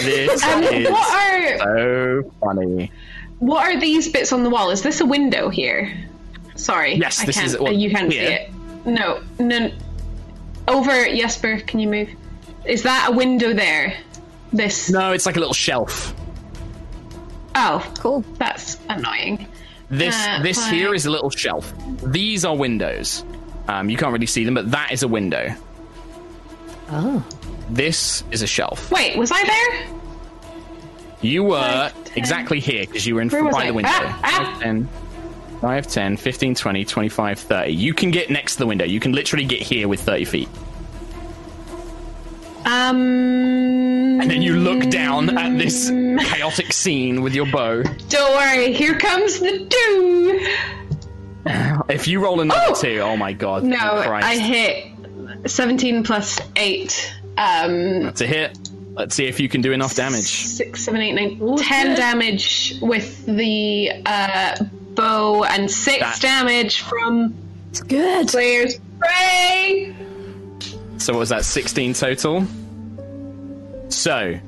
This 0.02 0.42
Um, 0.44 0.62
is 0.62 0.88
what 0.90 1.12
are 1.14 1.58
so 1.58 2.32
funny. 2.40 2.90
what 3.38 3.66
are 3.66 3.78
these 3.80 4.08
bits 4.10 4.32
on 4.32 4.42
the 4.42 4.50
wall? 4.50 4.70
Is 4.70 4.82
this 4.82 5.00
a 5.00 5.06
window 5.06 5.48
here? 5.48 5.96
Sorry. 6.56 6.94
Yes, 6.94 7.20
I 7.20 7.26
this 7.26 7.34
can't, 7.36 7.46
is- 7.48 7.58
well, 7.58 7.72
you 7.72 7.90
can't 7.90 8.10
see 8.10 8.18
it. 8.18 8.50
No, 8.84 9.22
no. 9.38 9.70
Over, 10.68 11.06
Jesper, 11.06 11.58
can 11.60 11.80
you 11.80 11.88
move? 11.88 12.08
Is 12.64 12.82
that 12.84 13.08
a 13.10 13.16
window 13.16 13.52
there? 13.52 13.96
This. 14.52 14.90
No, 14.90 15.12
it's 15.12 15.26
like 15.26 15.36
a 15.36 15.40
little 15.40 15.54
shelf. 15.54 16.14
Oh, 17.54 17.84
Cool. 17.98 18.20
that's 18.38 18.78
annoying. 18.88 19.46
This 19.90 20.14
Uh, 20.14 20.42
this 20.42 20.58
fine. 20.58 20.74
here 20.74 20.94
is 20.94 21.06
a 21.06 21.10
little 21.10 21.30
shelf. 21.30 21.72
These 22.02 22.44
are 22.44 22.56
windows. 22.56 23.24
Um, 23.68 23.88
you 23.90 23.96
can't 23.96 24.12
really 24.12 24.26
see 24.26 24.44
them, 24.44 24.54
but 24.54 24.70
that 24.72 24.92
is 24.92 25.02
a 25.02 25.08
window. 25.08 25.54
Oh. 26.90 27.24
This 27.70 28.22
is 28.30 28.42
a 28.42 28.46
shelf. 28.46 28.90
Wait, 28.92 29.16
was 29.18 29.32
I 29.32 29.42
there? 29.44 29.98
You 31.22 31.42
were 31.44 31.58
Five, 31.60 32.04
ten. 32.04 32.18
exactly 32.18 32.60
here 32.60 32.86
because 32.86 33.06
you 33.06 33.14
were 33.16 33.20
in 33.22 33.28
Where 33.28 33.42
was 33.44 33.54
by 33.56 33.62
I? 33.64 33.66
the 33.68 33.74
window. 33.74 33.90
Ah, 33.92 34.20
ah. 34.22 34.54
5, 34.54 34.62
10, 34.62 34.88
5, 35.60 35.86
10, 35.86 36.16
15, 36.16 36.54
20, 36.54 36.84
25, 36.84 37.38
30. 37.38 37.70
You 37.72 37.94
can 37.94 38.10
get 38.10 38.30
next 38.30 38.52
to 38.54 38.58
the 38.60 38.66
window. 38.66 38.84
You 38.84 39.00
can 39.00 39.12
literally 39.12 39.44
get 39.44 39.60
here 39.62 39.88
with 39.88 40.00
30 40.02 40.24
feet. 40.26 40.48
Um. 42.64 44.20
And 44.20 44.30
then 44.30 44.42
you 44.42 44.56
look 44.56 44.88
down 44.90 45.36
at 45.38 45.56
this 45.58 45.90
chaotic 45.90 46.72
scene 46.72 47.22
with 47.22 47.34
your 47.34 47.46
bow. 47.46 47.82
Don't 48.08 48.34
worry, 48.34 48.72
here 48.72 48.98
comes 48.98 49.38
the 49.40 49.58
doom. 49.68 50.40
If 51.88 52.08
you 52.08 52.18
roll 52.20 52.40
another 52.40 52.60
Oh! 52.68 52.74
two, 52.74 52.98
oh 53.00 53.16
my 53.16 53.32
god. 53.32 53.62
No, 53.62 53.76
Christ. 54.02 54.26
I 54.26 54.36
hit 54.36 54.95
17 55.48 56.02
plus 56.02 56.40
8. 56.56 57.14
Um, 57.38 58.06
It's 58.06 58.20
a 58.20 58.26
hit. 58.26 58.58
Let's 58.94 59.14
see 59.14 59.26
if 59.26 59.38
you 59.38 59.48
can 59.48 59.60
do 59.60 59.72
enough 59.72 59.94
damage. 59.94 60.24
Six, 60.24 60.82
seven, 60.84 61.00
eight, 61.02 61.12
nine, 61.12 61.56
ten 61.58 61.94
damage 61.96 62.76
with 62.80 63.26
the 63.26 63.90
uh, 64.06 64.56
bow, 64.94 65.44
and 65.44 65.70
six 65.70 66.00
That- 66.00 66.20
damage 66.20 66.80
from 66.80 67.34
It's 67.70 67.82
good. 67.82 68.30
Slayer's 68.30 68.78
Prey. 68.98 69.94
So 70.96 71.12
what 71.12 71.18
was 71.20 71.28
that? 71.28 71.44
16 71.44 71.92
total? 71.92 72.46
So, 73.90 74.38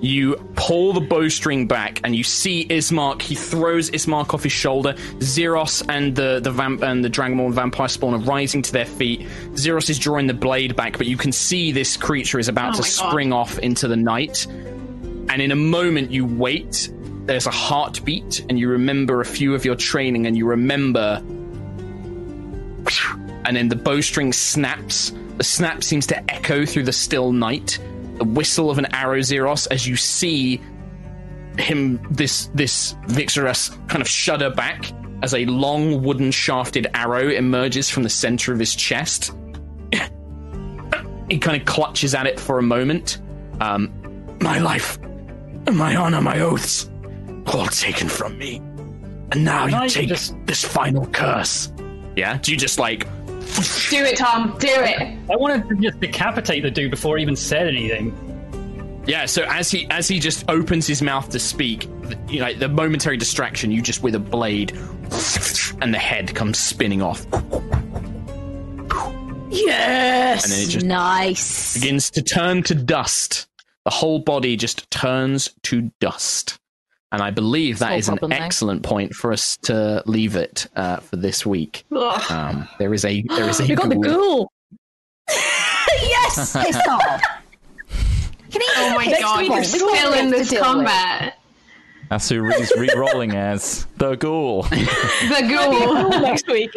you 0.00 0.36
pull 0.56 0.92
the 0.92 1.00
bowstring 1.00 1.66
back 1.66 2.00
and 2.04 2.14
you 2.14 2.22
see 2.22 2.66
Ismark. 2.66 3.22
He 3.22 3.34
throws 3.34 3.90
Ismark 3.90 4.34
off 4.34 4.42
his 4.42 4.52
shoulder. 4.52 4.94
Zeros 5.20 5.82
and 5.88 6.14
the, 6.14 6.40
the 6.40 6.50
vamp 6.50 6.82
and 6.82 7.04
the 7.04 7.10
Dragonborn 7.10 7.52
vampire 7.52 7.88
spawn 7.88 8.14
are 8.14 8.18
rising 8.18 8.62
to 8.62 8.72
their 8.72 8.84
feet. 8.84 9.26
Zeros 9.56 9.88
is 9.88 9.98
drawing 9.98 10.26
the 10.26 10.34
blade 10.34 10.76
back, 10.76 10.98
but 10.98 11.06
you 11.06 11.16
can 11.16 11.32
see 11.32 11.72
this 11.72 11.96
creature 11.96 12.38
is 12.38 12.48
about 12.48 12.74
Oh 12.74 12.76
to 12.76 12.82
my 12.82 12.88
God. 12.88 13.10
spring 13.10 13.32
off 13.32 13.58
into 13.58 13.88
the 13.88 13.96
night. 13.96 14.46
And 15.28 15.40
in 15.42 15.50
a 15.50 15.56
moment, 15.56 16.10
you 16.10 16.24
wait. 16.24 16.90
There's 17.24 17.46
a 17.46 17.50
heartbeat, 17.50 18.46
and 18.48 18.58
you 18.58 18.68
remember 18.68 19.20
a 19.20 19.24
few 19.24 19.54
of 19.54 19.64
your 19.64 19.74
training, 19.74 20.26
and 20.26 20.36
you 20.36 20.46
remember 20.46 21.20
and 23.44 23.56
then 23.56 23.68
the 23.68 23.76
bowstring 23.76 24.32
snaps. 24.32 25.12
The 25.36 25.44
snap 25.44 25.84
seems 25.84 26.06
to 26.08 26.30
echo 26.30 26.66
through 26.66 26.84
the 26.84 26.92
still 26.92 27.32
night. 27.32 27.78
The 28.18 28.24
whistle 28.24 28.70
of 28.70 28.78
an 28.78 28.86
arrow 28.94 29.20
Zeros 29.22 29.66
as 29.66 29.86
you 29.86 29.96
see 29.96 30.60
him, 31.58 32.00
this 32.10 32.50
this 32.54 32.94
Vixorus, 33.06 33.70
kind 33.88 34.00
of 34.02 34.08
shudder 34.08 34.50
back 34.50 34.90
as 35.22 35.32
a 35.34 35.44
long 35.46 36.02
wooden 36.02 36.30
shafted 36.30 36.86
arrow 36.94 37.28
emerges 37.28 37.88
from 37.90 38.02
the 38.02 38.08
center 38.10 38.52
of 38.52 38.58
his 38.58 38.74
chest. 38.74 39.32
he 41.28 41.38
kind 41.38 41.60
of 41.60 41.66
clutches 41.66 42.14
at 42.14 42.26
it 42.26 42.38
for 42.38 42.58
a 42.58 42.62
moment. 42.62 43.18
Um, 43.60 43.90
my 44.40 44.58
life, 44.58 44.98
my 45.72 45.96
honor, 45.96 46.20
my 46.20 46.40
oaths, 46.40 46.88
all 47.46 47.66
taken 47.66 48.08
from 48.08 48.36
me, 48.38 48.56
and 49.32 49.44
now 49.44 49.64
I 49.64 49.84
you 49.84 49.90
take 49.90 50.08
just- 50.08 50.34
this 50.46 50.64
final 50.64 51.06
curse. 51.06 51.72
Yeah? 52.14 52.38
Do 52.38 52.52
you 52.52 52.56
just 52.56 52.78
like 52.78 53.06
Do 53.90 54.04
it, 54.04 54.16
Tom. 54.16 54.56
Do 54.58 54.66
it. 54.68 55.00
I 55.30 55.36
wanted 55.36 55.68
to 55.68 55.76
just 55.76 56.00
decapitate 56.00 56.62
the 56.62 56.70
dude 56.70 56.90
before 56.90 57.16
he 57.16 57.22
even 57.22 57.36
said 57.36 57.66
anything. 57.68 58.12
Yeah, 59.06 59.26
so 59.26 59.44
as 59.44 59.70
he 59.70 59.86
as 59.90 60.08
he 60.08 60.18
just 60.18 60.44
opens 60.50 60.86
his 60.86 61.00
mouth 61.00 61.28
to 61.30 61.38
speak, 61.38 61.88
you 62.28 62.40
know, 62.40 62.52
the 62.52 62.68
momentary 62.68 63.16
distraction, 63.16 63.70
you 63.70 63.80
just 63.80 64.02
with 64.02 64.16
a 64.16 64.18
blade, 64.18 64.72
and 65.80 65.94
the 65.94 65.98
head 65.98 66.34
comes 66.34 66.58
spinning 66.58 67.02
off, 67.02 67.24
Yes. 69.50 70.44
and 70.44 70.52
then 70.52 70.60
it 70.60 70.68
just 70.70 70.86
nice. 70.86 71.74
begins 71.74 72.10
to 72.10 72.22
turn 72.22 72.62
to 72.64 72.74
dust. 72.74 73.46
The 73.84 73.90
whole 73.90 74.18
body 74.18 74.56
just 74.56 74.90
turns 74.90 75.50
to 75.64 75.92
dust, 76.00 76.58
and 77.12 77.22
I 77.22 77.30
believe 77.30 77.78
that 77.78 77.88
Small 77.88 77.98
is 77.98 78.08
an 78.08 78.18
problem, 78.18 78.38
though. 78.38 78.44
excellent 78.44 78.82
point 78.82 79.14
for 79.14 79.32
us 79.32 79.56
to 79.62 80.02
leave 80.06 80.36
it 80.36 80.66
uh, 80.76 80.96
for 80.98 81.16
this 81.16 81.46
week. 81.46 81.84
Ugh. 81.94 82.30
Um, 82.30 82.68
there 82.78 82.92
is 82.94 83.04
a 83.04 83.22
there 83.22 83.48
is 83.48 83.60
a 83.60 83.64
We 83.68 83.74
got 83.74 83.88
the 83.88 83.96
ghoul. 83.96 84.02
ghoul. 84.02 84.52
yes. 85.28 86.52
Piss 86.52 86.76
off. 86.88 87.22
Can 88.50 88.60
he? 88.60 88.66
Oh 88.76 88.94
my 88.94 89.16
god, 89.20 89.40
week 89.40 89.50
you're 89.50 89.60
is 89.60 89.82
all 89.82 89.90
we 89.90 89.96
still 89.98 90.12
in 90.14 90.24
to 90.26 90.30
this 90.38 90.48
deal 90.50 90.60
with. 90.60 90.66
combat. 90.66 91.38
Asuri's 92.10 92.72
re-rolling 92.78 93.34
as 93.34 93.84
the 93.96 94.14
ghoul. 94.14 94.62
The 94.70 95.46
ghoul. 95.48 96.08
Next 96.20 96.46
week. 96.46 96.70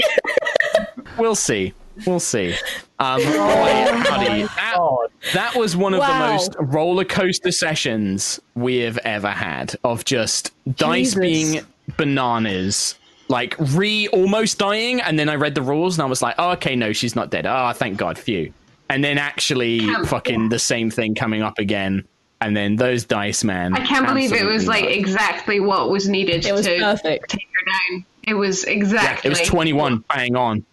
We'll 1.19 1.35
see. 1.35 1.73
We'll 2.05 2.19
see. 2.19 2.55
Um, 2.99 3.17
boy, 3.23 3.25
howdy. 3.27 4.43
That, 4.43 5.07
that 5.33 5.55
was 5.55 5.75
one 5.75 5.93
of 5.93 5.99
Wow. 5.99 6.07
the 6.27 6.33
most 6.33 6.55
roller 6.59 7.05
coaster 7.05 7.51
sessions 7.51 8.39
we 8.55 8.77
have 8.77 8.97
ever 8.99 9.29
had 9.31 9.75
of 9.83 10.05
just 10.05 10.51
dice 10.75 11.13
Jesus. 11.13 11.19
being 11.19 11.65
bananas 11.97 12.95
like 13.27 13.55
re 13.59 14.07
almost 14.07 14.57
dying, 14.57 14.99
and 15.01 15.19
then 15.19 15.29
I 15.29 15.35
read 15.35 15.53
the 15.53 15.61
rules 15.61 15.97
and 15.97 16.03
I 16.03 16.09
was 16.09 16.21
like, 16.21 16.33
oh, 16.39 16.51
okay, 16.53 16.75
no, 16.75 16.93
she's 16.93 17.15
not 17.15 17.29
dead. 17.29 17.45
Oh, 17.45 17.71
thank 17.73 17.97
God, 17.97 18.17
phew. 18.17 18.51
And 18.89 19.03
then 19.03 19.19
actually, 19.19 19.81
Can't- 19.81 20.07
fucking 20.07 20.49
the 20.49 20.57
same 20.57 20.89
thing 20.89 21.13
coming 21.13 21.43
up 21.43 21.59
again, 21.59 22.05
and 22.41 22.57
then 22.57 22.75
those 22.75 23.05
dice, 23.05 23.43
man. 23.43 23.75
I 23.75 23.85
can't 23.85 24.07
believe 24.07 24.33
it 24.33 24.45
was 24.45 24.65
like 24.65 24.85
nuts. 24.85 24.95
exactly 24.95 25.59
what 25.59 25.91
was 25.91 26.09
needed 26.09 26.43
It 26.45 26.53
was 26.53 26.65
to 26.65 26.75
perfect. 26.79 27.29
take 27.29 27.47
her 27.59 27.71
down. 27.93 28.05
It 28.23 28.33
was 28.33 28.63
Yeah, 28.65 28.71
exactly. 28.71 29.27
it 29.27 29.29
was 29.29 29.41
21 29.47 30.03
bang 30.13 30.35
on. 30.35 30.65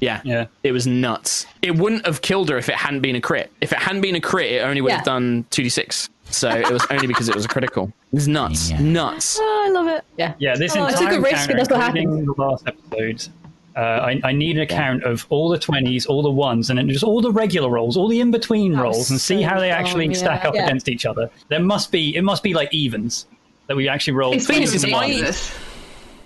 Yeah. 0.00 0.20
Yeah. 0.24 0.46
It 0.62 0.72
was 0.72 0.86
nuts. 0.86 1.46
It 1.62 1.76
wouldn't 1.76 2.06
have 2.06 2.22
killed 2.22 2.48
her 2.50 2.58
if 2.58 2.68
it 2.68 2.74
hadn't 2.74 3.00
been 3.00 3.16
a 3.16 3.20
crit. 3.20 3.50
If 3.60 3.72
it 3.72 3.78
hadn't 3.78 4.00
been 4.02 4.14
a 4.14 4.20
crit, 4.20 4.52
it 4.52 4.58
only 4.60 4.80
would 4.80 4.92
have 4.92 5.04
done 5.04 5.44
2d6. 5.50 6.08
So 6.30 6.50
it 6.50 6.70
was 6.70 6.86
only 6.90 7.06
because 7.06 7.28
it 7.28 7.34
was 7.34 7.44
a 7.44 7.48
critical. 7.48 7.92
It 8.12 8.16
was 8.16 8.28
nuts. 8.28 8.70
Yeah. 8.70 8.80
Nuts. 8.80 9.38
Oh, 9.40 9.64
I 9.66 9.70
love 9.70 9.86
it. 9.88 10.04
Yeah. 10.16 10.34
Yeah, 10.38 10.56
this 10.56 10.76
Oh, 10.76 10.82
I 10.82 10.90
entire 10.90 11.08
took 11.10 11.18
a 11.18 11.20
risk, 11.22 11.32
encounter, 11.32 11.50
and 11.52 11.58
that's 11.60 11.70
what 11.70 11.96
including 11.96 12.26
the 12.26 12.34
last 12.36 12.66
episode. 12.68 13.28
Uh, 13.76 13.80
I, 13.80 14.20
I 14.24 14.32
need 14.32 14.56
an 14.56 14.62
account 14.62 15.04
of 15.04 15.24
all 15.30 15.48
the 15.48 15.58
twenties, 15.58 16.04
all 16.04 16.20
the 16.22 16.30
ones, 16.30 16.68
and 16.68 16.78
then 16.78 16.88
just 16.88 17.04
all 17.04 17.20
the 17.20 17.30
regular 17.30 17.70
rolls, 17.70 17.96
all 17.96 18.08
the 18.08 18.20
in 18.20 18.32
between 18.32 18.76
rolls, 18.76 19.10
and 19.10 19.20
see 19.20 19.40
so 19.42 19.48
how 19.48 19.60
they 19.60 19.70
fun, 19.70 19.78
actually 19.78 20.06
yeah. 20.08 20.14
stack 20.14 20.44
up 20.44 20.54
Yeah. 20.54 20.64
against 20.64 20.88
each 20.88 21.06
other. 21.06 21.30
There 21.48 21.60
must 21.60 21.92
be 21.92 22.14
it 22.16 22.22
must 22.22 22.42
be 22.42 22.54
like 22.54 22.74
evens 22.74 23.26
that 23.68 23.76
we 23.76 23.88
actually 23.88 24.14
rolled. 24.14 24.34
It's 24.34 24.46
been 24.48 24.66
Thing 24.66 25.22
is, 25.22 25.52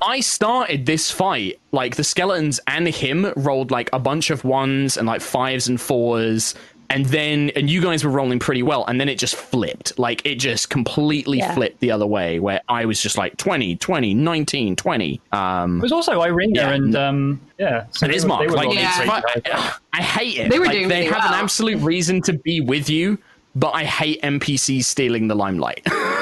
I- 0.02 0.20
started 0.20 0.86
this 0.86 1.10
fight, 1.10 1.58
like 1.72 1.96
the 1.96 2.04
skeletons 2.04 2.60
and 2.66 2.86
him 2.88 3.32
rolled 3.36 3.70
like 3.70 3.90
a 3.92 3.98
bunch 3.98 4.30
of 4.30 4.44
ones 4.44 4.96
and 4.96 5.06
like 5.06 5.20
fives 5.20 5.68
and 5.68 5.80
fours. 5.80 6.54
And 6.90 7.06
then, 7.06 7.50
and 7.56 7.70
you 7.70 7.80
guys 7.80 8.04
were 8.04 8.10
rolling 8.10 8.38
pretty 8.38 8.62
well. 8.62 8.84
And 8.86 9.00
then 9.00 9.08
it 9.08 9.18
just 9.18 9.34
flipped. 9.34 9.98
Like 9.98 10.26
it 10.26 10.34
just 10.34 10.68
completely 10.68 11.38
Yeah. 11.38 11.54
flipped 11.54 11.80
the 11.80 11.90
other 11.90 12.06
way, 12.06 12.38
where 12.38 12.60
I 12.68 12.84
was 12.84 13.00
just 13.00 13.16
like 13.16 13.38
20, 13.38 13.76
20, 13.76 14.12
19, 14.12 14.76
20. 14.76 15.20
Um, 15.32 15.78
It 15.78 15.82
was 15.82 15.92
also 15.92 16.20
Irina 16.22 16.52
Yeah. 16.60 16.70
and 16.72 16.94
um, 16.94 17.40
yeah, 17.58 17.84
so 17.92 18.04
It 18.06 18.20
they 18.20 18.26
Mark. 18.28 18.46
were 18.46 18.56
Like, 18.56 18.74
Yeah. 18.74 18.94
pretty 18.94 19.10
but- 19.50 19.78
I 19.94 20.02
hate 20.02 20.36
it. 20.38 20.50
They 20.50 20.58
were 20.58 20.66
like, 20.66 20.74
doing 20.74 20.88
They 20.88 21.00
really 21.04 21.12
have 21.14 21.24
an 21.24 21.32
absolute 21.34 21.80
reason 21.80 22.20
to 22.22 22.34
be 22.34 22.60
with 22.60 22.90
you, 22.90 23.16
but 23.54 23.70
I 23.74 23.84
hate 23.84 24.20
NPCs 24.22 24.84
stealing 24.84 25.28
the 25.28 25.34
limelight. 25.34 25.86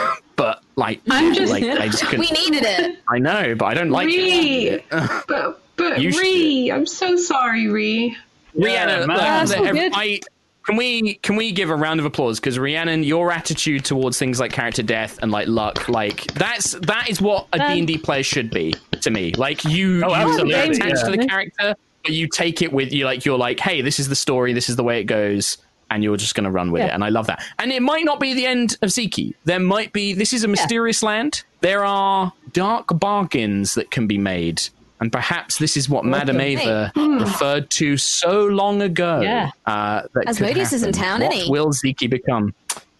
but 0.74 0.80
like, 0.82 1.00
I'm 1.10 1.34
just- 1.34 1.52
like, 1.52 1.64
I 1.64 1.88
just. 1.88 2.10
We 2.18 2.30
needed 2.30 2.62
it. 2.64 2.98
I 3.08 3.18
know, 3.18 3.54
but 3.54 3.66
I 3.66 3.74
don't 3.74 3.90
like 3.90 4.06
Ree, 4.06 4.68
it. 4.68 4.84
but 4.90 5.60
but 5.76 6.00
You 6.00 6.12
should- 6.12 6.20
Ree, 6.20 6.70
I'm 6.72 6.86
so 6.86 7.16
sorry, 7.16 7.68
Ree. 7.68 8.16
Rhiannon, 8.54 9.06
man. 9.06 9.16
look, 9.16 9.18
That's 9.18 9.52
all 9.54 9.66
ev- 9.66 9.74
good. 9.74 9.92
I, 9.94 10.20
can 10.66 10.76
we 10.76 11.14
can 11.14 11.36
we 11.36 11.52
give 11.52 11.70
a 11.70 11.74
round 11.76 12.00
of 12.00 12.06
applause 12.06 12.38
because 12.38 12.58
Rhiannon, 12.58 13.02
your 13.04 13.32
attitude 13.32 13.84
towards 13.84 14.18
things 14.18 14.38
like 14.40 14.52
character 14.52 14.82
death 14.82 15.18
and 15.22 15.30
like 15.32 15.48
luck, 15.48 15.88
like 15.88 16.24
that's 16.34 16.72
that 16.72 17.08
is 17.08 17.20
what 17.22 17.46
a 17.54 17.62
Um, 17.64 17.72
D 17.72 17.78
and 17.78 17.86
D 17.88 17.98
player 17.98 18.22
should 18.22 18.50
be 18.50 18.74
to 19.00 19.10
me. 19.10 19.32
Like 19.32 19.64
you, 19.64 20.02
Oh, 20.04 20.08
you 20.08 20.14
absolutely, 20.14 20.54
attached 20.54 20.80
yeah. 21.02 21.10
to 21.10 21.16
the 21.16 21.26
character, 21.26 21.74
but 22.04 22.12
you 22.12 22.28
take 22.28 22.60
it 22.60 22.72
with 22.72 22.92
you. 22.92 23.04
Like 23.06 23.24
you're 23.24 23.38
like, 23.38 23.58
hey, 23.60 23.80
this 23.80 23.98
is 23.98 24.08
the 24.08 24.16
story, 24.16 24.52
this 24.52 24.68
is 24.68 24.76
the 24.76 24.84
way 24.84 25.00
it 25.00 25.04
goes. 25.04 25.56
And 25.90 26.04
you're 26.04 26.16
just 26.16 26.36
going 26.36 26.44
to 26.44 26.50
run 26.50 26.70
with 26.70 26.82
it, 26.82 26.90
and 26.90 27.02
I 27.02 27.08
love 27.08 27.26
that. 27.26 27.42
And 27.58 27.72
it 27.72 27.82
might 27.82 28.04
not 28.04 28.20
be 28.20 28.32
the 28.32 28.46
end 28.46 28.76
of 28.80 28.90
Ziki. 28.90 29.34
There 29.44 29.58
might 29.58 29.92
be. 29.92 30.12
This 30.14 30.32
is 30.32 30.44
a 30.44 30.48
mysterious 30.48 31.02
land. 31.02 31.42
There 31.62 31.84
are 31.84 32.32
dark 32.52 32.98
bargains 32.98 33.74
that 33.74 33.90
can 33.90 34.06
be 34.06 34.16
made, 34.16 34.62
and 35.00 35.10
perhaps 35.10 35.58
this 35.58 35.76
is 35.76 35.88
what 35.88 36.04
Madam 36.04 36.40
Eva 36.40 36.92
referred 36.96 37.70
to 37.70 37.96
so 37.96 38.46
long 38.46 38.82
ago. 38.82 39.20
Yeah. 39.20 39.50
Uh, 39.66 40.02
that 40.14 40.28
Asmodeus 40.28 40.72
is 40.72 40.84
in 40.84 40.92
town, 40.92 41.20
What 41.22 41.32
isn't 41.32 41.44
he? 41.46 41.50
will 41.50 41.70
Ziki 41.72 42.08
become? 42.08 42.54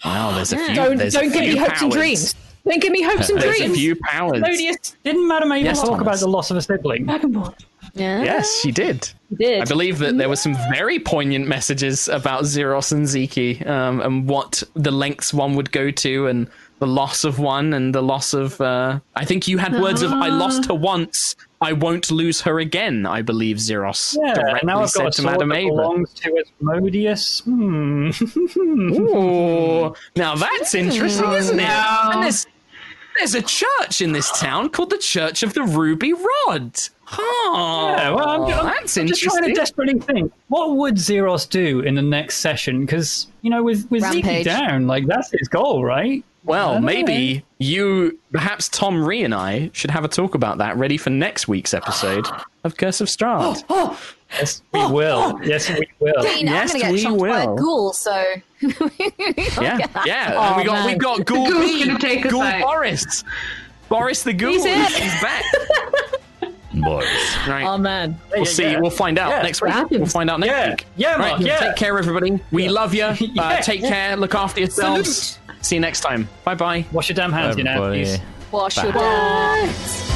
Well, 0.05 0.33
there's 0.35 0.53
a 0.53 0.57
few. 0.59 0.75
Don't 0.75 0.97
there's 0.97 1.15
don't 1.15 1.33
give 1.33 1.45
few 1.45 1.53
me 1.53 1.59
hopes 1.59 1.83
and 1.83 1.93
dreams. 1.93 2.35
Don't 2.67 2.83
give 2.83 2.91
me 2.93 3.03
hopes 3.03 3.29
and 3.31 3.41
There's 3.41 3.61
a 3.61 3.69
few 3.73 3.95
powers. 3.97 4.41
Melodious. 4.41 4.97
Didn't 5.05 5.29
Madam 5.29 5.53
Eva 5.53 5.65
Yes, 5.65 5.81
talk 5.81 5.91
Thomas. 5.91 6.03
about 6.03 6.19
the 6.19 6.29
loss 6.29 6.51
of 6.51 6.57
a 6.57 6.63
sibling? 6.63 7.07
Dragonborn. 7.07 7.55
Yeah. 7.95 8.23
Yes, 8.23 8.61
she 8.61 8.71
did. 8.73 9.11
Did. 9.39 9.63
I 9.63 9.65
believe 9.65 9.99
that 9.99 10.19
there 10.19 10.29
were 10.29 10.37
some 10.37 10.55
very 10.73 10.99
poignant 10.99 11.47
messages 11.47 12.09
about 12.09 12.45
Zeros 12.47 12.91
and 12.93 13.07
Ziki, 13.07 13.65
um, 13.67 14.01
and 14.01 14.29
what 14.29 14.63
the 14.75 14.91
lengths 14.91 15.33
one 15.33 15.55
would 15.55 15.71
go 15.73 15.91
to, 15.91 16.27
and 16.27 16.49
the 16.81 16.87
loss 16.87 17.25
of 17.25 17.39
one, 17.39 17.73
and 17.75 17.95
the 17.95 18.03
loss 18.03 18.35
of. 18.35 18.61
Uh, 18.61 18.99
I 19.15 19.25
think 19.25 19.47
you 19.47 19.59
had 19.59 19.81
words 19.81 20.03
of 20.03 20.13
"I 20.13 20.29
lost 20.29 20.65
her 20.67 20.75
once, 20.75 21.37
I 21.61 21.73
won't 21.75 22.11
lose 22.11 22.41
her 22.41 22.59
again." 22.59 23.07
I 23.07 23.23
believe 23.23 23.61
Zeros 23.61 24.17
Yeah, 24.21 24.35
directly 24.35 24.67
now 24.67 24.83
I've 24.83 24.91
said 24.91 25.03
got 25.03 25.07
a 25.09 25.11
to 25.13 25.23
sword 25.23 25.33
Madame 25.35 25.49
that 25.51 25.57
Ava. 25.59 25.69
belongs 25.71 26.13
to 26.15 26.45
Asmodeus. 26.61 27.41
Hmm. 27.45 28.11
Ooh, 28.93 29.95
now 30.17 30.35
that's 30.35 30.75
interesting, 30.75 31.33
isn't 31.33 31.61
it? 31.61 32.47
No. 33.19 33.23
And 33.23 33.33
there's, 33.33 33.33
there's 33.33 33.35
a 33.35 33.47
church 33.47 34.01
in 34.01 34.13
this 34.13 34.31
town 34.39 34.69
called 34.71 34.91
the 34.91 34.99
Church 34.99 35.43
of 35.43 35.55
the 35.55 35.63
Ruby 35.63 36.13
Rod. 36.13 36.79
Huh. 37.05 37.95
Yeah, 37.99 38.11
well, 38.11 38.29
I'm, 38.29 38.43
I'm- 38.53 38.65
that's 38.67 38.97
I'm 38.97 39.07
just 39.09 39.23
trying 39.23 39.45
to 39.45 39.53
desperately 39.53 39.99
think. 39.99 40.33
What 40.49 40.77
would 40.77 40.99
Zeros 40.99 41.45
do 41.47 41.81
in 41.81 41.95
the 41.97 42.03
next 42.03 42.37
session? 42.37 42.81
Because 42.87 43.27
you 43.43 43.51
know, 43.51 43.63
with 43.63 43.91
with 43.91 44.05
Zeke 44.05 44.45
down, 44.45 44.87
like 44.87 45.07
that's 45.07 45.31
his 45.33 45.49
goal, 45.49 45.85
right? 45.85 46.25
Well, 46.45 46.75
don't 46.75 46.85
maybe 46.85 47.45
you, 47.59 48.19
perhaps 48.33 48.69
Tom 48.71 49.05
Ree 49.05 49.23
and 49.25 49.35
I 49.35 49.71
should 49.75 49.91
have 49.91 50.05
a 50.05 50.09
talk 50.09 50.35
about 50.35 50.57
that 50.59 50.77
ready 50.79 50.97
for 50.97 51.11
next 51.11 51.49
week's 51.49 51.75
episode 51.75 52.27
of 52.65 52.77
Curse 52.79 53.01
of 53.03 53.09
Strahd. 53.09 53.63
Oh, 53.69 53.97
oh, 53.99 54.01
Yes, 54.33 54.63
we 54.73 54.87
will. 54.87 55.41
Yes, 55.45 55.69
we 55.71 55.89
will. 55.99 56.23
Dean, 56.23 56.47
Yes, 56.47 56.75
I'm 56.75 56.81
gonna 56.81 56.93
we 56.93 56.99
get 57.01 57.03
shocked 57.09 57.21
by 57.21 57.43
a 57.43 57.49
will. 57.49 57.57
ghoul, 57.57 57.93
so 57.93 58.25
yeah, 58.61 59.79
yeah. 60.05 60.35
Oh, 60.37 60.43
and 60.43 60.57
we 60.57 60.65
got 60.65 60.73
man. 60.75 60.87
we've 60.87 60.99
got 60.99 61.25
Ghoul 61.25 61.49
Ghoul's 61.51 61.65
B, 61.65 61.87
gonna 61.87 61.99
take 61.99 62.27
us 62.27 62.33
Ghoul 62.33 62.43
out. 62.43 62.61
Boris, 62.63 63.25
Boris 63.89 64.23
the 64.23 64.33
Ghoul. 64.33 64.53
He's. 64.53 64.97
He's 64.97 65.21
back. 65.23 65.43
Boys. 66.73 67.05
Right. 67.49 67.65
Oh 67.65 67.77
man. 67.79 68.19
we'll 68.35 68.45
see. 68.47 68.77
We'll 68.77 68.91
find 68.91 69.19
out 69.19 69.31
Yeah. 69.31 69.43
next 69.43 69.61
week. 69.61 69.73
Happens? 69.73 69.99
We'll 69.99 70.07
find 70.09 70.31
out 70.31 70.39
next 70.39 70.51
Yeah, 70.53 70.69
week. 70.71 70.87
yeah, 70.97 71.15
Right, 71.17 71.31
Mark, 71.31 71.41
yeah. 71.41 71.59
Take 71.59 71.77
care, 71.77 71.99
everybody. 71.99 72.39
We 72.53 72.69
love 72.69 72.95
you. 72.95 73.05
Uh, 73.07 73.17
Yeah. 73.19 73.61
take 73.61 73.81
care. 73.81 74.17
Look 74.17 74.37
after 74.37 74.61
yourselves. 74.61 75.41
See 75.63 75.75
you 75.75 75.81
next 75.81 76.01
time. 76.01 76.29
Bye 76.45 76.55
bye. 76.55 76.85
Wash 76.93 77.09
your 77.09 77.17
damn 77.17 77.33
hands, 77.33 77.57
you 77.59 77.65
know. 77.65 77.73
Everybody. 77.83 78.05
please. 78.05 78.19
wash 78.53 78.77
your 78.83 78.93
Bye. 78.93 79.01
hands. 79.01 80.10